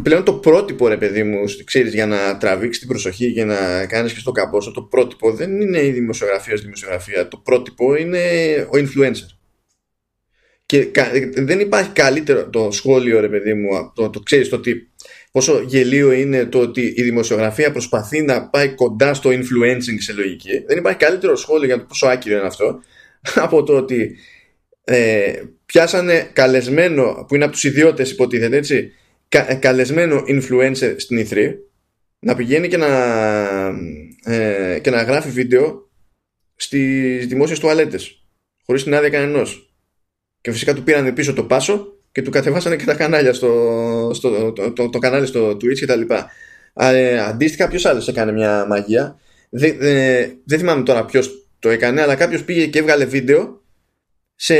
πλέον 0.03 0.23
το 0.23 0.33
πρότυπο 0.33 0.87
ρε 0.87 0.97
παιδί 0.97 1.23
μου 1.23 1.43
ξέρεις 1.63 1.93
για 1.93 2.05
να 2.05 2.37
τραβήξεις 2.37 2.79
την 2.79 2.87
προσοχή 2.87 3.33
και 3.33 3.43
να 3.43 3.85
κάνεις 3.85 4.13
και 4.13 4.19
στο 4.19 4.31
καμπόσο 4.31 4.71
το 4.71 4.81
πρότυπο 4.81 5.31
δεν 5.33 5.61
είναι 5.61 5.85
η 5.85 5.91
δημοσιογραφία 5.91 6.55
στη 6.55 6.65
δημοσιογραφία. 6.65 7.27
Το 7.27 7.37
πρότυπο 7.37 7.95
είναι 7.95 8.19
ο 8.69 8.77
influencer. 8.77 9.35
Και 10.65 10.87
δεν 11.33 11.59
υπάρχει 11.59 11.89
καλύτερο 11.89 12.49
το 12.49 12.71
σχόλιο 12.71 13.19
ρε 13.19 13.29
παιδί 13.29 13.53
μου 13.53 13.91
το, 13.95 14.09
το 14.09 14.19
ξέρεις 14.19 14.49
το 14.49 14.55
ότι 14.55 14.91
πόσο 15.31 15.61
γελίο 15.67 16.11
είναι 16.11 16.45
το 16.45 16.59
ότι 16.59 16.93
η 16.97 17.03
δημοσιογραφία 17.03 17.71
προσπαθεί 17.71 18.21
να 18.21 18.49
πάει 18.49 18.69
κοντά 18.69 19.13
στο 19.13 19.29
influencing 19.29 19.97
σε 19.97 20.13
λογική. 20.13 20.63
Δεν 20.67 20.77
υπάρχει 20.77 20.97
καλύτερο 20.97 21.35
σχόλιο 21.35 21.65
για 21.65 21.77
το 21.77 21.83
πόσο 21.83 22.07
άκυρο 22.07 22.37
είναι 22.37 22.47
αυτό 22.47 22.79
από 23.45 23.63
το 23.63 23.75
ότι 23.75 24.15
ε, 24.83 25.33
πιάσανε 25.65 26.29
καλεσμένο 26.33 27.25
που 27.27 27.35
είναι 27.35 27.43
από 27.43 27.53
τους 27.53 27.63
ιδιώτες 27.63 28.11
υποτίθεται 28.11 28.57
έτσι 28.57 28.91
κα, 29.31 29.55
καλεσμένο 29.55 30.23
influencer 30.27 30.95
στην 30.97 31.27
E3 31.27 31.53
να 32.19 32.35
πηγαίνει 32.35 32.67
και 32.67 32.77
να, 32.77 32.87
ε, 34.23 34.79
και 34.79 34.89
να 34.89 35.01
γράφει 35.01 35.29
βίντεο 35.29 35.89
στις 36.55 37.27
δημόσιες 37.27 37.59
τουαλέτες 37.59 38.25
χωρίς 38.65 38.83
την 38.83 38.95
άδεια 38.95 39.09
κανενός. 39.09 39.73
Και 40.41 40.51
φυσικά 40.51 40.73
του 40.73 40.83
πήραν 40.83 41.13
πίσω 41.13 41.33
το 41.33 41.43
πάσο 41.43 41.87
και 42.11 42.21
του 42.21 42.31
κατεβάσανε 42.31 42.75
και 42.75 42.85
τα 42.85 42.93
κανάλια 42.95 43.33
στο, 43.33 44.11
στο 44.13 44.51
το, 44.51 44.71
το, 44.71 44.89
το, 44.89 44.99
κανάλι 44.99 45.25
στο 45.25 45.49
Twitch 45.49 45.75
και 45.79 45.85
τα 45.85 45.95
λοιπά 45.95 46.31
ε, 46.73 47.19
αντίστοιχα 47.19 47.67
ποιος 47.67 47.85
άλλος 47.85 48.07
έκανε 48.07 48.31
μια 48.31 48.65
μαγεία; 48.69 49.19
Δεν, 49.49 49.77
ε, 49.81 50.31
δεν 50.45 50.59
θυμάμαι 50.59 50.83
τώρα 50.83 51.05
ποιος 51.05 51.47
το 51.59 51.69
έκανε 51.69 52.01
αλλά 52.01 52.15
κάποιος 52.15 52.43
πήγε 52.43 52.65
και 52.65 52.79
έβγαλε 52.79 53.05
βίντεο 53.05 53.61
σε, 54.35 54.55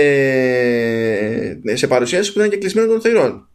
σε 1.74 1.88
παρουσίαση 1.88 2.34
που 2.34 2.40
ήταν 2.40 2.52
και 2.52 2.58
κλεισμένο 2.58 2.88
των 2.88 3.02
θηρών 3.02 3.51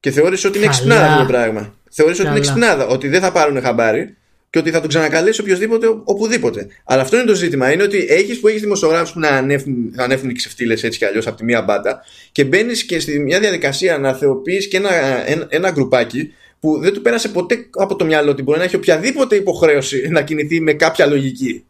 και 0.00 0.10
θεώρησε 0.10 0.46
ότι 0.46 0.58
είναι 0.58 0.66
εξυπνάδα 0.66 1.06
αυτό 1.06 1.18
το 1.20 1.26
πράγμα. 1.26 1.74
Θεώρησε 1.90 2.20
ότι 2.20 2.30
είναι 2.30 2.38
εξυπνάδα. 2.38 2.86
Ότι 2.86 3.08
δεν 3.08 3.20
θα 3.20 3.32
πάρουν 3.32 3.62
χαμπάρι 3.62 4.16
και 4.50 4.58
ότι 4.58 4.70
θα 4.70 4.80
τον 4.80 4.88
ξανακαλέσει 4.88 5.40
οποιοδήποτε 5.40 5.86
οπουδήποτε. 6.04 6.66
Αλλά 6.84 7.02
αυτό 7.02 7.16
είναι 7.16 7.24
το 7.24 7.34
ζήτημα. 7.34 7.72
Είναι 7.72 7.82
ότι 7.82 8.06
έχεις 8.08 8.40
που 8.40 8.48
έχεις 8.48 8.60
δημοσιογράφους 8.60 9.12
που 9.12 9.18
να 9.18 9.28
ανέφουν, 9.28 9.94
ανέφουν 9.96 10.34
ξεφτύλες 10.34 10.82
έτσι 10.82 10.98
κι 10.98 11.04
αλλιώς 11.04 11.26
από 11.26 11.36
τη 11.36 11.44
μία 11.44 11.62
μπάντα 11.62 12.04
και 12.32 12.44
μπαίνεις 12.44 12.84
και 12.84 13.00
στη 13.00 13.20
μια 13.20 13.40
διαδικασία 13.40 13.98
να 13.98 14.12
θεοποιείς 14.12 14.68
και 14.68 14.76
ένα, 14.76 14.90
ένα, 15.30 15.46
ένα 15.48 15.70
γκρουπάκι 15.70 16.32
που 16.60 16.78
δεν 16.80 16.92
του 16.92 17.02
πέρασε 17.02 17.28
ποτέ 17.28 17.66
από 17.70 17.96
το 17.96 18.04
μυαλό 18.04 18.30
ότι 18.30 18.42
μπορεί 18.42 18.58
να 18.58 18.64
έχει 18.64 18.76
οποιαδήποτε 18.76 19.36
υποχρέωση 19.36 20.08
να 20.10 20.22
κινηθεί 20.22 20.60
με 20.60 20.72
κάποια 20.72 21.06
λογική. 21.06 21.64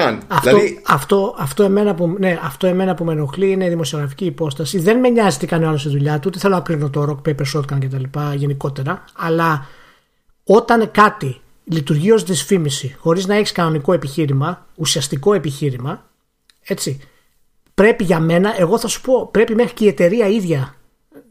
Αυτό, 0.00 0.50
δηλαδή... 0.50 0.82
αυτό, 0.86 1.34
αυτό, 1.38 1.62
εμένα 1.62 1.94
που, 1.94 2.16
ναι, 2.18 2.38
αυτό 2.42 2.66
εμένα 2.66 2.94
που 2.94 3.04
με 3.04 3.12
ενοχλεί 3.12 3.50
είναι 3.50 3.64
η 3.64 3.68
δημοσιογραφική 3.68 4.24
υπόσταση. 4.24 4.78
Δεν 4.78 4.98
με 4.98 5.08
νοιάζει 5.08 5.38
τι 5.38 5.46
κάνει 5.46 5.64
ο 5.64 5.68
άλλο 5.68 5.76
στη 5.76 5.88
δουλειά 5.88 6.18
του, 6.18 6.24
ούτε 6.26 6.38
θέλω 6.38 6.54
να 6.54 6.60
κρίνω 6.60 6.90
το 6.90 7.02
rock 7.02 7.28
paper 7.28 7.44
shotgun 7.54 7.78
κτλ. 7.80 8.18
γενικότερα. 8.34 9.04
Αλλά 9.16 9.66
όταν 10.44 10.90
κάτι 10.90 11.40
λειτουργεί 11.64 12.10
ως 12.10 12.22
δυσφήμιση 12.22 12.96
χωρίς 12.98 13.26
να 13.26 13.34
έχεις 13.34 13.52
κανονικό 13.52 13.92
επιχείρημα, 13.92 14.66
ουσιαστικό 14.74 15.34
επιχείρημα, 15.34 16.10
έτσι. 16.62 17.00
Πρέπει 17.74 18.04
για 18.04 18.20
μένα, 18.20 18.60
εγώ 18.60 18.78
θα 18.78 18.88
σου 18.88 19.00
πω, 19.00 19.28
πρέπει 19.30 19.54
μέχρι 19.54 19.74
και 19.74 19.84
η 19.84 19.88
εταιρεία 19.88 20.26
ίδια 20.26 20.74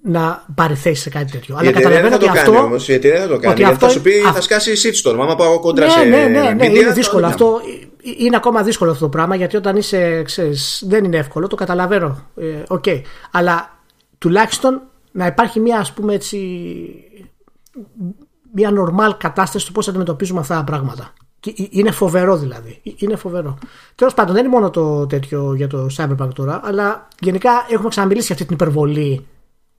να 0.08 0.46
πάρει 0.56 0.76
θέση 0.76 1.02
σε 1.02 1.10
κάτι 1.10 1.32
τέτοιο. 1.32 1.56
Αλλά 1.58 1.72
καταλαβαίνω 1.72 2.16
ότι 2.16 2.28
αυτό. 2.28 2.52
Όμως, 2.52 2.88
η 2.88 2.94
εταιρεία 2.94 3.20
δεν 3.20 3.28
το 3.28 3.40
κάνει. 3.40 3.56
Γιατί 3.56 3.74
αυτό... 3.74 3.86
θα 3.86 3.92
σου 3.92 4.02
πει, 4.02 4.12
θα 4.12 4.42
σκάσει 4.42 4.72
shitstorm. 4.84 5.18
Άμα 5.22 5.36
πάω 5.36 5.60
κόντρα 5.60 5.86
ναι, 5.86 5.92
σε. 5.92 6.04
Ναι, 6.04 6.26
ναι, 6.28 6.50
ναι, 6.50 6.66
είναι 6.66 6.92
δύσκολο. 6.92 7.26
Αυτό 7.26 7.62
είναι 8.18 8.36
ακόμα 8.36 8.64
δύσκολο 8.64 8.92
αυτό 8.92 9.04
το 9.04 9.10
πράγμα 9.10 9.36
γιατί 9.36 9.58
όταν 9.58 9.76
είσαι, 9.76 10.22
ξέρεις, 10.24 10.84
δεν 10.88 11.04
είναι 11.04 11.18
εύκολο, 11.18 11.48
το 11.48 11.56
καταλαβαίνω. 11.56 12.26
Ε, 12.36 12.64
okay. 12.68 13.02
Αλλά 13.32 13.80
τουλάχιστον 14.18 14.82
να 15.12 15.26
υπάρχει 15.26 15.60
μια 15.60 15.80
ας 15.80 15.94
πούμε 15.94 16.14
έτσι 16.14 16.38
μια 18.54 18.72
normal 18.72 19.16
κατάσταση 19.18 19.66
του 19.66 19.72
πώς 19.72 19.88
αντιμετωπίζουμε 19.88 20.40
αυτά 20.40 20.56
τα 20.56 20.64
πράγματα. 20.64 21.14
Και 21.40 21.54
είναι 21.70 21.92
φοβερό 21.92 22.38
δηλαδή. 22.38 22.82
Είναι 22.98 23.16
φοβερό. 23.16 23.58
Τέλος 23.96 24.14
πάντων, 24.14 24.34
δεν 24.36 24.44
είναι 24.44 24.54
μόνο 24.54 24.70
το 24.70 25.08
τέτοιο 25.08 25.54
για 25.56 25.68
το 25.68 25.88
Cyberpunk 25.98 26.34
τώρα, 26.36 26.62
αλλά 26.64 27.08
γενικά 27.20 27.52
έχουμε 27.70 27.90
ξαναμιλήσει 27.90 28.26
για 28.26 28.36
αυτή 28.36 28.48
την 28.48 28.56
υπερβολή 28.56 29.26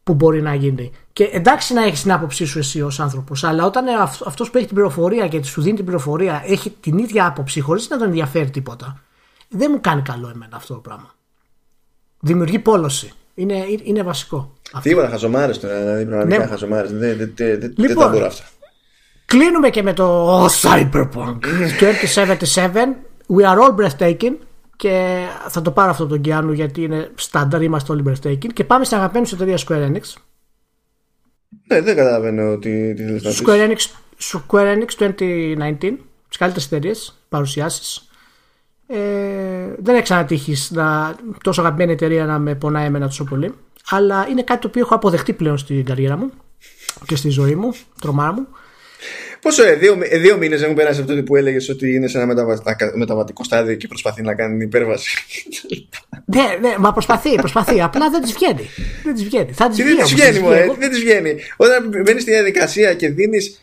που 0.06 0.14
μπορεί 0.14 0.42
να 0.42 0.54
γίνει. 0.54 0.90
Και 1.12 1.24
εντάξει 1.32 1.74
να 1.74 1.82
έχεις 1.82 2.02
την 2.02 2.12
άποψή 2.12 2.44
σου 2.44 2.58
εσύ 2.58 2.82
ως 2.82 3.00
άνθρωπος, 3.00 3.44
αλλά 3.44 3.64
όταν 3.64 3.84
αυτός 4.24 4.50
που 4.50 4.56
έχει 4.56 4.66
την 4.66 4.74
πληροφορία 4.74 5.28
και 5.28 5.42
σου 5.42 5.62
δίνει 5.62 5.76
την 5.76 5.84
πληροφορία 5.84 6.42
έχει 6.46 6.70
την 6.70 6.98
ίδια 6.98 7.26
άποψη 7.26 7.60
χωρίς 7.60 7.88
να 7.88 7.98
τον 7.98 8.06
ενδιαφέρει 8.06 8.50
τίποτα, 8.50 9.02
δεν 9.48 9.70
μου 9.72 9.80
κάνει 9.80 10.02
καλό 10.02 10.28
εμένα 10.34 10.56
αυτό 10.56 10.74
το 10.74 10.80
πράγμα. 10.80 11.14
Δημιουργεί 12.20 12.58
πόλωση. 12.58 13.12
Είναι, 13.34 13.64
είναι 13.82 14.02
βασικό. 14.02 14.52
Τίποτα 14.82 15.08
χαζομάρες 15.08 15.60
τώρα. 15.60 15.80
Δηλαδή 15.80 16.06
πραγματικά 16.06 16.38
ναι. 16.38 16.46
χαζομάρες. 16.46 16.90
Δεν, 16.90 17.16
δεν, 17.16 17.32
δεν, 17.36 17.60
δεν 17.60 17.74
λοιπόν, 17.76 18.04
τα 18.04 18.10
μπορώ 18.10 18.26
αυτά. 18.26 18.44
Κλείνουμε 19.24 19.70
και 19.70 19.82
με 19.82 19.92
το 19.92 20.44
Cyberpunk 20.44 21.38
2077. 22.54 22.68
We 23.36 23.44
are 23.44 23.58
all 23.58 23.74
breathtaking. 23.76 24.36
Και 24.76 25.24
θα 25.48 25.62
το 25.62 25.70
πάρω 25.70 25.90
αυτό 25.90 26.06
τον 26.06 26.20
Κιάνου 26.20 26.52
γιατί 26.52 26.82
είναι 26.82 27.10
στάνταρ, 27.14 27.62
είμαστε 27.62 27.92
όλοι 27.92 28.02
breathtaking. 28.06 28.52
Και 28.52 28.64
πάμε 28.64 28.84
στην 28.84 28.96
αγαπημένη 28.96 29.26
σου 29.26 29.34
εταιρεία 29.34 29.58
Square 29.66 29.90
Enix. 29.90 30.02
Ναι, 31.66 31.80
δεν 31.80 31.96
καταλαβαίνω 31.96 32.58
τι, 32.58 32.94
τι 32.94 33.02
θέλεις 33.02 33.22
να 33.22 33.30
Square 33.30 33.68
Enix, 33.68 33.78
Square 34.32 34.76
Enix 34.76 35.14
2019, 35.18 35.96
τις 36.28 36.36
καλύτερες 36.38 36.64
εταιρείες, 36.66 37.20
παρουσιάσεις. 37.28 38.08
Ε, 38.86 38.96
δεν 39.78 39.94
έχει 39.94 40.02
ξανατύχεις 40.02 40.70
να, 40.70 41.14
τόσο 41.42 41.60
αγαπημένη 41.60 41.92
εταιρεία 41.92 42.24
να 42.24 42.38
με 42.38 42.54
πονάει 42.54 42.86
εμένα 42.86 43.06
τόσο 43.06 43.24
πολύ. 43.24 43.54
Αλλά 43.90 44.26
είναι 44.30 44.42
κάτι 44.42 44.60
το 44.60 44.68
οποίο 44.68 44.80
έχω 44.80 44.94
αποδεχτεί 44.94 45.32
πλέον 45.32 45.58
στην 45.58 45.84
καριέρα 45.84 46.16
μου 46.16 46.30
και 47.06 47.16
στη 47.16 47.28
ζωή 47.28 47.54
μου, 47.54 47.72
τρομάρα 48.00 48.32
μου. 48.32 48.46
Πόσο, 49.40 49.64
ε, 49.64 49.74
δύο, 49.74 49.98
ε, 50.02 50.18
δύο 50.18 50.36
μήνες 50.36 50.62
έχουν 50.62 50.74
περάσει 50.74 51.00
αυτό 51.00 51.22
που 51.22 51.36
έλεγες 51.36 51.68
ότι 51.68 51.94
είναι 51.94 52.08
σε 52.08 52.18
ένα 52.18 52.34
μεταβατικό 52.94 53.44
στάδιο 53.44 53.74
και 53.74 53.86
προσπαθεί 53.86 54.22
να 54.22 54.34
κάνει 54.34 54.58
την 54.58 54.66
υπέρβαση. 54.66 55.16
ναι, 56.24 56.68
ναι, 56.68 56.74
μα 56.78 56.92
προσπαθεί, 56.92 57.34
προσπαθεί. 57.34 57.82
Απλά 57.82 58.10
δεν 58.10 58.22
της 58.22 58.32
βγαίνει. 58.32 58.70
Δεν 59.04 59.14
της 59.14 59.24
βγαίνει. 59.24 59.52
Θα 59.52 59.68
της 59.68 59.76
δεν 59.76 59.96
της 59.96 60.14
βγαίνει, 60.14 60.38
μου, 60.38 60.76
δεν 60.78 60.90
της 60.90 61.00
βγαίνει. 61.00 61.36
Όταν 61.56 61.88
μπαίνεις 61.88 62.22
στη 62.22 62.30
διαδικασία 62.30 62.94
και 62.94 63.08
δίνεις. 63.08 63.60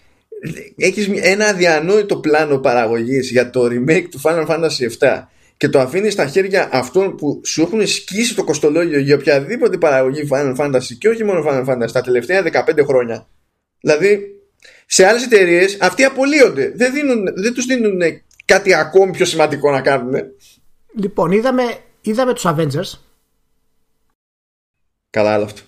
Έχεις 0.78 1.10
ένα 1.22 1.46
αδιανόητο 1.46 2.16
πλάνο 2.16 2.58
παραγωγής 2.58 3.32
για 3.32 3.50
το 3.50 3.66
remake 3.66 4.06
του 4.12 4.22
Final 4.24 4.48
Fantasy 4.48 5.00
VII 5.00 5.24
και 5.58 5.70
το 5.70 5.80
αφήνεις 5.80 6.14
στα 6.14 6.26
χέρια 6.26 6.70
αυτών 6.72 7.16
που 7.16 7.42
σου 7.46 7.62
έχουν 7.62 7.88
σκίσει 7.88 8.36
το 8.36 8.44
κοστολόγιο 8.44 9.00
για 9.00 9.16
οποιαδήποτε 9.16 9.78
παραγωγή 9.78 10.28
Final 10.32 10.56
Fantasy 10.56 10.94
και 10.98 11.10
όχι 11.10 11.24
μόνο 11.24 11.44
Final 11.48 11.66
Fantasy 11.66 11.92
τα 11.92 12.02
τελευταία 12.02 12.44
15 12.52 12.86
χρόνια. 12.86 13.28
Δηλαδή, 13.80 14.33
σε 14.94 15.06
άλλες 15.06 15.24
εταιρείες 15.24 15.78
αυτοί 15.82 16.04
απολύονται. 16.04 16.74
Δεν, 16.76 16.94
δίνουν, 16.94 17.24
δεν 17.36 17.54
τους 17.54 17.66
δίνουν 17.66 18.02
κάτι 18.46 18.74
ακόμη 18.74 19.12
πιο 19.12 19.26
σημαντικό 19.26 19.72
να 19.72 19.82
κάνουν. 19.82 20.14
Λοιπόν, 20.96 21.32
είδαμε, 21.32 21.64
είδαμε 22.02 22.34
τους 22.34 22.44
Avengers. 22.46 23.00
Καλά 25.10 25.34
άλλο 25.34 25.44
αυτό. 25.44 25.62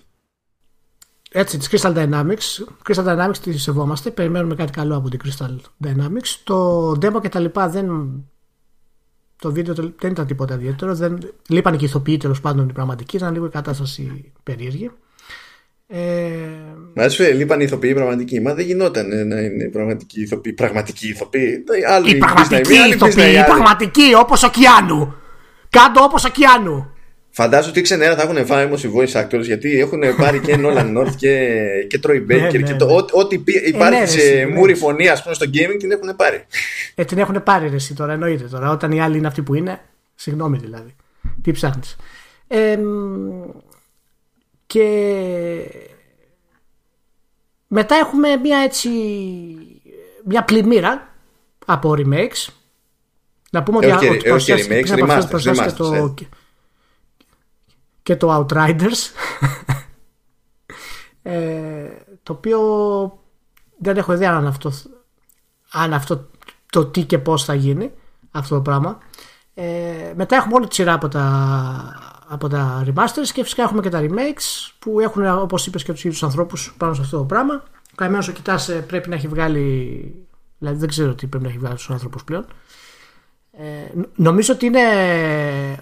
Έτσι, 1.30 1.58
της 1.58 1.68
Crystal 1.70 1.94
Dynamics. 1.94 2.64
Crystal 2.88 3.04
Dynamics 3.04 3.38
τη 3.38 3.58
σεβόμαστε. 3.58 4.10
Περιμένουμε 4.10 4.54
κάτι 4.54 4.72
καλό 4.72 4.96
από 4.96 5.08
την 5.08 5.20
Crystal 5.24 5.56
Dynamics. 5.84 6.40
Το 6.44 6.90
demo 6.90 7.20
και 7.22 7.28
τα 7.28 7.40
λοιπά 7.40 7.68
δεν. 7.68 7.88
Το 9.36 9.52
βίντεο 9.52 9.74
δεν 9.74 10.10
ήταν 10.10 10.26
τίποτα 10.26 10.54
ιδιαίτερο. 10.54 10.94
Δεν... 10.94 11.18
Λείπαν 11.48 11.76
και 11.76 11.84
ηθοποιοί 11.84 12.16
τέλος 12.16 12.40
πάντων 12.40 12.66
την 12.66 12.74
πραγματική. 12.74 13.16
Ήταν 13.16 13.32
λίγο 13.32 13.46
η 13.46 13.50
κατάσταση 13.50 14.32
περίεργη. 14.42 14.90
Ε... 15.86 15.98
Μα 16.94 17.08
σου 17.08 17.22
λείπαν 17.22 17.60
ηθοποιοί 17.60 17.94
πραγματικοί. 17.94 18.40
Μα 18.40 18.54
δεν 18.54 18.64
γινόταν 18.64 19.28
να 19.28 19.40
είναι 19.40 19.68
πραγματικοί 19.68 20.20
ηθοποιοί. 20.22 20.52
Πραγματικοί 20.52 21.08
ηθοποιοί. 21.08 21.64
Άλλοι 21.88 22.10
οι 22.10 22.18
πραγματικοί 22.18 22.74
ηθοποιοί. 22.94 23.34
Οι 23.38 23.44
πραγματικοί 23.44 24.14
όπως 24.16 24.42
ο 24.42 24.50
Κιάνου. 24.50 25.14
Κάντο 25.70 26.02
όπως 26.02 26.24
ο 26.24 26.28
Κιάνου. 26.28 26.90
Φαντάζομαι 27.30 27.70
ότι 27.70 27.80
ξενέρα 27.80 28.16
θα 28.16 28.22
έχουν 28.22 28.46
φάει 28.46 28.64
όμως 28.64 28.84
οι 28.84 28.90
voice 28.96 29.22
actors 29.22 29.42
γιατί 29.42 29.78
έχουν 29.80 30.00
πάρει 30.16 30.38
και 30.38 30.56
Nolan 30.58 30.96
North 30.96 31.14
και, 31.16 31.58
και 31.88 32.00
Troy 32.06 32.16
Baker 32.16 32.26
ναι, 32.26 32.48
και 32.48 32.58
ναι, 32.58 32.74
το, 32.74 32.86
ναι. 32.86 32.92
ό,τι 33.12 33.40
υπάρχει 33.66 34.06
σε 34.06 34.46
μούρη 34.46 34.74
φωνή 34.74 35.08
ας 35.08 35.22
πούμε 35.22 35.34
στο 35.34 35.46
gaming 35.46 35.76
την 35.78 35.90
έχουν 35.90 36.16
πάρει. 36.16 36.44
Ε, 36.94 37.04
την 37.04 37.18
έχουν 37.18 37.42
πάρει 37.42 37.68
ρε, 37.68 37.74
εσύ 37.74 37.94
τώρα 37.94 38.12
εννοείται 38.12 38.44
τώρα. 38.44 38.70
Όταν 38.70 38.92
οι 38.92 39.02
άλλοι 39.02 39.18
είναι 39.18 39.26
αυτοί 39.26 39.42
που 39.42 39.54
είναι, 39.54 39.80
συγγνώμη 40.14 40.58
δηλαδή. 40.58 40.94
Τι 41.42 41.52
ψάχνεις. 41.52 41.96
Ε, 42.48 42.78
και 44.66 45.70
μετά 47.66 47.94
έχουμε 47.94 48.36
μια 48.36 48.58
έτσι 48.58 48.88
μια 50.24 50.44
πλημμύρα 50.44 51.14
από 51.66 51.94
remakes. 51.96 52.48
Να 53.50 53.62
πούμε 53.62 53.76
ότι 53.76 54.06
όχι, 54.06 54.30
όχι, 54.30 54.52
όχι 54.52 54.66
remakes, 54.68 54.88
remasters, 54.88 55.30
remasters, 55.30 55.66
και, 55.66 55.72
το, 55.76 56.14
και 58.02 58.16
το 58.16 58.46
Outriders. 58.46 59.10
Ε, 61.28 61.90
το 62.22 62.32
οποίο 62.32 62.60
δεν 63.78 63.96
έχω 63.96 64.12
ιδέα 64.12 64.32
αν 64.32 64.46
αυτό, 64.46 64.72
αν 65.70 65.92
αυτό 65.92 66.28
το 66.70 66.86
τι 66.86 67.04
και 67.04 67.18
πώς 67.18 67.44
θα 67.44 67.54
γίνει 67.54 67.92
αυτό 68.30 68.54
το 68.54 68.60
πράγμα. 68.60 68.98
Ε, 69.54 70.12
μετά 70.16 70.36
έχουμε 70.36 70.54
όλη 70.54 70.66
τη 70.68 70.74
σειρά 70.74 70.92
από 70.92 71.08
τα, 71.08 72.15
από 72.28 72.48
τα 72.48 72.84
remasters 72.86 73.28
και 73.32 73.42
φυσικά 73.42 73.62
έχουμε 73.62 73.82
και 73.82 73.88
τα 73.88 74.00
remakes 74.02 74.72
που 74.78 75.00
έχουν 75.00 75.26
όπως 75.26 75.66
είπες 75.66 75.82
και 75.82 75.92
τους 75.92 76.04
ίδιους 76.04 76.22
ανθρώπους 76.22 76.74
πάνω 76.76 76.94
σε 76.94 77.00
αυτό 77.00 77.18
το 77.18 77.24
πράγμα. 77.24 77.64
Ο 77.92 77.94
καημένος 77.94 78.28
ο 78.28 78.32
Κοιτάς 78.32 78.68
ε, 78.68 78.84
πρέπει 78.86 79.08
να 79.08 79.14
έχει 79.14 79.28
βγάλει, 79.28 80.14
δηλαδή 80.58 80.78
δεν 80.78 80.88
ξέρω 80.88 81.14
τι 81.14 81.26
πρέπει 81.26 81.44
να 81.44 81.50
έχει 81.50 81.58
βγάλει 81.58 81.78
στους 81.78 81.90
άνθρωπους 81.90 82.24
πλέον. 82.24 82.46
Ε, 83.58 83.64
νομίζω 84.14 84.54
ότι 84.54 84.66
είναι. 84.66 84.80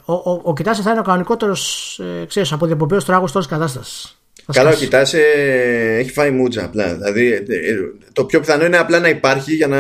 Ο, 0.05 0.13
ο, 0.13 0.41
ο 0.43 0.53
Κοιτάς 0.53 0.81
θα 0.81 0.91
είναι 0.91 1.01
ο 1.01 1.03
κανονικότερος 1.03 1.99
ε, 1.99 2.25
ξέρεις, 2.27 2.53
από 2.53 2.67
διαπομπαίο 2.67 3.03
τράγος 3.03 3.33
τώρα 3.33 3.47
κατάστασης. 3.47 4.19
Καλά, 4.53 4.71
ο 4.71 4.75
Κοιτάς 4.75 5.15
ε, 5.15 5.97
έχει 5.99 6.11
φάει 6.11 6.31
μούτζα 6.31 6.65
απλά. 6.65 6.95
Δηλαδή, 6.95 7.33
ε, 7.33 7.37
ε, 7.37 7.77
το 8.13 8.25
πιο 8.25 8.41
πιθανό 8.41 8.65
είναι 8.65 8.79
απλά 8.79 8.99
να 8.99 9.09
υπάρχει 9.09 9.55
για 9.55 9.67
να 9.67 9.79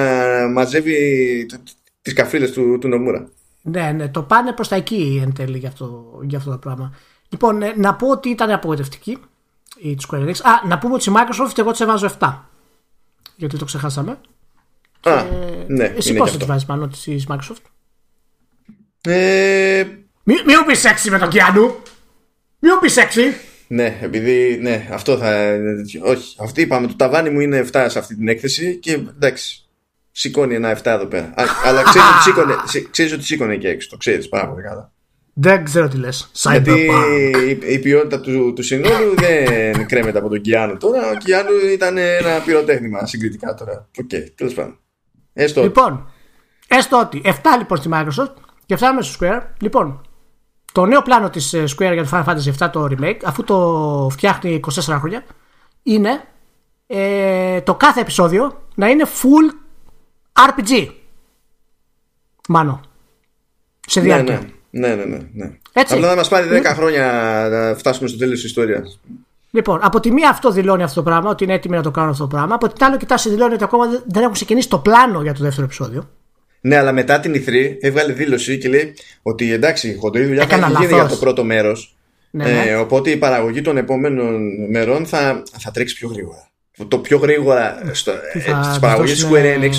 μαζεύει 0.48 1.46
τις 2.02 2.12
καφρίλες 2.12 2.52
του, 2.52 2.78
του 2.80 2.88
Νομούρα. 2.88 3.28
Ναι, 3.66 3.92
ναι, 3.92 4.08
το 4.08 4.22
πάνε 4.22 4.52
προς 4.52 4.68
τα 4.68 4.76
εκεί 4.76 5.20
εν 5.22 5.34
τέλει 5.34 5.58
για 5.58 5.68
αυτό, 5.68 6.18
για 6.22 6.38
αυτό 6.38 6.50
το 6.50 6.58
πράγμα. 6.58 6.94
Λοιπόν, 7.28 7.62
ε, 7.62 7.72
να 7.76 7.94
πω 7.94 8.08
ότι 8.08 8.28
ήταν 8.28 8.50
απογοητευτική 8.50 9.18
η 9.76 9.98
Square 10.08 10.28
Enix. 10.28 10.34
Α, 10.42 10.66
να 10.68 10.78
πούμε 10.78 10.94
ότι 10.94 11.10
η 11.10 11.12
Microsoft 11.16 11.58
εγώ 11.58 11.70
τη 11.70 11.82
εβάζω 11.82 12.10
7. 12.18 12.38
Γιατί 13.36 13.58
το 13.58 13.64
ξεχάσαμε. 13.64 14.10
Α, 15.02 15.22
και... 15.22 15.64
ναι, 15.66 15.84
Εσύ 15.84 16.14
πώς 16.14 16.36
τη 16.36 16.44
βάζεις 16.44 16.64
πάνω 16.64 16.88
της 16.88 17.26
Microsoft; 17.28 17.62
Ε... 19.00 19.84
Μην 20.22 20.36
μη 20.46 20.56
μου 20.56 20.64
πεις 20.66 20.78
σεξι 20.78 21.10
με 21.10 21.18
τον 21.18 21.28
Κιάνου. 21.28 21.62
Μην 22.58 22.72
μου 22.74 22.80
πεις 22.80 22.92
σεξι. 22.92 23.34
Ναι, 23.66 23.98
επειδή. 24.00 24.58
Ναι, 24.62 24.88
αυτό 24.92 25.16
θα. 25.16 25.56
Όχι. 26.02 26.36
Αυτή 26.40 26.60
είπαμε. 26.60 26.86
Το 26.86 26.96
ταβάνι 26.96 27.30
μου 27.30 27.40
είναι 27.40 27.68
7 27.72 27.86
σε 27.88 27.98
αυτή 27.98 28.16
την 28.16 28.28
έκθεση 28.28 28.76
και 28.76 28.92
εντάξει. 28.92 29.63
Σηκώνει 30.16 30.54
ένα 30.54 30.76
7 30.76 30.80
εδώ 30.84 31.06
πέρα. 31.06 31.24
Α, 31.24 31.44
αλλά 31.64 31.82
ξέρεις 31.82 32.08
ότι, 32.08 32.22
σήκωνε, 32.22 32.54
ξέρεις 32.90 33.12
ότι 33.12 33.22
σήκωνε 33.22 33.56
και 33.56 33.68
έξι. 33.68 33.88
Το 33.88 33.96
ξέρεις 33.96 34.28
πάρα 34.28 34.48
πολύ 34.48 34.62
καλά. 34.62 34.92
Δεν 35.32 35.64
ξέρω 35.64 35.88
τι 35.88 35.96
λες. 35.96 36.30
Γιατί 36.32 36.90
η, 37.46 37.72
η, 37.72 37.78
ποιότητα 37.78 38.20
του, 38.20 38.52
του 38.52 38.62
συνόλου 38.62 39.14
δεν 39.16 39.86
κρέμεται 39.86 40.18
από 40.18 40.28
τον 40.28 40.40
Κιάνου 40.40 40.76
τώρα. 40.76 41.10
Ο 41.10 41.14
Κιάνου 41.16 41.50
ήταν 41.72 41.96
ένα 41.96 42.40
πυροτέχνημα 42.44 43.06
συγκριτικά 43.06 43.54
τώρα. 43.54 43.88
Ok, 43.98 44.08
okay, 44.12 44.24
τέλος 44.34 44.54
πάντων. 44.54 44.78
Έστω. 45.32 45.62
Λοιπόν, 45.62 46.12
έστω 46.68 46.98
ότι 47.00 47.22
7 47.24 47.30
λοιπόν 47.58 47.78
στη 47.78 47.88
Microsoft 47.92 48.34
και 48.66 48.76
φτάνουμε 48.76 49.02
στο 49.02 49.26
Square. 49.26 49.42
Λοιπόν, 49.60 50.06
το 50.72 50.86
νέο 50.86 51.02
πλάνο 51.02 51.30
της 51.30 51.52
ε, 51.52 51.64
Square 51.64 51.92
για 51.92 52.04
το 52.04 52.08
Final 52.12 52.24
Fantasy 52.24 52.66
VII 52.66 52.70
το 52.72 52.88
remake, 52.90 53.18
αφού 53.24 53.44
το 53.44 54.08
φτιάχνει 54.12 54.60
24 54.72 54.80
χρόνια, 54.80 55.24
είναι 55.82 56.22
ε, 56.86 57.60
το 57.60 57.74
κάθε 57.74 58.00
επεισόδιο 58.00 58.62
να 58.74 58.88
είναι 58.88 59.04
full 59.22 59.63
RPG. 60.34 60.88
Μάνο. 62.48 62.80
Σε 63.86 64.00
ναι, 64.00 64.06
διάρκεια. 64.06 64.42
Ναι, 64.70 64.88
ναι, 64.88 64.94
ναι. 64.94 65.04
ναι, 65.04 65.18
ναι. 65.32 65.50
Έτσι. 65.72 65.94
Απλά 65.94 66.08
θα 66.08 66.16
μας 66.16 66.28
πάρει 66.28 66.60
10 66.62 66.64
χρόνια 66.64 67.06
να 67.50 67.74
φτάσουμε 67.74 68.08
στο 68.08 68.18
τέλος 68.18 68.34
της 68.34 68.44
ιστορίας. 68.44 69.00
Λοιπόν, 69.50 69.78
από 69.82 70.00
τη 70.00 70.12
μία 70.12 70.28
αυτό 70.28 70.50
δηλώνει 70.50 70.82
αυτό 70.82 71.02
το 71.02 71.10
πράγμα, 71.10 71.30
ότι 71.30 71.44
είναι 71.44 71.52
έτοιμοι 71.54 71.76
να 71.76 71.82
το 71.82 71.90
κάνουν 71.90 72.10
αυτό 72.10 72.22
το 72.22 72.36
πράγμα. 72.36 72.54
Από 72.54 72.68
την 72.68 72.84
άλλη, 72.84 72.96
κοιτάξτε, 72.96 73.30
δηλώνει 73.30 73.54
ότι 73.54 73.64
ακόμα 73.64 73.86
δεν 74.06 74.22
έχουν 74.22 74.32
ξεκινήσει 74.32 74.68
το 74.68 74.78
πλάνο 74.78 75.22
για 75.22 75.32
το 75.34 75.42
δεύτερο 75.42 75.64
επεισόδιο. 75.64 76.10
Ναι, 76.60 76.76
αλλά 76.76 76.92
μετά 76.92 77.20
την 77.20 77.34
Ιθρή 77.34 77.78
έβγαλε 77.80 78.12
δήλωση 78.12 78.58
και 78.58 78.68
λέει 78.68 78.94
ότι 79.22 79.52
εντάξει, 79.52 79.88
η 79.88 79.94
χοντρή 79.94 80.24
δουλειά 80.24 80.46
θα 80.46 80.72
γίνει 80.80 80.92
για 80.92 81.06
το 81.06 81.16
πρώτο 81.16 81.44
μέρος. 81.44 81.96
Ναι, 82.30 82.44
ναι. 82.44 82.64
Ε, 82.66 82.74
οπότε 82.74 83.10
η 83.10 83.16
παραγωγή 83.16 83.60
των 83.60 83.76
επόμενων 83.76 84.40
μερών 84.70 85.06
θα, 85.06 85.42
θα 85.58 85.70
τρέξει 85.70 85.94
πιο 85.94 86.08
γρήγορα. 86.08 86.48
Το 86.88 86.98
πιο 86.98 87.18
γρήγορα 87.18 87.82
στο, 87.92 88.12
ε, 88.32 88.62
στις 88.62 88.78
παραγωγές 88.78 89.26
Square 89.26 89.58
Enix 89.58 89.72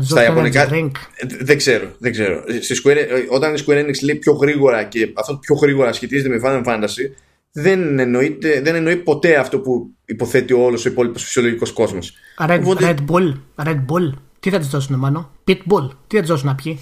στα 0.00 0.22
Ιαπωνικά 0.22 0.68
δεν 1.40 1.56
ξέρω, 1.56 1.94
δεν 1.98 2.12
ξέρω. 2.12 2.44
Στη 2.60 2.82
Square, 2.84 2.96
όταν 3.30 3.54
η 3.54 3.58
Square 3.66 3.84
Enix 3.84 4.02
λέει 4.02 4.16
πιο 4.16 4.32
γρήγορα 4.32 4.84
και 4.84 5.12
αυτό 5.14 5.36
πιο 5.36 5.54
γρήγορα 5.54 5.92
σχετίζεται 5.92 6.28
με 6.28 6.40
Final 6.44 6.64
Fantasy 6.64 7.10
δεν, 7.52 7.98
εννοείται, 7.98 8.60
δεν 8.60 8.74
εννοεί 8.74 8.96
ποτέ 8.96 9.36
αυτό 9.36 9.58
που 9.58 9.90
υποθέτει 10.04 10.52
όλος 10.52 10.84
ο 10.84 10.88
υπόλοιπος 10.88 11.22
φυσιολογικός 11.22 11.72
κόσμος. 11.72 12.12
Red, 12.38 12.60
Οπότε... 12.60 12.94
Red 12.94 13.10
Bull, 13.10 13.32
Red 13.66 13.76
Bull. 13.76 14.12
Τι 14.40 14.50
θα 14.50 14.58
της 14.58 14.68
δώσουν, 14.68 14.96
Μάνο; 14.98 15.30
Pitbull. 15.46 15.88
Τι 16.06 16.16
θα 16.16 16.20
της 16.20 16.28
δώσουν 16.28 16.46
να 16.46 16.54
πιει; 16.54 16.78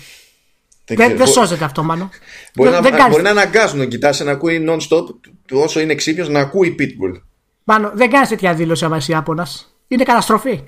Δεν, 0.84 1.16
δεν, 1.16 1.26
σώζεται 1.26 1.64
αυτό, 1.64 1.82
Μάνο. 1.82 2.10
Μπορεί, 2.54 2.70
δεν, 2.70 2.82
να, 2.82 2.90
δεν 2.90 3.10
μπορεί 3.10 3.22
να 3.22 3.30
αναγκάζουν 3.30 3.78
να 3.78 3.84
κοιτάσει 3.84 4.24
να 4.24 4.30
ακούει 4.30 4.66
non-stop 4.68 5.04
όσο 5.50 5.80
είναι 5.80 5.94
ξύπνιος 5.94 6.28
να 6.28 6.40
ακούει 6.40 6.74
Pitbull. 6.78 7.20
Μάνο, 7.64 7.90
δεν 7.94 8.10
κάνεις 8.10 8.28
τέτοια 8.28 8.54
δήλωση 8.54 8.84
άμα 8.84 8.96
είσαι 8.96 9.12
Ιάπωνα. 9.12 9.46
Είναι 9.88 10.04
καταστροφή. 10.04 10.62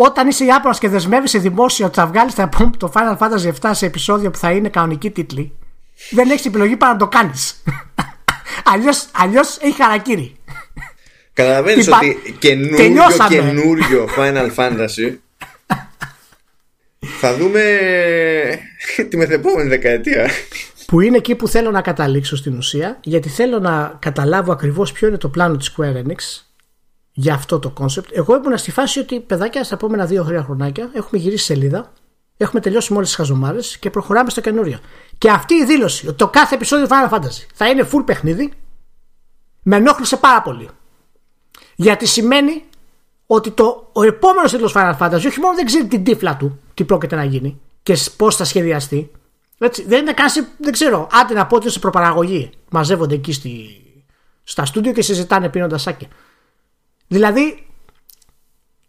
Όταν 0.00 0.28
είσαι 0.28 0.44
Ιάπωνα 0.44 0.76
και 0.78 0.88
δεσμεύεις 0.88 1.30
σε 1.30 1.38
δημόσιο 1.38 1.86
ότι 1.86 1.94
θα 1.94 2.06
βγάλεις 2.06 2.34
το 2.78 2.92
Final 2.94 3.18
Fantasy 3.18 3.52
7 3.60 3.70
σε 3.72 3.86
επεισόδιο 3.86 4.30
που 4.30 4.38
θα 4.38 4.50
είναι 4.50 4.68
κανονική 4.68 5.10
τίτλη, 5.10 5.52
δεν 6.10 6.30
έχεις 6.30 6.46
επιλογή 6.46 6.76
παρά 6.76 6.92
να 6.92 6.98
το 6.98 7.08
κάνεις. 7.08 7.62
Αλλιώς 9.12 9.58
έχει 9.60 9.82
χαρακτήρι. 9.82 10.36
Καταλαβαίνεις 11.32 11.88
ότι 11.88 12.36
καινούριο, 12.38 13.02
καινούριο 13.28 14.08
Final 14.18 14.54
Fantasy 14.54 15.16
θα 17.20 17.36
δούμε 17.36 17.62
τη 19.08 19.16
μεθεπόμενη 19.16 19.68
δεκαετία. 19.68 20.30
Που 20.86 21.00
είναι 21.00 21.16
εκεί 21.16 21.34
που 21.34 21.48
θέλω 21.48 21.70
να 21.70 21.80
καταλήξω 21.80 22.36
στην 22.36 22.56
ουσία, 22.56 22.98
γιατί 23.02 23.28
θέλω 23.28 23.58
να 23.58 23.96
καταλάβω 23.98 24.52
ακριβώς 24.52 24.92
ποιο 24.92 25.08
είναι 25.08 25.18
το 25.18 25.28
πλάνο 25.28 25.56
της 25.56 25.74
Square 25.76 25.96
Enix 25.96 26.47
για 27.20 27.34
αυτό 27.34 27.58
το 27.58 27.70
concept. 27.70 28.10
Εγώ 28.12 28.36
ήμουν 28.36 28.58
στη 28.58 28.70
φάση 28.70 28.98
ότι 28.98 29.20
παιδάκια 29.20 29.64
στα 29.64 29.74
επόμενα 29.74 30.06
δύο-τρία 30.06 30.42
χρονάκια 30.42 30.90
έχουμε 30.92 31.20
γυρίσει 31.20 31.44
σελίδα, 31.44 31.92
έχουμε 32.36 32.60
τελειώσει 32.60 32.90
με 32.90 32.96
όλες 32.96 33.06
τις 33.06 33.14
χαζομάρες 33.14 33.78
και 33.78 33.90
προχωράμε 33.90 34.30
στο 34.30 34.40
καινούριο. 34.40 34.78
Και 35.18 35.30
αυτή 35.30 35.54
η 35.54 35.64
δήλωση 35.64 36.08
ότι 36.08 36.16
το 36.16 36.28
κάθε 36.28 36.54
επεισόδιο 36.54 36.86
Final 36.90 37.14
Fantasy 37.14 37.46
θα 37.54 37.68
είναι 37.68 37.88
full 37.92 38.02
παιχνίδι 38.04 38.52
με 39.62 39.76
ενόχλησε 39.76 40.16
πάρα 40.16 40.42
πολύ. 40.42 40.68
Γιατί 41.76 42.06
σημαίνει 42.06 42.64
ότι 43.26 43.50
το, 43.50 43.88
ο 43.92 44.02
επόμενος 44.02 44.50
τίτλος 44.50 44.72
Final 44.76 44.96
Fantasy 44.98 45.26
όχι 45.26 45.40
μόνο 45.40 45.54
δεν 45.54 45.64
ξέρει 45.64 45.86
την 45.86 46.04
τύφλα 46.04 46.36
του 46.36 46.60
τι 46.74 46.84
πρόκειται 46.84 47.16
να 47.16 47.24
γίνει 47.24 47.60
και 47.82 47.96
πώς 48.16 48.36
θα 48.36 48.44
σχεδιαστεί. 48.44 49.10
Έτσι, 49.58 49.84
δεν 49.86 50.00
είναι 50.00 50.12
καν, 50.12 50.28
δεν 50.58 50.72
ξέρω, 50.72 51.08
άντε 51.12 51.34
να 51.34 51.46
πω 51.46 51.56
ότι 51.56 51.70
σε 51.70 51.78
προπαραγωγή. 51.78 52.50
Μαζεύονται 52.70 53.14
εκεί 53.14 53.32
στη, 53.32 53.50
στα 54.42 54.64
στούντιο 54.64 54.92
και 54.92 55.02
συζητάνε 55.02 55.48
πίνοντας 55.48 55.82
σάκια. 55.82 56.08
Δηλαδή, 57.08 57.66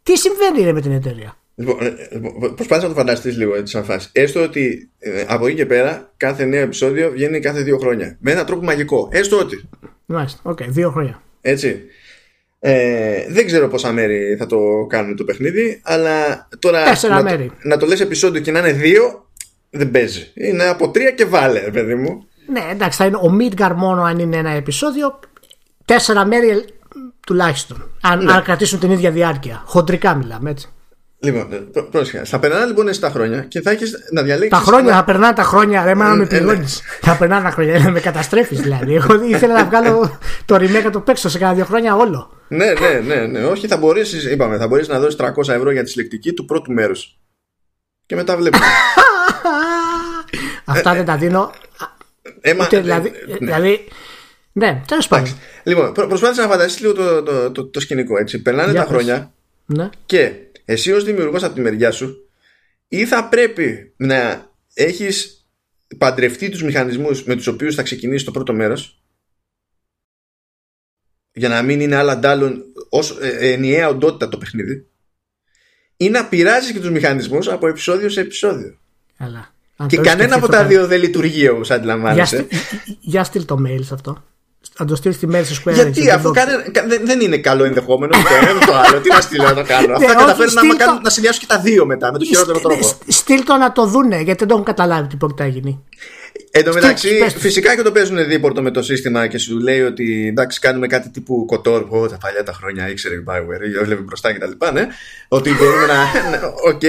τι 0.04 0.18
συμβαίνει 0.18 0.74
με 0.74 0.82
την 0.82 0.92
εταιρεία; 0.92 1.40
Λοιπόν, 1.60 1.78
ε, 1.86 1.94
λοιπόν 2.12 2.56
προσπάθησε 2.56 2.88
να 2.88 2.94
το 2.94 3.00
φανταστείς 3.00 3.38
λίγο 3.38 3.56
έτσι 3.56 3.74
σαν 3.74 3.84
φάση. 3.84 4.10
Έστω 4.12 4.42
ότι 4.42 4.90
ε, 5.00 5.26
από 5.28 5.48
εκεί 5.48 5.56
και 5.56 5.66
πέρα 5.66 6.12
κάθε 6.18 6.46
νέο 6.46 6.62
επεισόδιο 6.62 7.12
βγαίνει 7.12 7.40
κάθε 7.40 7.62
δύο 7.62 7.78
χρόνια. 7.78 8.18
Με 8.20 8.32
έναν 8.32 8.46
τρόπο 8.46 8.64
μαγικό. 8.64 9.10
Έστω 9.12 9.38
ότι. 9.38 9.70
Μάλιστα, 10.06 10.40
ok, 10.44 10.58
okay, 10.62 10.66
δύο 10.68 10.92
χρόνια. 10.92 11.22
Έτσι. 11.42 11.82
Ε, 12.60 13.26
δεν 13.30 13.46
ξέρω 13.46 13.68
πόσα 13.68 13.92
μέρη 13.92 14.36
θα 14.40 14.46
το 14.46 14.86
κάνουν 14.90 15.16
το 15.16 15.24
παιχνίδι, 15.24 15.82
αλλά 15.84 16.48
τώρα 16.60 16.84
να, 17.10 17.24
μέρη. 17.24 17.48
Το, 17.48 17.54
να 17.68 17.78
το 17.78 17.86
λες 17.86 18.00
επεισόδιο 18.00 18.42
και 18.42 18.52
να 18.52 18.60
είναι 18.60 18.72
δύο, 18.72 19.30
δεν 19.70 19.92
παίζει. 19.92 20.32
Είναι 20.34 20.64
από 20.64 20.90
τρία 20.90 21.12
και 21.12 21.26
βάλε, 21.26 21.60
παιδί 21.60 21.96
μου. 21.96 22.28
Ναι, 22.48 22.68
εντάξει, 22.72 22.98
θα 22.98 23.06
είναι 23.06 23.16
ο 23.16 23.38
Midgar 23.40 23.74
μόνο 23.76 24.02
αν 24.02 24.20
είναι 24.20 24.38
ένα 24.38 24.50
επεισόδιο. 24.50 25.20
Τέσσερα 25.86 26.26
μέρη 26.26 26.66
τουλάχιστον. 27.30 27.92
Αν, 28.02 28.24
ναι. 28.24 28.34
αν 28.34 28.44
κρατήσουν 28.44 28.80
την 28.80 28.92
ίδια 28.92 29.12
διάρκεια. 29.12 29.62
Χοντρικά 29.66 30.16
μιλάμε 30.16 30.50
έτσι. 30.50 30.70
Λοιπόν, 31.20 31.48
πρόσεχε. 31.92 32.24
Θα 32.26 32.40
περνάνε 32.40 32.66
λοιπόν 32.66 32.88
έτσι 32.88 33.00
τα 33.02 33.10
χρόνια 33.10 33.44
και 33.44 33.62
θα 33.62 33.72
έχει 33.72 33.84
να 34.12 34.22
διαλέξει. 34.22 34.50
Τα 34.50 34.58
χρόνια, 34.58 34.94
θα 34.94 35.04
περνάνε 35.04 35.34
τα 35.34 35.44
χρόνια. 35.44 35.84
Ρε, 35.84 35.96
μα 35.96 36.16
με 36.16 36.26
πληρώνει. 36.26 36.66
Θα 37.02 37.16
περνάνε 37.18 37.44
τα 37.44 37.50
χρόνια. 37.50 37.80
Να 37.80 37.92
με 37.92 38.00
καταστρέφει 38.00 38.56
δηλαδή. 38.56 38.96
Εγώ 38.96 39.24
ήθελα 39.24 39.54
να 39.54 39.66
βγάλω 39.66 40.18
το 40.46 40.56
remake 40.56 40.90
το 40.92 41.00
παίξω 41.00 41.30
σε 41.30 41.38
κάνα 41.38 41.54
δύο 41.54 41.66
χρόνια 41.66 41.96
όλο. 41.96 42.32
ναι, 42.48 42.66
ναι, 42.66 43.16
ναι, 43.16 43.26
ναι. 43.26 43.44
Όχι, 43.44 43.68
θα 43.68 43.78
μπορέσει, 43.78 44.32
είπαμε, 44.32 44.58
θα 44.58 44.68
μπορεί 44.68 44.88
να 44.88 45.00
δώσει 45.00 45.18
300 45.20 45.48
ευρώ 45.48 45.72
για 45.72 45.84
τη 45.84 45.90
συλλεκτική 45.90 46.34
του 46.34 46.46
πρώτου 46.46 46.72
μέρου. 46.72 46.96
Και 48.06 48.16
μετά 48.16 48.38
βλέπουμε. 48.38 48.66
Αυτά 50.66 50.94
δεν 50.94 51.06
τα 51.06 51.18
δίνω. 51.18 51.52
Έμα, 52.42 52.68
δηλαδή, 53.40 53.88
ναι. 54.52 54.66
δηλαδή, 54.66 54.80
ναι, 54.80 54.86
τέλος 54.86 55.08
πάντων. 55.08 55.38
Λοιπόν, 55.64 55.94
προσπάθησα 55.94 56.42
να 56.42 56.48
φανταστείς 56.48 56.82
λίγο 56.82 56.94
το, 56.94 57.24
το, 57.24 57.52
το, 57.52 57.66
το, 57.66 57.80
σκηνικό 57.80 58.18
έτσι. 58.18 58.42
Περνάνε 58.42 58.74
τα 58.74 58.86
χρόνια 58.86 59.34
ναι. 59.66 59.90
και 60.06 60.34
εσύ 60.66 60.92
ως 60.92 61.04
δημιουργός 61.04 61.44
από 61.44 61.56
τη 61.56 61.62
μεριά 61.62 61.92
σου 61.92 62.30
ή 62.88 63.06
θα 63.06 63.28
πρέπει 63.30 63.94
να 63.98 64.50
έχεις 64.74 65.48
παντρευτεί 65.98 66.50
τους 66.50 66.64
μηχανισμούς 66.64 67.24
με 67.24 67.36
τους 67.36 67.48
οποίους 67.48 67.76
θα 67.76 67.84
ξεκινήσεις 67.84 68.24
το 68.24 68.32
πρώτο 68.32 68.54
μέρος 68.54 69.04
για 71.32 71.50
να 71.50 71.62
μην 71.62 71.80
είναι 71.80 71.96
άλλα 71.96 72.12
αντάλλων 72.12 72.64
ως 72.90 73.18
ε, 73.22 73.52
ενιαία 73.52 73.90
οντότητα 73.90 74.30
το 74.30 74.38
παιχνίδι 74.38 74.88
ή 75.98 76.10
να 76.10 76.26
πειράζεις 76.26 76.72
και 76.72 76.80
τους 76.80 76.90
μηχανισμούς 76.90 77.48
από 77.48 77.68
επεισόδιο 77.68 78.10
σε 78.10 78.20
επεισόδιο. 78.20 78.78
Αλλά, 79.18 79.54
και 79.88 79.98
κανένα 79.98 80.36
από 80.36 80.48
τα 80.48 80.66
δύο 80.66 80.88
δεν 80.88 81.00
λειτουργεί 81.00 81.48
όπως 81.48 81.72
αντιλαμβάνεσαι. 81.72 82.48
Για, 82.50 82.60
για 83.00 83.24
στείλ 83.24 83.46
το 83.46 83.64
mail 83.68 83.84
σε 83.84 83.94
αυτό. 83.94 84.24
Να 84.80 84.86
το 84.86 84.96
στείλεις 84.96 85.18
στη 85.18 85.28
μέρη 85.28 85.46
στη 85.46 85.62
Square 85.66 85.74
Γιατί, 85.74 86.02
Enix, 86.04 86.08
αφού 86.08 86.32
δεν 86.34 86.46
το- 86.46 86.52
κάνε, 86.52 86.70
κα- 86.72 86.86
δεν, 86.88 87.02
δεν 87.06 87.20
είναι 87.22 87.38
καλό 87.38 87.64
ενδεχόμενο 87.64 88.12
το 88.12 88.20
ένα 88.50 88.60
το 88.66 88.74
άλλο. 88.74 89.00
Τι 89.02 89.10
να 89.10 89.22
στείλω 89.22 89.44
να 89.44 89.54
το 89.54 89.64
κάνω. 89.64 89.94
Αυτά 89.94 90.08
Ναι, 90.08 90.14
καταφέρουν 90.14 90.46
όχι, 90.46 90.56
να, 90.56 90.62
στείλ 90.62 90.76
κάνουν- 90.78 90.96
το. 90.96 91.02
να 91.04 91.10
συνδυάσουν 91.10 91.42
και 91.42 91.48
τα 91.48 91.60
δύο 91.60 91.86
μετά 91.86 92.12
με 92.12 92.18
τον 92.18 92.28
χειρότερο 92.28 92.60
τρόπο. 92.60 92.84
Στ- 92.88 93.12
Στείλ 93.12 93.44
το 93.44 93.56
να 93.56 93.72
το 93.72 93.86
δούνε 93.86 94.16
γιατί 94.16 94.40
δεν 94.40 94.48
το 94.48 94.54
έχουν 94.54 94.66
καταλάβει 94.66 95.08
τι 95.08 95.16
πρόκειται 95.16 95.44
να 95.44 95.50
γίνει. 95.50 95.84
Εν 96.52 96.64
τω 96.64 96.74
μεταξύ, 96.74 97.08
Στείλ- 97.08 97.24
πες 97.24 97.34
τους. 97.34 97.42
φυσικά 97.42 97.76
και 97.76 97.82
το 97.82 97.92
παίζουν 97.92 98.28
δίπορτο 98.28 98.62
με 98.62 98.72
το 98.72 98.82
σύστημα 98.82 99.28
και 99.28 99.38
σου 99.38 99.58
λέει 99.60 99.82
ότι 99.82 100.28
εντάξει, 100.28 100.60
κάνουμε 100.60 100.88
κάτι 100.88 101.10
τύπου 101.10 101.46
κοτόρ. 101.46 101.86
Ω, 101.90 102.08
τα 102.08 102.18
παλιά 102.18 102.44
τα 102.44 102.54
χρόνια 102.54 102.90
ήξερε 102.90 103.16
η 103.16 103.24
Bioware, 103.28 103.80
έβλεπε 103.82 104.02
μπροστά 104.02 104.34
κτλ. 104.34 104.52
Ναι, 104.74 104.88
ότι 105.28 105.54
μπορούμε 105.54 105.86
να. 105.86 106.30
ναι, 106.30 106.40
Οκ. 106.74 106.82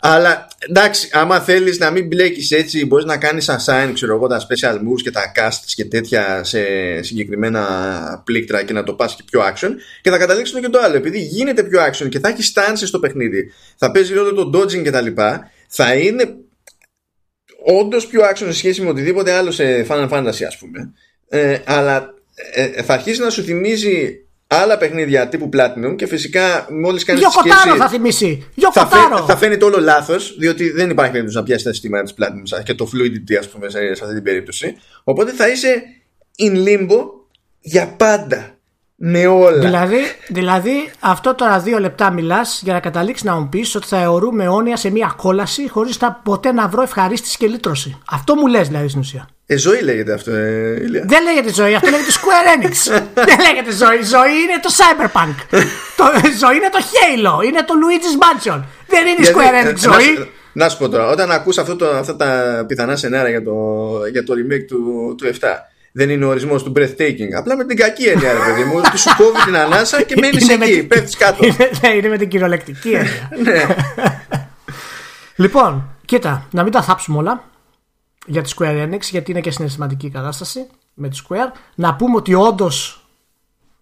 Αλλά 0.00 0.48
εντάξει, 0.58 1.08
άμα 1.12 1.40
θέλεις 1.40 1.78
να 1.78 1.90
μην 1.90 2.06
μπλέκεις 2.06 2.50
έτσι, 2.50 2.86
μπορείς 2.86 3.04
να 3.04 3.16
κάνεις 3.16 3.50
assign, 3.50 3.90
ξέρω 3.94 4.14
εγώ, 4.14 4.26
τα 4.26 4.46
special 4.48 4.74
moves 4.74 5.02
και 5.02 5.10
τα 5.10 5.32
casts 5.36 5.72
και 5.74 5.84
τέτοια 5.84 6.44
σε 6.44 6.62
συγκεκριμένα 7.02 8.22
πλήκτρα 8.24 8.62
και 8.62 8.72
να 8.72 8.82
το 8.82 8.94
πας 8.94 9.16
και 9.16 9.22
πιο 9.30 9.40
action. 9.40 9.70
Και 10.02 10.10
θα 10.10 10.18
καταλήξουν 10.18 10.60
και 10.60 10.68
το 10.68 10.78
άλλο. 10.78 10.96
Επειδή 10.96 11.20
γίνεται 11.20 11.62
πιο 11.62 11.80
action 11.84 12.08
και 12.08 12.18
θα 12.18 12.28
έχει 12.28 12.52
stance 12.54 12.82
στο 12.86 12.98
παιχνίδι, 12.98 13.52
θα 13.76 13.90
παίζει 13.90 14.14
ρόλο 14.14 14.34
το 14.34 14.58
dodging 14.58 14.82
κτλ. 14.84 15.06
Θα 15.68 15.94
είναι 15.94 16.34
όντως 17.64 18.06
πιο 18.06 18.22
action 18.22 18.36
σε 18.36 18.52
σχέση 18.52 18.82
με 18.82 18.88
οτιδήποτε 18.88 19.32
άλλο 19.32 19.50
σε 19.50 19.86
Final 19.88 20.08
Fantasy, 20.08 20.42
ας 20.46 20.58
πούμε. 20.58 20.92
Ε, 21.28 21.58
αλλά 21.64 22.14
ε, 22.54 22.82
θα 22.82 22.94
αρχίσει 22.94 23.20
να 23.20 23.30
σου 23.30 23.42
θυμίζει 23.42 24.24
άλλα 24.52 24.76
παιχνίδια 24.78 25.28
τύπου 25.28 25.48
Platinum 25.52 25.94
και 25.96 26.06
φυσικά 26.06 26.66
μόλις 26.70 27.04
κάνεις 27.04 27.20
Γιο 27.22 27.30
τη 27.30 27.36
κοτάρο 27.36 27.60
σκέψη. 27.60 27.78
θα 27.78 27.88
θυμίσει. 27.88 28.48
Γιο 28.54 28.72
Θα, 28.72 28.82
κοτάρο. 28.82 29.16
φαι- 29.16 29.28
θα 29.28 29.36
φαίνεται 29.36 29.64
όλο 29.64 29.80
λάθος, 29.80 30.36
διότι 30.38 30.70
δεν 30.70 30.90
υπάρχει 30.90 31.10
περίπτωση 31.12 31.38
να 31.38 31.42
πιάσει 31.44 31.64
τα 31.64 31.70
συστήματα 31.72 32.02
της 32.04 32.14
Platinum 32.18 32.62
και 32.64 32.74
το 32.74 32.88
fluidity, 32.94 33.34
ας 33.38 33.48
πούμε, 33.48 33.68
σε, 33.68 33.78
σε 33.94 34.02
αυτή 34.02 34.14
την 34.14 34.22
περίπτωση. 34.22 34.76
Οπότε 35.04 35.32
θα 35.32 35.48
είσαι 35.48 35.82
in 36.42 36.52
limbo 36.66 37.00
για 37.60 37.88
πάντα. 37.96 38.58
Με 39.02 39.26
όλα. 39.26 39.58
Δηλαδή, 39.58 39.98
δηλαδή, 40.28 40.90
αυτό 41.00 41.34
τώρα 41.34 41.58
δύο 41.58 41.78
λεπτά 41.78 42.10
μιλάς 42.10 42.60
για 42.64 42.72
να 42.72 42.80
καταλήξεις 42.80 43.24
να 43.24 43.34
μου 43.34 43.48
πεις 43.48 43.74
ότι 43.74 43.86
θα 43.86 43.96
αιωρούμε 43.96 44.44
αιώνια 44.44 44.76
σε 44.76 44.90
μια 44.90 45.14
κόλαση 45.16 45.68
χωρίς 45.68 46.00
να 46.00 46.12
ποτέ 46.12 46.52
να 46.52 46.68
βρω 46.68 46.82
ευχαρίστηση 46.82 47.36
και 47.36 47.46
λύτρωση. 47.46 47.98
Αυτό 48.10 48.34
μου 48.34 48.46
λες 48.46 48.66
δηλαδή 48.68 48.88
στην 48.88 49.00
ουσία. 49.00 49.28
Ε, 49.46 49.56
ζωή 49.56 49.80
λέγεται 49.82 50.12
αυτό, 50.12 50.30
ε, 50.30 50.78
Ηλία. 50.82 51.04
Δεν 51.06 51.22
λέγεται 51.22 51.52
ζωή, 51.52 51.74
αυτό 51.74 51.90
λέγεται 51.90 52.10
Square 52.12 52.64
Enix. 52.64 53.02
Δεν 53.28 53.38
λέγεται 53.40 53.72
ζωή. 53.72 54.02
Ζωή 54.02 54.34
είναι 54.42 54.58
το 54.62 54.70
Cyberpunk. 54.78 55.34
το, 55.96 56.04
ζωή 56.38 56.56
είναι 56.56 56.70
το 56.72 56.78
Halo. 56.90 57.44
Είναι 57.46 57.62
το 57.64 57.74
Luigi's 57.82 58.16
Mansion. 58.24 58.62
Δεν 58.86 59.06
είναι 59.06 59.16
Γιατί, 59.20 59.38
Square 59.38 59.64
ε, 59.66 59.70
Enix 59.70 59.86
να 59.86 59.92
ζωή. 59.92 60.02
σου- 60.16 60.28
Να 60.52 60.68
σου 60.68 60.78
πω 60.78 60.88
τώρα, 60.88 61.06
όταν 61.06 61.30
ακούς 61.30 61.58
αυτό 61.58 61.76
το, 61.76 61.86
αυτά 61.88 62.16
τα 62.16 62.64
πιθανά 62.68 62.96
σενάρια 62.96 63.30
για 63.30 63.42
το, 63.42 63.52
για 64.12 64.24
το 64.24 64.32
remake 64.34 64.64
του, 64.68 65.14
του 65.18 65.26
7, 65.26 65.46
δεν 65.92 66.10
είναι 66.10 66.24
ο 66.24 66.28
ορισμός 66.28 66.62
του 66.62 66.72
breathtaking. 66.76 67.28
Απλά 67.38 67.56
με 67.56 67.64
την 67.64 67.76
κακή 67.76 68.04
έννοια, 68.04 68.32
ρε 68.32 68.38
παιδί 68.38 68.64
μου, 68.64 68.74
ότι 68.76 68.98
σου 68.98 69.10
κόβει 69.16 69.44
την 69.44 69.56
ανάσα 69.56 70.02
και 70.02 70.14
μένεις 70.20 70.42
Είναι 70.44 70.56
με 70.56 70.64
εκεί, 70.64 70.74
την- 70.74 70.88
πέφτεις 70.88 71.16
κάτω. 71.16 71.46
Είναι, 71.46 71.70
ναι, 71.82 71.88
είναι 71.88 72.08
με 72.08 72.16
την 72.16 72.28
κυριολεκτική 72.28 72.88
έννοια. 72.90 73.28
ναι. 73.44 73.66
Λοιπόν, 75.36 75.88
κοίτα, 76.04 76.46
να 76.50 76.62
μην 76.62 76.72
τα 76.72 76.82
θάψουμε 76.82 77.18
όλα 77.18 77.44
για 78.26 78.42
τη 78.42 78.52
Square 78.58 78.84
Enix, 78.88 79.00
γιατί 79.00 79.30
είναι 79.30 79.40
και 79.40 79.50
συναισθηματική 79.50 80.06
η 80.06 80.10
κατάσταση 80.10 80.66
με 80.94 81.08
τη 81.08 81.20
Square. 81.28 81.52
Να 81.74 81.94
πούμε 81.94 82.16
ότι 82.16 82.34
όντως 82.34 83.04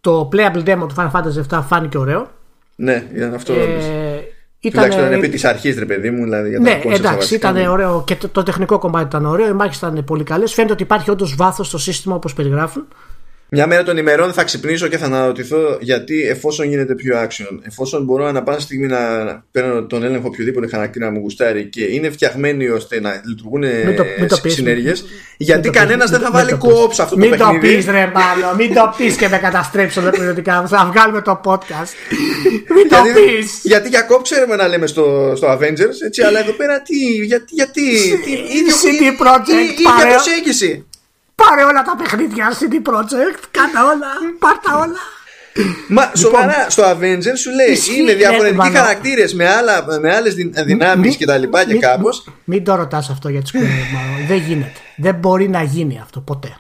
το 0.01 0.29
playable 0.33 0.65
demo 0.65 0.87
του 0.89 0.95
Final 0.97 1.11
Fantasy 1.11 1.59
VII 1.59 1.63
φάνηκε 1.69 1.99
ωραίο. 1.99 2.31
ναι, 2.77 3.07
ήταν 3.15 3.35
αυτό. 3.35 3.53
όντως. 3.53 3.85
Ε, 3.85 4.18
Τουλάχιστον 4.71 5.07
ήταν, 5.07 5.19
επί 5.19 5.29
της 5.29 5.45
αρχής, 5.45 5.79
ρε 5.79 5.85
παιδί 5.85 6.11
μου, 6.11 6.23
δηλαδή 6.23 6.49
για 6.49 6.59
τα 6.59 6.65
ναι, 6.65 6.81
concepts 6.85 6.89
τα 6.89 6.95
εντάξει, 6.95 7.17
βασικά. 7.17 7.51
ήταν 7.51 7.67
ωραίο 7.67 8.03
και 8.07 8.17
το, 8.17 8.29
το 8.29 8.43
τεχνικό 8.43 8.79
κομμάτι 8.79 9.05
ήταν 9.05 9.27
ωραίο. 9.27 9.49
Οι 9.49 9.53
μάχες 9.53 9.77
ήταν 9.77 10.05
πολύ 10.05 10.25
καλές. 10.25 10.55
Φαίνεται 10.55 10.73
ότι 10.73 10.83
υπάρχει 10.83 11.11
όντως 11.11 11.35
βάθος 11.37 11.67
στο 11.67 11.79
σύστημα 11.79 12.15
όπως 12.15 12.35
περιγράφουν. 12.35 12.87
Μια 13.51 13.67
μέρα 13.67 13.83
των 13.83 13.97
ημερών 13.97 14.33
θα 14.33 14.45
ξυπνήσω 14.45 14.89
και 14.89 14.99
θα 14.99 15.05
αναρωτηθώ 15.05 15.79
γιατί 15.81 16.23
εφόσον 16.23 16.69
γίνεται 16.69 16.95
πιο 16.95 17.17
action, 17.23 17.59
εφόσον 17.63 18.05
μπορώ 18.05 18.25
ανά 18.25 18.43
πάσα 18.43 18.61
στιγμή 18.61 18.87
να 18.87 18.99
παίρνω 19.51 19.83
τον 19.87 20.03
έλεγχο 20.03 20.27
οποιοδήποτε 20.27 20.69
χαρακτήρα 20.69 21.11
μου 21.11 21.19
γουστάρει 21.19 21.65
και 21.65 21.85
είναι 21.85 22.11
φτιαγμένοι 22.11 22.69
ώστε 22.69 23.01
να 23.01 23.23
λειτουργούν 23.29 23.61
Μην 23.87 23.97
το- 23.97 24.05
μην 24.19 24.29
το 24.29 24.39
πεις. 24.43 24.53
συνέργειες, 24.55 25.01
Μην 25.03 25.11
γιατί 25.37 25.63
το 25.63 25.71
πεις. 25.71 25.81
κανένα 25.81 26.05
δεν 26.05 26.19
θα 26.21 26.25
Μην 26.25 26.33
βάλει 26.33 26.51
το 26.51 26.57
πεις. 26.57 26.73
co-op 26.77 26.93
σε 26.95 27.03
αυτό 27.03 27.15
το 27.15 27.21
Μην 27.21 27.31
το 27.31 27.37
παιχνίδι. 27.45 27.75
πεις, 27.77 27.87
ρε 27.87 28.13
μάλλον. 28.15 28.57
Μην 28.57 28.75
το 28.75 28.95
πεις 28.97 29.17
και 29.17 29.29
με 29.29 29.39
καταστρέψει 29.39 29.99
ολοκληρωτικά. 29.99 30.67
Θα 30.67 30.91
βγάλουμε 30.93 31.21
το 31.23 31.41
podcast. 31.45 31.91
Μην 32.75 32.89
το 32.89 32.97
Γιατί, 33.05 33.21
πεις. 33.21 33.59
γιατί 33.63 33.89
για 33.89 34.03
κόπ 34.03 34.23
ξέρουμε 34.23 34.57
να 34.57 34.69
λέμε 34.69 34.87
στο, 34.87 35.33
στο 35.37 35.49
Avengers, 35.53 35.97
έτσι, 36.07 36.23
αλλά 36.23 36.39
εδώ 36.41 36.53
πέρα 36.53 36.83
τι, 36.83 36.97
γιατί, 37.25 37.55
γιατί, 37.55 37.83
τι, 38.25 38.31
ίδιο, 38.59 38.75
CD 38.83 39.03
η- 39.03 39.17
Projekt, 39.21 39.49
η- 39.79 39.83
ίδια 39.83 40.85
πάρε. 41.41 41.63
προσέγγιση. 41.63 41.63
Πάρε 41.63 41.63
όλα 41.65 41.83
τα 41.83 41.95
παιχνίδια 41.99 42.47
CD 42.59 42.75
Projekt. 42.89 43.43
Κάτα 43.51 43.81
όλα. 43.93 44.11
Πάρ 44.39 44.57
τα 44.59 44.77
όλα. 44.79 45.01
Μα 45.89 46.11
σοβαρά, 46.17 46.71
στο 46.71 46.83
Avengers 46.83 47.39
σου 47.39 47.51
λέει 47.51 47.67
Λοιπόν, 47.67 47.73
Ισχύει, 47.73 47.95
είναι 48.01 48.13
ναι, 48.13 48.19
διαφορετικοί 48.19 48.57
μάλλον. 48.57 48.75
χαρακτήρες 48.75 49.35
με, 49.35 49.49
άλλα, 49.49 49.85
με 50.01 50.15
άλλες 50.15 50.35
δυνάμεις 50.65 51.09
Μη- 51.11 51.17
και 51.17 51.25
τα 51.27 51.39
λοιπά 51.39 51.65
και 51.65 51.73
μη- 51.73 51.81
κάπως. 51.81 52.25
μη- 52.27 52.35
Μην 52.45 52.65
το 52.65 52.75
ρωτάς 52.75 53.11
αυτό 53.11 53.29
για 53.29 53.43
τη 53.43 53.51
Square 53.53 53.95
μάλλον. 53.95 54.27
Δεν 54.27 54.37
γίνεται. 54.37 54.73
Δεν 54.97 55.15
μπορεί 55.15 55.49
να 55.49 55.63
γίνει 55.63 56.01
αυτό 56.03 56.21
ποτέ. 56.21 56.57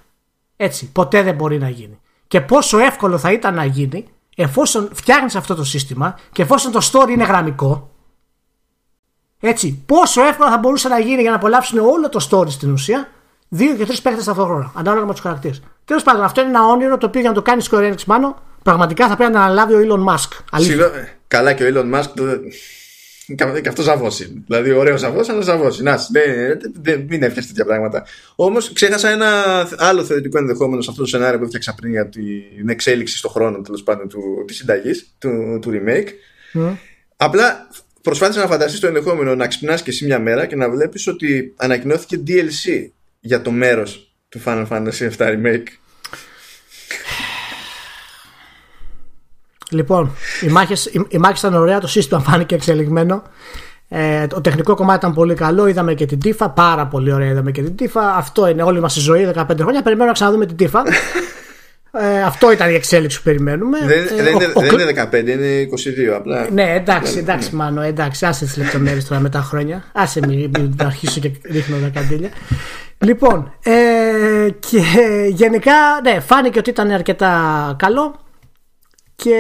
Έτσι. 0.56 0.90
Ποτέ 0.92 1.22
δεν 1.22 1.34
μπορεί 1.34 1.58
να 1.58 1.68
γίνει. 1.68 2.00
Και 2.28 2.40
πόσο 2.40 2.78
εύκολο 2.78 3.18
θα 3.18 3.32
ήταν 3.32 3.54
να 3.54 3.64
γίνει 3.64 4.06
εφόσον 4.36 4.90
φτιάχνεις 4.92 5.34
αυτό 5.36 5.54
το 5.54 5.64
σύστημα 5.64 6.18
και 6.32 6.42
εφόσον 6.42 6.72
το 6.72 6.80
story 6.92 7.08
είναι 7.10 7.24
γραμμικό. 7.24 7.90
Έτσι. 9.40 9.82
Πόσο 9.86 10.22
εύκολα 10.24 10.50
θα 10.50 10.58
μπορούσε 10.58 10.88
να 10.88 10.98
γίνει 10.98 11.20
για 11.20 11.30
να 11.30 11.36
απολαύσουν 11.36 11.78
όλο 11.78 12.08
το 12.08 12.28
story 12.30 12.50
στην 12.50 12.72
ουσία 12.72 13.08
δύο 13.48 13.74
και 13.76 13.84
τρεις 13.84 14.02
παίχτε 14.02 14.22
ταυτόχρονα. 14.22 14.72
Ανάλογα 14.74 15.06
με 15.06 15.12
τους 15.12 15.20
χαρακτήρες. 15.20 15.62
Τέλος 15.84 16.02
πάντων, 16.02 16.22
αυτό 16.24 16.40
είναι 16.40 16.50
ένα 16.50 16.66
όνειρο 16.66 16.98
το 16.98 17.06
οποίο 17.06 17.20
για 17.20 17.28
να 17.30 17.34
το 17.34 17.42
κάνεις 17.42 17.68
Square 17.70 17.92
Enix 17.92 18.04
μάλλον 18.06 18.36
πραγματικά 18.62 19.08
θα 19.08 19.16
πρέπει 19.16 19.32
να 19.32 19.42
αναλάβει 19.42 19.74
ο 19.74 19.78
Elon 19.78 20.12
Musk. 20.14 20.28
Αλήθεια. 20.52 20.74
Συγγνώμη, 20.74 21.08
Καλά 21.28 21.52
και 21.52 21.64
ο 21.64 21.66
Elon 21.74 21.94
Musk 21.98 22.06
το- 22.14 22.24
και- 23.34 23.60
και 23.60 23.68
αυτό 23.68 23.82
ζαβός 23.82 24.20
είναι. 24.20 24.42
Δηλαδή, 24.46 24.70
ωραίος 24.70 25.00
ζαβός, 25.00 25.28
αλλά 25.28 25.40
ζαβός. 25.40 25.78
Να, 25.80 25.96
δεν, 26.10 26.58
δεν, 26.82 27.06
μην 27.08 27.22
έφτιαξε 27.22 27.48
τέτοια 27.48 27.64
πράγματα. 27.64 28.04
Όμως, 28.36 28.72
ξέχασα 28.72 29.10
ένα 29.10 29.28
άλλο 29.76 30.04
θεωρητικό 30.04 30.38
ενδεχόμενο 30.38 30.82
σε 30.82 30.90
αυτό 30.90 31.02
το 31.02 31.08
σενάριο 31.08 31.38
που 31.38 31.44
έφτιαξα 31.44 31.74
πριν 31.74 31.90
για 31.90 32.08
την 32.08 32.68
εξέλιξη 32.68 33.16
στον 33.16 33.30
χρόνο 33.30 33.60
τέλος 33.60 33.82
πάντων 33.82 34.08
της 34.46 34.56
συνταγής, 34.56 35.14
του, 35.18 35.58
του 35.62 35.70
remake. 35.72 36.08
Απλά 37.16 37.68
προσπάθησα 38.02 38.40
να 38.40 38.46
φανταστείς 38.46 38.80
το 38.80 38.86
ενδεχόμενο 38.86 39.34
να 39.34 39.46
ξυπνάς 39.46 39.82
και 39.82 39.90
εσύ 39.90 40.04
μια 40.04 40.18
μέρα 40.18 40.46
και 40.46 40.56
να 40.56 40.70
βλέπεις 40.70 41.06
ότι 41.06 41.54
ανακοινώθηκε 41.56 42.22
DLC 42.26 42.90
για 43.20 43.42
το 43.42 43.50
μέρος 43.50 44.12
του 44.28 44.40
Final 44.44 44.66
Fantasy 44.68 45.10
VII 45.18 45.18
Remake. 45.18 45.66
Λοιπόν, 49.70 50.10
οι 50.42 50.46
μάχες, 50.48 50.86
οι, 50.86 51.04
οι 51.08 51.18
μάχες 51.18 51.38
ήταν 51.38 51.54
ωραία, 51.54 51.78
το 51.80 51.86
σύστημα 51.86 52.20
φάνηκε 52.20 52.54
εξελιγμένο. 52.54 53.22
Ε, 53.88 54.26
το 54.26 54.40
τεχνικό 54.40 54.74
κομμάτι 54.74 54.98
ήταν 54.98 55.14
πολύ 55.14 55.34
καλό. 55.34 55.66
Είδαμε 55.66 55.94
και 55.94 56.06
την 56.06 56.18
Τίφα. 56.20 56.50
Πάρα 56.50 56.86
πολύ 56.86 57.12
ωραία 57.12 57.28
είδαμε 57.30 57.50
και 57.50 57.62
την 57.62 57.76
Τίφα. 57.76 58.14
Αυτό 58.16 58.48
είναι 58.48 58.62
όλη 58.62 58.80
μας 58.80 58.96
η 58.96 59.00
ζωή 59.00 59.30
15 59.34 59.44
χρόνια. 59.58 59.82
Περιμένουμε 59.82 60.04
να 60.06 60.12
ξαναδούμε 60.12 60.46
την 60.46 60.56
Τίφα. 60.56 60.82
ε, 62.00 62.22
αυτό 62.22 62.52
ήταν 62.52 62.70
η 62.70 62.74
εξέλιξη 62.74 63.16
που 63.16 63.22
περιμένουμε. 63.22 63.78
Δεν, 63.86 63.98
Ε, 64.18 64.22
δεν, 64.22 64.26
ο- 64.26 64.30
είναι, 64.30 64.50
ο 64.54 64.60
δεν 64.60 64.68
Κλ- 64.68 64.80
είναι 64.80 65.08
15, 65.12 65.28
είναι 65.28 65.68
22 66.10 66.14
απλά. 66.16 66.50
Ναι, 66.50 66.74
εντάξει, 66.74 67.18
εντάξει, 67.18 67.54
μάνο, 67.54 67.82
εντάξει, 67.82 68.26
άσε 68.26 68.44
τις 68.44 68.56
λεπτομέρειες 68.56 69.04
τώρα 69.04 69.20
με 69.20 69.28
τα 69.28 69.40
χρόνια. 69.40 69.84
Άσε 69.92 70.20
μην, 70.26 70.50
μην 70.58 70.74
αρχίσω 70.82 71.20
και 71.20 71.30
ρίχνω 71.50 71.76
τα 71.76 71.88
καντήλια. 72.00 72.30
Λοιπόν, 73.04 73.52
ε, 73.62 74.48
και 74.58 74.80
γενικά, 75.30 75.72
ναι, 76.04 76.20
φάνηκε 76.20 76.58
ότι 76.58 76.70
ήταν 76.70 76.90
αρκετά 76.90 77.74
καλό 77.78 78.20
και 79.16 79.34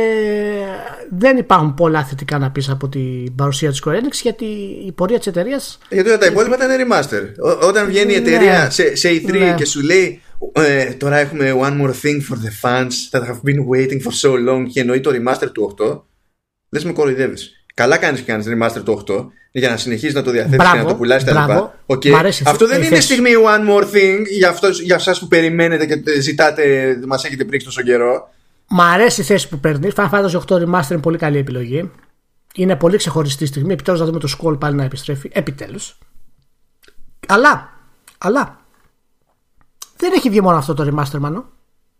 δεν 1.10 1.36
υπάρχουν 1.36 1.74
πολλά 1.74 2.04
θετικά 2.04 2.38
να 2.38 2.50
πεις 2.50 2.68
από 2.68 2.88
την 2.88 3.34
παρουσία 3.34 3.70
της 3.70 3.82
Square 3.84 3.92
Enix 3.94 4.12
γιατί 4.22 4.44
η 4.86 4.92
πορεία 4.92 5.18
της 5.18 5.26
εταιρείας. 5.26 5.78
Γιατί 5.90 6.08
όλα 6.08 6.18
τα 6.18 6.26
υπόλοιπα 6.26 6.56
ήταν 6.56 6.68
remaster. 6.88 7.22
Ό- 7.44 7.66
όταν 7.66 7.86
βγαίνει 7.86 8.12
η 8.14 8.20
Ναι. 8.20 8.28
εταιρεία 8.28 8.70
σε, 8.70 8.96
σε 8.96 9.08
E3 9.08 9.30
Ναι. 9.38 9.54
και 9.56 9.64
σου 9.64 9.82
λέει 9.82 10.22
ε, 10.52 10.84
τώρα 10.84 11.16
έχουμε 11.16 11.54
one 11.60 11.80
more 11.80 11.90
thing 12.02 12.18
for 12.30 12.36
the 12.36 12.62
fans 12.68 12.90
that 13.10 13.22
have 13.22 13.40
been 13.46 13.66
waiting 13.74 14.00
for 14.02 14.12
so 14.28 14.32
long 14.48 14.66
και 14.72 14.80
εννοεί 14.80 15.00
το 15.00 15.10
remaster 15.10 15.48
του 15.52 15.74
8 15.78 16.00
λες 16.70 16.84
με 16.84 16.92
κοροϊδεύεις. 16.92 17.52
Καλά 17.78 17.96
κάνεις 17.96 18.20
και 18.20 18.32
κάνεις 18.32 18.46
remaster 18.48 18.82
του 18.84 19.02
8 19.08 19.26
για 19.50 19.70
να 19.70 19.76
συνεχίσεις 19.76 20.14
να 20.14 20.22
το 20.22 20.30
διαθέτεις 20.30 20.56
και 20.56 20.62
Μπράβο, 20.62 20.82
να 20.82 20.88
το 20.88 20.94
πουλάς 20.94 21.24
τα 21.24 21.32
μπράβο. 21.32 21.52
λοιπά. 21.52 21.78
Οκ. 21.86 22.04
Μ' 22.04 22.14
αρέσει 22.14 22.42
Αυτό 22.46 22.64
αυτή 22.64 22.74
δεν 22.76 22.82
η 22.82 22.86
είναι 22.86 22.94
θέση. 22.96 23.12
στιγμή 23.12 23.30
one 23.46 23.68
more 23.70 23.84
thing 23.84 24.24
για, 24.30 24.48
αυτός, 24.48 24.80
για 24.80 24.94
εσάς 24.94 25.18
που 25.18 25.28
περιμένετε 25.28 25.86
και 25.86 26.20
ζητάτε 26.20 26.96
μας 27.06 27.24
έχετε 27.24 27.44
πρίξει 27.44 27.66
τόσο 27.66 27.82
καιρό. 27.82 28.28
Μ' 28.68 28.80
αρέσει 28.80 29.20
η 29.20 29.24
θέση 29.24 29.48
που 29.48 29.58
παίρνεις. 29.58 29.92
Final 29.96 30.10
Fantasy 30.10 30.40
8 30.48 30.56
Remaster 30.56 30.90
είναι 30.90 31.00
πολύ 31.00 31.18
καλή 31.18 31.38
επιλογή. 31.38 31.90
Είναι 32.54 32.76
πολύ 32.76 32.96
ξεχωριστή 32.96 33.46
στιγμή. 33.46 33.72
Επιτέλους 33.72 34.00
να 34.00 34.06
δούμε 34.06 34.18
το 34.18 34.28
Skull 34.38 34.58
πάλι 34.60 34.76
να 34.76 34.84
επιστρέφει. 34.84 35.30
Επιτέλους. 35.32 35.98
Αλλά, 37.28 37.72
αλλά. 38.18 38.60
Δεν 39.96 40.12
έχει 40.12 40.28
βγει 40.30 40.40
μόνο 40.40 40.56
αυτό 40.56 40.74
το 40.74 40.82
Remaster, 40.84 41.18
μάνο. 41.18 41.44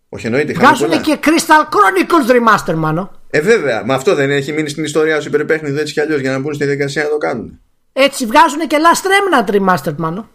Όχι 0.08 0.26
εννοείται. 0.26 0.50
είχαμε 0.52 0.66
Βγάζουν 0.66 0.88
πολλά. 0.88 1.00
και 1.00 1.18
Crystal 1.22 1.64
Chronicles 1.74 2.30
Remaster, 2.30 2.74
μάνο. 2.74 3.10
Ε, 3.30 3.40
βέβαια. 3.40 3.84
Μα 3.84 3.94
αυτό 3.94 4.14
δεν 4.14 4.30
έχει 4.30 4.52
μείνει 4.52 4.68
στην 4.68 4.84
ιστορία 4.84 5.20
σου 5.20 5.28
υπερπέχνιδο 5.28 5.80
έτσι 5.80 5.92
κι 5.92 6.00
αλλιώς 6.00 6.20
για 6.20 6.30
να 6.30 6.38
μπουν 6.38 6.54
στη 6.54 6.64
διαδικασία 6.64 7.02
να 7.02 7.08
το 7.08 7.18
κάνουν. 7.18 7.60
Έτσι 7.92 8.26
βγάζουν 8.26 8.66
και 8.66 8.76
Last 8.78 9.04
Remnant 9.06 9.54
Remastered, 9.54 9.96
μάνο. 9.96 10.28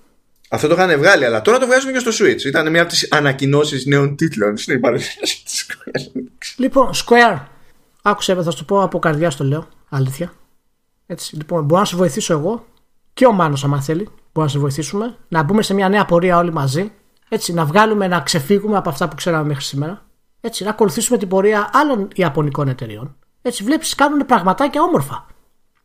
Αυτό 0.50 0.68
το 0.68 0.74
είχαν 0.74 0.98
βγάλει, 0.98 1.26
αλλά 1.26 1.42
τώρα 1.42 1.58
το 1.60 1.66
βγάζουν 1.66 1.94
και 1.94 2.00
στο 2.00 2.12
Switch. 2.12 2.46
Ήταν 2.46 2.72
μια 2.72 2.82
από 2.82 2.90
τις 2.92 3.12
ανακοινώσεις 3.12 3.86
νέων 3.86 4.16
τίτλων 4.16 4.58
στην 4.58 4.80
παρουσίαση 4.80 5.44
της 5.46 5.66
Square. 5.68 6.22
Λοιπόν, 6.58 6.92
Square. 6.94 7.40
Άκουσε, 8.02 8.36
θα 8.36 8.52
σου 8.52 8.58
το 8.58 8.64
πω 8.64 8.82
από 8.84 9.00
καρδιά 9.00 9.32
το 9.38 9.44
λέω. 9.44 9.68
Αλήθεια. 9.90 10.34
Έτσι, 11.06 11.36
λοιπόν, 11.36 11.64
μπορώ 11.64 11.80
να 11.80 11.88
σε 11.88 11.96
βοηθήσω 11.96 12.34
εγώ 12.34 12.66
και 13.14 13.26
ο 13.26 13.32
Μάνος 13.32 13.64
άμα 13.64 13.82
θέλει. 13.82 14.04
Μπορούμε 14.04 14.20
να 14.34 14.48
σε 14.48 14.60
βοηθήσουμε. 14.60 15.18
Να 15.28 15.44
μπούμε 15.44 15.62
σε 15.62 15.74
μια 15.74 15.90
νέα 15.90 16.06
πορεία 16.06 16.38
όλοι 16.38 16.52
μαζί. 16.52 16.92
Έτσι, 17.30 17.54
να 17.54 17.66
βγάλουμε, 17.66 18.08
να 18.08 18.20
ξεφύγουμε 18.20 18.78
από 18.78 18.90
αυτά 18.90 19.08
που 19.08 19.16
ξέραμε 19.16 19.48
μέχρι 19.48 19.64
σήμερα. 19.64 20.06
Έτσι, 20.46 20.64
να 20.64 20.70
ακολουθήσουμε 20.70 21.18
την 21.18 21.28
πορεία 21.28 21.70
άλλων 21.74 22.08
Ιαπωνικών 22.16 22.68
εταιριών. 22.68 23.16
Έτσι, 23.42 23.64
βλέπεις, 23.64 23.96
κάνουν 23.96 24.26
πραγματάκια 24.26 24.82
όμορφα. 24.82 25.26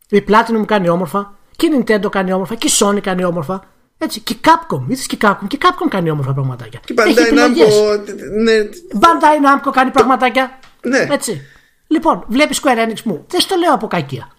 Η 0.08 0.24
Platinum 0.28 0.64
κάνει 0.66 0.88
όμορφα, 0.88 1.34
και 1.56 1.66
η 1.66 1.70
Nintendo 1.76 2.10
κάνει 2.10 2.32
όμορφα, 2.32 2.54
και 2.54 2.66
η 2.66 2.70
Sony 2.78 3.00
κάνει 3.00 3.24
όμορφα. 3.24 3.64
Έτσι, 3.98 4.20
και 4.20 4.32
η 4.32 4.40
Capcom, 4.44 4.82
είδες 4.88 5.06
και 5.06 5.14
η 5.14 5.18
Capcom, 5.22 5.46
και 5.46 5.56
η 5.56 5.58
Capcom 5.62 5.88
κάνει 5.90 6.10
όμορφα 6.10 6.32
πραγματάκια. 6.32 6.80
Και 6.84 6.92
η 6.92 6.96
Bandai 6.98 7.38
Namco. 7.38 7.98
Ναι. 8.42 8.52
Bandai 9.00 9.66
Namco 9.68 9.70
κάνει 9.72 9.90
πραγματάκια. 9.90 10.58
Ναι. 10.82 11.06
Έτσι. 11.10 11.42
Λοιπόν, 11.86 12.24
βλέπεις 12.28 12.60
Square 12.62 12.88
Enix 12.88 13.02
μου. 13.02 13.24
Δεν 13.28 13.40
στο 13.40 13.56
λέω 13.56 13.74
από 13.74 13.86
κακία. 13.86 14.30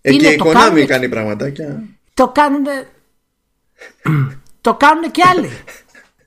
Ε, 0.00 0.12
και 0.12 0.28
η 0.28 0.40
Konami 0.44 0.84
κάνει 0.86 1.08
πραγματάκια. 1.08 1.82
Το 2.14 2.28
κάνουν. 2.28 2.64
το 4.60 4.74
κάνουν 4.74 5.10
και 5.10 5.22
άλλοι. 5.26 5.50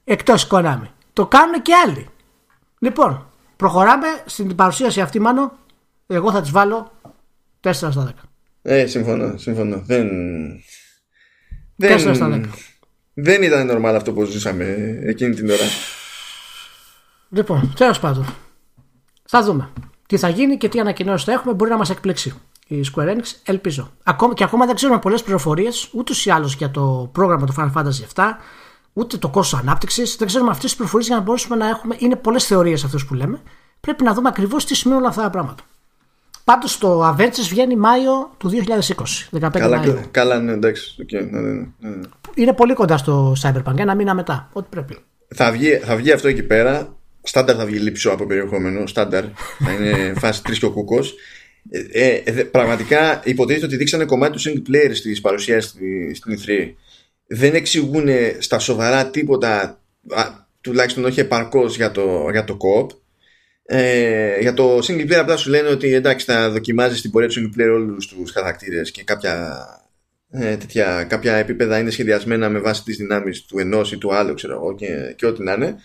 Εκτός 0.04 0.48
Konami. 0.52 0.88
Το 1.14 1.26
κάνουν 1.26 1.62
και 1.62 1.74
άλλοι. 1.88 2.10
Λοιπόν, 2.80 3.32
προχωράμε 3.56 4.08
στην 4.26 4.56
παρουσίαση 4.56 5.02
αυτή, 5.02 5.20
μάλλον. 5.20 5.52
Εγώ 6.08 6.32
θα 6.32 6.42
τη 6.42 6.50
βάλω 6.52 6.92
4 7.62 7.72
στα 7.74 8.14
10. 8.18 8.30
Ε, 8.62 8.86
συμφωνώ, 8.86 9.38
συμφωνώ. 9.38 9.82
Δεν. 9.86 10.10
4 11.82 12.12
στα 12.16 12.30
10. 12.30 12.46
Δεν 13.14 13.44
ήταν 13.44 13.70
normal 13.72 13.94
αυτό 13.96 14.14
που 14.14 14.24
ζούσαμε 14.24 15.00
εκείνη 15.04 15.36
την 15.36 15.50
ώρα. 15.50 15.66
Λοιπόν, 17.30 17.74
τέλος 17.76 18.00
πάντων. 18.00 18.26
Θα 19.26 19.44
δούμε 19.44 19.70
τι 20.08 20.18
θα 20.18 20.30
γίνει 20.30 20.58
και 20.58 20.70
τι 20.70 20.80
ανακοινώσεις 20.80 21.26
θα 21.26 21.32
έχουμε. 21.32 21.54
Μπορεί 21.54 21.72
να 21.72 21.78
μας 21.78 21.90
εκπλήξει 21.90 22.34
η 22.68 22.82
Square 22.94 23.08
Enix, 23.08 23.24
ελπίζω. 23.44 23.92
Ακόμα, 24.04 24.34
και 24.34 24.44
ακόμα 24.44 24.66
δεν 24.66 24.76
ξέρουμε 24.76 25.00
πολλές 25.00 25.24
πληροφορίες 25.24 25.90
ούτως 25.94 26.26
ή 26.26 26.30
άλλως 26.30 26.56
για 26.56 26.72
το 26.72 27.10
πρόγραμμα 27.12 27.46
του 27.46 27.54
Final 27.58 27.72
Fantasy 27.74 28.16
VII, 28.16 28.32
ούτε 28.94 29.18
το 29.18 29.30
κόστος 29.30 29.60
ανάπτυξης. 29.60 30.16
Δεν 30.16 30.28
ξέρουμε 30.28 30.50
αυτές 30.50 30.66
τις 30.66 30.76
πληροφορίες 30.76 31.08
για 31.08 31.18
να 31.18 31.24
μπορέσουμε 31.24 31.56
να 31.56 31.68
έχουμε. 31.68 31.96
Είναι 32.00 32.16
πολλές 32.16 32.46
θεωρίες 32.46 32.84
αυτές 32.84 33.06
που 33.06 33.14
λέμε. 33.14 33.42
Πρέπει 33.80 34.04
να 34.04 34.14
δούμε 34.14 34.30
ακριβώς 34.30 34.66
τι 34.66 34.76
σημαίνουν 34.76 35.06
αυτά 35.06 35.22
τα 35.22 35.30
πράγματα. 35.30 35.64
Πάντως 36.44 36.78
το 36.78 37.10
Avengers 37.10 37.48
βγαίνει 37.50 37.76
Μάιο 37.76 38.36
του 38.38 38.50
2020. 38.50 39.40
15 39.42 39.50
καλά, 39.52 39.78
Μάιο. 39.78 40.02
καλά, 40.12 40.40
ναι, 40.40 40.52
εντάξει. 40.52 40.96
Okay, 41.02 41.28
ναι, 41.32 41.40
ναι, 41.40 41.66
ναι. 41.80 42.00
Είναι 42.36 42.54
πολύ 42.54 42.74
κοντά 42.74 42.98
στο 42.98 43.36
Cyberpunk, 43.42 43.78
ένα 43.78 43.96
μήνα 43.96 44.14
μετά. 44.14 44.50
Ό,τι 44.54 44.68
πρέπει. 44.70 44.98
Θα 45.28 45.52
βγει, 45.52 45.78
θα 45.78 45.96
βγει 45.96 46.12
αυτό 46.12 46.28
εκεί 46.28 46.44
πέρα. 46.44 46.96
Στάνταρ 47.22 47.56
θα 47.58 47.66
βγει 47.66 47.78
λείψο 47.78 48.10
από 48.10 48.26
περιεχόμενο. 48.26 48.88
Στάνταρ. 48.88 49.24
θα 49.60 49.72
είναι 49.72 50.14
φάση 50.22 50.44
τρεις 50.44 50.60
και 50.60 50.66
ο 50.66 50.72
κούκο. 50.72 51.00
Ε, 51.92 52.22
ε, 52.24 52.44
πραγματικά 52.44 53.22
υποτίθεται 53.24 53.66
ότι 53.66 53.76
δείξανε 53.76 54.06
κομμάτι 54.06 54.32
του 54.32 54.42
single 54.42 54.70
player 54.72 54.92
στις 54.94 55.22
παρουσιάσεις 55.22 55.76
στην 56.14 56.38
E3 56.38 56.74
δεν 57.32 57.56
εξηγούν 57.56 58.08
στα 58.40 58.60
σοβαρά 58.60 59.10
τίποτα 59.10 59.82
α, 60.10 60.24
τουλάχιστον 60.62 61.06
όχι 61.06 61.20
επαρκώς 61.20 61.76
για 61.76 61.92
το, 61.92 62.30
για 62.32 62.44
το 62.44 62.58
co-op 62.62 62.88
ε, 63.72 64.40
για 64.40 64.54
το 64.54 64.78
single 64.78 65.06
player 65.06 65.20
απλά 65.20 65.38
σου 65.38 65.50
λένε 65.50 65.68
ότι 65.68 65.94
εντάξει 65.94 66.26
θα 66.26 66.50
δοκιμάζεις 66.50 67.02
την 67.02 67.12
πορεία 67.12 67.28
του 67.28 67.36
single 67.40 67.60
player 67.60 67.74
όλους 67.74 68.08
τους 68.08 68.32
χαρακτήρες 68.32 68.92
και 68.92 69.04
κάποια, 69.04 69.66
ε, 70.30 70.58
τέτοια, 70.58 71.04
κάποια 71.04 71.36
επίπεδα 71.36 71.80
είναι 71.80 71.90
σχεδιασμένα 71.90 72.50
με 72.50 72.60
βάση 72.60 72.84
τις 72.84 72.98
δυνάμεις 72.98 73.46
του 73.46 73.60
ενός 73.60 73.92
ή 73.92 73.98
του 73.98 74.16
άλλου 74.16 74.34
ξέρω 74.34 74.54
εγώ 74.54 74.76
και, 74.76 75.14
και 75.18 75.26
ό,τι 75.26 75.44
να 75.44 75.54
είναι. 75.54 75.76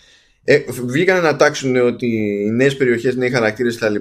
Ε, 0.43 0.59
βγήκαν 0.85 1.21
να 1.21 1.35
τάξουν 1.35 1.75
ότι 1.75 2.07
οι 2.45 2.51
νέες 2.51 2.77
περιοχές, 2.77 3.15
νέοι 3.15 3.29
χαρακτήρες 3.29 3.77
κτλ 3.77 3.95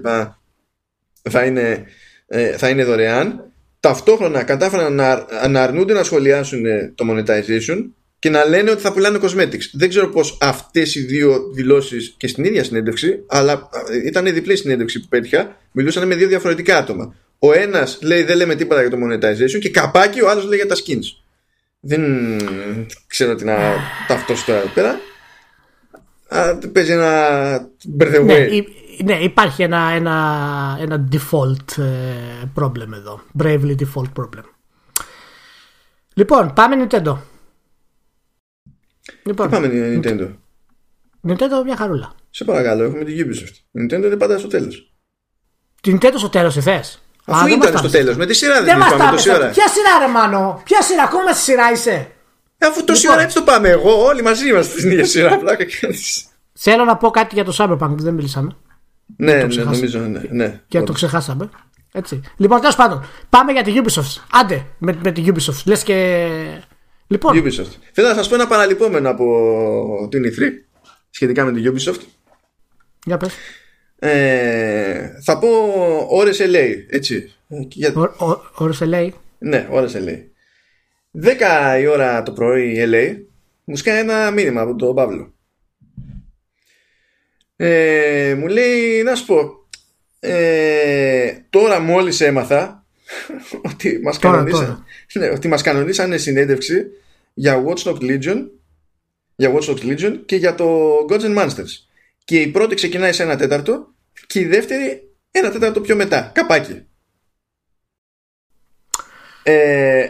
θα 1.30 1.45
είναι, 1.45 1.84
ε, 2.26 2.57
θα 2.57 2.68
είναι 2.68 2.84
δωρεάν 2.84 3.53
ταυτόχρονα 3.85 4.43
κατάφεραν 4.43 4.95
να, 4.95 5.26
να 5.49 5.62
αρνούνται 5.62 5.93
να 5.93 6.03
σχολιάσουν 6.03 6.62
το 6.95 7.05
monetization 7.11 7.85
και 8.18 8.30
να 8.30 8.45
λένε 8.45 8.70
ότι 8.70 8.80
θα 8.80 8.93
πουλάνε 8.93 9.18
cosmetics. 9.22 9.66
Δεν 9.72 9.89
ξέρω 9.89 10.09
πως 10.09 10.39
αυτές 10.41 10.95
οι 10.95 11.01
δύο 11.01 11.51
δηλώσεις 11.55 12.14
και 12.16 12.28
στην 12.28 12.45
ίδια 12.45 12.64
συνέντευξη, 12.64 13.24
αλλά 13.26 13.68
ε, 13.91 14.07
ήταν 14.07 14.24
διπλή 14.24 14.57
συνέντευξη 14.57 15.01
που 15.01 15.07
πέτυχα, 15.09 15.57
μιλούσαν 15.72 16.07
με 16.07 16.14
δύο 16.14 16.28
διαφορετικά 16.28 16.76
άτομα. 16.76 17.14
Ο 17.39 17.53
ένας 17.53 17.99
λέει 18.03 18.22
δεν 18.22 18.37
λέμε 18.37 18.55
τίποτα 18.55 18.80
για 18.80 18.91
το 18.91 18.97
monetization 18.97 19.59
και 19.61 19.70
καπάκι 19.70 20.22
ο 20.22 20.30
άλλος 20.30 20.45
λέει 20.45 20.59
για 20.59 20.66
τα 20.66 20.74
skins. 20.74 21.22
Δεν 21.80 22.03
ξέρω 23.07 23.35
τι 23.35 23.45
να 23.45 23.57
ταυτώσω 24.07 24.45
τώρα 24.47 24.72
πέρα. 24.74 25.01
Α, 26.28 26.57
παίζει 26.72 26.93
ένα 26.93 27.70
μπερδευέ. 27.85 28.64
Ναι, 29.03 29.14
ναι, 29.14 29.22
υπάρχει 29.22 29.62
ένα, 29.62 29.78
ένα, 29.78 30.76
ένα 30.80 31.09
default 31.12 31.82
ε, 31.82 32.49
problem 32.61 32.92
εδώ. 32.92 33.20
Bravely 33.38 33.74
default 33.78 34.12
problem. 34.16 34.45
Λοιπόν, 36.14 36.53
πάμε 36.53 36.86
Nintendo. 36.86 37.16
Λοιπόν, 39.22 39.49
Τι 39.49 39.53
πάμε 39.53 39.70
Nintendo; 39.72 40.28
Nintendo 41.28 41.64
μια 41.64 41.76
χαρούλα. 41.76 42.12
Σε 42.30 42.45
παρακαλώ, 42.45 42.84
έχουμε 42.84 43.05
την 43.05 43.16
Ubisoft. 43.16 43.80
Nintendo 43.82 44.05
είναι 44.05 44.16
πάντα 44.16 44.38
στο 44.38 44.49
τέλος. 44.49 44.92
Την 45.80 45.99
Nintendo 46.01 46.14
στο 46.16 46.28
τέλος, 46.28 46.55
θες; 46.55 47.03
Αφού 47.24 47.47
ήταν 47.47 47.78
στο 47.78 47.90
τέλος, 47.90 48.16
με 48.16 48.26
τη 48.26 48.34
σειρά 48.34 48.62
δεν, 48.62 48.78
δεν 48.78 48.99
πάμε 48.99 49.11
τόση 49.11 49.30
ώρα. 49.30 49.49
Ποια 49.51 49.68
σειρά, 49.68 50.07
ρε 50.07 50.12
Μάνο, 50.12 50.61
ποια 50.64 50.82
σειρά, 50.82 51.03
ακόμα 51.03 51.32
στη 51.32 51.42
σειρά 51.42 51.70
είσαι; 51.72 52.11
Αφού 52.59 52.84
τόση 52.84 53.01
λοιπόν. 53.01 53.16
ώρα 53.16 53.24
έτσι 53.24 53.36
το 53.36 53.42
πάμε, 53.42 53.68
εγώ, 53.68 54.05
όλοι 54.05 54.22
μαζί 54.22 54.49
είμαστε 54.49 54.78
στην 54.78 54.90
ίδια 54.90 55.05
σειρά. 55.05 55.40
Θέλω 56.53 56.84
να 56.84 56.97
πω 56.97 57.11
κάτι 57.11 57.34
για 57.34 57.45
το 57.45 57.55
Cyberpunk 57.59 57.95
που 57.97 58.03
δεν 58.03 58.14
μιλήσαμε. 58.14 58.57
Ναι, 59.16 59.34
ναι, 59.34 59.62
νομίζω, 59.62 60.00
ναι. 60.00 60.20
ναι 60.30 60.61
και 60.68 60.82
το 60.82 60.92
ξεχάσαμε. 60.92 61.50
Έτσι. 61.92 62.20
Λοιπόν, 62.36 62.61
τέλος 62.61 62.76
πάντων, 62.76 63.05
πάμε 63.28 63.52
για 63.52 63.62
τη 63.62 63.72
Ubisoft. 63.76 64.24
Άντε 64.32 64.66
με, 64.78 64.98
με 65.02 65.12
τη 65.12 65.24
Ubisoft. 65.26 65.62
Λες 65.64 65.82
και. 65.82 66.28
Λοιπόν. 67.07 67.42
Ubisoft. 67.42 67.70
Θέλω 67.92 68.09
να 68.09 68.14
σας 68.14 68.28
πω 68.28 68.34
ένα 68.34 68.46
παραλυπόμενο 68.46 69.11
από 69.11 70.09
την 70.11 70.22
E3 70.24 70.40
σχετικά 71.11 71.44
με 71.44 71.52
τη 71.52 71.62
Ubisoft. 71.64 72.00
Για 73.05 73.16
πες. 73.16 73.34
Ε, 73.98 75.20
θα 75.22 75.38
πω 75.38 75.48
ώρες 76.09 76.40
LA, 76.42 76.68
έτσι. 76.88 77.32
Για... 77.68 78.14
Ώρες 78.55 78.78
LA. 78.82 79.09
Ναι, 79.38 79.68
ώρες 79.70 79.96
LA. 79.96 80.16
10 81.76 81.80
η 81.80 81.86
ώρα 81.86 82.22
το 82.22 82.32
πρωί 82.32 82.76
LA 82.78 83.16
μου 83.64 83.76
σκάει 83.76 83.98
ένα 83.98 84.30
μήνυμα 84.30 84.61
από 84.61 84.76
τον 84.76 84.94
Παύλο. 84.94 85.34
Ε, 87.57 88.34
μου 88.38 88.46
λέει 88.46 89.02
να 89.02 89.14
σου 89.14 89.26
πω 89.26 89.64
ε, 90.26 91.32
τώρα 91.50 91.80
μόλις 91.80 92.20
έμαθα 92.20 92.86
ότι 93.72 94.00
μας, 94.02 94.18
κανονίσαν, 94.18 94.84
ναι, 95.12 95.28
ότι 95.28 95.48
μας 95.48 95.62
κανονίσανε 95.62 96.16
συνέντευξη 96.16 96.86
για 97.34 97.64
Watch 97.66 97.82
Dogs 97.82 98.00
Legion 98.00 98.46
για 99.36 99.52
Watch 99.55 99.64
Dogs 99.64 99.82
Legion 99.82 100.20
και 100.26 100.36
για 100.36 100.55
το 100.55 100.96
Gods 101.09 101.20
and 101.20 101.38
Monsters. 101.38 101.86
Και 102.24 102.40
η 102.40 102.48
πρώτη 102.48 102.74
ξεκινάει 102.74 103.12
σε 103.12 103.22
ένα 103.22 103.36
τέταρτο 103.36 103.94
και 104.26 104.40
η 104.40 104.46
δεύτερη 104.46 105.11
ένα 105.30 105.50
τέταρτο 105.50 105.80
πιο 105.80 105.96
μετά. 105.96 106.30
Καπάκι. 106.34 106.86
Ε, 109.42 110.09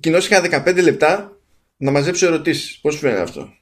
κοινώς 0.00 0.26
είχα 0.26 0.64
15 0.64 0.82
λεπτά 0.82 1.40
να 1.76 1.90
μαζέψω 1.90 2.26
ερωτήσεις. 2.26 2.78
Πώς 2.78 2.94
σου 2.94 3.00
φαίνεται 3.00 3.20
αυτό; 3.20 3.52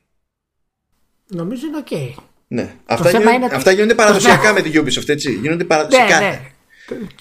Νομίζω 1.27 1.67
είναι 1.67 1.83
ok 1.87 2.23
ναι. 2.53 2.75
Αυτά, 2.87 3.11
γίνονται, 3.11 3.33
είναι... 3.33 3.49
αυτά 3.53 3.71
γίνονται 3.71 3.95
παραδοσιακά 3.95 4.53
με 4.53 4.61
την 4.61 4.85
Ubisoft, 4.85 5.09
έτσι. 5.09 5.33
Γίνονται 5.33 5.65
παραδοσιακά. 5.65 6.21
Ναι, 6.21 6.27
ναι. 6.27 6.41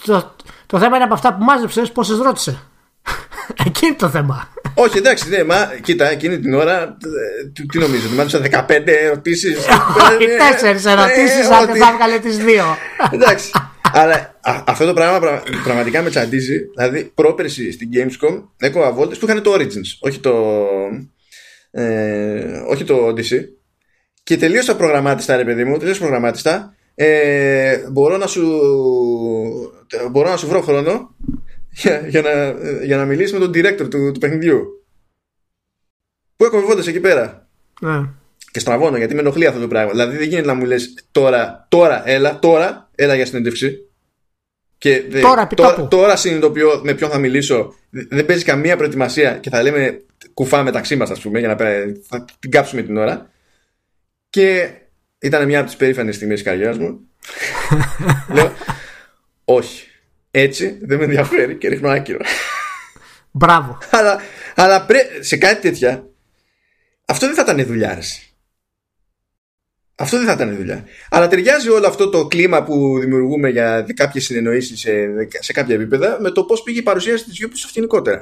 Το, 0.05 0.35
το, 0.65 0.79
θέμα 0.79 0.95
είναι 0.95 1.05
από 1.05 1.13
αυτά 1.13 1.33
που 1.33 1.43
μάζεψες, 1.43 1.91
πόσε 1.91 2.13
ρώτησε. 2.23 2.61
Εκεί 3.65 3.85
είναι 3.85 3.95
το 3.95 4.09
θέμα. 4.09 4.53
Όχι, 4.73 4.97
εντάξει, 4.97 5.29
ναι, 5.29 5.43
μα 5.43 5.71
κοίτα, 5.81 6.09
εκείνη 6.09 6.39
την 6.39 6.53
ώρα 6.53 6.81
ε, 6.81 7.63
τι 7.71 7.77
νομίζω, 7.77 8.05
ότι 8.07 8.15
μάζεψα 8.15 8.65
15 8.67 8.81
ερωτήσεις. 8.85 9.57
Όχι, 9.57 10.27
τέσσερις 10.49 10.85
ερωτήσεις, 10.85 11.49
αν 11.49 11.65
δεν 11.65 11.75
θα 11.75 11.89
έβγαλε 11.89 12.19
τις 12.19 12.37
δύο. 12.37 12.65
Εντάξει. 13.13 13.51
Αλλά 13.93 14.39
αυτό 14.65 14.85
το 14.85 14.93
πράγμα 14.93 15.41
πραγματικά 15.63 16.01
με 16.01 16.09
τσαντίζει. 16.09 16.59
Δηλαδή, 16.75 17.03
πρόπερση 17.03 17.71
στην 17.71 17.89
Gamescom 17.93 18.43
έκοβα 18.57 18.91
βόλτε 18.91 19.15
που 19.15 19.25
είχαν 19.25 19.41
το 19.41 19.53
Origins, 19.53 19.97
όχι 19.99 20.19
το. 20.19 20.55
Ε, 21.71 22.61
όχι 22.67 22.83
το 22.83 23.07
Odyssey 23.07 23.58
και 24.29 24.37
τελείωσα 24.37 24.75
προγραμμάτιστα 24.75 25.35
ρε 25.35 25.43
παιδί 25.43 25.63
μου, 25.63 25.77
τελείωσα 25.77 25.99
προγραμμάτιστα 25.99 26.75
ε, 26.95 27.89
μπορώ, 27.91 28.17
να 28.17 28.27
σου, 28.27 28.41
μπορώ 30.11 30.29
να 30.29 30.37
σου 30.37 30.47
βρω 30.47 30.61
χρόνο 30.61 31.15
για, 31.69 32.07
για, 32.07 32.21
να, 32.21 32.51
για 32.83 32.97
να 32.97 33.05
μιλήσεις 33.05 33.33
με 33.33 33.39
τον 33.39 33.49
director 33.49 33.89
του, 33.89 34.11
του 34.11 34.19
παιχνιδιού 34.19 34.83
που 36.35 36.45
έχω 36.45 36.77
εκεί 36.87 36.99
πέρα; 36.99 37.47
Ναι. 37.81 38.09
και 38.51 38.59
στραβώνω 38.59 38.97
γιατί 38.97 39.13
με 39.13 39.19
ενοχλεί 39.19 39.45
αυτό 39.45 39.59
το 39.59 39.67
πράγμα 39.67 39.91
δηλαδή 39.91 40.17
δεν 40.17 40.27
γίνεται 40.27 40.47
να 40.47 40.53
μου 40.53 40.65
λες 40.65 40.93
τώρα, 41.11 41.65
τώρα, 41.69 42.09
έλα, 42.09 42.39
τώρα 42.39 42.89
έλα 42.95 43.15
για 43.15 43.25
συνέντευξη 43.25 43.89
Και 44.77 45.03
δε, 45.09 45.21
Τώρα, 45.21 45.41
επί 45.41 45.55
τώρα, 45.55 45.75
τόπου. 45.75 45.87
τώρα 45.87 46.15
συνειδητοποιώ 46.15 46.81
με 46.83 46.93
ποιον 46.93 47.09
θα 47.09 47.17
μιλήσω. 47.17 47.73
Δεν 47.89 48.25
παίζει 48.25 48.43
καμία 48.43 48.77
προετοιμασία 48.77 49.37
και 49.37 49.49
θα 49.49 49.63
λέμε 49.63 50.01
κουφά 50.33 50.63
μεταξύ 50.63 50.95
μας, 50.95 51.09
ας 51.09 51.19
πούμε, 51.19 51.39
για 51.39 51.47
να 51.47 51.55
πέ- 51.55 51.97
θα 52.07 52.25
την 52.39 52.51
κάψουμε 52.51 52.81
την 52.81 52.97
ώρα. 52.97 53.29
Και 54.29 54.69
ήταν 55.19 55.45
μια 55.45 55.59
από 55.59 55.67
τις 55.67 55.77
περήφανες 55.77 56.15
στιγμές 56.15 56.41
της 56.41 56.49
καριέρας 56.49 56.77
μου. 56.77 56.99
Λέω, 58.33 58.53
όχι. 59.43 59.87
Έτσι 60.31 60.79
δεν 60.81 60.97
με 60.97 61.03
ενδιαφέρει 61.03 61.55
και 61.55 61.67
ρίχνω 61.67 61.89
άκυρο. 61.89 62.19
Μπράβο. 63.31 63.77
αλλά 63.91 64.21
αλλά 64.55 64.85
πρέ... 64.85 64.99
σε 65.19 65.37
κάτι 65.37 65.61
τέτοια, 65.61 66.09
αυτό 67.05 67.25
δεν 67.25 67.35
θα 67.35 67.41
ήταν 67.41 67.65
δουλειά. 67.65 67.93
ρε. 67.93 67.99
Αυτό 69.95 70.17
δεν 70.17 70.25
θα 70.25 70.33
ήταν 70.33 70.55
δουλειά. 70.55 70.85
Αλλά 71.09 71.27
ταιριάζει 71.27 71.69
όλο 71.69 71.87
αυτό 71.87 72.09
το 72.09 72.27
κλίμα 72.27 72.63
που 72.63 72.99
δημιουργούμε 72.99 73.49
για 73.49 73.85
κάποιες 73.95 74.23
συνεννοήσεις 74.23 74.79
σε, 74.79 74.91
σε 75.39 75.53
κάποια 75.53 75.75
επίπεδα 75.75 76.17
με 76.21 76.31
το 76.31 76.43
πώς 76.43 76.63
πήγε 76.63 76.79
η 76.79 76.83
παρουσίαση 76.83 77.23
της 77.23 77.45
Ubisoft 77.45 77.71
γενικότερα. 77.73 78.19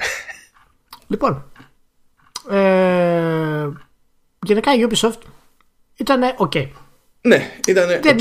Λοιπόν, 1.07 1.51
ε, 2.49 3.67
γενικά 4.45 4.73
η 4.75 4.87
Ubisoft 4.89 5.19
ήταν 5.97 6.21
ok. 6.37 6.67
ναι, 7.21 7.51
ήταν 7.67 7.89
οκ. 7.89 8.01
Δεν, 8.01 8.17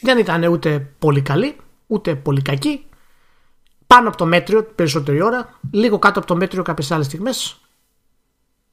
δεν 0.00 0.18
ήταν 0.18 0.44
ούτε 0.44 0.86
πολύ 0.98 1.20
καλή, 1.20 1.56
ούτε 1.86 2.14
πολύ 2.14 2.42
κακή. 2.42 2.84
Πάνω 3.86 4.08
από 4.08 4.16
το 4.16 4.26
μέτριο 4.26 4.62
περισσότερη 4.74 5.22
ώρα, 5.22 5.58
λίγο 5.72 5.98
κάτω 5.98 6.18
από 6.18 6.28
το 6.28 6.36
μέτριο 6.36 6.62
κάποιες 6.62 6.90
άλλες 6.90 7.06
στιγμές. 7.06 7.60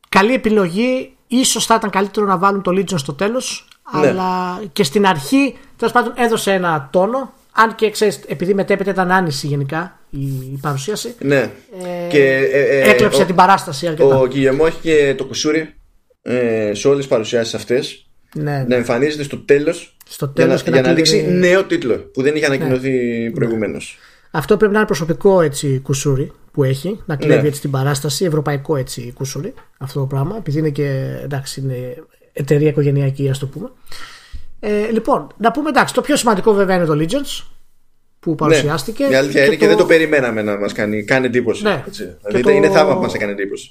Καλή 0.10 0.34
επιλογή. 0.34 1.12
Ίσως 1.28 1.66
θα 1.66 1.76
ήταν 1.76 1.90
καλύτερο 1.90 2.26
να 2.26 2.38
βάλουν 2.38 2.62
το 2.62 2.72
Legion 2.72 3.00
στο 3.00 3.14
τέλος. 3.14 3.68
Ναι. 3.94 4.08
Αλλά 4.08 4.62
και 4.74 4.84
στην 4.84 5.06
αρχή, 5.06 5.58
τέλος 5.76 5.94
πάντων, 5.94 6.14
έδωσε 6.16 6.52
ένα 6.54 6.90
τόνο. 6.92 7.34
Αν 7.52 7.76
και 7.76 7.90
ξέρεις, 7.90 8.20
επειδή 8.28 8.54
μετέπειτα 8.54 8.92
ήταν 8.92 9.12
άνηση 9.12 9.48
γενικά 9.48 10.00
η, 10.10 10.26
η 10.28 10.58
παρουσίαση. 10.62 11.16
Ναι. 11.20 11.52
Ε, 11.84 12.08
και, 12.10 12.24
ε, 12.36 12.80
ε, 12.80 12.90
έκλεψε 12.90 13.22
ο- 13.22 13.26
την 13.26 13.36
παράσταση 13.36 13.88
αρκετά. 13.88 14.18
Ο 14.20 14.28
Κιγεμό 14.28 14.64
έχει 14.68 14.80
και 14.82 15.16
το 15.18 15.26
κουσούρι 15.26 15.76
ε, 16.22 16.72
σε 16.74 16.88
όλες 16.88 17.00
τις 17.00 17.08
παρουσιάσεις 17.08 17.54
αυτές 17.54 18.07
ναι, 18.38 18.66
να 18.68 18.76
εμφανίζεται 18.76 19.24
στο 19.24 19.38
τέλος 19.40 19.98
Στο 20.08 20.26
για, 20.26 20.34
τέλος 20.46 20.64
να, 20.64 20.64
και 20.64 20.70
για 20.72 20.82
να 20.82 20.88
να 20.88 20.94
κλείνει- 21.02 21.22
δείξει 21.24 21.38
νέο 21.38 21.64
τίτλο 21.64 21.96
που 21.98 22.22
δεν 22.22 22.36
είχε 22.36 22.46
ανακοινωθεί 22.46 22.92
προηγουμένως. 23.32 23.98
Αυτό 24.32 24.58
πρέπει 24.58 24.72
να 24.74 24.78
είναι 24.78 24.88
προσωπικό 24.88 25.42
έτσι 25.42 25.80
κουσούρι 25.84 26.32
που 26.52 26.64
έχει, 26.64 27.00
να 27.06 27.16
κλέβει 27.16 27.42
Ναι. 27.42 27.48
έτσι 27.48 27.62
την 27.62 27.72
παράσταση, 27.72 28.26
ευρωπαϊκό 28.26 28.76
έτσι 28.76 29.12
κουσούρι 29.16 29.54
αυτό 29.78 30.00
το 30.00 30.06
πράγμα, 30.06 30.36
επειδή 30.38 30.60
είναι 30.60 30.70
και 30.70 31.18
εντάξει, 31.24 31.60
είναι 31.60 31.96
εταιρεία 32.34 32.70
οικογενειακή, 32.70 33.30
ας 33.30 33.40
το 33.40 33.46
πούμε. 33.48 33.72
Ε, 34.60 34.92
λοιπόν, 34.92 35.28
να 35.38 35.52
πούμε 35.52 35.70
εντάξει, 35.70 35.94
το 35.94 36.02
πιο 36.02 36.16
σημαντικό 36.16 36.54
βέβαια 36.54 36.76
είναι 36.76 36.86
το 36.86 36.98
Legends 37.00 37.46
που 38.20 38.36
παρουσιάστηκε. 38.36 39.04
Ναι. 39.06 39.12
Η 39.12 39.16
αλήθεια 39.16 39.46
είναι 39.46 39.56
και, 39.56 39.68
δεν 39.68 39.78
το 39.78 39.86
περιμέναμε 39.86 40.42
να 40.42 40.58
μας 40.58 40.74
κάνει, 40.74 41.04
κάνει 41.04 41.26
εντύπωση. 41.26 41.64
Ναι. 41.64 41.84
Έτσι. 41.88 42.04
Και 42.04 42.10
Δηλαδή 42.26 42.44
το- 42.44 42.50
είναι 42.50 42.70
θαύμα 42.70 42.96
που 42.96 43.02
μας 43.02 43.14
έκανε 43.14 43.32
εντύπωση. 43.32 43.70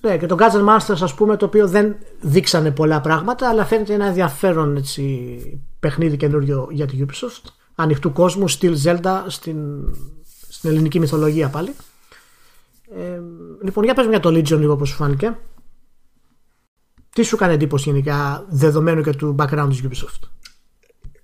Ναι, 0.00 0.16
και 0.16 0.26
το 0.26 0.36
Gadget 0.38 0.68
Masters, 0.68 0.98
ας 1.00 1.14
πούμε, 1.14 1.36
το 1.36 1.44
οποίο 1.44 1.68
δεν 1.68 1.96
δείξανε 2.20 2.70
πολλά 2.70 3.00
πράγματα, 3.00 3.48
αλλά 3.48 3.64
φαίνεται 3.64 3.94
ένα 3.94 4.06
ενδιαφέρον 4.06 4.76
έτσι, 4.76 5.62
παιχνίδι 5.80 6.16
καινούριο 6.16 6.68
για 6.70 6.86
τη 6.86 7.04
Ubisoft. 7.06 7.48
Ανοιχτού 7.74 8.12
κόσμου, 8.12 8.48
στυλ 8.48 8.78
Zelda 8.84 9.22
στην, 9.26 9.58
στην 10.48 10.70
ελληνική 10.70 10.98
μυθολογία 10.98 11.48
πάλι. 11.48 11.74
Ε, 12.96 13.20
λοιπόν, 13.62 13.84
για 13.84 13.94
πες 13.94 14.04
μου 14.04 14.10
για 14.10 14.20
το 14.20 14.28
Legion 14.28 14.58
λίγο 14.58 14.76
πώς 14.76 14.88
σου 14.88 14.96
φάνηκε. 14.96 15.38
Τι 17.10 17.22
σου 17.22 17.34
έκανε 17.34 17.52
εντύπωση 17.52 17.90
γενικά 17.90 18.46
δεδομένου 18.48 19.02
και 19.02 19.10
του 19.10 19.36
background 19.38 19.66
της 19.68 19.82
Ubisoft; 19.82 20.28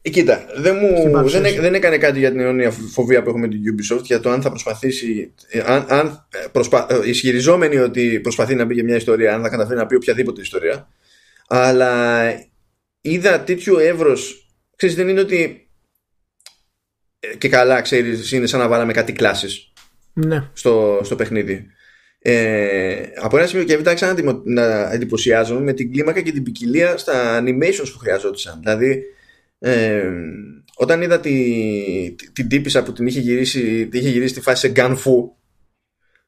Ε, 0.02 0.10
κοίτα, 0.10 0.46
δεν, 0.56 0.76
Στην 0.76 0.88
μου, 0.88 1.02
δεν, 1.02 1.10
παρουσίαση. 1.10 1.54
έ- 1.54 1.60
δεν 1.60 1.74
έκανε 1.74 1.98
κάτι 1.98 2.18
για 2.18 2.30
την 2.30 2.40
αιώνια 2.40 2.70
φοβία 2.70 3.22
που 3.22 3.28
έχουμε 3.28 3.48
την 3.48 3.60
Ubisoft 3.64 4.02
για 4.02 4.20
το 4.20 4.30
αν 4.30 4.42
θα 4.42 4.48
προσπαθήσει. 4.48 5.34
ε, 5.48 5.62
Αν, 5.66 5.86
αν 5.88 6.26
ε, 6.32 6.46
προσπα, 6.52 6.86
ε, 6.90 7.08
ισχυριζόμενοι 7.08 7.76
ότι 7.76 8.20
προσπαθεί 8.20 8.54
να 8.54 8.64
μπει 8.64 8.74
για 8.74 8.84
μια 8.84 8.96
ιστορία, 8.96 9.34
αν 9.34 9.42
θα 9.42 9.48
καταφέρει 9.48 9.78
να 9.78 9.86
πει 9.86 9.94
οποιαδήποτε 9.94 10.40
ιστορία. 10.40 10.88
Αλλά 11.48 12.22
είδα 13.00 13.40
τέτοιο 13.40 13.78
εύρος. 13.78 14.48
Ξέρεις, 14.76 14.94
δεν 14.94 15.08
είναι 15.08 15.20
ότι. 15.20 15.68
ε, 17.20 17.36
Και 17.36 17.48
καλά, 17.48 17.80
ξέρεις, 17.80 18.32
είναι 18.32 18.46
σαν 18.46 18.60
να 18.60 18.68
βάλαμε 18.68 18.92
κάτι 18.92 19.12
κλάσεις 19.12 19.72
Ναι, 20.12 20.48
στο, 20.52 21.00
στο 21.04 21.16
παιχνίδι. 21.16 21.66
Ε, 22.22 23.02
από 23.20 23.36
ένα 23.38 23.46
σημείο 23.46 23.64
και 23.64 23.76
μετά 23.76 23.90
άρχισα 23.90 24.06
να, 24.06 24.12
εντυπω- 24.12 24.42
να 24.46 24.92
εντυπωσιάζομαι 24.92 25.60
με 25.60 25.72
την 25.72 25.92
κλίμακα 25.92 26.20
και 26.20 26.32
την 26.32 26.42
ποικιλία 26.42 26.96
στα 26.96 27.40
animations 27.42 27.88
που 27.92 27.98
χρειαζόντουσαν. 27.98 28.58
Δηλαδή, 28.62 29.02
ε, 29.60 30.10
όταν 30.76 31.02
είδα 31.02 31.20
τη, 31.20 31.30
τη- 32.16 32.30
την 32.32 32.48
τύπησα 32.48 32.82
που 32.82 32.92
την 32.92 33.06
είχε 33.06 33.20
γυρίσει, 33.20 33.88
την 33.88 34.00
είχε 34.00 34.08
γυρίσει 34.10 34.34
τη 34.34 34.40
φάση 34.40 34.60
σε 34.66 34.72
γκανφού, 34.72 35.32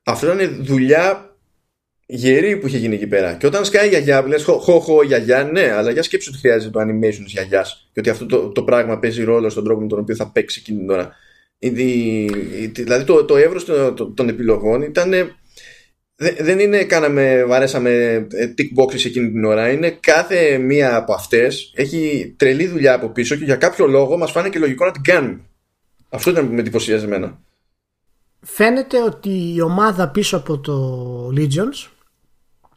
αυτό 0.05 0.33
ήταν 0.33 0.65
δουλειά 0.65 1.37
γερή 2.07 2.57
που 2.57 2.67
είχε 2.67 2.79
γίνει 2.79 2.95
εκεί 2.95 3.07
πέρα. 3.07 3.35
Και 3.35 3.47
όταν 3.47 3.65
σκάει 3.65 3.87
η 3.87 3.89
γιαγιά, 3.89 4.27
λες, 4.27 4.45
χω, 4.45 4.59
χω, 4.59 4.81
χω, 4.81 5.03
γιαγιά, 5.03 5.45
ναι, 5.45 5.71
αλλά 5.71 5.91
για 5.91 6.03
σκέψου 6.03 6.31
ότι 6.33 6.41
χρειάζεται 6.41 6.71
το 6.71 6.81
animation 6.81 7.23
της 7.25 7.33
γιαγιάς. 7.33 7.91
Και 7.93 8.01
ότι 8.01 8.11
αυτό 8.11 8.27
το, 8.27 8.49
το 8.49 8.63
πράγμα 8.63 8.99
παίζει 8.99 9.23
ρόλο 9.25 9.49
στον 9.49 9.65
τρόπο 9.65 9.81
με 9.81 9.87
τον 9.87 9.99
οποίο 9.99 10.15
θα 10.15 10.31
παίξει 10.33 10.59
εκείνη 10.61 10.79
την 10.79 10.91
ώρα. 10.91 11.15
Η- 11.59 11.69
η- 11.69 12.25
η- 12.63 12.67
δηλαδή 12.75 13.05
το, 13.05 13.25
το 13.25 13.37
εύρος 13.37 13.65
των 14.15 14.29
επιλογών 14.29 14.83
ήταν. 14.83 15.13
Δε- 16.17 16.43
Δεν 16.43 16.59
είναι 16.59 16.85
κάναμε, 16.85 17.45
βαρέσαμε 17.45 17.91
ε, 18.31 18.55
tick 18.59 18.83
boxes 18.83 19.05
εκείνη 19.05 19.31
την 19.31 19.45
ώρα. 19.45 19.71
Είναι 19.71 19.91
κάθε 19.91 20.59
μία 20.59 20.97
από 20.97 21.13
αυτές 21.13 21.73
έχει 21.77 22.35
τρελή 22.39 22.67
δουλειά 22.67 22.95
από 22.95 23.09
πίσω 23.09 23.37
και 23.37 23.45
για 23.45 23.57
κάποιο 23.57 23.87
λόγο 23.87 24.17
μας 24.17 24.31
φάνηκε 24.31 24.59
λογικό 24.59 24.85
να 24.85 24.91
την 24.91 25.03
κάνουμε. 25.03 25.41
Αυτό 26.09 26.31
ήταν 26.31 26.47
που 26.49 26.55
με 26.55 26.61
εντυπωσίαζε 26.61 27.05
εμένα. 27.05 27.39
φαίνεται 28.41 29.03
ότι 29.03 29.55
η 29.55 29.61
ομάδα 29.61 30.09
πίσω 30.09 30.37
από 30.37 30.59
το 30.59 31.29
Legions 31.37 31.89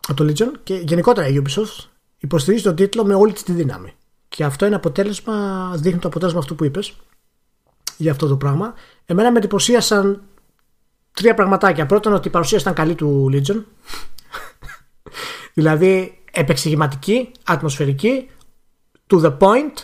από 0.07 0.24
το 0.26 0.32
Legion 0.34 0.52
και 0.64 0.74
γενικότερα 0.76 1.28
η 1.28 1.41
Ubisoft 1.44 1.86
υποστηρίζει 2.20 2.64
τον 2.64 2.76
τίτλο 2.76 3.06
με 3.06 3.14
όλη 3.14 3.34
της 3.34 3.44
τη 3.44 3.52
δύναμη. 3.52 3.94
Και 4.28 4.44
αυτό 4.44 4.66
είναι 4.66 4.76
αποτέλεσμα, 4.76 5.72
δείχνει 5.78 5.99
το 5.99 6.07
αποτέλεσμα 6.07 6.40
αυτού 6.40 6.56
που 6.56 6.64
είπες 6.66 6.95
για 7.98 8.12
αυτό 8.12 8.28
το 8.28 8.36
πράγμα. 8.38 8.74
Εμένα 9.06 9.32
με 9.32 9.38
εντυπωσίασαν 9.38 10.24
τρία 11.16 11.34
πραγματάκια. 11.34 11.86
Πρώτον 11.86 12.14
ότι 12.14 12.28
η 12.28 12.32
παρουσίαση 12.32 12.64
ήταν 12.64 12.74
καλή 12.76 12.96
του 12.96 13.30
Legion. 13.34 13.64
δηλαδή 15.54 16.18
επεξηγηματική, 16.32 17.32
ατμοσφαιρική, 17.44 18.30
to 19.10 19.22
the 19.22 19.38
point. 19.38 19.84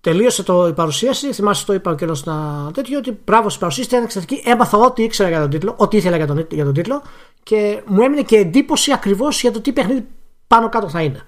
Τελείωσε 0.00 0.42
το, 0.42 0.66
η 0.66 0.72
παρουσίαση. 0.72 1.32
Θυμάσαι 1.32 1.64
το 1.66 1.72
είπα 1.72 1.90
ο 1.90 1.94
καιρός 1.94 2.24
να 2.24 2.34
τέτοιο. 2.74 2.98
Ότι 2.98 3.18
μπράβο 3.24 3.48
στην 3.48 3.60
παρουσίαση 3.60 3.88
ήταν 3.88 4.04
εξαιρετική. 4.04 4.42
Έμαθα 4.48 4.78
ό,τι 4.78 5.02
ήξερα 5.02 5.28
για 5.28 5.40
τον 5.40 5.50
τίτλο, 5.50 5.74
ό,τι 5.76 5.96
ήθελα 5.96 6.16
για 6.16 6.26
τον, 6.26 6.46
για 6.50 6.64
τον 6.64 6.74
τίτλο 6.74 7.02
και 7.42 7.82
μου 7.86 8.02
έμεινε 8.02 8.22
και 8.22 8.36
εντύπωση 8.36 8.92
ακριβώς 8.92 9.40
για 9.40 9.50
το 9.50 9.60
τι 9.60 9.72
παιχνίδι 9.72 10.06
πάνω 10.46 10.68
κάτω 10.68 10.88
θα 10.88 11.02
είναι. 11.02 11.20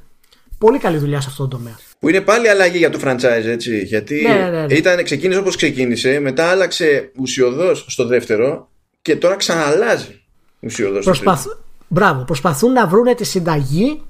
Πολύ 0.59 0.79
καλή 0.79 0.99
δουλειά 0.99 1.21
σε 1.21 1.29
αυτό 1.31 1.49
το 1.49 1.57
τομέα. 1.57 1.79
Που 1.99 2.09
είναι 2.09 2.21
πάλι 2.21 2.49
αλλαγή 2.49 2.79
για 2.79 2.91
το 2.91 2.99
franchise, 3.05 3.45
έτσι. 3.45 3.79
Γιατί 3.79 4.23
Ναι, 4.23 4.49
ναι, 4.51 4.67
ναι. 4.67 4.75
Ήταν, 4.75 5.05
ξεκίνησε 5.05 5.41
όπως 5.41 5.57
ξεκίνησε, 5.57 6.21
μετά 6.21 6.51
άλλαξε 6.51 7.11
ουσιοδός 7.17 7.85
στο 7.89 8.07
δεύτερο 8.07 8.69
και 9.07 9.17
τώρα 9.17 9.37
ξαναλάζει 9.37 10.23
ουσιοδός 10.61 11.03
στο 11.03 11.13
τρίτο. 11.13 11.25
Προσπαθ... 11.25 11.47
Μπράβο, 11.89 12.25
προσπαθούν 12.25 12.73
να 12.73 12.87
βρούνε 12.87 13.15
τη 13.15 13.25
συνταγή 13.25 14.03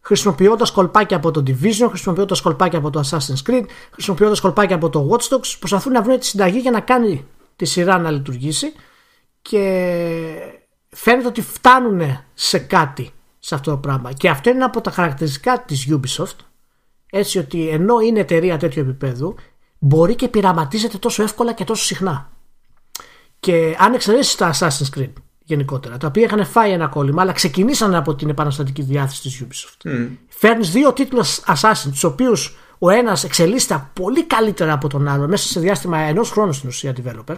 χρησιμοποιώντας 0.00 0.70
κολπάκια 0.70 1.16
από 1.16 1.30
το 1.30 1.42
Division, 1.46 1.86
χρησιμοποιώντας 1.88 2.40
κολπάκια 2.40 2.78
από 2.78 2.90
το 2.90 3.00
Assassin's 3.04 3.50
Creed, 3.50 3.64
χρησιμοποιώντας 3.92 4.40
κολπάκια 4.40 4.76
από 4.76 4.88
το 4.88 5.08
Watch 5.10 5.34
Dogs. 5.34 5.56
Προσπαθούν 5.58 5.92
να 5.92 6.02
βρούνε 6.02 6.18
τη 6.18 6.26
συνταγή 6.26 6.58
για 6.58 6.70
να 6.70 6.80
κάνει 6.80 7.26
τη 7.56 7.64
σειρά 7.64 7.98
να 7.98 8.10
λειτουργήσει 8.10 8.72
και 9.42 9.60
φαίνεται 10.88 11.28
ότι 11.28 11.42
φτάνουν 11.42 12.24
σε 12.34 12.58
κάτι 12.58 13.10
σε 13.38 13.54
αυτό 13.54 13.70
το 13.70 13.76
πράγμα. 13.76 14.12
Και 14.12 14.28
αυτό 14.28 14.48
είναι 14.48 14.58
ένα 14.58 14.66
από 14.66 14.80
τα 14.80 14.90
χαρακτηριστικά 14.90 15.60
της 15.60 15.88
Ubisoft 15.90 16.36
έτσι 17.10 17.38
ότι 17.38 17.68
ενώ 17.68 18.00
είναι 18.00 18.20
εταιρεία 18.20 18.56
τέτοιου 18.56 18.82
επίπεδου 18.82 19.34
μπορεί 19.78 20.14
και 20.14 20.28
πειραματίζεται 20.28 20.98
τόσο 20.98 21.22
εύκολα 21.22 21.52
και 21.52 21.64
τόσο 21.64 21.84
συχνά. 21.84 22.30
Και 23.40 23.76
αν 23.78 23.94
εξαιρέσεις 23.94 24.34
τα 24.34 24.54
Assassin's 24.54 24.98
Creed 24.98 25.12
γενικότερα, 25.44 25.96
τα 25.96 26.06
οποία 26.06 26.24
είχαν 26.24 26.46
φάει 26.46 26.72
ένα 26.72 26.86
κόλλημα, 26.86 27.22
αλλά 27.22 27.32
ξεκινήσαν 27.32 27.94
από 27.94 28.14
την 28.14 28.28
επαναστατική 28.28 28.82
διάθεση 28.82 29.22
της 29.22 29.44
Ubisoft. 29.44 29.88
Mm. 29.88 30.08
Φέρνεις 30.28 30.70
δύο 30.70 30.92
τίτλους 30.92 31.40
Assassin, 31.46 31.88
τους 31.90 32.04
οποίους 32.04 32.56
ο 32.78 32.90
ένας 32.90 33.24
εξελίσσεται 33.24 33.90
πολύ 33.92 34.24
καλύτερα 34.24 34.72
από 34.72 34.88
τον 34.88 35.08
άλλο 35.08 35.28
μέσα 35.28 35.48
σε 35.48 35.60
διάστημα 35.60 35.98
ενός 35.98 36.30
χρόνου 36.30 36.52
στην 36.52 36.68
ουσία 36.68 36.94
developer, 36.96 37.34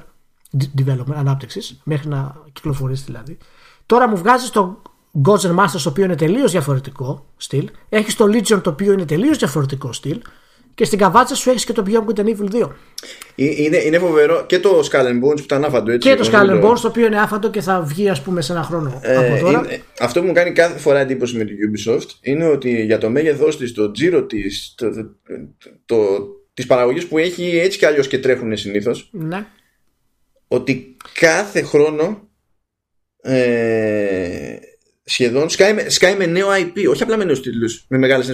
de- 0.58 0.84
development, 0.84 1.14
ανάπτυξης, 1.14 1.80
μέχρι 1.84 2.08
να 2.08 2.34
κυκλοφορήσει 2.52 3.04
δηλαδή. 3.06 3.38
Τώρα 3.86 4.08
μου 4.08 4.16
βγάζεις 4.16 4.50
το 4.50 4.82
Gods 5.24 5.40
and 5.40 5.56
Masters, 5.56 5.80
το 5.82 5.88
οποίο 5.88 6.04
είναι 6.04 6.14
τελείως 6.16 6.50
διαφορετικό 6.50 7.26
στυλ. 7.36 7.70
Έχεις 7.88 8.16
το 8.16 8.24
Legion, 8.24 8.60
το 8.62 8.70
οποίο 8.70 8.92
είναι 8.92 9.04
τελείως 9.04 9.38
διαφορετικό 9.38 9.92
στυλ. 9.92 10.22
Και 10.78 10.84
στην 10.84 10.98
καβάτσα 10.98 11.34
σου 11.34 11.50
έχεις 11.50 11.64
και 11.64 11.72
το 11.72 11.84
Beyond 11.86 12.04
Good 12.04 12.20
and 12.20 12.24
Evil 12.28 12.62
2. 12.62 12.70
Ε, 13.34 13.62
Είναι, 13.62 13.76
είναι 13.76 13.98
φοβερό 13.98 14.44
και 14.46 14.58
το 14.58 14.88
Skull 14.90 15.00
and 15.06 15.24
Bones 15.24 15.36
που 15.36 15.42
ήταν 15.42 15.64
άφαντο 15.64 15.92
έτσι. 15.92 16.08
Και 16.08 16.14
το 16.14 16.22
όπως 16.26 16.40
Skull 16.40 16.44
and 16.56 16.60
το- 16.60 16.70
Bones, 16.70 16.78
το 16.80 16.88
οποίο 16.88 17.06
είναι 17.06 17.20
άφαντο 17.20 17.50
και 17.50 17.60
θα 17.60 17.82
βγει, 17.82 18.08
ας 18.08 18.22
πούμε, 18.22 18.40
σε 18.40 18.52
ένα 18.52 18.62
χρόνο 18.62 19.00
Ε, 19.02 19.16
από 19.16 19.40
τώρα. 19.44 19.58
είναι- 19.58 19.82
αυτό 20.00 20.20
που 20.20 20.26
μου 20.26 20.32
κάνει 20.32 20.52
κάθε 20.52 20.78
φορά 20.78 20.98
εντύπωση 20.98 21.36
με 21.36 21.44
την 21.44 21.56
Ubisoft 21.56 22.06
είναι 22.20 22.46
ότι 22.46 22.82
για 22.84 22.98
το 22.98 23.10
μέγεθός 23.10 23.56
της, 23.56 23.72
το 23.74 23.90
τζίρο 23.90 24.22
της, 24.26 24.74
το, 24.76 24.90
το, 24.94 25.04
το, 25.86 26.06
της 26.54 26.66
παραγωγής 26.66 27.06
που 27.06 27.18
έχει 27.18 27.58
έτσι 27.58 27.78
κι 27.78 27.86
αλλιώς 27.86 28.08
και 28.08 28.18
τρέχουν 28.18 28.56
συνήθως 28.56 29.08
Ναι. 29.12 29.46
ότι 30.48 30.96
κάθε 31.20 31.62
χρόνο 31.62 32.28
ε, 33.20 34.56
σχεδόν 35.04 35.48
σκάει 35.48 35.72
με, 35.74 35.88
σκάει 35.88 36.16
με 36.16 36.26
νέο 36.26 36.48
IP, 36.50 36.88
όχι 36.90 37.02
απλά 37.02 37.16
με 37.16 37.24
νέους 37.24 37.40
τίτλους, 37.40 37.84
με 37.88 37.98
μεγάλες 37.98 38.26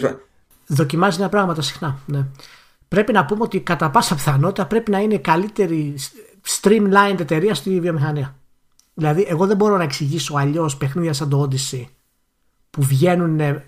Δοκιμάζει 0.67 1.19
νέα 1.19 1.29
πράγματα 1.29 1.63
συχνά, 1.63 1.99
ναι. 2.07 2.27
Πρέπει 2.89 3.13
να 3.13 3.25
πούμε 3.25 3.43
ότι 3.43 3.61
κατά 3.61 3.91
πάσα 3.91 4.15
πιθανότητα 4.15 4.67
πρέπει 4.67 4.91
να 4.91 4.99
είναι 4.99 5.15
η 5.15 5.19
καλύτερη 5.19 5.95
streamlined 6.61 7.21
εταιρεία 7.21 7.55
στη 7.55 7.81
βιομηχανία. 7.81 8.37
Δηλαδή, 8.95 9.27
εγώ 9.29 9.47
δεν 9.47 9.57
μπορώ 9.57 9.77
να 9.77 9.83
εξηγήσω 9.83 10.35
αλλιώς 10.37 10.77
παιχνίδια 10.77 11.13
σαν 11.13 11.29
το 11.29 11.49
Odyssey 11.49 11.85
που 12.71 12.83
βγαίνουν 12.83 13.63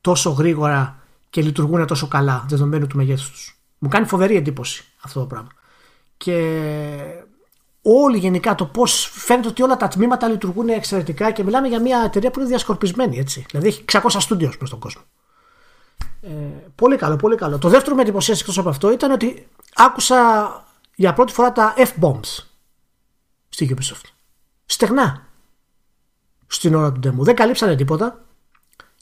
τόσο 0.00 0.30
γρήγορα 0.30 1.02
και 1.30 1.42
λειτουργούν 1.42 1.86
τόσο 1.86 2.08
καλά 2.08 2.44
δεδομένου 2.48 2.86
του 2.86 2.96
μεγέθους 2.96 3.30
τους. 3.30 3.58
Μου 3.78 3.88
κάνει 3.88 4.06
φοβερή 4.06 4.36
εντύπωση 4.36 4.84
αυτό 5.00 5.20
το 5.20 5.26
πράγμα. 5.26 5.48
Και 6.16 6.58
όλοι 7.82 8.18
γενικά 8.18 8.54
το 8.54 8.66
πώς 8.66 9.10
φαίνεται 9.12 9.48
ότι 9.48 9.62
όλα 9.62 9.76
τα 9.76 9.88
τμήματα 9.88 10.28
λειτουργούν 10.28 10.68
εξαιρετικά 10.68 11.30
και 11.30 11.44
μιλάμε 11.44 11.68
για 11.68 11.80
μια 11.80 12.02
εταιρεία 12.04 12.30
που 12.30 12.38
είναι 12.40 12.48
διασκορπισμένη 12.48 13.18
έτσι. 13.18 13.46
Δηλαδή 13.50 13.68
έχει 13.68 13.84
600 13.92 14.00
στούντιος 14.18 14.56
προς 14.56 14.70
τον 14.70 14.78
κόσμο. 14.78 15.02
Ε, 16.22 16.28
πολύ 16.74 16.96
καλό, 16.96 17.16
πολύ 17.16 17.36
καλό. 17.36 17.58
Το 17.58 17.68
δεύτερο 17.68 17.96
με 17.96 18.02
εντυπωσίασε 18.02 18.40
εκτός 18.40 18.58
από 18.58 18.68
αυτό 18.68 18.92
ήταν 18.92 19.10
ότι 19.10 19.46
άκουσα 19.74 20.16
για 20.94 21.12
πρώτη 21.12 21.32
φορά 21.32 21.52
τα 21.52 21.74
F-bombs 21.76 22.44
στη 23.48 23.76
Ubisoft. 23.76 24.10
Στεγνά. 24.66 25.26
Στην 26.46 26.74
ώρα 26.74 26.92
του 26.92 27.00
demo. 27.04 27.22
Δεν 27.24 27.34
καλύψανε 27.34 27.76
τίποτα. 27.76 28.22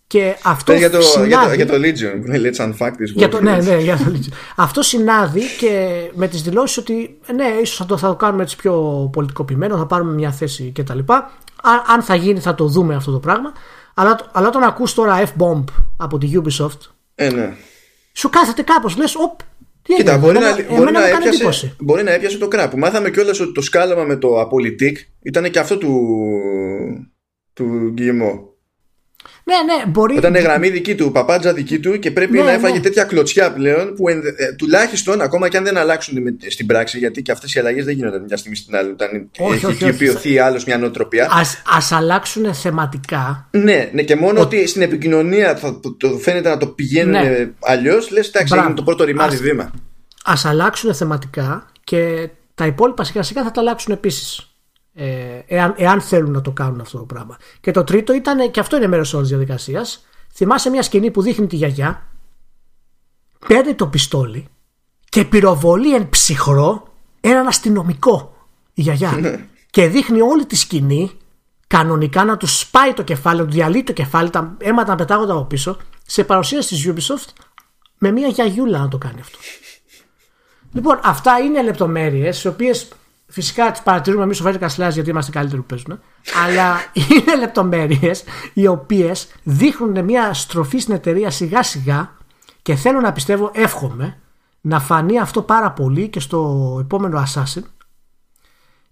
Και 0.07 0.37
αυτό 0.43 0.73
για, 0.73 0.91
το, 0.91 1.01
συνάδει, 1.01 1.57
για, 1.57 1.67
το, 1.67 1.77
για 1.77 1.95
το 1.95 2.09
Legion 2.09 2.21
που 2.21 2.27
είναι 2.27 2.51
Let's 2.51 2.61
Unfuck 2.61 2.91
this 2.91 3.13
για 3.15 3.29
το, 3.29 3.41
ναι, 3.41 3.57
ναι, 3.57 3.77
για 3.77 3.97
το 3.97 4.05
Legion. 4.07 4.33
αυτό 4.57 4.83
συνάδει 4.83 5.43
και 5.59 6.01
με 6.15 6.29
τις 6.29 6.43
δηλώσεις 6.43 6.77
ότι 6.77 7.19
ναι, 7.35 7.47
ίσως 7.63 7.77
θα 7.77 7.87
το, 7.87 7.97
θα 7.97 8.09
το 8.09 8.17
κάνουμε 8.17 8.43
έτσι 8.43 8.57
πιο 8.57 9.09
πολιτικοποιημένο, 9.13 9.77
θα 9.77 9.87
πάρουμε 9.87 10.13
μια 10.13 10.33
θέση 10.33 10.73
κτλ. 10.75 10.99
Αν, 11.07 11.83
αν 11.87 12.03
θα 12.03 12.15
γίνει 12.15 12.41
θα 12.41 12.55
το 12.55 12.67
δούμε 12.67 12.95
αυτό 12.95 13.13
το 13.13 13.19
πράγμα. 13.19 13.53
Αλλά, 13.95 14.31
αλλά 14.33 14.49
όταν 14.49 14.63
ακούς 14.63 14.95
τώρα 14.95 15.23
F-bomb 15.23 15.65
από 15.97 16.19
τη 16.19 16.31
Ubisoft 16.35 16.96
ε, 17.19 17.31
ναι. 17.31 17.55
σου 18.13 18.31
κάθεται 18.31 18.63
κάπως, 18.63 18.97
λες, 18.97 19.15
οπ, 19.15 19.41
τι 19.87 19.95
Κοίτα, 19.95 20.19
μπορεί, 20.19 20.39
να, 20.39 20.77
μπορεί, 20.77 20.93
να 20.93 21.07
έπιασε, 21.09 21.77
μπορεί 21.79 22.03
να 22.03 22.11
έπιασε 22.11 22.39
το 22.39 22.49
κράπ. 22.49 22.75
Μάθαμε 22.75 23.11
κιόλας 23.11 23.41
ότι 23.41 23.53
το 23.53 23.61
σκάλαμα 23.61 24.05
με 24.05 24.17
το 24.17 24.41
Apolitik 24.41 24.95
ήταν 25.23 25.51
και 25.51 25.59
αυτό 25.59 25.79
του, 25.79 26.19
του 27.53 27.91
Γκυμό. 27.93 28.56
Ναι, 29.49 29.75
ναι, 29.75 29.87
μπορεί. 29.87 30.17
Όταν 30.17 30.35
είναι 30.35 30.43
γραμμή 30.43 30.69
δική 30.69 30.95
του, 30.95 31.13
παπάντζα 31.13 31.53
δική 31.53 31.79
του 31.79 31.99
και 31.99 32.11
πρέπει 32.11 32.37
ναι, 32.37 32.43
να 32.43 32.51
έφαγε 32.51 32.75
ναι. 32.75 32.81
τέτοια 32.81 33.05
κλωτσιά 33.05 33.53
πλέον 33.53 33.95
που 33.95 34.09
ε, 34.09 34.21
τουλάχιστον 34.59 35.21
ακόμα 35.21 35.49
και 35.49 35.57
αν 35.57 35.65
δεν 35.65 35.77
αλλάξουν 35.77 36.39
στην 36.49 36.67
πράξη, 36.67 36.99
γιατί 36.99 37.23
και 37.23 37.33
αυτές 37.33 37.55
οι 37.55 37.59
αλλαγές 37.59 37.85
δεν 37.85 37.95
γίνονται 37.95 38.19
μια 38.19 38.37
στιγμή 38.37 38.57
στην 38.57 38.77
άλλη, 38.77 38.91
όταν 38.91 39.31
όχι, 39.39 39.67
έχει 39.67 39.85
κυπιωθεί 39.85 40.39
άλλος 40.39 40.65
μια 40.65 40.79
νοοτροπία. 40.79 41.25
Α 41.65 41.79
αλλάξουν 41.91 42.55
θεματικά. 42.55 43.49
Ναι, 43.51 43.91
ναι, 43.93 44.03
και 44.03 44.17
μόνο 44.17 44.41
ότι 44.41 44.67
στην 44.67 44.83
επικοινωνία 44.83 45.57
θα, 45.57 45.81
το, 45.99 46.19
φαίνεται 46.19 46.49
να 46.49 46.57
το 46.57 46.67
πηγαίνουν 46.67 47.13
ναι. 47.13 47.51
αλλιώς, 47.61 48.11
λες, 48.11 48.29
εντάξει, 48.29 48.59
είναι 48.59 48.75
το 48.75 48.83
πρώτο 48.83 49.05
ρημάδι 49.05 49.37
βήμα. 49.37 49.63
Α 50.25 50.35
αλλάξουν 50.45 50.95
θεματικά 50.95 51.67
και 51.85 52.29
τα 52.55 52.67
υπόλοιπα 52.67 53.05
σιγά 53.05 53.23
σιγά 53.23 53.43
θα 53.43 53.51
τα 53.51 53.61
αλλάξουν 53.61 53.93
επίσης 53.93 54.46
ε, 54.99 55.43
εάν, 55.47 55.75
εάν 55.77 56.01
θέλουν 56.01 56.31
να 56.31 56.41
το 56.41 56.51
κάνουν 56.51 56.81
αυτό 56.81 56.99
το 56.99 57.05
πράγμα. 57.05 57.37
Και 57.61 57.71
το 57.71 57.85
τρίτο 57.85 58.13
ήταν, 58.13 58.51
και 58.51 58.61
αυτό 58.61 58.77
είναι 58.77 58.87
μέρος 58.87 59.15
όλης 59.15 59.29
τη 59.29 59.35
διαδικασίας, 59.35 60.07
θυμάσαι 60.33 60.71
μια 60.71 60.83
σκηνή 60.83 61.11
που 61.11 61.23
δείχνει 61.23 61.47
τη 61.47 61.57
γιαγιά, 61.57 62.07
παίρνει 63.47 63.75
το 63.75 63.87
πιστόλι 63.87 64.47
και 65.09 65.25
πυροβολεί 65.25 65.95
εν 65.95 66.09
ψυχρό 66.09 66.89
έναν 67.21 67.47
αστυνομικό 67.47 68.37
η 68.75 68.83
γιαγιά. 68.83 69.11
Ναι. 69.11 69.47
και 69.71 69.87
δείχνει 69.87 70.21
όλη 70.21 70.47
τη 70.47 70.57
σκηνή 70.57 71.11
κανονικά 71.67 72.25
να 72.25 72.37
του 72.37 72.47
σπάει 72.47 72.93
το 72.93 73.03
κεφάλι, 73.03 73.39
να 73.39 73.47
του 73.47 73.53
διαλύει 73.53 73.83
το 73.83 73.93
κεφάλι, 73.93 74.31
τα 74.31 74.57
αίματα 74.59 74.91
να 74.91 74.97
πετάγονται 74.97 75.33
από 75.33 75.45
πίσω, 75.45 75.77
σε 76.07 76.25
παρουσίαση 76.25 76.75
της 76.75 76.93
Ubisoft 76.93 77.29
με 77.99 78.11
μια 78.11 78.29
γιαγιούλα 78.29 78.79
να 78.79 78.89
το 78.89 78.99
κάνει 78.99 79.21
αυτό. 79.21 79.39
Λοιπόν, 80.73 81.01
αυτά 81.03 81.39
είναι 81.39 81.63
λεπτομέρειες, 81.63 82.45
οι 82.45 82.49
οποίες 82.49 82.89
Φυσικά 83.37 83.71
τις 83.71 83.81
παρατηρούμε 83.83 84.23
εμείς 84.23 84.41
ο 84.41 84.45
Vertical 84.47 84.69
Slice 84.77 84.93
γιατί 84.93 85.11
είμαστε 85.11 85.31
καλύτεροι 85.31 85.61
που 85.61 85.67
παίζουν. 85.67 86.01
Αλλά 86.45 86.77
είναι 87.11 87.37
λεπτομέρειες 87.39 88.25
οι 88.53 88.67
οποίες 88.67 89.29
δείχνουν 89.43 90.05
μια 90.05 90.35
στροφή 90.35 90.79
στην 90.79 90.95
εταιρεία 90.95 91.31
σιγά 91.31 91.63
σιγά 91.63 92.17
και 92.63 92.75
θέλω 92.75 93.01
να 93.01 93.13
πιστεύω, 93.13 93.51
εύχομαι, 93.55 94.19
να 94.61 94.81
φανεί 94.81 95.19
αυτό 95.19 95.43
πάρα 95.43 95.71
πολύ 95.71 96.09
και 96.09 96.21
στο 96.21 96.79
επόμενο 96.81 97.25
Assassin. 97.27 97.63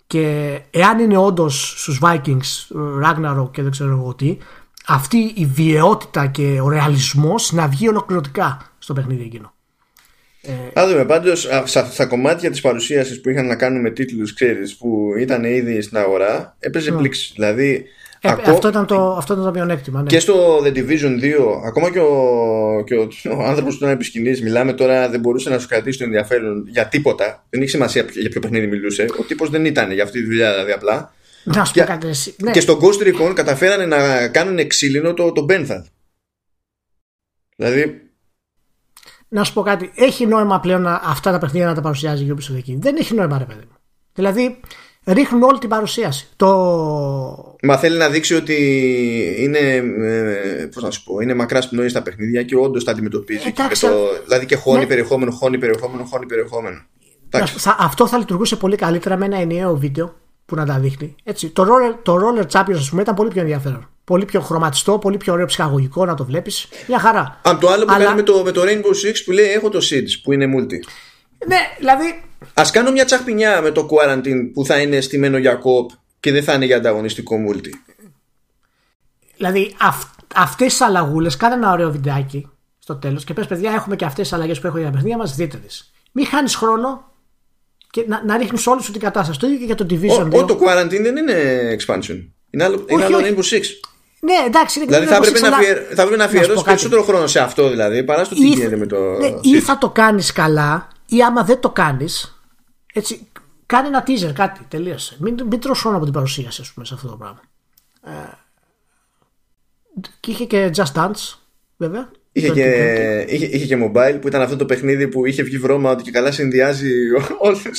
Και 0.06 0.60
εάν 0.70 0.98
είναι 0.98 1.16
όντως 1.16 1.80
στους 1.80 2.00
Vikings, 2.02 2.76
Ragnarok 3.04 3.50
και 3.50 3.62
δεν 3.62 3.70
ξέρω 3.70 3.90
εγώ 3.90 4.14
τι, 4.14 4.38
αυτή 4.86 5.32
η 5.36 5.46
βιαιότητα 5.46 6.26
και 6.26 6.60
ο 6.60 6.68
ρεαλισμός 6.68 7.52
να 7.52 7.68
βγει 7.68 7.88
ολοκληρωτικά 7.88 8.62
στο 8.78 8.92
παιχνίδι 8.92 9.22
εκείνο. 9.22 9.53
Θα 10.72 10.88
δούμε 10.88 11.04
πάντως 11.04 11.48
στα 11.90 12.06
κομμάτια 12.06 12.50
της 12.50 12.60
παρουσίασης 12.60 13.20
που 13.20 13.30
είχαν 13.30 13.46
να 13.46 13.56
κάνουν 13.56 13.80
με 13.80 13.90
τίτλους, 13.90 14.34
ξέρεις, 14.34 14.76
που 14.76 15.08
ήταν 15.18 15.44
ήδη 15.44 15.80
στην 15.80 15.96
αγορά, 15.96 16.56
έπαιζε 16.58 16.92
mm. 16.94 16.96
πλήξη. 16.96 17.32
Δηλαδή, 17.34 17.86
ε, 18.20 18.28
αυτό, 18.28 18.68
ήταν 18.68 18.86
το, 18.86 19.12
αυτό 19.12 19.32
ήταν 19.32 19.44
το 19.44 19.50
μειονέκτημα. 19.50 20.02
Ναι. 20.02 20.08
Και 20.08 20.18
στο 20.18 20.62
The 20.64 20.76
Division 20.76 21.22
2, 21.22 21.62
ακόμα 21.64 21.90
και 21.90 21.98
ο, 21.98 22.84
και 22.86 22.94
ο, 22.94 23.08
ο 23.38 23.42
άνθρωπος 23.44 23.78
που 23.78 23.84
ήταν 23.84 23.98
επί 24.00 24.42
μιλάμε 24.42 24.72
τώρα, 24.72 25.08
δεν 25.08 25.20
μπορούσε 25.20 25.50
να 25.50 25.58
σου 25.58 25.68
κρατήσει 25.68 25.98
το 25.98 26.04
ενδιαφέρον 26.04 26.66
για 26.68 26.86
τίποτα. 26.88 27.44
Δεν 27.50 27.60
είχε 27.60 27.70
σημασία 27.70 28.04
για 28.12 28.30
ποιο 28.30 28.40
παιχνίδι 28.40 28.66
μιλούσε. 28.66 29.06
Ο 29.20 29.22
τύπος 29.22 29.50
δεν 29.50 29.64
ήταν 29.64 29.92
για 29.92 30.02
αυτή 30.02 30.20
τη 30.20 30.26
δουλειά, 30.26 30.52
δηλαδή 30.52 30.72
απλά. 30.72 31.12
Να 31.44 31.64
σου 31.64 31.72
και, 31.72 31.82
κάτι, 31.82 32.06
ναι. 32.36 32.50
και 32.50 32.60
στο 32.60 32.78
Ghost 32.82 33.06
Recon 33.06 33.32
καταφέρανε 33.34 33.86
να 33.86 34.28
κάνουν 34.28 34.66
ξύλινο 34.66 35.14
το, 35.14 35.32
το 35.32 35.46
Benthal. 35.48 35.82
Δηλαδή, 37.56 38.03
να 39.34 39.44
σου 39.44 39.52
πω 39.52 39.62
κάτι, 39.62 39.90
έχει 39.94 40.26
νόημα 40.26 40.60
πλέον 40.60 40.86
αυτά 40.86 41.32
τα 41.32 41.38
παιχνίδια 41.38 41.66
να 41.68 41.74
τα 41.74 41.80
παρουσιάζει 41.80 42.24
η 42.24 42.34
Ubisoft 42.36 42.56
εκεί. 42.56 42.78
Δεν 42.80 42.96
έχει 42.96 43.14
νόημα, 43.14 43.38
ρε 43.38 43.44
παιδί 43.44 43.60
μου. 43.60 43.76
Δηλαδή, 44.12 44.60
ρίχνουν 45.04 45.42
όλη 45.42 45.58
την 45.58 45.68
παρουσίαση. 45.68 46.28
Το... 46.36 46.48
Μα 47.62 47.76
θέλει 47.76 47.96
να 47.96 48.08
δείξει 48.08 48.34
ότι 48.34 48.56
είναι, 49.38 49.58
ε, 49.58 50.68
πώς 50.74 50.82
να 50.82 50.90
σου 50.90 51.04
πω, 51.04 51.20
είναι 51.20 51.34
μακρά 51.34 51.60
πνοή 51.70 51.88
στα 51.88 52.02
παιχνίδια 52.02 52.42
και 52.42 52.56
όντως 52.56 52.84
τα 52.84 52.90
αντιμετωπίζει. 52.90 53.48
Εντάξει, 53.48 53.80
το, 53.80 53.88
δηλαδή 54.24 54.46
και 54.46 54.56
χώνει 54.56 54.78
ναι. 54.78 54.86
περιεχόμενο, 54.86 55.30
χώνει 55.30 55.58
περιεχόμενο, 55.58 56.04
χώνει 56.04 56.26
περιεχόμενο. 56.26 56.82
Θα, 57.56 57.76
αυτό 57.78 58.06
θα 58.06 58.18
λειτουργούσε 58.18 58.56
πολύ 58.56 58.76
καλύτερα 58.76 59.16
με 59.16 59.24
ένα 59.24 59.36
ενιαίο 59.36 59.76
βίντεο 59.76 60.14
που 60.44 60.54
να 60.54 60.66
τα 60.66 60.78
δείχνει. 60.78 61.14
Έτσι, 61.24 61.48
το, 61.48 61.62
roller, 61.62 61.98
το 62.02 62.16
Roller 62.16 62.46
Champions, 62.50 62.76
ας 62.76 62.90
πούμε, 62.90 63.02
ήταν 63.02 63.14
πολύ 63.14 63.30
πιο 63.30 63.40
ενδιαφέρον 63.40 63.88
πολύ 64.04 64.24
πιο 64.24 64.40
χρωματιστό, 64.40 64.98
πολύ 64.98 65.16
πιο 65.16 65.32
ωραίο 65.32 65.46
ψυχαγωγικό 65.46 66.04
να 66.04 66.14
το 66.14 66.24
βλέπεις. 66.24 66.68
Μια 66.88 66.98
χαρά. 66.98 67.40
Από 67.42 67.60
το 67.60 67.68
άλλο 67.68 67.84
που 67.84 67.92
Αλλά... 67.92 68.04
κάνει 68.04 68.16
με 68.16 68.22
το, 68.22 68.42
με 68.44 68.50
το 68.50 68.62
Rainbow 68.62 69.08
Six 69.08 69.14
που 69.24 69.30
λέει 69.30 69.46
έχω 69.46 69.68
το 69.68 69.78
Siege 69.90 70.20
που 70.22 70.32
είναι 70.32 70.46
multi. 70.56 70.78
Ναι, 71.46 71.58
δηλαδή. 71.78 72.22
Α 72.54 72.62
κάνω 72.72 72.90
μια 72.90 73.04
τσαχπινιά 73.04 73.60
με 73.60 73.70
το 73.70 73.88
Quarantine 73.90 74.50
που 74.52 74.64
θα 74.64 74.80
είναι 74.80 75.00
στημένο 75.00 75.38
για 75.38 75.54
κοπ 75.54 75.90
και 76.20 76.32
δεν 76.32 76.42
θα 76.42 76.52
είναι 76.52 76.64
για 76.64 76.76
ανταγωνιστικό 76.76 77.36
multi. 77.48 77.70
Δηλαδή 79.36 79.74
αυ, 79.80 80.04
αυτές 80.34 80.66
τις 80.66 80.80
αλλαγούλες, 80.80 81.36
κάνε 81.36 81.54
ένα 81.54 81.72
ωραίο 81.72 81.90
βιντεάκι 81.90 82.48
στο 82.78 82.96
τέλος 82.96 83.24
και 83.24 83.32
πες 83.32 83.46
παιδιά, 83.46 83.72
έχουμε 83.72 83.96
και 83.96 84.04
αυτές 84.04 84.28
τις 84.28 84.36
αλλαγές 84.36 84.60
που 84.60 84.66
έχω 84.66 84.76
για 84.76 84.86
τα 84.86 84.92
παιχνίδια 84.92 85.16
μας, 85.16 85.34
δείτε 85.34 85.56
τις. 85.56 85.92
Μην 86.12 86.26
χάνεις 86.26 86.54
χρόνο 86.54 87.12
και 87.90 88.04
να, 88.08 88.24
να 88.24 88.36
ρίχνεις 88.36 88.66
όλη 88.66 88.82
σου 88.82 88.92
την 88.92 89.00
κατάσταση. 89.00 89.38
Το 89.38 89.46
ίδιο 89.46 89.58
και 89.58 89.64
για 89.64 89.74
το 89.74 89.86
Division. 89.90 90.30
Ο, 90.32 90.44
το 90.44 90.58
Quarantine 90.60 91.00
δεν 91.02 91.16
είναι 91.16 91.36
expansion. 91.78 92.28
Είναι 92.50 92.64
άλλο, 92.64 92.74
όχι, 92.74 92.94
είναι 92.94 93.04
άλλο 93.04 93.18
Rainbow 93.18 93.56
Six. 93.56 93.62
Ναι, 94.24 94.46
εντάξει, 94.46 94.78
είναι 94.78 94.86
δηλαδή 94.86 95.06
θα 95.06 95.20
πρέπει, 95.20 95.40
να 95.40 95.48
αφιερ... 95.48 95.78
θα 95.94 96.02
πρέπει 96.02 96.18
να 96.18 96.24
αφιερώσεις 96.24 96.62
περισσότερο 96.62 97.02
χρόνο 97.02 97.26
σε 97.26 97.40
αυτό 97.40 97.68
δηλαδή 97.68 98.04
παρά 98.04 98.24
στο 98.24 98.34
τι 98.34 98.48
γίνεται 98.48 98.76
με 98.76 98.86
το. 98.86 98.96
Ναι, 98.96 99.34
ή 99.40 99.60
θα 99.60 99.78
το 99.78 99.90
κάνεις 99.90 100.32
καλά, 100.32 100.88
ή 101.06 101.22
άμα 101.22 101.42
δεν 101.42 101.60
το 101.60 101.70
κάνεις, 101.70 102.40
έτσι, 102.92 103.28
κάνει 103.66 103.86
ένα 103.86 104.04
teaser, 104.06 104.32
κάτι, 104.34 104.60
τελείωσε. 104.68 105.16
Μην, 105.20 105.34
μην 105.50 105.60
τρως 105.60 105.80
χρόνο 105.80 105.96
από 105.96 106.04
την 106.04 106.14
παρουσίαση, 106.14 106.60
ας 106.60 106.72
πούμε, 106.72 106.86
σε 106.86 106.94
αυτό 106.94 107.08
το 107.08 107.16
πράγμα. 107.16 107.40
Ε, 108.06 108.10
και 110.20 110.30
είχε 110.30 110.44
και 110.44 110.70
Just 110.76 110.92
Dance, 111.00 111.34
βέβαια. 111.76 112.10
Είχε 112.32 112.50
και, 112.50 113.24
είχε, 113.28 113.46
είχε 113.46 113.66
και 113.66 113.78
mobile 113.84 114.18
που 114.20 114.28
ήταν 114.28 114.42
αυτό 114.42 114.56
το 114.56 114.64
παιχνίδι 114.64 115.08
που 115.08 115.26
είχε 115.26 115.42
βγει 115.42 115.58
βρώμα 115.58 115.90
ότι 115.90 116.02
και 116.02 116.10
καλά 116.10 116.32
συνδυάζει 116.32 116.90
όλες 117.38 117.62
του. 117.62 117.70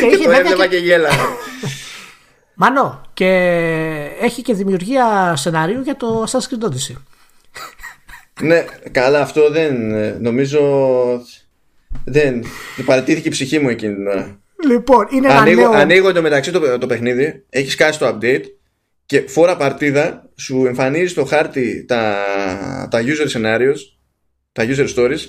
και, 0.10 0.16
και 0.16 0.24
το 0.24 0.30
έβλεπα 0.30 0.66
και, 0.66 0.76
και 0.76 0.84
γέλα. 0.84 1.08
Μανώ, 2.54 3.00
και 3.14 3.28
έχει 4.20 4.42
και 4.42 4.54
δημιουργία 4.54 5.36
σενάριου 5.36 5.80
για 5.80 5.96
το 5.96 6.24
Assassin's 6.28 6.54
Creed 6.54 6.68
Odyssey. 6.68 6.96
ναι, 8.42 8.64
καλά, 8.90 9.20
αυτό 9.20 9.50
δεν 9.50 9.74
νομίζω. 10.20 10.60
Δεν. 12.04 12.44
Παρατήθηκε 12.84 13.28
η 13.28 13.30
ψυχή 13.30 13.58
μου 13.58 13.68
εκείνη 13.68 13.94
την 13.94 14.06
ώρα. 14.06 14.38
Λοιπόν, 14.66 15.06
είναι 15.10 15.26
ένα 15.26 15.40
ανοίγω, 15.40 15.60
νέο... 15.60 15.70
ανοίγω 15.70 16.12
το 16.12 16.22
μεταξύ 16.22 16.50
το, 16.50 16.78
το 16.78 16.86
παιχνίδι, 16.86 17.44
έχει 17.50 17.76
κάσει 17.76 17.98
το 17.98 18.08
update 18.08 18.44
και 19.06 19.20
φορά 19.20 19.56
παρτίδα 19.56 20.30
σου 20.36 20.66
εμφανίζει 20.66 21.06
στο 21.06 21.24
χάρτη 21.24 21.84
τα, 21.84 22.24
τα 22.90 23.00
user 23.02 23.36
scenarios, 23.36 23.76
τα 24.52 24.66
user 24.66 24.94
stories 24.94 25.20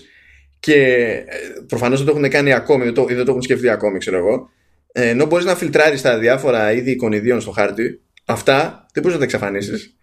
και 0.60 0.84
ε, 1.28 1.36
προφανώς 1.68 1.98
δεν 2.04 2.08
το 2.08 2.18
έχουν 2.18 2.30
κάνει 2.30 2.54
ακόμη, 2.54 2.84
δεν 2.84 2.94
το, 2.94 3.06
δεν 3.06 3.26
το 3.26 3.32
έχουν 3.32 3.42
σκεφτεί 3.42 3.70
ακόμη, 3.70 3.98
ξέρω 3.98 4.18
εγώ 4.18 4.34
ε, 4.34 4.65
ενώ 4.98 5.26
μπορείς 5.26 5.46
να 5.46 5.56
φιλτράρεις 5.56 6.02
τα 6.02 6.18
διάφορα 6.18 6.72
είδη 6.72 6.92
εικονιδίων 6.92 7.42
στο 7.42 7.52
χάρτη, 7.52 8.02
αυτά 8.26 8.86
δεν 8.94 9.04
μπορείς 9.04 9.12
να 9.12 9.18
τα 9.18 9.24
εξαφανίσεις. 9.24 9.96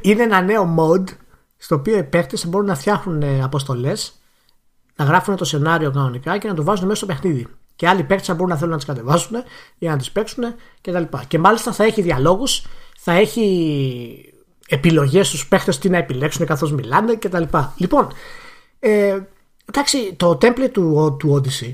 Είναι 0.00 0.22
ένα 0.22 0.42
νέο 0.42 0.74
mode 0.78 1.04
στο 1.56 1.74
οποίο 1.74 1.98
οι 1.98 2.02
παίχτες 2.02 2.46
μπορούν 2.46 2.66
να 2.66 2.74
φτιάχνουν 2.74 3.22
ε, 3.22 3.42
αποστολές, 3.42 4.20
να 4.96 5.04
γράφουν 5.04 5.36
το 5.36 5.44
σενάριο 5.44 5.90
κανονικά 5.90 6.38
και 6.38 6.48
να 6.48 6.54
το 6.54 6.64
βάζουν 6.64 6.84
μέσα 6.86 6.96
στο 6.96 7.06
παιχνίδι. 7.06 7.46
Και 7.76 7.88
άλλοι 7.88 8.02
παίχτες 8.02 8.26
θα 8.26 8.34
μπορούν 8.34 8.48
να 8.48 8.56
θέλουν 8.56 8.70
να 8.70 8.76
τις 8.76 8.86
κατεβάσουν 8.86 9.36
ή 9.78 9.86
να 9.86 9.96
τις 9.96 10.10
παίξουν 10.10 10.44
κτλ. 10.80 11.02
Και, 11.02 11.24
και 11.28 11.38
μάλιστα 11.38 11.72
θα 11.72 11.84
έχει 11.84 12.02
διαλόγους, 12.02 12.66
θα 12.98 13.12
έχει 13.12 14.34
επιλογές 14.68 15.26
στους 15.26 15.48
παίχτες 15.48 15.78
τι 15.78 15.88
να 15.88 15.96
επιλέξουν 15.96 16.46
καθώς 16.46 16.72
μιλάνε 16.72 17.14
κτλ. 17.14 17.42
Λοιπόν, 17.76 18.12
ε, 18.78 19.18
εντάξει, 19.64 20.14
το 20.16 20.38
template 20.42 20.70
του, 20.72 21.16
του 21.18 21.42
Odyssey 21.42 21.72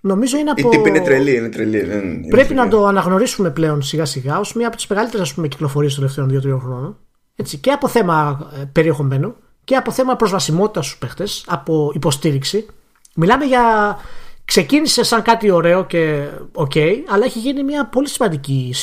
νομίζω 0.00 0.38
είναι 0.38 0.50
από. 0.50 0.68
Η 0.68 0.70
τύπη 0.70 0.88
είναι 0.88 1.00
τρελή, 1.00 1.36
είναι 1.36 1.48
τρελή. 1.48 1.80
Δεν, 1.80 2.20
πρέπει 2.28 2.54
να 2.54 2.68
το 2.68 2.86
αναγνωρίσουμε 2.86 3.50
πλέον 3.50 3.82
σιγά 3.82 4.04
σιγά 4.04 4.38
ως 4.38 4.54
μία 4.54 4.66
από 4.66 4.76
τις 4.76 4.86
μεγαλύτερες 4.86 5.34
κυκλοφορίες 5.48 5.94
των 5.94 6.08
τελευταίων 6.08 6.56
2-3 6.56 6.60
χρόνων. 6.60 6.98
Έτσι, 7.36 7.56
και 7.56 7.70
από 7.70 7.88
θέμα 7.88 8.48
ε, 8.60 8.64
περιεχομένου 8.72 9.36
και 9.64 9.76
από 9.76 9.92
θέμα 9.92 10.16
προσβασιμότητας 10.16 10.86
στους 10.86 10.98
παίχτες, 10.98 11.44
από 11.48 11.92
υποστήριξη. 11.94 12.66
Μιλάμε 13.14 13.44
για. 13.44 13.96
Ξεκίνησε 14.44 15.04
σαν 15.04 15.22
κάτι 15.22 15.50
ωραίο 15.50 15.86
και 15.86 16.26
ok, 16.52 16.70
okay, 16.74 16.92
αλλά 17.08 17.24
έχει 17.24 17.38
γίνει 17.38 17.62
μια 17.62 17.86
πολύ 17.86 18.08
σημαντική 18.08 18.74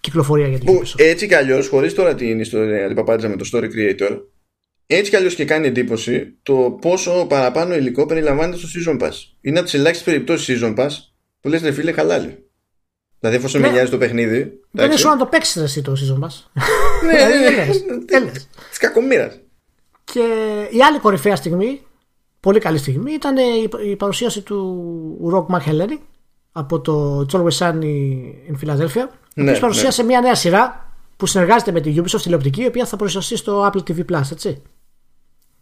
κυκλοφορία 0.00 0.48
για 0.48 0.58
την 0.58 0.78
Ubisoft. 0.78 0.94
Έτσι 0.96 1.26
κι 1.26 1.34
αλλιώς, 1.34 1.68
χωρίς 1.68 1.94
τώρα 1.94 2.14
την 2.14 2.40
ιστορία 2.40 2.86
την 2.86 2.96
παπάντζα 2.96 3.28
με 3.28 3.36
το 3.36 3.50
Story 3.52 3.64
Creator, 3.64 4.20
έτσι 4.96 5.10
κι 5.10 5.16
αλλιώς 5.16 5.34
και 5.34 5.44
κάνει 5.44 5.66
εντύπωση 5.66 6.34
το 6.42 6.78
πόσο 6.80 7.26
παραπάνω 7.28 7.74
υλικό 7.74 8.06
περιλαμβάνεται 8.06 8.58
στο 8.58 8.68
Season 8.74 9.02
Pass. 9.02 9.12
Είναι 9.40 9.58
από 9.58 9.68
τις 9.68 9.78
ελάχιστες 9.78 10.12
περιπτώσεις 10.12 10.60
Season 10.62 10.76
Pass 10.76 10.88
που 11.40 11.48
λες, 11.48 11.62
ρε 11.62 11.72
φίλε, 11.72 11.92
χαλάλι. 11.92 12.48
Δηλαδή, 13.20 13.38
εφόσον 13.38 13.60
ναι. 13.60 13.70
με 13.70 13.84
το 13.84 13.98
παιχνίδι. 13.98 14.60
Δεν 14.70 14.90
είναι 14.90 15.02
να 15.02 15.16
το 15.16 15.26
παίξεις 15.26 15.56
εσύ 15.56 15.82
το 15.82 15.92
Season 15.92 16.24
Pass. 16.24 16.62
ναι, 17.04 17.12
ναι, 18.18 18.24
ναι. 18.24 18.30
Της 18.68 18.78
κακομοίρας. 18.78 19.40
Και 20.04 20.20
η 20.70 20.82
άλλη 20.82 20.98
κορυφαία 20.98 21.36
στιγμή, 21.36 21.80
πολύ 22.40 22.58
καλή 22.58 22.78
στιγμή, 22.78 23.12
ήταν 23.12 23.36
η 23.90 23.96
παρουσίαση 23.96 24.40
του 24.40 25.18
Rock 25.32 25.56
McHelleny 25.56 25.98
από 26.52 26.80
το 26.80 27.26
It's 27.30 27.36
Always 27.36 27.58
Sunny 27.58 27.82
in 28.50 28.66
Philadelphia 28.66 29.08
ναι, 29.34 29.52
που 29.52 29.58
παρουσίασε 29.58 30.02
μια 30.02 30.20
νέα 30.20 30.34
σειρά 30.34 30.92
που 31.16 31.26
συνεργάζεται 31.26 31.72
με 31.72 31.80
τη 31.80 31.94
Ubisoft 31.96 32.20
τηλεοπτική, 32.22 32.62
η 32.62 32.66
οποία 32.66 32.86
θα 32.86 32.96
παρουσιαστεί 32.96 33.36
στο 33.36 33.70
Apple 33.72 33.90
TV 33.90 34.04
Plus, 34.12 34.22
έτσι. 34.32 34.62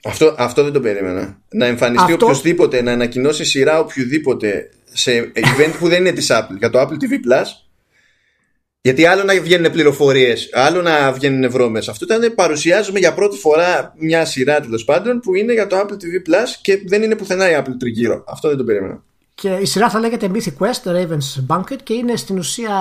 Αυτό, 0.07 0.35
αυτό 0.39 0.63
δεν 0.63 0.73
το 0.73 0.81
περίμενα. 0.81 1.39
Να 1.51 1.67
εμφανιστεί 1.67 2.13
αυτό... 2.13 2.27
οποιοδήποτε, 2.27 2.83
να 2.83 2.93
ανακοινώσει 2.93 3.45
σειρά 3.45 3.81
οποιοδήποτε 3.81 4.71
σε 4.93 5.33
event 5.35 5.73
που 5.79 5.89
δεν 5.89 6.01
είναι 6.01 6.13
της 6.13 6.29
Apple 6.31 6.57
για 6.59 6.71
το 6.71 6.81
Apple 6.81 6.85
TV 6.85 7.13
Plus. 7.33 7.47
Γιατί 8.81 9.07
άλλο 9.07 9.23
να 9.23 9.41
βγαίνουν 9.41 9.73
πληροφορίες, 9.73 10.49
άλλο 10.53 10.83
να 10.83 11.13
βγαίνουν 11.13 11.51
βρώμες. 11.51 11.89
Αυτό 11.89 12.05
ήταν 12.05 12.35
παρουσιάζουμε 12.35 12.99
για 12.99 13.15
πρώτη 13.15 13.37
φορά 13.37 13.95
μια 13.99 14.25
σειρά 14.25 14.61
τέλος 14.61 14.85
πάντων 14.85 15.21
που 15.21 15.35
είναι 15.35 15.53
για 15.53 15.67
το 15.67 15.77
Apple 15.79 15.93
TV 15.93 16.31
Plus 16.31 16.49
και 16.63 16.83
δεν 16.87 17.03
είναι 17.03 17.17
πουθενά 17.17 17.51
η 17.51 17.55
Apple 17.59 17.75
τριγύρω. 17.79 18.25
Αυτό 18.27 18.49
δεν 18.49 18.57
το 18.57 18.65
περίμενα. 18.65 19.03
Και 19.35 19.49
η 19.49 19.65
σειρά 19.65 19.91
θα 19.91 19.99
λέγεται 19.99 20.31
Mythic 20.35 20.65
Quest, 20.65 20.89
The 20.89 20.93
Raven's 20.93 21.57
Banquet 21.57 21.79
και 21.83 21.95
είναι 21.95 22.17
στην 22.17 22.39
ουσία 22.39 22.73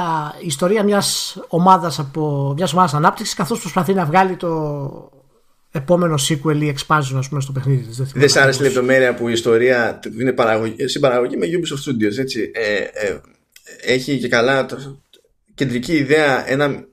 η 0.41 0.45
ιστορία 0.45 0.83
μιας 0.83 1.37
ομάδας, 1.47 1.99
από, 1.99 2.53
μιας 2.57 2.73
ομάδας 2.73 2.93
ανάπτυξης 2.93 3.35
καθώς 3.35 3.59
προσπαθεί 3.59 3.93
να 3.93 4.05
βγάλει 4.05 4.35
το 4.35 4.49
επόμενο 5.75 6.15
sequel 6.27 6.61
ή 6.61 6.75
expansion 6.75 7.15
ας 7.17 7.27
πούμε, 7.29 7.41
στο 7.41 7.51
παιχνίδι 7.51 7.83
της. 7.83 8.11
Δεν 8.13 8.29
σ' 8.29 8.35
άρεσε 8.35 8.63
η 8.63 8.65
λεπτομέρεια 8.65 9.13
που 9.13 9.27
η 9.27 9.31
ιστορία 9.31 9.99
είναι 10.19 10.31
παραγωγή, 10.31 10.87
συμπαραγωγή 10.87 11.37
με 11.37 11.45
Ubisoft 11.45 11.89
Studios 11.89 12.17
έτσι. 12.17 12.51
Ε, 12.53 12.75
ε, 12.75 13.19
έχει 13.81 14.19
και 14.19 14.27
καλά 14.27 14.65
το, 14.65 15.01
κεντρική 15.53 15.93
ιδέα 15.93 16.49
ένα 16.49 16.85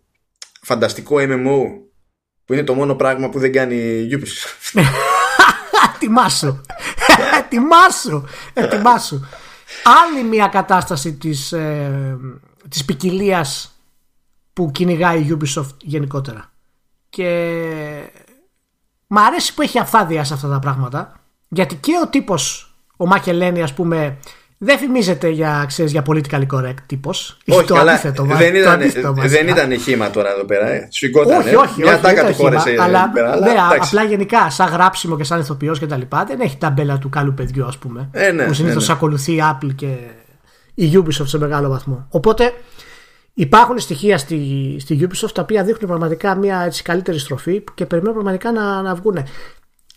φανταστικό 0.62 1.16
MMO 1.18 1.60
που 2.44 2.52
είναι 2.52 2.64
το 2.64 2.74
μόνο 2.74 2.94
πράγμα 2.94 3.28
που 3.28 3.38
δεν 3.38 3.52
κάνει 3.52 3.76
η 3.76 4.08
Ubisoft. 4.12 4.80
Ετοιμάσου. 5.94 6.60
Ετοιμάσου. 7.40 8.24
Ετοιμάσου 8.54 9.20
άλλη 9.84 10.28
μια 10.28 10.46
κατάσταση 10.46 11.12
της, 11.12 11.52
ε, 11.52 12.18
της 12.68 12.84
ποικιλίας 12.84 13.76
που 14.52 14.70
κυνηγάει 14.70 15.20
η 15.20 15.38
Ubisoft 15.38 15.76
γενικότερα. 15.82 16.52
Και 17.08 18.01
μ' 19.14 19.18
αρέσει 19.18 19.54
που 19.54 19.62
έχει 19.62 19.78
αφθάδεια 19.78 20.24
σε 20.24 20.34
αυτά 20.34 20.48
τα 20.48 20.58
πράγματα 20.58 21.12
γιατί 21.48 21.74
και 21.74 21.92
ο 22.04 22.08
τύπος, 22.08 22.74
ο 22.96 23.06
Μάκελένη 23.06 23.62
ας 23.62 23.72
πούμε 23.72 24.16
δεν 24.58 24.78
φημίζεται 24.78 25.28
για, 25.28 25.64
ξέρεις, 25.68 25.92
για 25.92 26.02
political 26.06 26.46
correct 26.52 26.80
τύπος. 26.86 27.38
Όχι, 27.46 27.66
το 27.66 27.74
καλά, 27.74 27.92
αντίθετο, 27.92 28.24
δεν, 28.24 28.54
ήταν, 28.54 28.72
αντίθετο, 28.72 29.14
δεν 29.16 29.48
ήταν 29.48 29.78
χήμα 29.78 30.10
τώρα 30.10 30.30
εδώ 30.30 30.44
πέρα. 30.44 30.68
Ε. 30.68 30.88
Σφιγγόταν. 30.90 31.38
Όχι, 31.38 31.54
όχι. 31.54 31.80
Μια 31.80 32.00
τάκα 32.00 32.26
του 32.26 32.34
χώρεσε. 32.34 32.76
Αλλά, 32.80 33.10
πέρα, 33.10 33.32
αλλά, 33.32 33.46
ναι, 33.46 33.54
απλά 33.80 34.02
γενικά, 34.02 34.50
σαν 34.50 34.68
γράψιμο 34.68 35.16
και 35.16 35.24
σαν 35.24 35.40
ηθοποιός 35.40 35.78
και 35.78 35.86
τα 35.86 35.96
λοιπά, 35.96 36.24
δεν 36.24 36.40
έχει 36.40 36.56
ταμπέλα 36.56 36.98
του 36.98 37.08
καλού 37.08 37.34
παιδιού, 37.34 37.66
ας 37.66 37.76
πούμε. 37.76 38.08
Ε, 38.12 38.32
ναι, 38.32 38.44
που 38.44 38.52
συνήθως 38.52 38.82
ναι, 38.82 38.92
ναι. 38.92 38.98
ακολουθεί 38.98 39.32
η 39.32 39.42
Apple 39.52 39.74
και 39.74 39.96
η 40.74 40.92
Ubisoft 40.94 41.26
σε 41.26 41.38
μεγάλο 41.38 41.68
βαθμό. 41.68 42.06
Οπότε 42.10 42.52
υπάρχουν 43.34 43.78
στοιχεία 43.78 44.18
στη, 44.18 44.76
στη 44.80 44.98
Ubisoft 45.00 45.32
τα 45.34 45.42
οποία 45.42 45.64
δείχνουν 45.64 45.88
πραγματικά 45.88 46.34
μια 46.34 46.60
έτσι, 46.60 46.82
καλύτερη 46.82 47.18
στροφή 47.18 47.64
και 47.74 47.86
περιμένουν 47.86 48.14
πραγματικά 48.14 48.52
να, 48.52 48.82
να 48.82 48.94
βγουν. 48.94 49.18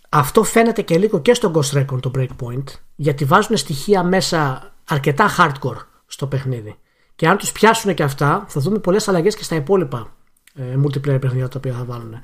Αυτό 0.10 0.44
φαίνεται 0.44 0.82
και 0.82 0.98
λίγο 0.98 1.20
και 1.20 1.34
στο 1.34 1.52
Ghost 1.56 1.78
Recon 1.78 2.00
το 2.00 2.12
Breakpoint, 2.18 2.64
γιατί 2.96 3.26
βάζουν 3.26 3.58
στοιχεία 3.58 4.04
μέσα 4.04 4.72
αρκετά 4.88 5.30
hardcore 5.38 5.86
στο 6.06 6.28
παιχνίδι. 6.28 6.76
Και 7.16 7.28
αν 7.28 7.38
τους 7.38 7.52
πιάσουν 7.52 7.94
και 7.94 8.04
αυτά, 8.04 8.46
θα 8.48 8.60
δούμε 8.60 8.80
πολλές 8.80 9.08
αλλαγές 9.08 9.36
και 9.36 9.44
στα 9.44 9.56
υπόλοιπα 9.56 10.16
ε, 10.56 10.64
multiplayer 10.84 11.22
παιχνίδια 11.22 11.48
τα 11.48 11.58
οποία 11.58 11.74
θα 11.74 11.84
βάλουν. 11.84 12.16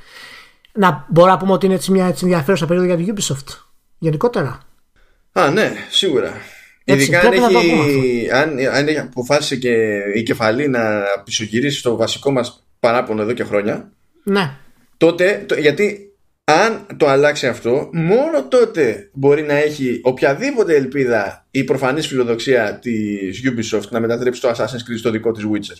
Να 0.73 1.05
μπορώ 1.09 1.31
να 1.31 1.37
πούμε 1.37 1.51
ότι 1.51 1.65
είναι 1.65 1.75
έτσι 1.75 1.91
μια 1.91 2.05
έτσι 2.05 2.25
ενδιαφέρουσα 2.25 2.65
περίοδο 2.65 2.93
για 2.93 3.05
την 3.05 3.15
Ubisoft. 3.15 3.57
Γενικότερα. 3.97 4.59
Α, 5.31 5.49
ναι, 5.49 5.71
σίγουρα. 5.89 6.33
Έτσι, 6.83 7.03
Ειδικά 7.03 7.19
αν 7.19 7.33
έχει, 7.33 8.29
αν, 8.31 8.59
αν 8.73 8.87
έχει 8.87 8.97
αποφάσισε 8.97 9.55
και 9.55 10.01
η 10.15 10.23
κεφαλή 10.23 10.67
να 10.67 11.03
πισωγυρίσει 11.25 11.77
στο 11.77 11.95
βασικό 11.95 12.31
μας 12.31 12.67
παράπονο 12.79 13.21
εδώ 13.21 13.33
και 13.33 13.43
χρόνια. 13.43 13.91
Ναι. 14.23 14.57
Τότε, 14.97 15.43
το, 15.47 15.55
γιατί 15.55 16.11
αν 16.43 16.85
το 16.97 17.07
αλλάξει 17.07 17.47
αυτό, 17.47 17.89
μόνο 17.93 18.47
τότε 18.47 19.09
μπορεί 19.13 19.41
να 19.41 19.53
έχει 19.53 19.99
οποιαδήποτε 20.03 20.75
ελπίδα 20.75 21.47
η 21.51 21.63
προφανής 21.63 22.07
φιλοδοξία 22.07 22.79
της 22.79 23.41
Ubisoft 23.45 23.87
να 23.89 23.99
μετατρέψει 23.99 24.41
το 24.41 24.49
Assassin's 24.49 24.91
Creed 24.91 24.97
στο 24.97 25.09
δικό 25.09 25.31
της 25.31 25.43
Witcher. 25.51 25.77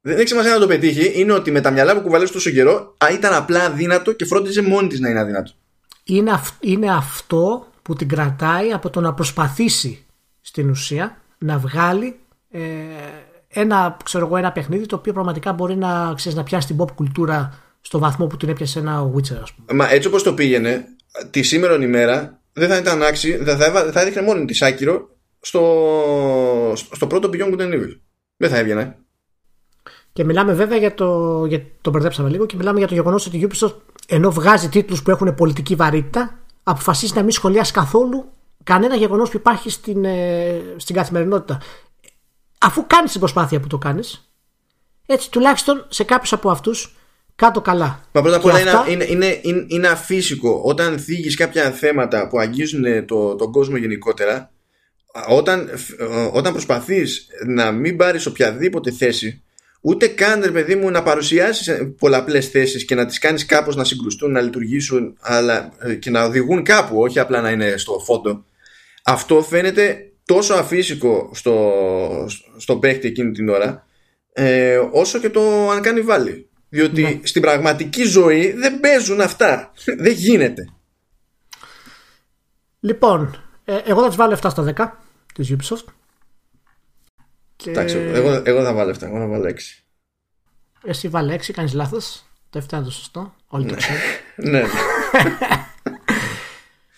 Δεν 0.00 0.18
έχει 0.18 0.28
σημασία 0.28 0.52
να 0.52 0.58
το 0.58 0.66
πετύχει, 0.66 1.20
είναι 1.20 1.32
ότι 1.32 1.50
με 1.50 1.60
τα 1.60 1.70
μυαλά 1.70 1.94
που 1.94 2.00
κουβαλέσει 2.00 2.32
τόσο 2.32 2.50
καιρό 2.50 2.96
ήταν 3.12 3.34
απλά 3.34 3.64
αδύνατο 3.64 4.12
και 4.12 4.24
φρόντιζε 4.24 4.62
μόνη 4.62 4.88
της 4.88 5.00
να 5.00 5.08
είναι 5.08 5.20
αδύνατο. 5.20 5.52
Είναι, 6.04 6.40
είναι 6.60 6.92
αυτό 6.92 7.66
που 7.88 7.94
την 7.94 8.08
κρατάει 8.08 8.72
από 8.72 8.90
το 8.90 9.00
να 9.00 9.14
προσπαθήσει 9.14 10.04
στην 10.40 10.70
ουσία 10.70 11.16
να 11.38 11.58
βγάλει 11.58 12.18
ε, 12.50 12.60
ένα, 13.48 13.96
ξέρω 14.04 14.26
εγώ, 14.26 14.36
ένα 14.36 14.52
παιχνίδι 14.52 14.86
το 14.86 14.96
οποίο 14.96 15.12
πραγματικά 15.12 15.52
μπορεί 15.52 15.76
να, 15.76 16.12
ξέρεις, 16.16 16.38
να 16.38 16.44
πιάσει 16.44 16.66
την 16.66 16.76
pop 16.80 16.90
κουλτούρα 16.94 17.58
στο 17.80 17.98
βαθμό 17.98 18.26
που 18.26 18.36
την 18.36 18.48
έπιασε 18.48 18.78
ένα 18.78 19.12
Witcher, 19.14 19.38
ας 19.42 19.52
πούμε. 19.52 19.84
Μα 19.84 19.90
έτσι 19.90 20.08
όπως 20.08 20.22
το 20.22 20.34
πήγαινε, 20.34 20.84
τη 21.30 21.42
σήμερα 21.42 21.74
ημέρα 21.74 22.40
δεν 22.52 22.68
θα 22.68 22.76
ήταν 22.76 23.02
άξι, 23.02 23.36
θα, 23.36 23.56
θα, 23.56 23.90
θα 23.92 24.00
έδειχνε 24.00 24.22
μόνο 24.22 24.44
της 24.44 24.62
άκυρο 24.62 25.08
στο, 25.40 25.62
στο 26.92 27.06
πρώτο 27.06 27.30
Beyond 27.32 27.54
Good 27.54 27.60
and 27.60 27.72
Evil. 27.72 27.98
Δεν 28.36 28.50
θα 28.50 28.58
έβγαινε. 28.58 28.96
Και 30.12 30.24
μιλάμε 30.24 30.52
βέβαια 30.52 30.78
για 30.78 30.94
το. 30.94 31.44
Για, 31.46 31.62
το 31.80 31.90
μπερδέψαμε 31.90 32.28
λίγο 32.28 32.46
και 32.46 32.56
μιλάμε 32.56 32.78
για 32.78 32.88
το 32.88 32.94
γεγονός 32.94 33.26
ότι 33.26 33.36
η 33.36 33.48
Ubisoft 33.50 33.74
ενώ 34.06 34.30
βγάζει 34.30 34.68
τίτλους 34.68 35.02
που 35.02 35.10
έχουν 35.10 35.34
πολιτική 35.34 35.74
βαρύτητα, 35.74 36.37
αποφασίζει 36.70 37.12
να 37.14 37.22
μην 37.22 37.30
σχολιάσει 37.30 37.72
καθόλου 37.72 38.30
κανένα 38.64 38.94
γεγονός 38.94 39.30
που 39.30 39.36
υπάρχει 39.36 39.70
στην, 39.70 40.04
ε, 40.04 40.60
στην 40.76 40.94
καθημερινότητα. 40.94 41.60
Αφού 42.58 42.86
κάνεις 42.86 43.10
την 43.10 43.20
προσπάθεια 43.20 43.60
που 43.60 43.66
το 43.66 43.78
κάνεις, 43.78 44.32
έτσι 45.06 45.30
τουλάχιστον 45.30 45.86
σε 45.88 46.04
κάποιους 46.04 46.32
από 46.32 46.50
αυτούς 46.50 46.96
κάτω 47.36 47.60
καλά. 47.60 48.00
Μα 48.12 48.22
πρώτα 48.22 48.36
απ' 48.36 48.44
όλα 48.44 48.60
είναι, 48.60 48.70
είναι, 48.88 49.04
είναι, 49.04 49.40
είναι, 49.42 49.64
είναι 49.68 49.88
αφύσικο 49.88 50.60
όταν 50.64 50.98
θίγεις 50.98 51.36
κάποια 51.36 51.70
θέματα 51.70 52.28
που 52.28 52.38
αγγίζουν 52.38 53.06
το, 53.06 53.36
τον 53.36 53.52
κόσμο 53.52 53.76
γενικότερα 53.76 54.50
όταν, 55.28 55.70
όταν 56.32 56.52
προσπαθείς 56.52 57.26
να 57.46 57.72
μην 57.72 57.96
πάρεις 57.96 58.26
οποιαδήποτε 58.26 58.90
θέση 58.90 59.42
ούτε 59.80 60.06
καν 60.06 60.42
ρε 60.44 60.50
παιδί 60.50 60.74
μου 60.74 60.90
να 60.90 61.02
παρουσιάσεις 61.02 61.92
πολλαπλές 61.98 62.48
θέσεις 62.48 62.84
και 62.84 62.94
να 62.94 63.06
τις 63.06 63.18
κάνεις 63.18 63.46
κάπως 63.46 63.76
να 63.76 63.84
συγκρουστούν, 63.84 64.32
να 64.32 64.40
λειτουργήσουν 64.40 65.16
αλλά, 65.20 65.72
ε, 65.78 65.94
και 65.94 66.10
να 66.10 66.24
οδηγούν 66.24 66.62
κάπου 66.62 67.00
όχι 67.00 67.18
απλά 67.18 67.40
να 67.40 67.50
είναι 67.50 67.76
στο 67.76 67.98
φόντο 67.98 68.44
αυτό 69.04 69.42
φαίνεται 69.42 70.12
τόσο 70.24 70.54
αφύσικο 70.54 71.30
στο, 71.34 71.72
στο 72.56 72.76
παίχτη 72.76 73.08
εκείνη 73.08 73.32
την 73.32 73.48
ώρα 73.48 73.86
ε, 74.32 74.76
όσο 74.92 75.18
και 75.18 75.30
το 75.30 75.70
αν 75.70 75.82
κάνει 75.82 76.00
βάλει 76.00 76.48
διότι 76.68 77.02
ναι. 77.02 77.20
στην 77.22 77.42
πραγματική 77.42 78.02
ζωή 78.02 78.52
δεν 78.52 78.80
παίζουν 78.80 79.20
αυτά. 79.20 79.72
δεν 80.04 80.12
γίνεται. 80.12 80.68
Λοιπόν, 82.80 83.44
ε, 83.64 83.78
εγώ 83.84 84.00
θα 84.00 84.06
τις 84.06 84.16
βάλω 84.16 84.38
7 84.42 84.50
στα 84.50 84.74
10 84.76 85.34
της 85.34 85.56
Ubisoft. 85.56 85.92
Εντάξει, 87.66 87.96
εγώ, 87.96 88.42
εγώ 88.44 88.64
θα 88.64 88.72
βάλω 88.72 88.90
7, 88.90 89.02
εγώ 89.02 89.18
θα 89.18 89.26
βάλω 89.26 89.48
6. 89.48 89.54
Εσύ 90.84 91.08
βάλε 91.08 91.34
6, 91.34 91.50
κάνεις 91.52 91.72
λάθος. 91.72 92.24
Το 92.50 92.58
7 92.68 92.72
είναι 92.72 92.82
το 92.82 92.90
σωστό. 92.90 93.34
Όλοι 93.48 93.66
το 93.66 93.74
ξέρουν. 93.74 94.00
ναι. 94.52 94.62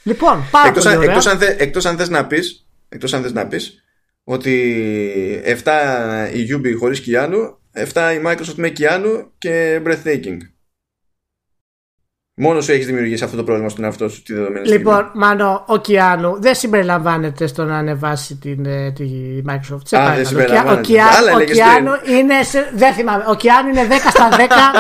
λοιπόν, 0.03 0.45
πάρα 0.51 0.69
εκτός, 0.69 0.83
πολύ 0.83 0.95
αν, 0.95 1.01
ωραία. 1.03 1.11
εκτός, 1.15 1.27
αν, 1.33 1.39
θε- 1.39 1.61
εκτός 1.61 1.85
αν 1.87 1.97
θες 1.97 2.09
να 2.09 2.27
πεις 2.27 2.67
εκτός 2.89 3.13
αν 3.13 3.23
θες 3.23 3.33
να 3.33 3.47
πεις 3.47 3.83
ότι 4.25 5.43
7 5.65 6.31
η 6.35 6.49
Ubi 6.55 6.75
χωρίς 6.79 7.01
Κιάνου 7.01 7.59
7 7.75 7.83
η 8.15 8.23
Microsoft 8.27 8.55
με 8.57 8.69
Κιάνου 8.69 9.33
και 9.39 9.81
Breathtaking 9.85 10.37
Μόνος 12.43 12.65
σου 12.65 12.73
έχεις 12.73 12.87
δημιουργήσει 12.87 13.25
αυτό 13.25 13.37
το 13.37 13.45
πρόβλημα 13.45 13.69
στον 13.69 13.85
εαυτό 13.85 14.09
σου 14.09 14.23
τη 14.23 14.35
δεδομένη 14.35 14.69
Λοιπόν, 14.69 15.11
Μάνο, 15.15 15.63
ο 15.67 15.77
Κιάνου 15.79 16.41
δεν 16.41 16.55
συμπεριλαμβάνεται 16.55 17.47
στο 17.47 17.65
να 17.65 17.77
ανεβάσει 17.77 18.37
την, 18.37 18.67
ε, 18.67 18.93
τη 18.93 19.05
Microsoft. 19.49 19.81
Σε 19.85 19.97
Α, 19.99 20.01
δεν 20.05 20.05
παρακαλώ. 20.05 20.19
Ο 20.19 20.23
Κιά- 20.23 20.27
συμπεριλαμβάνεται. 20.27 20.81
Ο, 20.81 20.95
Κιά- 20.95 21.17
Άλλα 21.19 21.33
ο 21.33 21.37
έλεγες 21.37 21.57
Κιάνου 21.57 21.91
είναι. 22.19 22.43
Σε, 22.43 22.71
δεν 22.75 22.93
θυμάμαι. 22.95 23.25
Ο 23.29 23.35
Κιάνου 23.35 23.69
είναι 23.69 23.87
10 23.89 24.11
στα 24.11 24.29
10. 24.29 24.37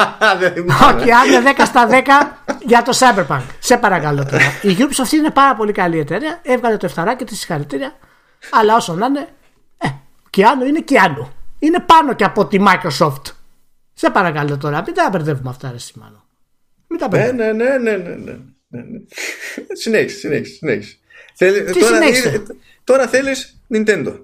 Δεν 0.40 0.50
ο 0.50 0.54
θυμάμαι. 0.54 1.02
Κιάνου 1.02 1.32
είναι 1.32 1.52
10 1.58 1.62
στα 1.66 1.86
10 1.88 2.56
για 2.66 2.82
το 2.82 2.92
Cyberpunk. 2.98 3.42
Σε 3.58 3.76
παρακαλώ 3.76 4.24
τώρα. 4.24 4.44
Η 4.62 4.76
Ubisoft 4.78 5.12
είναι 5.12 5.30
πάρα 5.30 5.54
πολύ 5.54 5.72
καλή 5.72 5.98
εταιρεία. 5.98 6.38
Έβγαλε 6.42 6.76
το 6.76 6.86
εφταράκι 6.86 7.24
της 7.24 7.38
συγχαρητήρια. 7.38 7.92
Αλλά 8.50 8.76
όσο 8.76 8.94
να 8.94 9.06
είναι. 9.06 9.28
Ε, 9.78 9.86
ο 10.26 10.28
Κιάνου 10.30 10.64
είναι 10.64 10.80
Κιάνου. 10.80 11.32
Είναι 11.58 11.80
πάνω 11.86 12.14
και 12.14 12.24
από 12.24 12.46
τη 12.46 12.58
Microsoft. 12.66 13.22
Σε 13.94 14.10
παρακαλώ 14.10 14.56
τώρα. 14.58 14.82
Μην 14.86 14.94
τα 14.94 15.08
μπερδεύουμε 15.12 15.50
αυτά, 15.50 15.70
ρε 15.72 15.78
Σιμάνο. 15.78 16.24
Μην 17.00 17.10
τα 17.10 17.18
Ναι, 17.18 17.32
μπερδεύουμε. 17.32 17.52
ναι, 17.52 17.78
ναι, 17.78 17.78
ναι, 17.78 17.96
ναι, 17.96 18.14
ναι, 18.14 18.36
ναι, 18.68 18.80
ναι. 18.80 18.98
Συνέχισε, 19.72 20.18
συνέχισε, 20.18 20.54
συνέχισε. 20.54 20.96
Θέλει- 21.34 21.64
Τι 21.72 21.80
τώρα, 21.80 21.94
συνέχισε; 21.94 22.42
τώρα 22.84 23.06
θέλεις 23.08 23.60
Nintendo. 23.74 24.14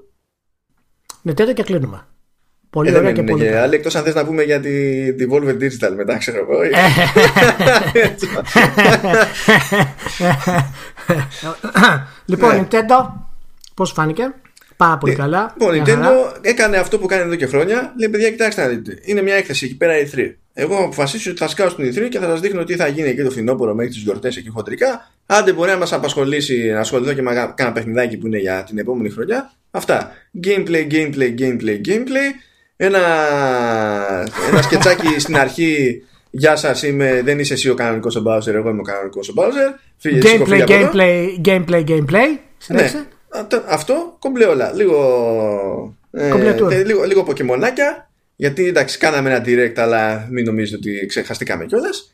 Nintendo 1.29 1.53
και 1.55 1.63
κλείνουμε. 1.63 2.07
Πολύ 2.71 2.89
Ε, 2.89 2.93
δεν 2.93 3.01
ωραία 3.01 3.13
και 3.13 3.21
είναι 3.21 3.31
πολύ 3.31 3.43
και 3.43 3.49
καλά. 3.51 3.63
άλλοι 3.63 3.75
εκτός 3.75 3.95
αν 3.95 4.05
θες 4.05 4.15
να 4.15 4.25
πούμε 4.25 4.43
για 4.43 4.61
τη 4.61 4.71
Devolver 5.19 5.57
Digital 5.63 5.93
μετά 5.97 6.17
ξέρω 6.19 6.39
εγώ. 6.39 6.61
Ε, 7.93 8.11
λοιπόν, 12.25 12.69
Nintendo, 12.71 13.13
πώς 13.75 13.93
φάνηκε; 13.93 14.35
Πάρα 14.77 14.99
πολύ 14.99 15.15
καλά. 15.15 15.55
Λοιπόν, 15.59 15.75
η 15.75 15.81
Μια 15.81 15.95
χαρά. 15.95 16.11
Nintendo 16.11 16.37
έκανε 16.41 16.77
αυτό 16.77 16.99
που 16.99 17.07
κάνει 17.07 17.23
εδώ 17.23 17.35
και 17.35 17.47
χρόνια. 17.47 17.95
Λέει, 17.99 18.09
παιδιά, 18.09 18.31
κοιτάξτε 18.31 18.63
να 18.63 18.69
δείτε. 18.69 18.99
Είναι 19.03 19.23
μια 19.23 19.35
έκθεση 19.35 19.65
εκεί 19.65 19.77
πέρα 19.77 19.99
η 19.99 20.11
3. 20.17 20.35
Εγώ 20.59 20.77
αποφασίσω 20.77 21.31
ότι 21.31 21.39
θα 21.39 21.49
σκάω 21.49 21.69
στην 21.69 21.93
E3 21.93 22.09
και 22.09 22.19
θα 22.19 22.27
σας 22.27 22.41
δείχνω 22.41 22.65
τι 22.65 22.75
θα 22.77 22.87
γίνει 22.87 23.09
εκεί 23.09 23.23
το 23.23 23.31
φθινόπωρο 23.31 23.75
μέχρι 23.75 23.93
τις 23.93 24.03
γιορτές 24.03 24.37
εκεί 24.37 24.49
χοντρικά. 24.49 25.11
Άντε 25.27 25.53
μπορεί 25.53 25.71
να 25.71 25.77
μας 25.77 25.93
απασχολήσει 25.93 26.71
να 26.71 26.81
ασχοληθώ 26.81 27.13
και 27.13 27.23
με 27.23 27.53
κάνα 27.55 27.73
παιχνιδάκι 27.73 28.17
που 28.17 28.27
είναι 28.27 28.39
για 28.39 28.65
την 28.67 28.79
επόμενη 28.79 29.11
χρονιά. 29.11 29.53
Αυτά. 29.71 30.13
Gameplay, 30.45 30.87
gameplay, 30.93 31.35
gameplay, 31.39 31.81
gameplay. 31.89 32.29
Ένα, 32.77 32.99
ένα 34.51 34.63
σκετσάκι 34.63 35.07
στην 35.21 35.37
αρχή. 35.37 36.03
Γεια 36.31 36.57
σας, 36.57 36.83
είμαι, 36.83 37.23
δεν 37.25 37.39
είσαι 37.39 37.53
εσύ 37.53 37.69
ο 37.71 37.75
κανονικός 37.75 38.17
ο 38.17 38.23
Bowser, 38.27 38.47
εγώ 38.47 38.69
είμαι 38.71 38.81
ο 38.81 38.85
κανονικός 38.85 39.29
ο 39.29 39.33
Bowser. 39.37 39.79
Φύγε, 39.97 40.29
σήκω, 40.29 40.45
φύγε 40.45 40.65
Gameplay, 40.69 40.73
από 40.73 40.75
εδώ. 40.75 40.91
gameplay, 40.93 41.49
gameplay, 41.49 41.85
gameplay. 41.89 42.39
Συνέχισε. 42.59 42.97
Ναι. 42.97 43.05
Αυτό- 43.41 43.63
Αυτό 43.67 44.17
κομπλέ 44.19 44.45
όλα. 44.45 44.73
Λίγο. 44.73 45.97
Ε, 46.11 46.29
Κομπλέ 46.29 46.55
tour. 46.59 46.69
τε- 46.69 46.87
λίγο, 46.87 47.05
λίγο 47.05 47.23
ποκεμονάκια. 47.23 48.11
Γιατί 48.37 48.67
εντάξει, 48.69 48.99
κάναμε 48.99 49.31
ένα 49.35 49.45
direct, 49.47 49.79
αλλά 49.79 50.27
μην 50.31 50.45
νομίζετε 50.45 50.77
ότι 50.77 51.07
ξεχαστήκαμε 51.07 51.65
κιόλας. 51.65 52.11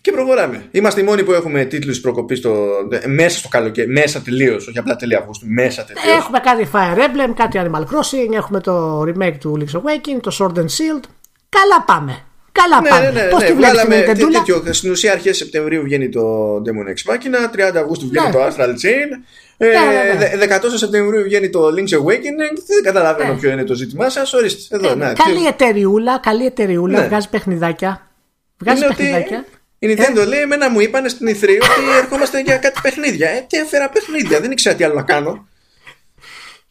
Και 0.00 0.12
προχωράμε. 0.12 0.64
Είμαστε 0.70 1.00
οι 1.00 1.04
μόνοι 1.04 1.22
που 1.24 1.32
έχουμε 1.32 1.64
τίτλους 1.64 2.00
προκοπής 2.00 2.38
στο, 2.38 2.66
μέσα 3.06 3.38
στο 3.38 3.48
καλοκαίρι. 3.48 3.88
Μέσα 3.88 4.20
τελείως, 4.20 4.66
όχι 4.68 4.78
απλά 4.78 4.96
τέλη 4.96 5.14
Αυγούστου. 5.16 5.46
Μέσα 5.48 5.84
τελείως. 5.84 6.16
Έχουμε 6.16 6.38
κάτι 6.38 6.68
Fire 6.72 6.96
Emblem, 6.98 7.32
κάτι 7.36 7.60
Animal 7.64 7.80
Crossing, 7.80 8.32
έχουμε 8.34 8.60
το 8.60 9.00
remake 9.02 9.36
του 9.40 9.58
Link's 9.60 9.76
Awakening, 9.78 10.20
το 10.20 10.36
Sword 10.38 10.58
and 10.58 10.62
Shield. 10.64 11.02
Καλά 11.48 11.82
πάμε. 11.86 12.18
Καλά 12.52 12.80
Ναι, 12.80 12.88
πάμε. 12.88 13.10
ναι, 13.10 13.22
ναι, 13.22 13.28
Πώς 13.28 13.40
ναι. 13.40 13.46
τη 13.46 13.52
βλέπεις 13.52 13.78
την 13.80 13.88
Βγάλαμε 13.88 14.12
τέ- 14.12 14.16
Nintendo? 14.24 14.32
τέτοιο. 14.32 14.72
Στην 14.74 14.90
ουσία, 14.90 15.12
αρχές 15.12 15.36
Σεπτεμβρίου 15.36 15.82
βγαίνει 15.82 16.08
το 16.08 16.54
Demon 16.56 16.88
X 16.88 17.12
Machina, 17.12 17.50
30 17.52 17.76
Αυγούστου 17.80 18.08
βγαίνει 18.08 18.26
Ναι. 18.26 18.32
το 18.32 18.38
Astral 18.46 18.68
Chain. 18.68 19.10
Ε, 19.56 19.66
Ναι, 19.66 19.72
ναι, 19.72 20.12
ναι. 20.12 20.36
δε- 20.36 20.58
14 20.58 20.78
Σεπτεμβρίου 20.78 21.22
βγαίνει 21.22 21.50
το 21.50 21.66
Link's 21.66 21.94
Awakening. 21.98 22.54
Δεν 22.66 22.82
καταλαβαίνω 22.82 23.32
Ναι. 23.32 23.38
ποιο 23.38 23.50
είναι 23.50 23.64
το 23.64 23.74
ζήτημά 23.74 24.08
σας. 24.10 24.32
Ορίστε, 24.32 24.76
εδώ. 24.76 24.90
Ε, 24.90 24.94
να, 24.94 25.12
καλή 25.12 25.46
εταιριούλα, 25.46 26.18
καλή 26.18 26.44
εταιριούλα, 26.46 27.00
Ναι. 27.00 27.06
βγάζει 27.06 27.28
παιχνιδάκια. 27.28 28.10
Βγάζει 28.58 28.76
είναι 28.78 28.86
ότι 28.86 28.96
παιχνιδάκια. 28.96 29.44
η 29.78 29.86
Nintendo 29.98 30.26
λέει: 30.26 30.40
Εμένα 30.40 30.70
μου 30.70 30.80
είπαν 30.80 31.08
στην 31.08 31.28
E3 31.28 31.32
ότι 31.44 31.98
ερχόμαστε 32.02 32.40
για 32.40 32.56
κάτι 32.56 32.80
παιχνίδια. 32.82 33.28
Ε, 33.28 33.44
τι 33.48 33.56
έφερα 33.58 33.88
παιχνίδια, 33.90 34.40
δεν 34.40 34.50
ήξερα 34.50 34.74
τι 34.76 34.84
άλλο 34.84 34.94
να 34.94 35.02
κάνω. 35.02 35.48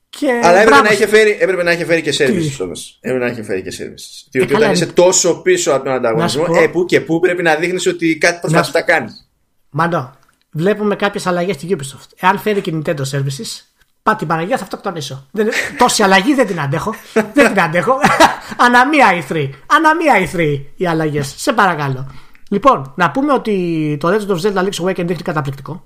Και 0.10 0.27
Αλλά 0.31 0.47
έπρεπε 0.49 0.65
μπράβο 0.69 0.84
να, 0.84 0.91
είχε 0.91 1.03
σου. 1.03 1.10
φέρει, 1.10 1.38
έπρεπε 1.39 1.64
να 1.64 1.72
είχε 1.72 1.85
φέρει 1.85 2.01
και 2.01 2.14
services 2.18 2.57
όμω. 2.60 2.72
Έπρεπε 2.99 3.26
να 3.26 3.31
είχε 3.31 3.43
φέρει 3.43 3.61
και 3.61 3.73
services. 3.80 4.27
Διότι 4.31 4.47
καλά, 4.53 4.60
όταν 4.60 4.72
είσαι 4.76 4.84
είναι- 4.84 4.93
τόσο 4.93 5.41
πίσω 5.41 5.72
από 5.72 5.84
τον 5.84 5.93
ανταγωνισμό, 5.93 6.41
Να 6.41 6.47
σου 6.47 6.53
πω- 6.53 6.64
ε, 6.64 6.68
που 6.68 6.85
και 6.85 7.01
που 7.01 7.19
πρέπει 7.19 7.43
να 7.43 7.55
δείχνεις 7.55 7.88
ότι 7.88 8.18
κάτι 8.18 8.39
προσπαθεί 8.41 8.72
να 8.73 8.81
κάνεις. 8.81 9.30
Μαντώ, 9.69 10.14
βλέπουμε 10.53 10.95
κάποιες 10.95 11.27
αλλαγές 11.27 11.55
στη 11.55 11.75
Ubisoft. 11.77 12.07
Εάν 12.19 12.39
φέρει 12.39 12.61
και 12.61 12.73
Nintendo 12.75 13.01
Services, 13.11 13.61
πά 14.03 14.15
την 14.15 14.27
Παναγία 14.27 14.57
θα 14.57 14.63
αυτοκτονήσω. 14.63 15.27
Δεν, 15.31 15.47
τόση 15.77 16.03
αλλαγή 16.03 16.34
δεν 16.34 16.47
την 16.47 16.59
αντέχω. 16.59 16.95
δεν 17.13 17.31
την 17.53 17.59
αντέχω. 17.61 17.93
Ανά 18.65 18.88
μία 18.88 19.07
E3. 19.27 19.49
Ανά 19.67 19.95
μία 19.95 20.13
E3 20.31 20.61
οι 20.75 20.88
αλλαγές. 20.88 21.34
Σε 21.38 21.53
παρακαλώ. 21.53 22.11
Λοιπόν, 22.49 22.93
να 22.95 23.11
πούμε 23.11 23.34
ότι 23.34 23.97
το 23.99 24.07
Legend 24.09 24.31
of 24.35 24.39
Zelda 24.41 24.63
Link's 24.67 24.84
Awakening 24.85 25.05
δείχνει 25.05 25.23
καταπληκτικό. 25.23 25.84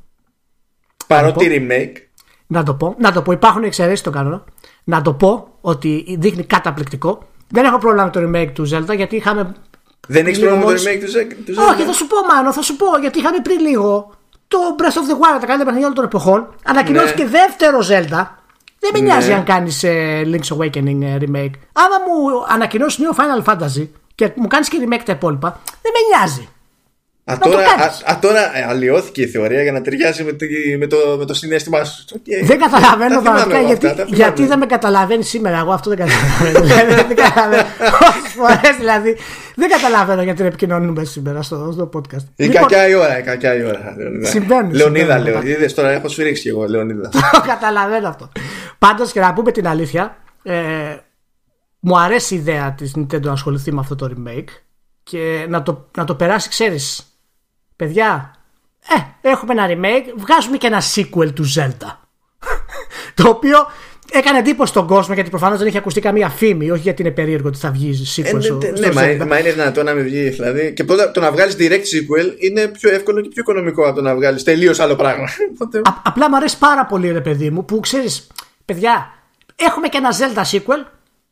Παρότι 1.08 1.68
remake. 1.70 1.98
Να 2.48 2.64
το 2.64 2.74
πω. 2.74 2.96
Να 3.00 3.12
το 3.12 3.22
πω. 3.22 3.32
Υπάρχουν 3.32 3.64
εξαιρέσεις 3.64 4.00
στο 4.00 4.10
κανόνα. 4.10 4.44
Να 4.84 5.02
το 5.02 5.14
πω 5.14 5.48
ότι 5.62 6.16
δείχνει 6.20 6.44
καταπληκτικό. 6.44 7.20
Δεν 7.50 7.66
έχω 7.66 7.78
πρόβλημα 7.78 8.04
με 8.06 8.12
το 8.12 8.20
remake 8.24 8.52
του 8.54 8.70
Zelda 8.70 8.96
γιατί 8.96 9.16
είχαμε. 9.16 9.54
Δεν 10.08 10.26
έχεις 10.26 10.38
Λίγο 10.40 10.50
πρόβλημα 10.58 10.72
με 10.72 10.78
το 10.78 10.84
μόλις- 10.84 10.86
remake 10.86 11.06
του 11.06 11.12
Zelda- 11.20 11.44
του 11.46 11.54
Zelda; 11.56 11.74
Όχι, 11.74 11.84
θα 11.84 11.92
σου 11.94 12.08
πω, 12.08 12.16
Μάνο, 12.36 12.54
θα 12.54 12.62
σου 12.62 12.76
πω. 12.76 12.86
Γιατί 13.02 13.20
είχαμε 13.20 13.38
πριν 13.44 13.60
λίγο 13.60 14.12
το 14.48 14.58
Breath 14.80 14.84
of 14.98 15.10
the 15.12 15.14
Wild, 15.14 15.40
τα 15.40 15.46
καλύτερα 15.46 15.64
παιχνίδια 15.64 15.86
όλων 15.86 15.94
των 15.96 16.04
εποχών. 16.04 16.56
Ανακοινώθηκε 16.66 17.24
Ναι. 17.24 17.30
δεύτερο 17.30 17.80
Zelda. 17.80 18.28
Δεν 18.80 18.90
με 18.94 19.00
Ναι. 19.00 19.06
νοιάζει 19.06 19.34
αν 19.34 19.44
κάνεις 19.44 19.84
Link's 20.26 20.58
Awakening 20.58 21.02
ε, 21.02 21.18
remake. 21.22 21.52
Άμα 21.74 21.98
μου 22.08 22.44
ανακοινώσεις 22.48 23.00
νέο 23.00 23.12
Final 23.18 23.44
Fantasy 23.54 23.88
και 24.16 24.32
μου 24.36 24.48
κάνεις 24.48 24.70
και 24.70 24.78
remake 24.82 25.02
τα 25.06 25.12
υπόλοιπα, 25.12 25.60
δεν 25.82 25.92
με 25.94 26.18
νοιάζει. 26.18 26.50
Α, 27.32 27.38
το 27.38 27.50
τώρα, 27.50 27.64
κάνεις. 27.64 28.02
α, 28.06 28.12
α, 28.12 28.20
τώρα 28.20 28.58
ε, 28.58 28.64
αλλοιώθηκε 28.70 29.22
η 29.22 29.28
θεωρία 29.28 29.62
για 29.62 29.72
να 29.72 29.82
ταιριάζει 29.82 30.24
με, 30.24 30.32
τη- 30.32 30.78
με, 30.78 30.88
το, 30.88 30.98
με 31.18 31.26
το 31.26 31.34
συνέστημά 31.34 31.84
σου. 31.84 32.06
Ε, 32.28 32.46
Δεν 32.46 32.60
καταλαβαίνω 32.60 33.14
τα 33.16 33.20
θυμάμαι 33.22 33.22
πραγματικά 33.22 33.58
εγώ 33.58 33.68
γιατί, 33.68 33.86
αυτά, 33.86 33.98
τα 33.98 34.04
θυμάμαι. 34.06 34.16
γιατί 34.24 34.46
δεν 34.46 34.58
με 34.58 34.66
καταλαβαίνει 34.66 35.24
σήμερα. 35.24 35.58
Εγώ 35.58 35.72
αυτό 35.72 35.90
δεν 35.96 35.98
καταλαβαίνω. 35.98 36.66
δηλαδή, 36.66 36.94
δεν 36.94 37.16
καταλαβαίνω. 37.16 37.64
Όσες 38.02 38.32
φορές 38.36 38.76
δηλαδή 38.78 39.18
δεν 39.56 39.70
καταλαβαίνω 39.70 40.22
γιατί 40.22 40.44
επικοινωνούμε 40.46 41.04
σήμερα 41.04 41.42
στο, 41.42 41.70
στο 41.74 41.90
podcast. 41.94 42.24
Η 42.36 42.44
Λοιπόν, 42.44 42.62
κακιά 42.62 42.88
η 42.88 42.94
ώρα, 42.94 43.20
η 43.20 43.22
κακιά 43.22 43.56
η 43.56 43.64
ώρα. 43.64 43.96
Λεωνίδα. 43.98 44.28
Συμβαίνουν, 44.28 44.74
Λεωνίδα, 44.74 45.16
συμβαίνουν. 45.16 45.44
λέω. 45.44 45.54
Είδες 45.56 45.74
τώρα, 45.74 45.90
έχω 45.92 46.08
σφυρίξει 46.08 46.42
κι 46.42 46.48
εγώ, 46.50 46.66
Λεωνίδα. 46.68 47.10
Το 47.32 47.42
καταλαβαίνω 47.48 48.08
αυτό. 48.08 48.32
Πάντως 48.80 49.12
και 49.12 49.20
να 49.20 49.34
πούμε 49.34 49.52
την 49.52 49.68
αλήθεια, 49.68 50.18
ε, 50.44 50.54
μου 51.80 52.00
αρέσει 52.00 52.34
η 52.34 52.38
ιδέα 52.38 52.74
της 52.78 52.94
Nintendo 52.98 53.22
να 53.22 53.32
ασχοληθεί 53.32 53.74
με 53.74 53.80
αυτό 53.80 53.96
το 53.96 54.10
remake 54.16 54.50
και 55.04 55.46
να 55.50 55.64
το, 55.64 55.90
να 55.98 56.04
το 56.04 56.16
περάσει, 56.16 56.50
ξέρεις. 56.50 57.02
Παιδιά, 57.78 58.36
ε, 59.22 59.30
έχουμε 59.30 59.54
ένα 59.54 59.66
remake, 59.68 60.14
βγάζουμε 60.16 60.58
και 60.58 60.68
ένα 60.68 60.82
sequel 60.96 61.34
του 61.34 61.46
Zelda. 61.56 61.96
το 63.24 63.30
οποίο 63.30 63.58
έκανε 64.12 64.38
εντύπωση 64.38 64.72
στον 64.72 64.88
κόσμο 64.88 65.14
γιατί 65.14 65.30
προφανώς 65.30 65.58
δεν 65.58 65.68
έχει 65.68 65.78
ακουστεί 65.78 66.02
καμία 66.02 66.30
φήμη, 66.30 66.72
όχι 66.72 66.82
γιατί 66.82 67.02
είναι 67.02 67.12
περίεργο 67.12 67.48
ότι 67.48 67.58
θα 67.58 67.72
βγει 67.72 68.14
sequel 68.16 68.26
Ε, 68.26 68.34
ναι, 68.34 68.42
στο, 68.42 68.56
ναι, 68.58 68.76
στο 68.76 68.88
ναι, 68.88 68.94
μα, 68.94 69.02
Zelda. 69.02 69.28
μα 69.28 69.40
είναι 69.40 69.52
δυνατόν 69.52 69.86
να 69.86 69.94
μην 69.94 70.04
βγει. 70.04 70.30
Δηλαδή, 70.30 70.74
και 70.74 70.84
πρώτα 70.84 71.12
το 71.12 71.20
να 71.20 71.32
βγάλεις 71.32 71.56
direct 71.60 71.72
sequel 71.74 72.34
είναι 72.38 72.68
πιο 72.68 72.90
εύκολο 72.94 73.22
και 73.22 73.28
πιο 73.28 73.42
οικονομικό 73.42 73.86
από 73.88 73.96
το 73.96 74.02
να 74.02 74.16
βγάλεις 74.16 74.44
τελείως 74.44 74.80
άλλο 74.80 74.96
πράγμα. 74.96 75.26
Οπότε, 75.54 75.78
Α- 75.78 76.02
απλά 76.04 76.30
μου 76.30 76.36
αρέσει 76.36 76.58
πάρα 76.58 76.86
πολύ, 76.86 77.12
ρε 77.12 77.22
παιδί 77.22 77.50
μου, 77.50 77.66
που 77.66 77.80
ξέρεις, 77.80 78.28
παιδιά, 78.66 79.14
έχουμε 79.56 79.88
και 79.88 79.98
ένα 79.98 80.10
Zelda 80.12 80.44
sequel. 80.58 80.86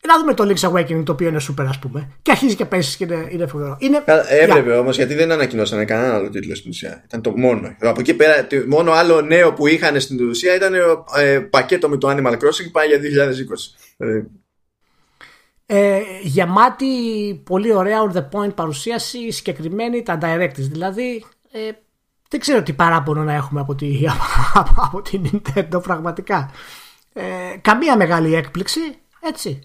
Να 0.06 0.18
δούμε 0.18 0.34
το 0.34 0.44
Link's 0.48 0.70
Awakening 0.70 1.02
το 1.04 1.12
οποίο 1.12 1.28
είναι 1.28 1.40
super, 1.48 1.64
ας 1.68 1.78
πούμε. 1.78 2.08
Και 2.22 2.30
αρχίζει 2.30 2.54
και 2.54 2.64
πέσει 2.64 2.96
και 2.96 3.04
είναι, 3.04 3.28
είναι 3.30 3.46
φοβερό. 3.46 3.76
Είναι, 3.80 4.02
Καλά, 4.04 4.32
Έπρεπε 4.32 4.72
όμως 4.72 4.96
γιατί 4.96 5.14
δεν 5.14 5.32
ανακοινώσανε 5.32 5.84
κανένα 5.84 6.14
άλλο 6.14 6.28
τίτλο 6.28 6.54
στην 6.54 6.70
ουσία. 6.70 7.02
Ήταν 7.06 7.22
το 7.22 7.36
μόνο. 7.36 7.76
Από 7.80 8.00
εκεί 8.00 8.14
πέρα, 8.14 8.46
το 8.46 8.56
μόνο 8.66 8.92
άλλο 8.92 9.20
νέο 9.20 9.52
που 9.52 9.66
είχαν 9.66 10.00
στην 10.00 10.28
ουσία 10.28 10.54
ήταν 10.54 10.74
ε, 11.16 11.38
πακέτο 11.38 11.88
με 11.88 11.96
το 11.96 12.08
Animal 12.10 12.32
Crossing 12.32 12.70
πάει 12.72 12.86
για 12.86 12.98
2020. 12.98 14.06
Ε, 14.06 14.22
ε, 15.66 16.00
γεμάτη, 16.22 16.86
πολύ 17.44 17.72
ωραία 17.72 17.98
on 18.02 18.16
the 18.16 18.28
point 18.30 18.54
παρουσίαση, 18.54 19.30
συγκεκριμένη 19.30 20.02
τα 20.02 20.18
directives. 20.22 20.68
Δηλαδή, 20.70 21.24
ε, 21.52 21.70
δεν 22.28 22.40
ξέρω 22.40 22.62
τι 22.62 22.72
παράπονο 22.72 23.22
να 23.22 23.32
έχουμε 23.32 23.60
από, 23.60 23.74
τη, 23.74 24.00
από, 24.54 24.74
από 24.76 25.02
την 25.02 25.22
Nintendo 25.32 25.82
πραγματικά. 25.82 26.50
Ε, 27.12 27.22
καμία 27.60 27.96
μεγάλη 27.96 28.34
έκπληξη, 28.34 28.80
έτσι. 29.20 29.60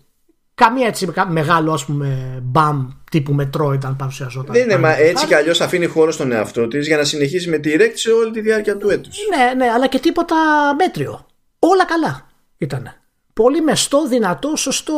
Καμία 0.55 0.87
έτσι 0.87 1.07
κα- 1.07 1.27
μεγάλο 1.29 1.73
ας 1.73 1.85
πούμε 1.85 2.39
μπαμ 2.43 2.89
τύπου 3.11 3.35
Metroid 3.39 3.85
αν 3.85 3.95
παρουσιαζόταν. 3.95 4.53
δεν 4.55 4.63
είναι, 4.63 4.73
μα 4.75 4.81
Παραδείγματος 4.81 5.09
έτσι 5.09 5.15
χάρη. 5.15 5.27
κι 5.27 5.33
αλλιώς 5.35 5.61
αφήνει 5.61 5.85
χώρο 5.85 6.11
στον 6.11 6.31
εαυτό 6.31 6.67
της 6.67 6.87
για 6.87 6.97
να 6.97 7.03
συνεχίσει 7.03 7.49
με 7.49 7.57
direct 7.63 7.91
σε 7.93 8.11
όλη 8.11 8.31
τη 8.31 8.41
διάρκεια 8.41 8.77
του 8.77 8.89
έτους. 8.89 9.17
Ναι, 9.37 9.53
ναι, 9.65 9.71
αλλά 9.71 9.87
και 9.87 9.99
τίποτα 9.99 10.35
μέτριο. 10.77 11.25
Όλα 11.59 11.85
καλά 11.85 12.27
ήταν. 12.57 12.93
πολύ 13.33 13.61
μεστό, 13.61 14.07
δυνατό, 14.07 14.55
σωστό. 14.55 14.93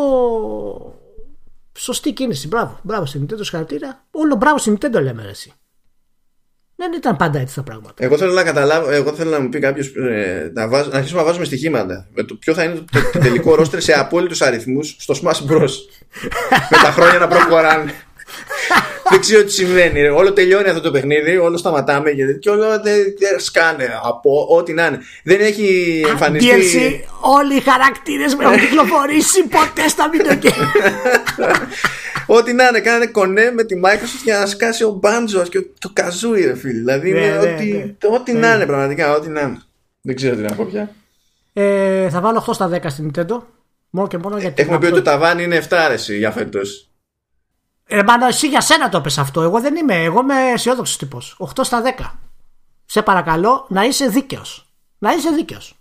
Σωστή 1.77 2.13
κίνηση. 2.13 2.47
Μπράβο. 2.47 2.80
Μπράβο 2.84 3.05
στην 3.05 3.21
Nintendo, 3.25 3.35
συγχαρητήρια. 3.41 4.05
Όλο 4.11 4.35
μπράβο 4.35 4.57
στην 4.57 4.77
Nintendo 4.77 5.01
λέμε 5.01 5.23
ρε, 5.23 5.30
εσύ. 5.30 5.53
Δεν 6.84 6.93
ήταν 6.93 7.15
πάντα 7.15 7.39
έτσι 7.39 7.55
τα 7.55 7.64
πράγματα. 7.64 7.93
Εγώ 7.97 8.18
θέλω 8.18 8.34
να 8.34 8.43
καταλάβω, 8.43 8.91
εγώ 8.91 9.14
θέλω 9.14 9.30
να 9.30 9.39
μου 9.39 9.49
πει 9.49 9.60
κάποιος 9.60 9.88
ε, 9.88 10.51
να, 10.53 10.68
βάζ, 10.68 10.88
να 10.88 10.95
αρχίσουμε 10.97 11.19
να 11.22 11.26
βάζουμε 11.26 11.45
στοιχήματα. 11.45 12.07
Με 12.14 12.23
το 12.23 12.35
ποιο 12.35 12.53
θα 12.53 12.64
είναι 12.64 12.73
το, 12.73 12.84
το, 12.91 12.99
το 13.11 13.19
τελικό 13.19 13.55
ρόστρε 13.55 13.81
σε 13.81 13.93
απόλυτους 13.93 14.41
αριθμούς 14.41 14.95
στο 14.99 15.15
Smash 15.22 15.51
Bros. 15.51 15.72
με 16.72 16.77
τα 16.84 16.91
χρόνια 16.91 17.19
να 17.19 17.27
προχωράνε. 17.27 17.93
δεν 19.10 19.20
ξέρω 19.20 19.44
τι 19.44 19.52
συμβαίνει. 19.52 20.07
Όλο 20.07 20.34
τελειώνει 20.34 20.70
αυτό 20.70 20.82
το 20.82 20.91
παιχνίδι, 20.91 21.38
όλο 21.38 21.57
σταματάμε 21.57 22.11
και 22.40 22.49
όλο 22.49 22.80
δεν 22.82 23.15
σκάνε 23.40 23.90
από 24.03 24.48
ό,τι 24.49 24.74
να 24.74 24.86
είναι. 24.86 24.99
Δεν 25.24 25.40
έχει 25.41 26.02
εμφανιστεί. 26.10 26.49
DLC, 26.49 27.07
όλοι 27.22 27.56
οι 27.56 27.61
χαρακτήρες 27.61 28.36
με 28.36 28.44
έχουν 28.44 28.60
κυκλοφορήσει 28.60 29.44
ποτέ 29.48 29.88
στα 29.88 30.10
βίντεο 30.10 30.52
Ό,τι 32.26 32.53
να 32.53 32.68
είναι, 32.68 32.80
κάνανε 32.80 33.06
κονέ 33.06 33.52
με 33.52 33.64
τη 33.64 33.76
Microsoft 33.86 34.24
για 34.24 34.40
να 34.40 34.45
σκάσει 34.45 34.84
ο 34.84 34.90
Μπάντζο 34.90 35.44
και 35.44 35.65
το 35.80 35.90
Καζούι, 35.94 36.45
ρε 36.45 36.56
φίλε. 36.56 36.74
Δηλαδή, 36.98 37.11
Ναι, 37.11 37.20
ναι, 37.20 37.38
ό,τι, 37.38 37.65
ναι. 37.72 38.15
ό,τι 38.15 38.34
να 38.34 38.53
είναι, 38.56 38.65
πραγματικά, 38.65 39.15
ό,τι 39.15 39.30
να 39.30 39.41
είναι. 39.41 39.61
Δεν 40.02 40.15
ξέρω 40.15 40.36
τι 40.36 40.41
να 40.41 40.56
πω 40.56 40.64
πια. 40.72 40.90
Ε, 41.53 42.10
θα 42.10 42.22
βάλω 42.22 42.45
8 42.48 42.53
στα 42.53 42.70
10 42.74 42.80
στην 42.88 43.11
Nintendo. 43.15 43.41
Μόνο 43.90 44.07
και 44.07 44.18
μόνο 44.18 44.38
γιατί. 44.38 44.61
Έχουμε 44.61 44.78
πει 44.80 44.86
αυτό- 44.86 44.98
ότι 44.98 45.06
το 45.06 45.11
ταβάνι 45.11 45.44
είναι 45.44 45.61
7 45.70 45.76
αρέσει 45.78 46.18
για 46.18 46.32
φέτος. 46.32 46.90
Ε, 47.85 48.03
μάλλον 48.03 48.27
εσύ 48.27 48.47
για 48.47 48.61
σένα 48.61 48.89
το 48.89 49.01
πες 49.01 49.18
αυτό. 49.18 49.41
Εγώ 49.41 49.61
δεν 49.61 49.76
είμαι. 49.76 50.03
Εγώ 50.03 50.19
είμαι 50.22 50.51
αισιόδοξος 50.53 50.97
τύπος. 50.97 51.35
8 51.39 51.64
στα 51.64 51.81
10. 51.81 52.19
Σε 52.85 53.01
παρακαλώ 53.01 53.65
να 53.69 53.84
είσαι 53.84 54.07
δίκαιος. 54.07 54.73
Να 54.97 55.11
είσαι 55.11 55.30
δίκαιος. 55.30 55.76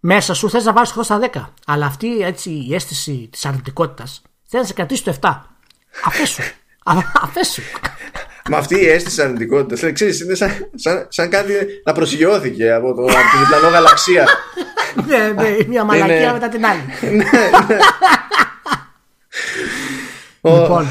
Μέσα 0.00 0.34
σου 0.34 0.50
θες 0.50 0.64
να 0.64 0.72
βάλεις 0.72 0.90
8 0.90 1.04
στα 1.04 1.18
10. 1.18 1.52
Αλλά 1.66 1.86
αυτή 1.86 2.20
έτσι, 2.22 2.50
η 2.68 2.74
αίσθηση 2.74 3.28
της 3.32 3.44
αρνητικότητας 3.46 4.22
θέλει 4.48 4.62
να 4.62 4.68
σε 4.68 4.74
κρατήσει 4.74 5.04
το 5.04 5.10
7. 5.20 5.42
Αφέσου. 6.04 6.42
Α- 6.84 6.98
Αφέσου. 7.24 7.62
Με 8.48 8.56
αυτή 8.56 8.74
η 8.80 8.88
αίσθηση 8.88 9.22
αρνητικότητας, 9.22 9.92
ξέρεις, 9.92 10.20
είναι 10.20 10.34
σαν, 10.34 10.70
σαν, 10.74 11.06
σαν 11.08 11.30
κάτι 11.30 11.54
να 11.84 11.92
προσγειώθηκε 11.92 12.72
από, 12.72 12.94
το, 12.94 13.02
από 13.02 13.10
την 13.12 13.38
διπλανό 13.40 13.68
γαλαξία. 13.68 14.28
ναι, 15.06 15.28
ναι, 15.28 15.56
μια 15.68 15.84
μαλακία 15.84 16.16
Είναι- 16.16 16.32
μετά 16.32 16.48
την 16.48 16.66
άλλη. 16.66 16.80
Ο- 16.80 17.74
λοιπόν. 20.50 20.86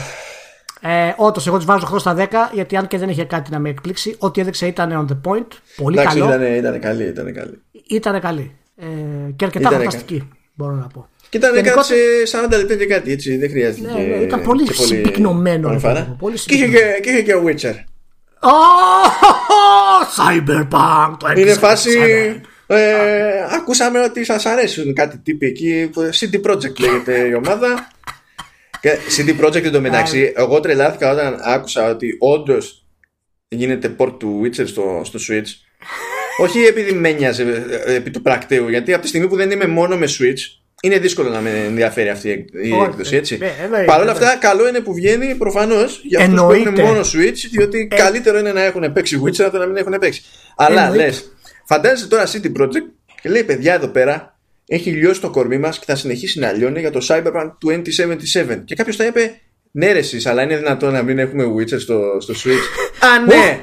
Ε, 0.82 1.14
Όντως, 1.18 1.48
εγώ 1.48 1.58
τη 1.58 1.66
βάζω 1.66 1.90
8 1.94 2.00
στα 2.00 2.16
10 2.18 2.28
γιατί 2.54 2.76
αν 2.78 2.88
και 2.88 2.98
δεν 2.98 3.10
είχε 3.10 3.24
κάτι 3.26 3.52
να 3.52 3.60
με 3.60 3.70
εκπλήξει, 3.70 4.16
ό,τι 4.20 4.42
έδειξε 4.42 4.68
ήταν 4.68 5.08
on 5.08 5.12
the 5.14 5.32
point. 5.32 5.48
Πολύ 5.76 6.00
Εντάξει, 6.00 6.20
καλό. 6.20 6.30
ήταν, 6.34 6.56
ήταν 6.56 6.80
καλή, 6.80 7.04
ήταν 7.04 7.34
καλή. 7.34 7.62
Ήταν 7.88 8.20
καλή. 8.22 8.56
Ε, 8.78 8.86
και 9.36 9.46
αρκετά 9.46 9.68
Ήτανε 9.70 9.84
φανταστική, 9.84 10.28
μπορώ 10.54 10.74
να 10.74 10.88
πω. 10.88 11.08
Και 11.30 11.38
ήταν 11.38 11.54
Γενικότερα- 11.56 11.82
κάτι 11.88 12.28
σε 12.28 12.38
40 12.38 12.58
λεπτά 12.58 12.76
και 12.76 12.86
κάτι, 12.86 13.12
έτσι. 13.12 13.38
Δεν 13.38 13.50
χρειάζεται. 13.50 13.92
Ναι, 13.94 14.00
και- 14.04 14.08
ναι, 14.08 14.16
ήταν 14.16 14.42
πολύ 14.42 14.64
και 14.64 14.74
συμπυκνωμένο, 14.74 15.68
πανεφάρα. 15.68 15.94
ρε 15.94 16.00
παιδί 16.00 16.10
μου, 16.12 16.18
πολύ 16.20 16.38
Και 16.40 16.54
είχε 16.56 16.68
και, 16.68 17.00
και 17.04 17.10
είχε 17.10 17.22
και 17.22 17.34
ο 17.34 17.44
Witcher. 17.46 17.74
Oh, 18.44 19.08
Cyberpunk! 20.18 21.16
Το 21.20 21.28
Είναι 21.32 21.40
έκλεισα, 21.40 21.60
φάση. 21.60 21.90
Cyberpunk. 22.02 22.46
Ε, 22.68 23.56
ακούσαμε 23.56 24.00
ότι 24.04 24.26
σας 24.26 24.46
αρέσουν 24.46 24.94
κάτι 24.94 25.18
τύποι 25.18 25.46
εκεί. 25.46 25.90
που 25.94 26.02
CD 26.14 26.50
Projekt 26.52 26.80
λέγεται 26.80 27.28
η 27.28 27.34
ομάδα. 27.34 27.88
Και 28.82 28.98
CD 29.18 29.46
Projekt 29.46 29.64
εντωμεταξύ, 29.64 30.34
εγώ 30.36 30.60
τρελάθηκα 30.60 31.12
όταν 31.12 31.40
άκουσα 31.44 31.90
ότι 31.90 32.16
όντως 32.20 32.86
γίνεται 33.48 33.96
port 33.98 34.16
του 34.20 34.42
Witcher 34.44 34.68
στο, 34.68 35.02
στο 35.06 35.20
Switch. 35.30 35.48
Όχι 36.46 36.60
επειδή 36.60 36.92
με 36.92 37.12
νοιάζε 37.12 37.66
ε, 37.86 37.96
επί 37.96 38.10
του 38.12 38.22
πρακτέου, 38.22 38.70
γιατί 38.70 38.94
από 38.94 39.02
τη 39.02 39.08
στιγμή 39.08 39.28
που 39.28 39.36
δεν 39.36 39.52
είμαι 39.52 39.68
μόνο 39.68 39.98
με 39.98 40.08
Switch, 40.10 40.40
είναι 40.84 40.98
δύσκολο 41.00 41.30
να 41.30 41.40
με 41.42 41.50
ενδιαφέρει 41.50 42.10
αυτή 42.10 42.28
η 42.28 42.32
εκ- 42.32 42.50
η 42.54 42.72
Όχι, 42.72 42.84
έκδοση, 42.90 43.16
έτσι. 43.16 43.38
ε, 43.42 43.64
εννοείται, 43.64 43.86
Παρ' 43.86 44.00
όλα 44.02 44.10
εννοείται. 44.12 44.26
αυτά, 44.36 44.48
καλό 44.48 44.68
είναι 44.68 44.80
που 44.80 44.94
βγαίνει 44.94 45.36
προφανώς 45.36 46.02
για 46.04 46.20
αυτούς 46.20 46.34
που 46.40 46.42
Εννοείται. 46.52 46.70
έχουν 46.70 46.84
μόνο 46.94 47.00
Switch, 47.02 47.38
διότι 47.52 47.88
καλύτερο 47.96 48.38
είναι 48.40 48.52
να 48.52 48.62
έχουν 48.64 48.94
παίξει 48.94 49.22
Witcher 49.26 49.42
από 49.42 49.52
το 49.52 49.58
να 49.58 49.66
μην 49.66 49.76
έχουν 49.78 49.96
παίξει. 50.00 50.22
Αλλά 50.56 50.82
Εννοείται. 50.84 51.06
λες, 51.06 51.32
φαντάζεσαι 51.66 52.08
τώρα 52.08 52.24
CD 52.28 52.62
Projekt 52.62 52.88
και 53.22 53.30
λέει: 53.30 53.44
Παιδιά, 53.44 53.74
εδώ 53.74 53.88
πέρα 53.88 54.31
έχει 54.74 54.90
λιώσει 54.92 55.22
το 55.22 55.30
κορμί 55.30 55.58
μας 55.58 55.80
και 55.80 55.86
θα 55.88 55.96
συνεχίσει 55.96 56.40
να 56.40 56.52
λιώνει 56.52 56.80
για 56.80 56.92
το 56.92 57.06
Cyberpunk 57.10 57.52
2077. 58.46 58.62
Και 58.66 58.76
κάποιος 58.76 58.96
θα 58.96 59.06
είπε: 59.06 59.40
Ναι, 59.72 59.92
ρε, 59.92 60.00
εσείς, 60.00 60.26
αλλά 60.26 60.44
είναι 60.44 60.58
δυνατόν 60.58 60.94
να 60.94 61.02
μην 61.02 61.20
έχουμε 61.20 61.44
Witcher 61.58 61.80
στο, 61.80 62.18
στο 62.20 62.34
Switch. 62.34 62.66
Α, 63.08 63.20
ναι! 63.26 63.60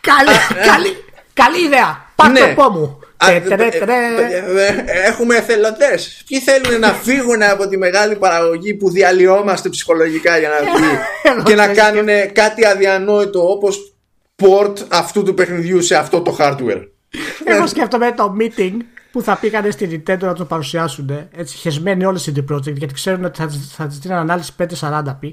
Καλή, 0.00 0.66
καλή, 0.66 0.96
καλή 1.32 1.64
ιδέα. 1.64 2.10
Πάρ' 2.16 2.26
το 2.26 2.32
Ναι. 2.32 2.54
από 2.56 2.68
μου. 2.70 2.98
Α, 3.16 3.26
Τε, 3.26 3.40
τε, 3.40 3.56
τε, 3.56 3.68
τε. 3.70 3.94
ε, 4.56 4.66
ε, 4.66 5.06
Έχουμε 5.06 5.36
εθελοντές. 5.36 6.22
Ποιοι 6.26 6.40
θέλουν 6.40 6.80
να 6.80 6.88
φύγουν 6.92 7.42
από 7.42 7.68
τη 7.68 7.76
μεγάλη 7.76 8.16
παραγωγή 8.16 8.74
που 8.74 8.90
διαλυόμαστε 8.90 9.68
ψυχολογικά 9.68 10.38
για 10.38 10.48
να 10.48 10.56
βγει 10.72 10.98
και 11.46 11.54
να 11.54 11.68
κάνουν 11.68 12.06
κάτι 12.32 12.66
αδιανόητο 12.66 13.50
όπως 13.50 13.94
port 14.42 14.72
αυτού 14.88 15.22
του 15.22 15.34
παιχνιδιού 15.34 15.82
σε 15.82 15.94
αυτό 15.96 16.20
το 16.20 16.36
hardware. 16.40 16.82
Εγώ 17.44 17.66
σκέφτομαι 17.66 18.12
το 18.12 18.36
meeting 18.40 18.76
που 19.16 19.22
θα 19.22 19.36
πήγανε 19.36 19.70
στη 19.70 20.02
Nintendo 20.06 20.18
να 20.18 20.32
το 20.34 20.44
παρουσιάσουν 20.44 21.28
έτσι 21.36 21.56
χεσμένοι 21.56 22.04
όλες 22.04 22.26
οι 22.26 22.32
CD 22.36 22.52
Projekt 22.54 22.72
γιατί 22.76 22.94
ξέρουν 22.94 23.24
ότι 23.24 23.38
θα, 23.40 23.46
τις- 23.46 23.72
θα 23.76 23.86
τη 23.86 23.96
δίνουν 24.00 24.18
ανάλυση 24.18 24.52
540p 24.58 25.32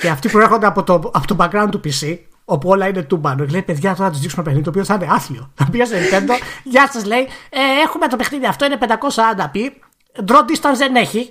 και 0.00 0.08
αυτοί 0.08 0.28
προέρχονται 0.28 0.66
από 0.66 0.82
το, 0.82 0.94
από 0.94 1.26
το 1.26 1.36
background 1.40 1.68
του 1.70 1.80
PC 1.84 2.18
όπου 2.44 2.68
όλα 2.68 2.88
είναι 2.88 3.02
τούμπανο. 3.02 3.44
Και 3.44 3.50
λέει 3.52 3.62
παιδιά 3.62 3.90
τώρα 3.90 4.04
να 4.04 4.10
τους 4.10 4.20
δείξουμε 4.20 4.42
ένα 4.42 4.50
παιχνίδι 4.50 4.64
το 4.64 4.70
οποίο 4.70 4.84
θα 4.84 4.94
είναι 4.94 5.14
άθλιο. 5.14 5.50
Θα 5.54 5.68
πήγα 5.70 5.84
στη 5.84 5.94
Nintendo, 5.96 6.30
γεια 6.64 6.88
σας 6.92 7.04
λέει, 7.04 7.20
ε, 7.50 7.58
έχουμε 7.84 8.06
το 8.08 8.16
παιχνίδι 8.16 8.46
αυτό 8.46 8.64
είναι 8.64 8.78
540p, 8.80 9.56
draw 10.26 10.40
distance 10.50 10.76
δεν 10.76 10.94
έχει, 10.94 11.30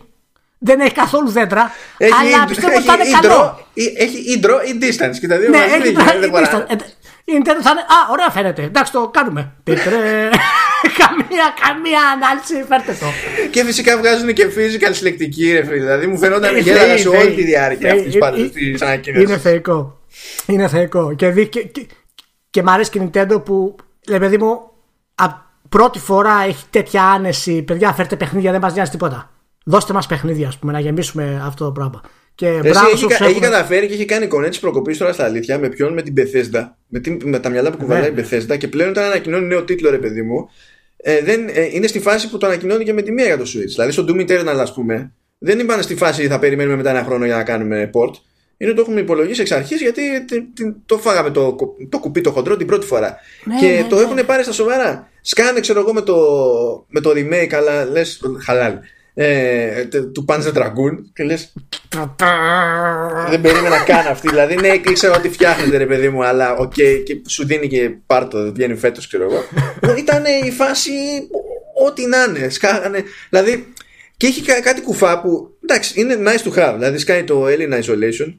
δεν 0.58 0.80
έχει 0.80 0.94
καθόλου 0.94 1.30
δέντρα, 1.30 1.72
αλλά 2.22 2.46
πιστεύω 2.46 2.76
ότι 2.76 2.86
θα 2.86 2.94
είναι 2.94 3.04
ή 3.04 3.12
καλό. 3.12 3.34
draw, 3.58 3.64
ή- 3.74 3.94
έχει 3.98 4.18
ή 4.18 4.42
draw 4.44 4.50
ή 4.68 4.78
distance. 4.82 5.18
Και 5.20 5.28
τα 5.28 5.38
δύο 5.38 5.50
Ναι, 5.50 5.58
μαζί 5.58 5.74
έχει 5.74 5.92
δεν 5.92 6.82
draw 7.30 7.36
γίνεται, 7.36 7.54
δεν 7.54 7.62
distance. 7.62 7.62
χωράνε. 7.62 7.62
Ε, 7.62 7.62
Η 7.62 7.62
Nintendo 7.62 7.62
θα 7.64 7.72
είναι. 7.72 7.82
Α, 7.82 7.98
ωραία 8.12 8.30
φαίνεται. 8.30 8.64
Εντάξει, 8.64 8.92
το 8.92 9.10
κάνουμε. 9.14 9.54
Τιτρε. 9.64 10.30
καμία, 11.02 11.46
καμία 11.62 12.02
ανάλυση, 12.16 12.66
φέρτε 12.68 12.94
το. 13.00 13.06
Και 13.52 13.64
φυσικά 13.64 13.98
βγάζουν 13.98 14.34
και 14.34 14.46
physical 14.56 14.90
συλλεκτική 14.92 15.52
ρε 15.52 15.64
φίλε. 15.64 15.78
Δηλαδή 15.78 16.08
μου 16.08 16.18
φαινόταν 16.18 16.56
Ε, 16.56 16.60
γέλαγα 16.60 16.86
θεοί, 16.88 16.98
σε 16.98 17.10
θεοί. 17.10 17.20
όλη 17.22 17.36
τη 17.36 17.44
διάρκεια 17.44 17.90
Θεοί. 17.90 18.00
αυτής 18.00 18.16
Ε, 18.16 18.70
ε, 18.70 18.72
τη 18.78 18.86
ανακοίνωσης. 18.86 19.30
Είναι 19.30 19.38
θεϊκό. 19.38 19.98
Είναι 20.46 20.68
θεϊκό. 20.68 21.14
Και, 21.14 21.30
δει, 21.30 21.48
και, 21.48 21.64
και, 21.64 21.88
και 22.50 22.64
μ' 22.64 22.70
αρέσει 22.70 22.90
και 22.90 23.00
η 23.00 23.10
Nintendo 23.14 23.46
που, 23.46 23.76
λέει 24.08 24.20
παιδί 24.20 24.38
μου, 24.38 24.72
α, 25.16 25.26
πρώτη 25.70 26.00
φορά 26.00 26.44
έχει 26.48 26.64
τέτοια 26.70 27.04
άνεση. 27.04 27.62
Παιδιά, 27.64 27.94
φέρτε 27.94 28.16
παιχνίδια, 28.16 28.52
δεν 28.52 28.62
μας 28.62 28.74
νοιάζει 28.74 28.92
τίποτα. 28.92 29.30
Δώστε 29.66 29.94
μας 29.94 30.06
παιχνίδια, 30.08 30.48
ας 30.48 30.58
πούμε, 30.58 30.72
να 30.72 30.80
γεμίσουμε 30.80 31.42
αυτό 31.46 31.66
το 31.66 31.72
πράγμα. 31.72 32.02
Και 32.40 32.48
Εσύ 32.48 32.60
μπράβο 32.60 32.88
έχει, 32.88 32.98
σε 32.98 33.06
κα- 33.06 33.14
όσους 33.16 33.20
έχει 33.20 33.24
έχουν- 33.30 33.42
καταφέρει 33.42 33.88
και 33.88 33.94
έχει 33.94 34.06
κάνει 34.06 34.28
κονέ 34.28 34.50
της 34.50 34.60
προκοπής 34.60 34.98
τώρα 34.98 35.14
στα 35.14 35.24
αλήθεια 35.24 35.58
με 35.60 35.70
ποιον, 35.70 35.94
με 35.94 36.02
την 36.02 36.14
Bethesda. 36.18 36.70
Με, 36.88 37.00
την, 37.00 37.20
με 37.24 37.40
τα 37.40 37.50
μυαλά 37.50 37.70
που 37.72 37.78
κουβαλάει 37.78 38.10
η 38.10 38.14
Ναι. 38.14 38.22
Bethesda 38.32 38.58
και 38.58 38.68
πλέον 38.68 38.90
όταν 38.90 39.04
ανακοινώνει 39.04 39.46
νέο 39.46 39.64
τίτλο, 39.64 39.90
ρε 39.90 39.98
παιδί 39.98 40.22
μου, 40.22 40.50
ε, 40.98 41.22
δεν, 41.24 41.48
ε, 41.54 41.68
είναι 41.72 41.88
στη 41.88 42.00
φάση 42.00 42.30
που 42.30 42.38
το 42.38 42.46
ανακοινώνει 42.46 42.84
και 42.84 42.94
με 42.94 43.02
τη 43.02 43.12
μία 43.12 43.26
για 43.26 43.38
το 43.38 43.44
Switch. 43.44 43.66
Δηλαδή 43.68 43.92
στο 43.92 44.06
Doom 44.08 44.20
Eternal, 44.30 44.58
ας 44.60 44.74
πούμε, 44.74 45.12
δεν 45.38 45.60
είπαν 45.60 45.82
στη 45.84 45.96
φάση 45.96 46.28
θα 46.28 46.40
περιμένουμε 46.40 46.76
μετά 46.76 46.90
ένα 46.90 47.04
χρόνο 47.04 47.26
για 47.26 47.36
να 47.36 47.44
κάνουμε 47.44 47.90
port. 47.94 48.12
Είναι 48.58 48.74
το 48.74 48.82
έχουμε 48.82 49.00
υπολογίσει 49.00 49.42
εξ 49.42 49.52
αρχής 49.52 49.82
γιατί 49.82 50.02
τε- 50.28 50.44
τε- 50.54 50.74
το 50.86 50.98
φάγαμε 50.98 51.30
το, 51.30 51.54
κο- 51.54 51.76
το 51.90 52.00
κουπί 52.00 52.22
το 52.22 52.32
χοντρό 52.32 52.58
την 52.58 52.68
πρώτη 52.68 52.86
φορά. 52.86 53.16
Ναι, 53.44 53.56
και 53.60 53.68
ναι, 53.82 53.86
το 53.90 53.96
ναι. 53.96 54.02
έχουν 54.02 54.26
πάρει 54.26 54.44
στα 54.44 54.52
σοβαρά. 54.52 55.10
Σκάνε, 55.22 55.60
ξέρω 55.60 55.80
εγώ, 55.80 55.94
με 55.94 56.02
το, 56.02 56.16
με 56.88 57.00
το 57.00 57.10
remake, 57.16 57.54
αλλά 57.54 57.86
λες. 57.86 58.22
Χαλάλ. 58.46 58.74
Ε, 59.22 59.86
τε- 59.86 60.12
του 60.14 60.26
Panzer 60.28 60.54
Dragoon 60.54 60.98
και 61.14 61.24
λες 61.24 61.54
δεν 63.30 63.42
περίμενα 63.42 63.84
καν 63.84 64.08
αυτή. 64.08 64.28
Δηλαδή, 64.30 64.56
ναι, 64.56 64.68
ήξερα 64.68 65.18
ότι 65.18 65.30
φτιάχνετε, 65.30 65.78
ρε 65.78 65.86
παιδί 65.86 66.10
μου, 66.10 66.24
αλλά 66.26 66.56
οκ, 66.56 66.74
και 66.74 67.22
σου 67.28 67.46
δίνει 67.46 67.68
και 67.68 67.90
πάρτο, 68.06 68.52
βγαίνει 68.54 68.76
φέτος, 68.76 69.08
ξέρω 69.08 69.24
εγώ. 69.24 69.44
Ήταν 69.98 70.24
η 70.46 70.52
φάση 70.52 70.92
ό,τι 71.88 72.06
να 72.06 72.24
είναι. 72.24 72.50
Σκάγανε. 72.50 73.04
Δηλαδή, 73.30 73.74
και 74.18 74.28
έχει 74.28 74.42
κα- 74.42 74.62
κάτι 74.62 74.82
κουφά 74.82 75.22
που 75.22 75.58
εντάξει, 75.64 76.02
είναι 76.02 76.16
nice 76.26 76.48
to 76.50 76.54
have. 76.58 76.74
Δηλαδή, 76.78 76.98
σκάει 76.98 77.24
το 77.24 77.46
Alien 77.46 77.74
Isolation 77.84 78.34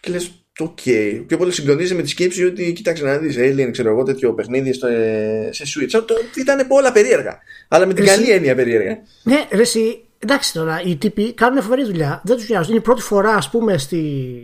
και 0.00 0.10
λες, 0.10 0.39
οκ. 0.64 0.78
Πιο 1.26 1.36
πολύ 1.36 1.52
συγκλονίζει 1.52 1.94
με 1.94 2.02
τη 2.02 2.08
σκέψη 2.08 2.44
ότι 2.44 2.72
κοίταξε 2.72 3.04
να 3.04 3.16
δεις 3.18 3.36
Alien, 3.38 3.68
ξέρω 3.72 3.90
εγώ, 3.90 4.02
τέτοιο 4.02 4.34
παιχνίδι 4.34 4.72
στο, 4.72 4.86
ε, 4.86 5.48
σε 5.52 5.64
Switch. 5.66 6.02
Το- 6.06 6.14
Ήταν 6.36 6.66
όλα 6.68 6.92
περίεργα. 6.92 7.38
Αλλά 7.68 7.86
με 7.86 7.94
την 7.94 8.04
Εσύ- 8.04 8.14
καλή 8.16 8.30
έννοια 8.30 8.54
περίεργα. 8.54 8.98
Ναι, 9.22 9.46
ρε, 9.50 9.60
εσύ, 9.60 10.04
εντάξει 10.18 10.52
τώρα, 10.52 10.82
οι 10.82 10.96
τύποι 10.96 11.32
κάνουν 11.32 11.62
φοβερή 11.62 11.84
δουλειά. 11.84 12.20
Δεν 12.24 12.36
τους 12.36 12.48
νοιάζει. 12.48 12.70
Είναι 12.70 12.78
η 12.78 12.82
πρώτη 12.82 13.02
φορά, 13.02 13.34
ας 13.34 13.50
πούμε, 13.50 13.78
στη, 13.78 14.34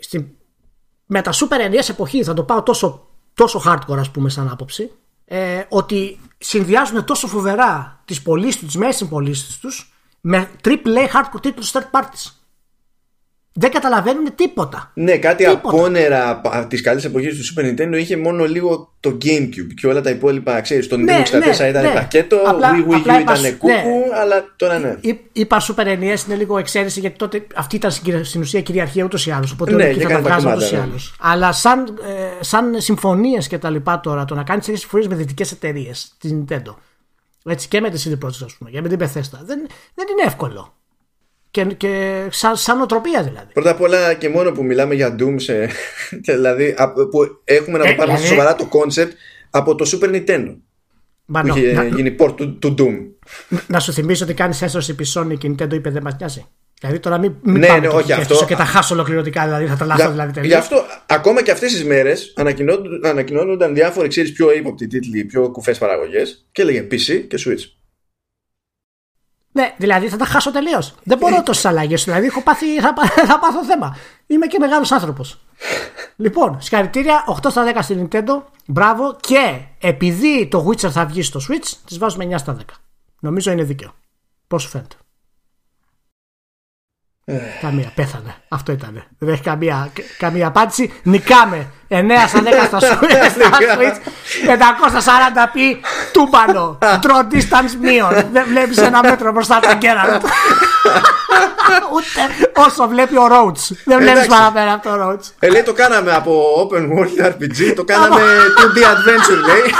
στη, 0.00 0.36
με 1.06 1.22
τα 1.22 1.32
super 1.32 1.74
NES 1.74 1.88
εποχή, 1.90 2.22
θα 2.22 2.34
το 2.34 2.42
πάω 2.42 2.62
τόσο, 2.62 3.08
τόσο 3.34 3.62
hardcore, 3.66 3.98
ας 3.98 4.10
πούμε, 4.10 4.28
σαν 4.30 4.48
άποψη, 4.48 4.90
ε, 5.24 5.62
ότι 5.68 6.18
συνδυάζουν 6.38 7.04
τόσο 7.04 7.26
φοβερά 7.26 8.02
τις 8.04 8.22
πωλήσεις 8.22 8.56
τους, 8.56 8.66
τις 8.66 8.76
μέση 8.76 9.08
πωλήσεις 9.08 9.58
τους, 9.58 9.92
με 10.20 10.48
AAA 10.64 11.06
hardcore 11.12 11.42
τίτλου 11.42 11.64
third 11.64 11.90
parties. 12.00 12.30
Δεν 13.52 13.70
καταλαβαίνουν 13.70 14.34
τίποτα. 14.34 14.90
Ναι, 14.94 15.16
κάτι 15.16 15.44
Τίποτα. 15.44 15.68
απόνερα 15.68 16.40
τη 16.68 16.80
καλή 16.80 17.00
εποχή 17.04 17.28
του 17.28 17.36
Super 17.54 17.64
Nintendo 17.64 17.98
είχε 17.98 18.16
μόνο 18.16 18.44
λίγο 18.44 18.92
το 19.00 19.10
GameCube 19.24 19.74
και 19.80 19.86
όλα 19.86 20.00
τα 20.00 20.10
υπόλοιπα, 20.10 20.60
ξέρεις. 20.60 20.88
Το 20.88 20.96
Nintendo 20.96 21.04
Ναι, 21.04 21.22
64 21.54 21.58
ναι, 21.58 21.66
ήταν 21.68 21.82
ναι. 21.82 21.90
πακέτο, 21.92 22.36
Απλά- 22.46 22.70
Wii, 22.74 22.90
Wii 22.90 22.94
απλά 22.94 23.16
U 23.16 23.20
είπα- 23.20 23.34
ήταν 23.38 23.58
κούκου, 23.58 23.66
ναι. 23.72 23.82
αλλά 24.20 24.44
τώρα 24.56 24.78
ναι. 24.78 24.96
Εί- 25.00 25.20
Είπα 25.32 25.60
Super 25.60 25.86
NES 25.86 26.26
είναι 26.26 26.34
λίγο 26.36 26.58
εξαίρεση 26.58 27.00
γιατί 27.00 27.16
τότε 27.16 27.46
αυτή 27.54 27.76
ήταν 27.76 27.90
στην 27.90 28.04
κυριε- 28.04 28.24
στην 28.24 28.40
ουσία 28.40 28.60
κυριαρχία 28.60 29.04
ούτως 29.04 29.26
ή 29.26 29.30
άλλως. 29.30 29.52
Οπότε 29.52 29.70
Ναι, 29.70 29.82
όλοι 29.82 29.90
εκεί 29.90 29.98
και 30.00 30.06
θα 30.06 30.08
τα 30.08 30.14
κάνει 30.14 30.24
τα 30.24 30.30
βγάζουν 30.30 30.50
κομμάτια, 30.50 30.66
ούτως 30.66 30.70
ή 30.70 30.74
ναι. 30.74 30.90
άλλως. 30.90 31.14
Αλλά 31.20 31.52
σαν, 31.52 31.98
ε, 32.40 32.44
σαν 32.44 32.80
συμφωνίες 32.80 33.46
και 33.48 33.58
τα 33.58 33.70
λοιπά 33.70 34.00
τώρα, 34.00 34.24
το 34.24 34.34
να 34.34 34.42
κάνεις 34.42 34.62
τέτοιες 34.64 34.80
συμφωνίες 34.80 35.08
με 35.10 35.14
δυτικές 35.16 35.52
εταιρείες, 35.52 36.14
τη 36.20 36.28
Nintendo, 36.48 36.74
έτσι 37.44 37.68
και 37.68 37.80
με 37.80 37.90
τη 37.90 38.02
CD 38.06 38.24
Projekt, 38.26 38.44
ας 38.44 38.54
πούμε, 38.58 38.70
και 38.70 38.80
με 38.82 38.88
την 38.88 38.98
Bethesda, 39.00 39.38
δεν, 39.44 39.58
δεν 39.94 40.06
είναι 40.10 40.22
εύκολο. 40.26 40.74
Και, 41.50 41.64
και 41.64 42.22
σαν, 42.30 42.56
σαν 42.56 42.76
νοοτροπία 42.76 43.22
δηλαδή. 43.22 43.52
Πρώτα 43.52 43.70
απ' 43.70 43.80
όλα 43.80 44.14
και 44.14 44.28
μόνο 44.28 44.52
που 44.52 44.64
μιλάμε 44.64 44.94
για 44.94 45.16
Doom, 45.18 45.34
σε, 45.36 45.66
και 46.24 46.32
δηλαδή 46.32 46.74
α- 46.78 46.92
που 46.92 47.40
έχουμε 47.44 47.78
να 47.78 47.84
το 47.84 47.90
Ε, 47.90 47.94
πάρουμε 47.94 48.16
δηλαδή- 48.18 48.26
σοβαρά 48.36 48.54
το 48.56 48.68
concept 48.72 49.10
από 49.50 49.74
το 49.74 49.90
Super 49.92 50.08
Nintendo. 50.14 50.56
Μα, 51.24 51.40
Που 51.40 51.46
νο, 51.46 51.56
είχε 51.56 51.72
να, 51.72 51.84
γίνει 51.84 52.16
port 52.18 52.34
του, 52.36 52.58
του 52.58 52.74
Doom. 52.78 53.26
να 53.66 53.80
σου 53.80 53.92
θυμίσω 53.92 54.24
ότι 54.24 54.34
κάνεις 54.34 54.62
ένστρωση 54.62 54.90
επί 54.90 55.04
Sony 55.14 55.38
και 55.38 55.46
η 55.46 55.54
Nintendo 55.58 55.72
είπε 55.72 55.90
δεν 55.90 56.02
μας 56.02 56.16
νοιάζει. 56.18 56.46
Δηλαδή 56.80 56.98
τώρα 56.98 57.18
μην, 57.18 57.34
μην 57.42 57.58
Ναι, 57.58 57.66
πάμε 57.66 57.80
ναι, 57.80 57.86
το 57.88 57.96
όχι, 57.96 58.06
και 58.06 58.12
αυτό- 58.12 58.44
και 58.44 58.56
τα 58.56 58.64
χάσω 58.64 58.94
ολοκληρωτικά, 58.94 59.44
δηλαδή 59.44 59.66
θα 59.66 59.76
τρελαθώ 59.76 60.00
Για- 60.02 60.10
δηλαδή 60.10 60.30
Γι' 60.34 60.40
τελείως. 60.40 60.58
αυτό 60.58 60.84
ακόμα 61.06 61.42
και 61.42 61.50
αυτές 61.50 61.72
τις 61.72 61.84
μέρες 61.84 62.32
ανακοινώνονταν, 62.36 63.10
ανακοινώνονταν 63.10 63.74
διάφοροι 63.74 64.08
ξέρεις, 64.08 64.32
πιο 64.32 64.52
ύποπτοι 64.52 64.86
τίτλοι, 64.86 65.24
πιο 65.24 65.50
κουφές 65.50 65.78
παραγωγές 65.78 66.48
και 66.52 66.62
έλεγε 66.62 66.86
PC 66.90 67.24
και 67.28 67.38
Switch. 67.46 67.79
Ναι, 69.52 69.74
δηλαδή 69.76 70.08
θα 70.08 70.16
τα 70.16 70.24
χάσω 70.24 70.50
τελείως. 70.52 70.94
Δεν 71.02 71.18
μπορώ 71.18 71.42
τόσες 71.42 71.64
αλλαγές. 71.64 72.04
Δηλαδή 72.04 72.26
έχω 72.26 72.42
πάθει, 72.42 72.80
θα, 72.80 72.92
πά- 72.92 73.06
θα 73.26 73.38
πάθω 73.38 73.64
θέμα. 73.64 73.96
Είμαι 74.26 74.46
και 74.46 74.58
μεγάλος 74.58 74.92
άνθρωπος. 74.92 75.40
λοιπόν, 76.16 76.60
συγχαρητήρια 76.60 77.24
8 77.42 77.50
στα 77.50 77.64
10 77.74 77.78
στην 77.82 78.08
Nintendo. 78.12 78.42
Μπράβο. 78.66 79.16
Και 79.20 79.60
επειδή 79.80 80.46
το 80.50 80.66
Witcher 80.68 80.90
θα 80.90 81.06
βγει 81.06 81.22
στο 81.22 81.40
Switch, 81.48 81.72
τη 81.86 81.98
βάζουμε 81.98 82.24
9 82.24 82.38
στα 82.38 82.56
10. 82.56 82.60
Νομίζω 83.20 83.50
είναι 83.50 83.62
δίκαιο. 83.62 83.94
Πώς 84.48 84.62
σου 84.62 84.68
φαίνεται; 84.68 84.96
Καμία, 87.60 87.92
πέθανε. 87.94 88.34
Αυτό 88.48 88.72
ήταν. 88.72 89.02
Δεν 89.18 89.32
έχει 89.32 89.42
καμία, 89.42 89.88
καμία 90.18 90.46
απάντηση. 90.46 90.92
Νικάμε 91.02 91.66
9 91.88 91.94
στα 92.28 92.40
10 92.42 92.44
στα 92.66 92.78
Switch. 92.78 93.30
στα 93.30 93.58
Switch 93.76 93.96
540p 94.46 95.76
τούμπανο. 96.12 96.78
Draw 97.02 97.34
distance 97.34 97.74
μείον. 97.80 98.26
Δεν 98.32 98.44
βλέπεις 98.48 98.78
ένα 98.78 99.02
μέτρο 99.02 99.32
μπροστά 99.32 99.60
τα 99.60 99.74
κέρατα. 99.74 100.20
Ούτε 101.94 102.50
όσο 102.66 102.88
βλέπει 102.88 103.16
ο 103.16 103.26
Roach. 103.26 103.76
Δεν 103.84 103.98
βλέπεις 103.98 104.22
Εντάξει. 104.22 104.28
παραπέρα 104.28 104.72
από 104.72 104.88
το 104.88 105.08
Roach. 105.08 105.24
Ε, 105.38 105.48
λέει 105.48 105.62
το 105.62 105.72
κάναμε 105.72 106.12
από 106.12 106.32
Open 106.62 106.82
World 106.82 107.26
RPG, 107.30 107.72
το 107.76 107.84
κάναμε 107.84 108.20
2D 108.58 108.78
Adventure 108.78 109.40
λέει. 109.46 109.74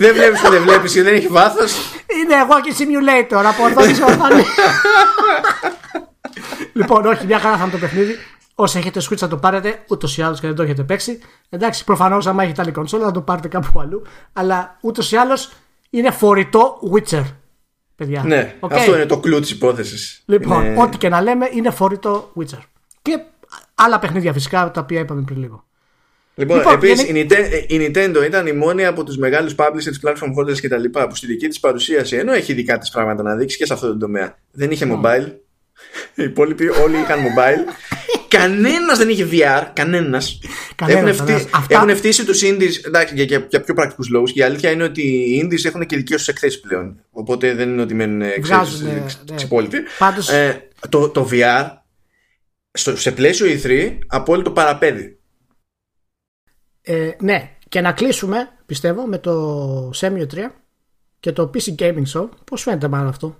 Δεν 0.00 0.14
βλέπεις 0.14 0.40
που 0.40 0.50
δεν 0.50 0.62
βλέπεις 0.62 0.92
και 0.92 1.02
δεν 1.02 1.14
έχει 1.14 1.26
βάθος. 1.26 1.72
Είναι 2.20 2.34
εγώ 2.34 2.60
και 2.60 2.74
simulator 2.78 3.42
από 3.44 3.64
οθόνη 3.64 3.94
σε 3.94 4.02
οθόνη. 4.04 4.44
λοιπόν, 6.72 7.06
όχι, 7.06 7.26
μια 7.26 7.38
χαρά 7.38 7.56
θα 7.56 7.62
είναι 7.62 7.72
το 7.72 7.78
παιχνίδι. 7.78 8.14
Όσοι 8.54 8.78
έχετε 8.78 9.00
Switch 9.10 9.16
θα 9.16 9.28
το 9.28 9.36
πάρετε, 9.36 9.84
ούτως 9.88 10.16
ή 10.18 10.22
άλλως 10.22 10.40
και 10.40 10.46
δεν 10.46 10.56
το 10.56 10.62
έχετε 10.62 10.82
παίξει. 10.82 11.20
Εντάξει, 11.48 11.84
προφανώς 11.84 12.26
άμα 12.26 12.42
έχετε 12.42 12.62
άλλη 12.62 12.72
κονσόλα 12.72 13.04
θα 13.04 13.10
το 13.10 13.20
πάρετε 13.20 13.48
κάπου 13.48 13.80
αλλού. 13.80 14.02
Αλλά 14.32 14.76
ούτως 14.80 15.12
ή 15.12 15.16
άλλως 15.16 15.52
είναι 15.90 16.10
φορητό 16.10 16.78
Witcher. 16.92 17.24
Παιδιά. 17.96 18.22
Ναι, 18.26 18.54
Οκ. 18.60 18.72
αυτό 18.72 18.94
είναι 18.94 19.06
το 19.06 19.18
κλου 19.18 19.40
της 19.40 19.50
υπόθεσης. 19.50 20.22
Λοιπόν, 20.26 20.64
Είναι- 20.64 20.82
ό,τι 20.82 20.96
και 20.98 21.08
να 21.08 21.20
λέμε 21.20 21.48
είναι 21.52 21.70
φορητό 21.70 22.32
Witcher. 22.38 22.58
Και 23.02 23.18
άλλα 23.74 23.98
παιχνίδια 23.98 24.32
φυσικά 24.32 24.70
τα 24.70 24.80
οποία 24.80 25.00
είπαμε 25.00 25.22
πριν 25.22 25.38
λίγο. 25.38 25.64
Λοιπόν, 26.40 26.56
Λοιπόν, 26.56 26.74
επίσης 26.74 27.04
γενι- 27.04 27.32
η, 27.32 27.34
Ninte- 27.34 27.64
η 27.70 27.86
Nintendo 27.94 28.24
ήταν 28.26 28.46
η 28.46 28.52
μόνη 28.52 28.84
από 28.86 29.04
τους 29.04 29.16
μεγάλους 29.16 29.54
publishers, 29.56 30.08
platform 30.08 30.34
holders 30.38 30.60
και 30.60 30.68
τα 30.68 30.76
λοιπά 30.78 31.06
που 31.08 31.14
στη 31.16 31.26
δική 31.26 31.48
της 31.48 31.60
παρουσίαση, 31.60 32.16
ενώ 32.16 32.32
έχει 32.32 32.52
δικά 32.52 32.78
της 32.78 32.90
πράγματα 32.90 33.22
να 33.22 33.34
δείξει 33.36 33.56
και 33.56 33.66
σε 33.66 33.72
αυτό 33.72 33.86
το 33.86 33.96
τομέα, 33.96 34.38
δεν 34.50 34.70
είχε 34.70 34.86
mobile. 35.02 35.32
Οι 36.14 36.22
υπόλοιποι 36.22 36.68
όλοι 36.68 36.96
είχαν 36.98 37.18
mobile. 37.20 37.72
Κανένας 38.28 38.98
δεν 38.98 39.08
είχε 39.08 39.28
VR, 39.32 39.62
κανένας. 39.72 40.38
Κανένας, 40.74 41.14
Έχουν, 41.14 41.26
κανένας. 41.26 41.42
φτύ- 41.42 41.54
Αυτά- 41.56 41.74
έχουν 41.76 41.96
φτύσει 41.96 42.24
τους 42.24 42.40
indies, 42.44 42.86
εντάξει, 42.86 43.14
για, 43.14 43.24
για, 43.24 43.46
για 43.50 43.60
πιο 43.60 43.74
πρακτικούς 43.74 44.08
λόγους. 44.08 44.32
Και 44.32 44.40
η 44.40 44.42
αλήθεια 44.42 44.70
είναι 44.70 44.82
ότι 44.82 45.02
οι 45.02 45.42
indies 45.44 45.64
έχουν 45.64 45.86
και 45.86 45.96
δικές 45.96 46.16
τους 46.16 46.28
εκθέσεις 46.28 46.60
πλέον. 46.60 47.04
Οπότε 47.10 47.54
δεν 47.54 47.68
είναι 47.68 47.82
ότι 47.82 47.94
μένουν 47.94 48.22
εξαίρεσεις 48.22 48.48
Βγάζουνε, 48.78 49.02
εξ- 49.04 49.22
ναι. 49.30 49.36
ξυπόλοιποι. 49.36 49.78
Πάντως- 49.98 50.28
Ε, 50.28 50.68
το, 50.88 51.08
το 51.08 51.28
VR 51.32 51.64
στο, 52.72 52.96
σε 52.96 53.12
πλαίσιο 53.12 53.46
E3 53.62 53.98
απόλυτο 54.06 54.50
παραπέδι. 54.50 55.18
Ε, 56.82 57.10
ναι, 57.20 57.50
και 57.68 57.80
να 57.80 57.92
κλείσουμε, 57.92 58.48
πιστεύω, 58.66 59.06
με 59.06 59.18
το 59.18 59.90
Semio 59.94 60.26
3 60.34 60.36
και 61.20 61.32
το 61.32 61.50
PC 61.54 61.74
Gaming 61.82 62.02
Show. 62.14 62.28
Πώς 62.44 62.62
φαίνεται 62.62 62.88
μάλλον 62.88 63.08
αυτό; 63.08 63.36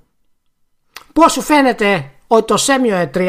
Πώς 1.12 1.32
σου 1.32 1.40
φαίνεται 1.40 2.10
ότι 2.26 2.44
το 2.44 2.54
Semio 2.66 3.10
3 3.14 3.28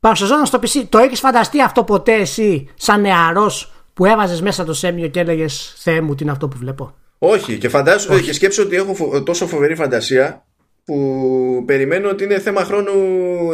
παρουσιαζόταν 0.00 0.46
στο 0.46 0.58
PC. 0.62 0.84
Το 0.88 0.98
έχεις 0.98 1.20
φανταστεί 1.20 1.62
αυτό 1.62 1.84
ποτέ 1.84 2.12
εσύ, 2.14 2.68
σαν 2.74 3.00
νεαρός, 3.00 3.72
που 3.94 4.04
έβαζες 4.04 4.40
μέσα 4.40 4.64
το 4.64 4.78
Semio 4.82 5.10
και 5.10 5.20
έλεγες 5.20 5.74
Θεέ 5.78 6.00
μου, 6.00 6.14
τι 6.14 6.22
είναι 6.22 6.32
αυτό 6.32 6.48
που 6.48 6.56
βλέπω. 6.56 6.94
Όχι, 7.18 7.58
και 7.58 7.68
φαντάσου 7.68 8.20
και 8.20 8.32
σκέψω 8.32 8.62
ότι 8.62 8.76
έχω 8.76 8.94
φο- 8.94 9.22
τόσο 9.22 9.46
φοβερή 9.46 9.74
φαντασία 9.74 10.44
που 10.84 11.62
περιμένω 11.66 12.08
ότι 12.10 12.24
είναι 12.24 12.38
θέμα 12.38 12.64
χρόνου 12.64 12.92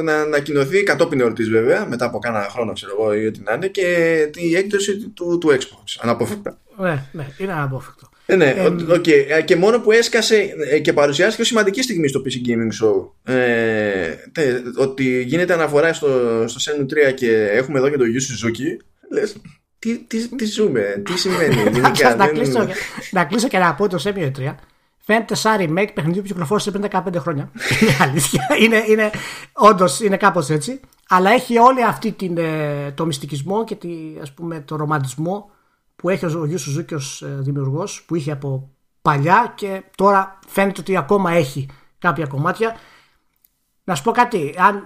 να 0.02 0.20
ανακοινωθεί 0.20 0.82
κατόπιν 0.82 1.20
εορτής 1.20 1.48
βέβαια, 1.48 1.86
μετά 1.86 2.04
από 2.04 2.18
κάνα 2.18 2.46
χρόνο 2.50 2.72
ξέρω 2.72 2.92
εγώ 2.98 3.14
ή 3.14 3.26
ό,τι 3.26 3.40
να 3.44 3.52
είναι 3.52 3.66
και 3.66 3.82
η 4.36 4.56
έκδοση 4.56 4.98
του, 5.14 5.38
του 5.38 5.48
Xbox, 5.48 5.98
αναπόφευκτα. 6.00 6.58
Ναι, 6.78 7.04
ναι, 7.12 7.26
είναι 7.38 7.52
αναπόφευκτο. 7.52 8.08
Ε, 8.26 8.36
ναι, 8.36 8.54
ο- 8.60 8.92
οκ. 8.94 9.06
Ε, 9.06 9.42
και 9.44 9.56
μόνο 9.56 9.80
που 9.80 9.92
έσκασε 9.92 10.54
ε, 10.70 10.78
και 10.78 10.92
παρουσιάστηκε 10.92 11.42
ως 11.42 11.48
σημαντική 11.48 11.82
στιγμή 11.82 12.08
στο 12.08 12.22
PC 12.24 12.48
Gaming 12.48 12.84
Show 12.86 13.10
ε, 13.34 14.14
τε- 14.32 14.62
ότι 14.76 15.22
γίνεται 15.22 15.52
αναφορά 15.52 15.92
στο, 15.92 16.08
στο 16.46 16.72
Shenmue 16.72 17.10
3 17.10 17.14
και 17.14 17.46
έχουμε 17.52 17.78
εδώ 17.78 17.88
και 17.88 17.96
το 17.96 18.04
Yu 18.04 18.46
Suzuki 18.46 18.84
λες, 19.12 19.36
τι, 19.78 19.98
τι, 19.98 20.28
τι 20.36 20.44
ζούμε, 20.44 21.02
τι 21.04 21.18
σημαίνει 21.18 21.54
γενικά, 21.72 22.14
να, 22.16 22.24
δεν- 22.26 22.34
κλείσω, 22.34 22.68
να 23.10 23.24
κλείσω 23.24 23.48
και 23.48 23.58
να 23.58 23.74
πω 23.74 23.88
το 23.88 24.02
Shenmue 24.04 24.30
3 24.38 24.54
φαίνεται 25.00 25.34
σαν 25.34 25.56
remake 25.60 25.90
παιχνιδιού 25.94 26.22
που 26.22 26.28
κυκλοφόρησε 26.28 26.70
πριν 26.70 26.84
15 26.90 27.14
χρόνια. 27.16 27.50
είναι 27.80 27.96
αλήθεια. 28.00 28.46
Είναι, 28.60 28.84
είναι, 28.88 29.10
Όντως 29.52 30.00
είναι 30.00 30.16
κάπως 30.16 30.48
έτσι. 30.48 30.80
Αλλά 31.08 31.30
έχει 31.30 31.58
όλη 31.58 31.84
αυτή 31.84 32.12
την, 32.12 32.36
ε, 32.38 32.92
το 32.92 33.06
μυστικισμό 33.06 33.64
και 33.64 33.74
τη, 33.74 33.90
ας 34.22 34.32
πούμε, 34.32 34.60
το 34.60 34.76
ρομαντισμό 34.76 35.50
που 35.96 36.08
έχει 36.08 36.24
ο 36.24 36.44
Γιου 36.44 36.58
Σουζούκη 36.58 36.94
ως 36.94 37.22
ε, 37.22 37.36
δημιουργός 37.40 38.02
που 38.06 38.14
είχε 38.14 38.32
από 38.32 38.70
παλιά 39.02 39.52
και 39.56 39.82
τώρα 39.96 40.38
φαίνεται 40.46 40.80
ότι 40.80 40.96
ακόμα 40.96 41.32
έχει 41.32 41.68
κάποια 41.98 42.26
κομμάτια. 42.26 42.76
Να 43.84 43.94
σου 43.94 44.02
πω 44.02 44.10
κάτι, 44.10 44.54
αν 44.58 44.82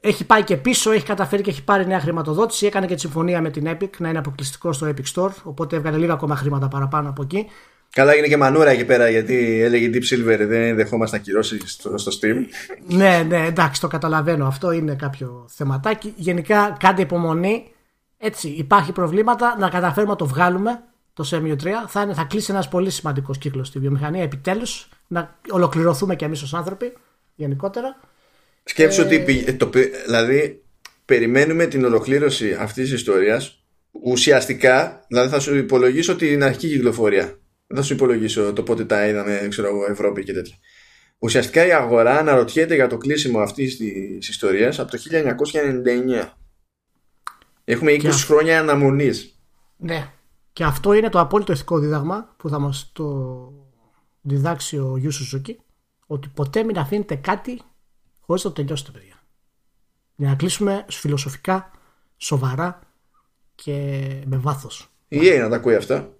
έχει 0.00 0.24
πάει 0.24 0.42
και 0.42 0.56
πίσω, 0.56 0.90
έχει 0.90 1.04
καταφέρει 1.04 1.42
και 1.42 1.50
έχει 1.50 1.64
πάρει 1.64 1.86
νέα 1.86 2.00
χρηματοδότηση. 2.00 2.66
Έκανε 2.66 2.86
και 2.86 2.94
τη 2.94 3.00
συμφωνία 3.00 3.40
με 3.40 3.50
την 3.50 3.68
Epic 3.68 3.90
να 3.98 4.08
είναι 4.08 4.18
αποκλειστικό 4.18 4.72
στο 4.72 4.86
Epic 4.86 5.14
Store. 5.14 5.30
Οπότε 5.42 5.76
έβγαλε 5.76 5.96
λίγα 5.96 6.12
ακόμα 6.12 6.36
χρήματα 6.36 6.68
παραπάνω 6.68 7.08
από 7.08 7.22
εκεί. 7.22 7.46
Καλά 7.94 8.12
έγινε 8.12 8.26
και 8.26 8.36
μανούρα 8.36 8.70
εκεί 8.70 8.84
πέρα 8.84 9.08
γιατί 9.10 9.60
έλεγε 9.60 9.90
Deep 9.94 10.14
Silver 10.14 10.38
δεν 10.46 10.76
δεχόμαστε 10.76 11.16
να 11.16 11.22
κυρώσει 11.22 11.58
στο, 11.64 11.98
στο 11.98 12.12
Steam. 12.20 12.36
ναι, 12.86 13.24
ναι, 13.28 13.46
εντάξει, 13.46 13.80
το 13.80 13.88
καταλαβαίνω. 13.88 14.46
Αυτό 14.46 14.70
είναι 14.72 14.94
κάποιο 14.94 15.46
θεματάκι. 15.54 16.12
Γενικά, 16.16 16.76
κάντε 16.80 17.02
υπομονή. 17.02 17.66
Έτσι, 18.18 18.48
υπάρχει 18.48 18.92
προβλήματα 18.92 19.56
να 19.58 19.68
καταφέρουμε 19.68 20.12
να 20.12 20.18
το 20.18 20.26
βγάλουμε 20.26 20.82
το 21.12 21.28
Semio 21.30 21.52
3. 21.52 21.68
Θα, 21.88 22.02
είναι, 22.02 22.14
θα 22.14 22.24
κλείσει 22.24 22.50
ένας 22.52 22.68
πολύ 22.68 22.90
σημαντικός 22.90 23.38
κύκλος 23.38 23.68
στη 23.68 23.78
βιομηχανία. 23.78 24.22
Επιτέλους, 24.22 24.88
να 25.06 25.38
ολοκληρωθούμε 25.50 26.16
κι 26.16 26.24
εμείς 26.24 26.42
ως 26.42 26.54
άνθρωποι 26.54 26.92
γενικότερα. 27.34 28.00
Σκέψου 28.64 29.02
ότι 29.02 29.18
πη- 29.20 29.56
το, 29.56 29.66
πη- 29.66 29.90
δηλαδή 30.04 30.62
περιμένουμε 31.04 31.66
την 31.66 31.84
ολοκλήρωση 31.84 32.56
αυτής 32.60 32.84
της 32.84 32.92
ιστορίας 32.92 33.62
ουσιαστικά, 33.90 35.04
δηλαδή 35.08 35.28
θα 35.28 35.40
σου 35.40 35.56
υπολογίσω 35.56 36.16
την 36.16 36.44
αρχική 36.44 36.68
κυκλοφορία. 36.68 37.36
Δεν 37.72 37.80
θα 37.80 37.86
σου 37.86 37.92
υπολογίσω 37.94 38.52
το 38.52 38.62
πότε 38.62 38.84
τα 38.84 39.08
είδαμε, 39.08 39.46
ξέρω 39.50 39.68
εγώ, 39.68 39.84
Ευρώπη 39.90 40.24
και 40.24 40.32
τέτοια. 40.32 40.56
Ουσιαστικά 41.18 41.66
η 41.66 41.72
αγορά 41.72 42.18
αναρωτιέται 42.18 42.74
για 42.74 42.86
το 42.86 42.96
κλείσιμο 42.98 43.40
αυτής 43.40 43.76
της 43.76 44.28
ιστορίας 44.28 44.78
από 44.78 44.90
το 44.90 44.98
1999. 44.98 46.32
Έχουμε 47.64 47.92
20 47.92 47.98
Και 48.00 48.08
αυτό- 48.08 48.34
χρόνια 48.34 48.58
αναμονής. 48.60 49.38
Ναι. 49.76 50.10
Και 50.52 50.64
αυτό 50.64 50.92
είναι 50.92 51.08
το 51.08 51.20
απόλυτο 51.20 51.52
ηθικό 51.52 51.78
δίδαγμα 51.78 52.34
που 52.36 52.48
θα 52.48 52.58
μας 52.58 52.90
το 52.92 53.52
διδάξει 54.20 54.78
ο 54.78 54.96
Γιου 54.96 55.12
Σουζούκη 55.12 55.58
ότι 56.06 56.28
ποτέ 56.34 56.62
μην 56.62 56.78
αφήνετε 56.78 57.14
κάτι 57.14 57.62
χωρίς 58.20 58.44
να 58.44 58.50
το 58.50 58.56
τελειώσετε 58.56 58.90
παιδιά. 58.90 59.14
Για 60.16 60.28
να 60.28 60.34
κλείσουμε 60.34 60.84
φιλοσοφικά, 60.88 61.70
σοβαρά 62.16 62.78
και 63.54 63.72
με 64.26 64.36
βάθος. 64.36 64.90
Η 65.08 65.18
EA 65.22 65.38
να 65.40 65.48
τα 65.48 65.56
ακούει 65.56 65.74
αυτά. 65.74 66.12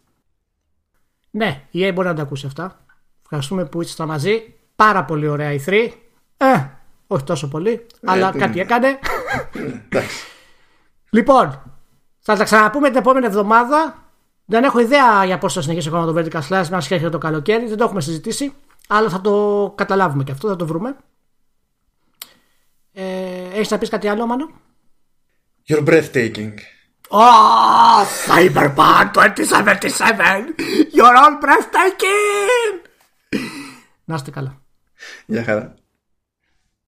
Ναι, 1.35 1.63
η 1.71 1.89
EA 1.89 1.91
μπορεί 1.95 2.09
να 2.09 2.15
τα 2.15 2.23
ακούσει 2.23 2.47
αυτά. 2.47 2.85
Ευχαριστούμε 3.23 3.65
που 3.65 3.83
ήσασταν 3.83 4.09
μαζί. 4.09 4.55
Πάρα 4.77 5.05
πολύ 5.05 5.27
ωραία 5.29 5.53
η 5.53 5.61
3. 5.67 5.89
Ε, 6.37 6.65
Όχι 7.07 7.25
τόσο 7.25 7.49
πολύ, 7.49 7.87
αλλά 8.05 8.31
τι- 8.31 8.39
κάτι 8.39 8.61
έκανε. 8.61 8.99
Εντάξει. 9.85 10.25
λοιπόν, 11.11 11.63
θα 12.19 12.37
τα 12.37 12.45
ξαναπούμε 12.45 12.89
την 12.89 12.99
επόμενη 12.99 13.27
εβδομάδα. 13.27 13.97
Δεν 14.45 14.65
έχω 14.65 14.79
ιδέα 14.81 15.25
για 15.25 15.39
πώς 15.39 15.53
θα 15.55 15.61
συνεχίσει 15.63 15.89
ακόμα 15.89 16.07
το 16.13 16.15
Vertical 16.21 16.41
Slice, 16.49 16.69
μια 16.69 16.79
και 16.79 16.95
έρχεται 16.95 17.09
το 17.11 17.19
καλοκαίρι. 17.19 17.67
Δεν 17.67 17.77
το 17.77 17.85
έχουμε 17.85 18.01
συζητήσει, 18.01 18.53
αλλά 18.89 19.09
θα 19.09 19.21
το 19.21 19.73
καταλάβουμε 19.77 20.25
και 20.25 20.33
αυτό, 20.33 20.49
θα 20.49 20.57
το 20.57 20.67
βρούμε. 20.67 20.97
Ε, 22.93 23.05
Έχεις 23.53 23.71
να 23.71 23.79
πεις 23.79 23.89
κάτι 23.89 24.09
άλλο, 24.09 24.27
Μάνο; 24.27 24.51
You're 25.69 25.85
breathtaking. 25.89 26.53
Oh, 27.12 28.06
Cyberpunk 28.26 29.12
2077! 29.14 30.56
You're 30.92 31.16
all 31.16 31.40
breathtaking! 31.42 32.90
Να 34.06 34.16
είστε 34.16 34.32
καλά. 34.32 34.62
Γεια 35.26 35.44
χαρά. 35.44 35.76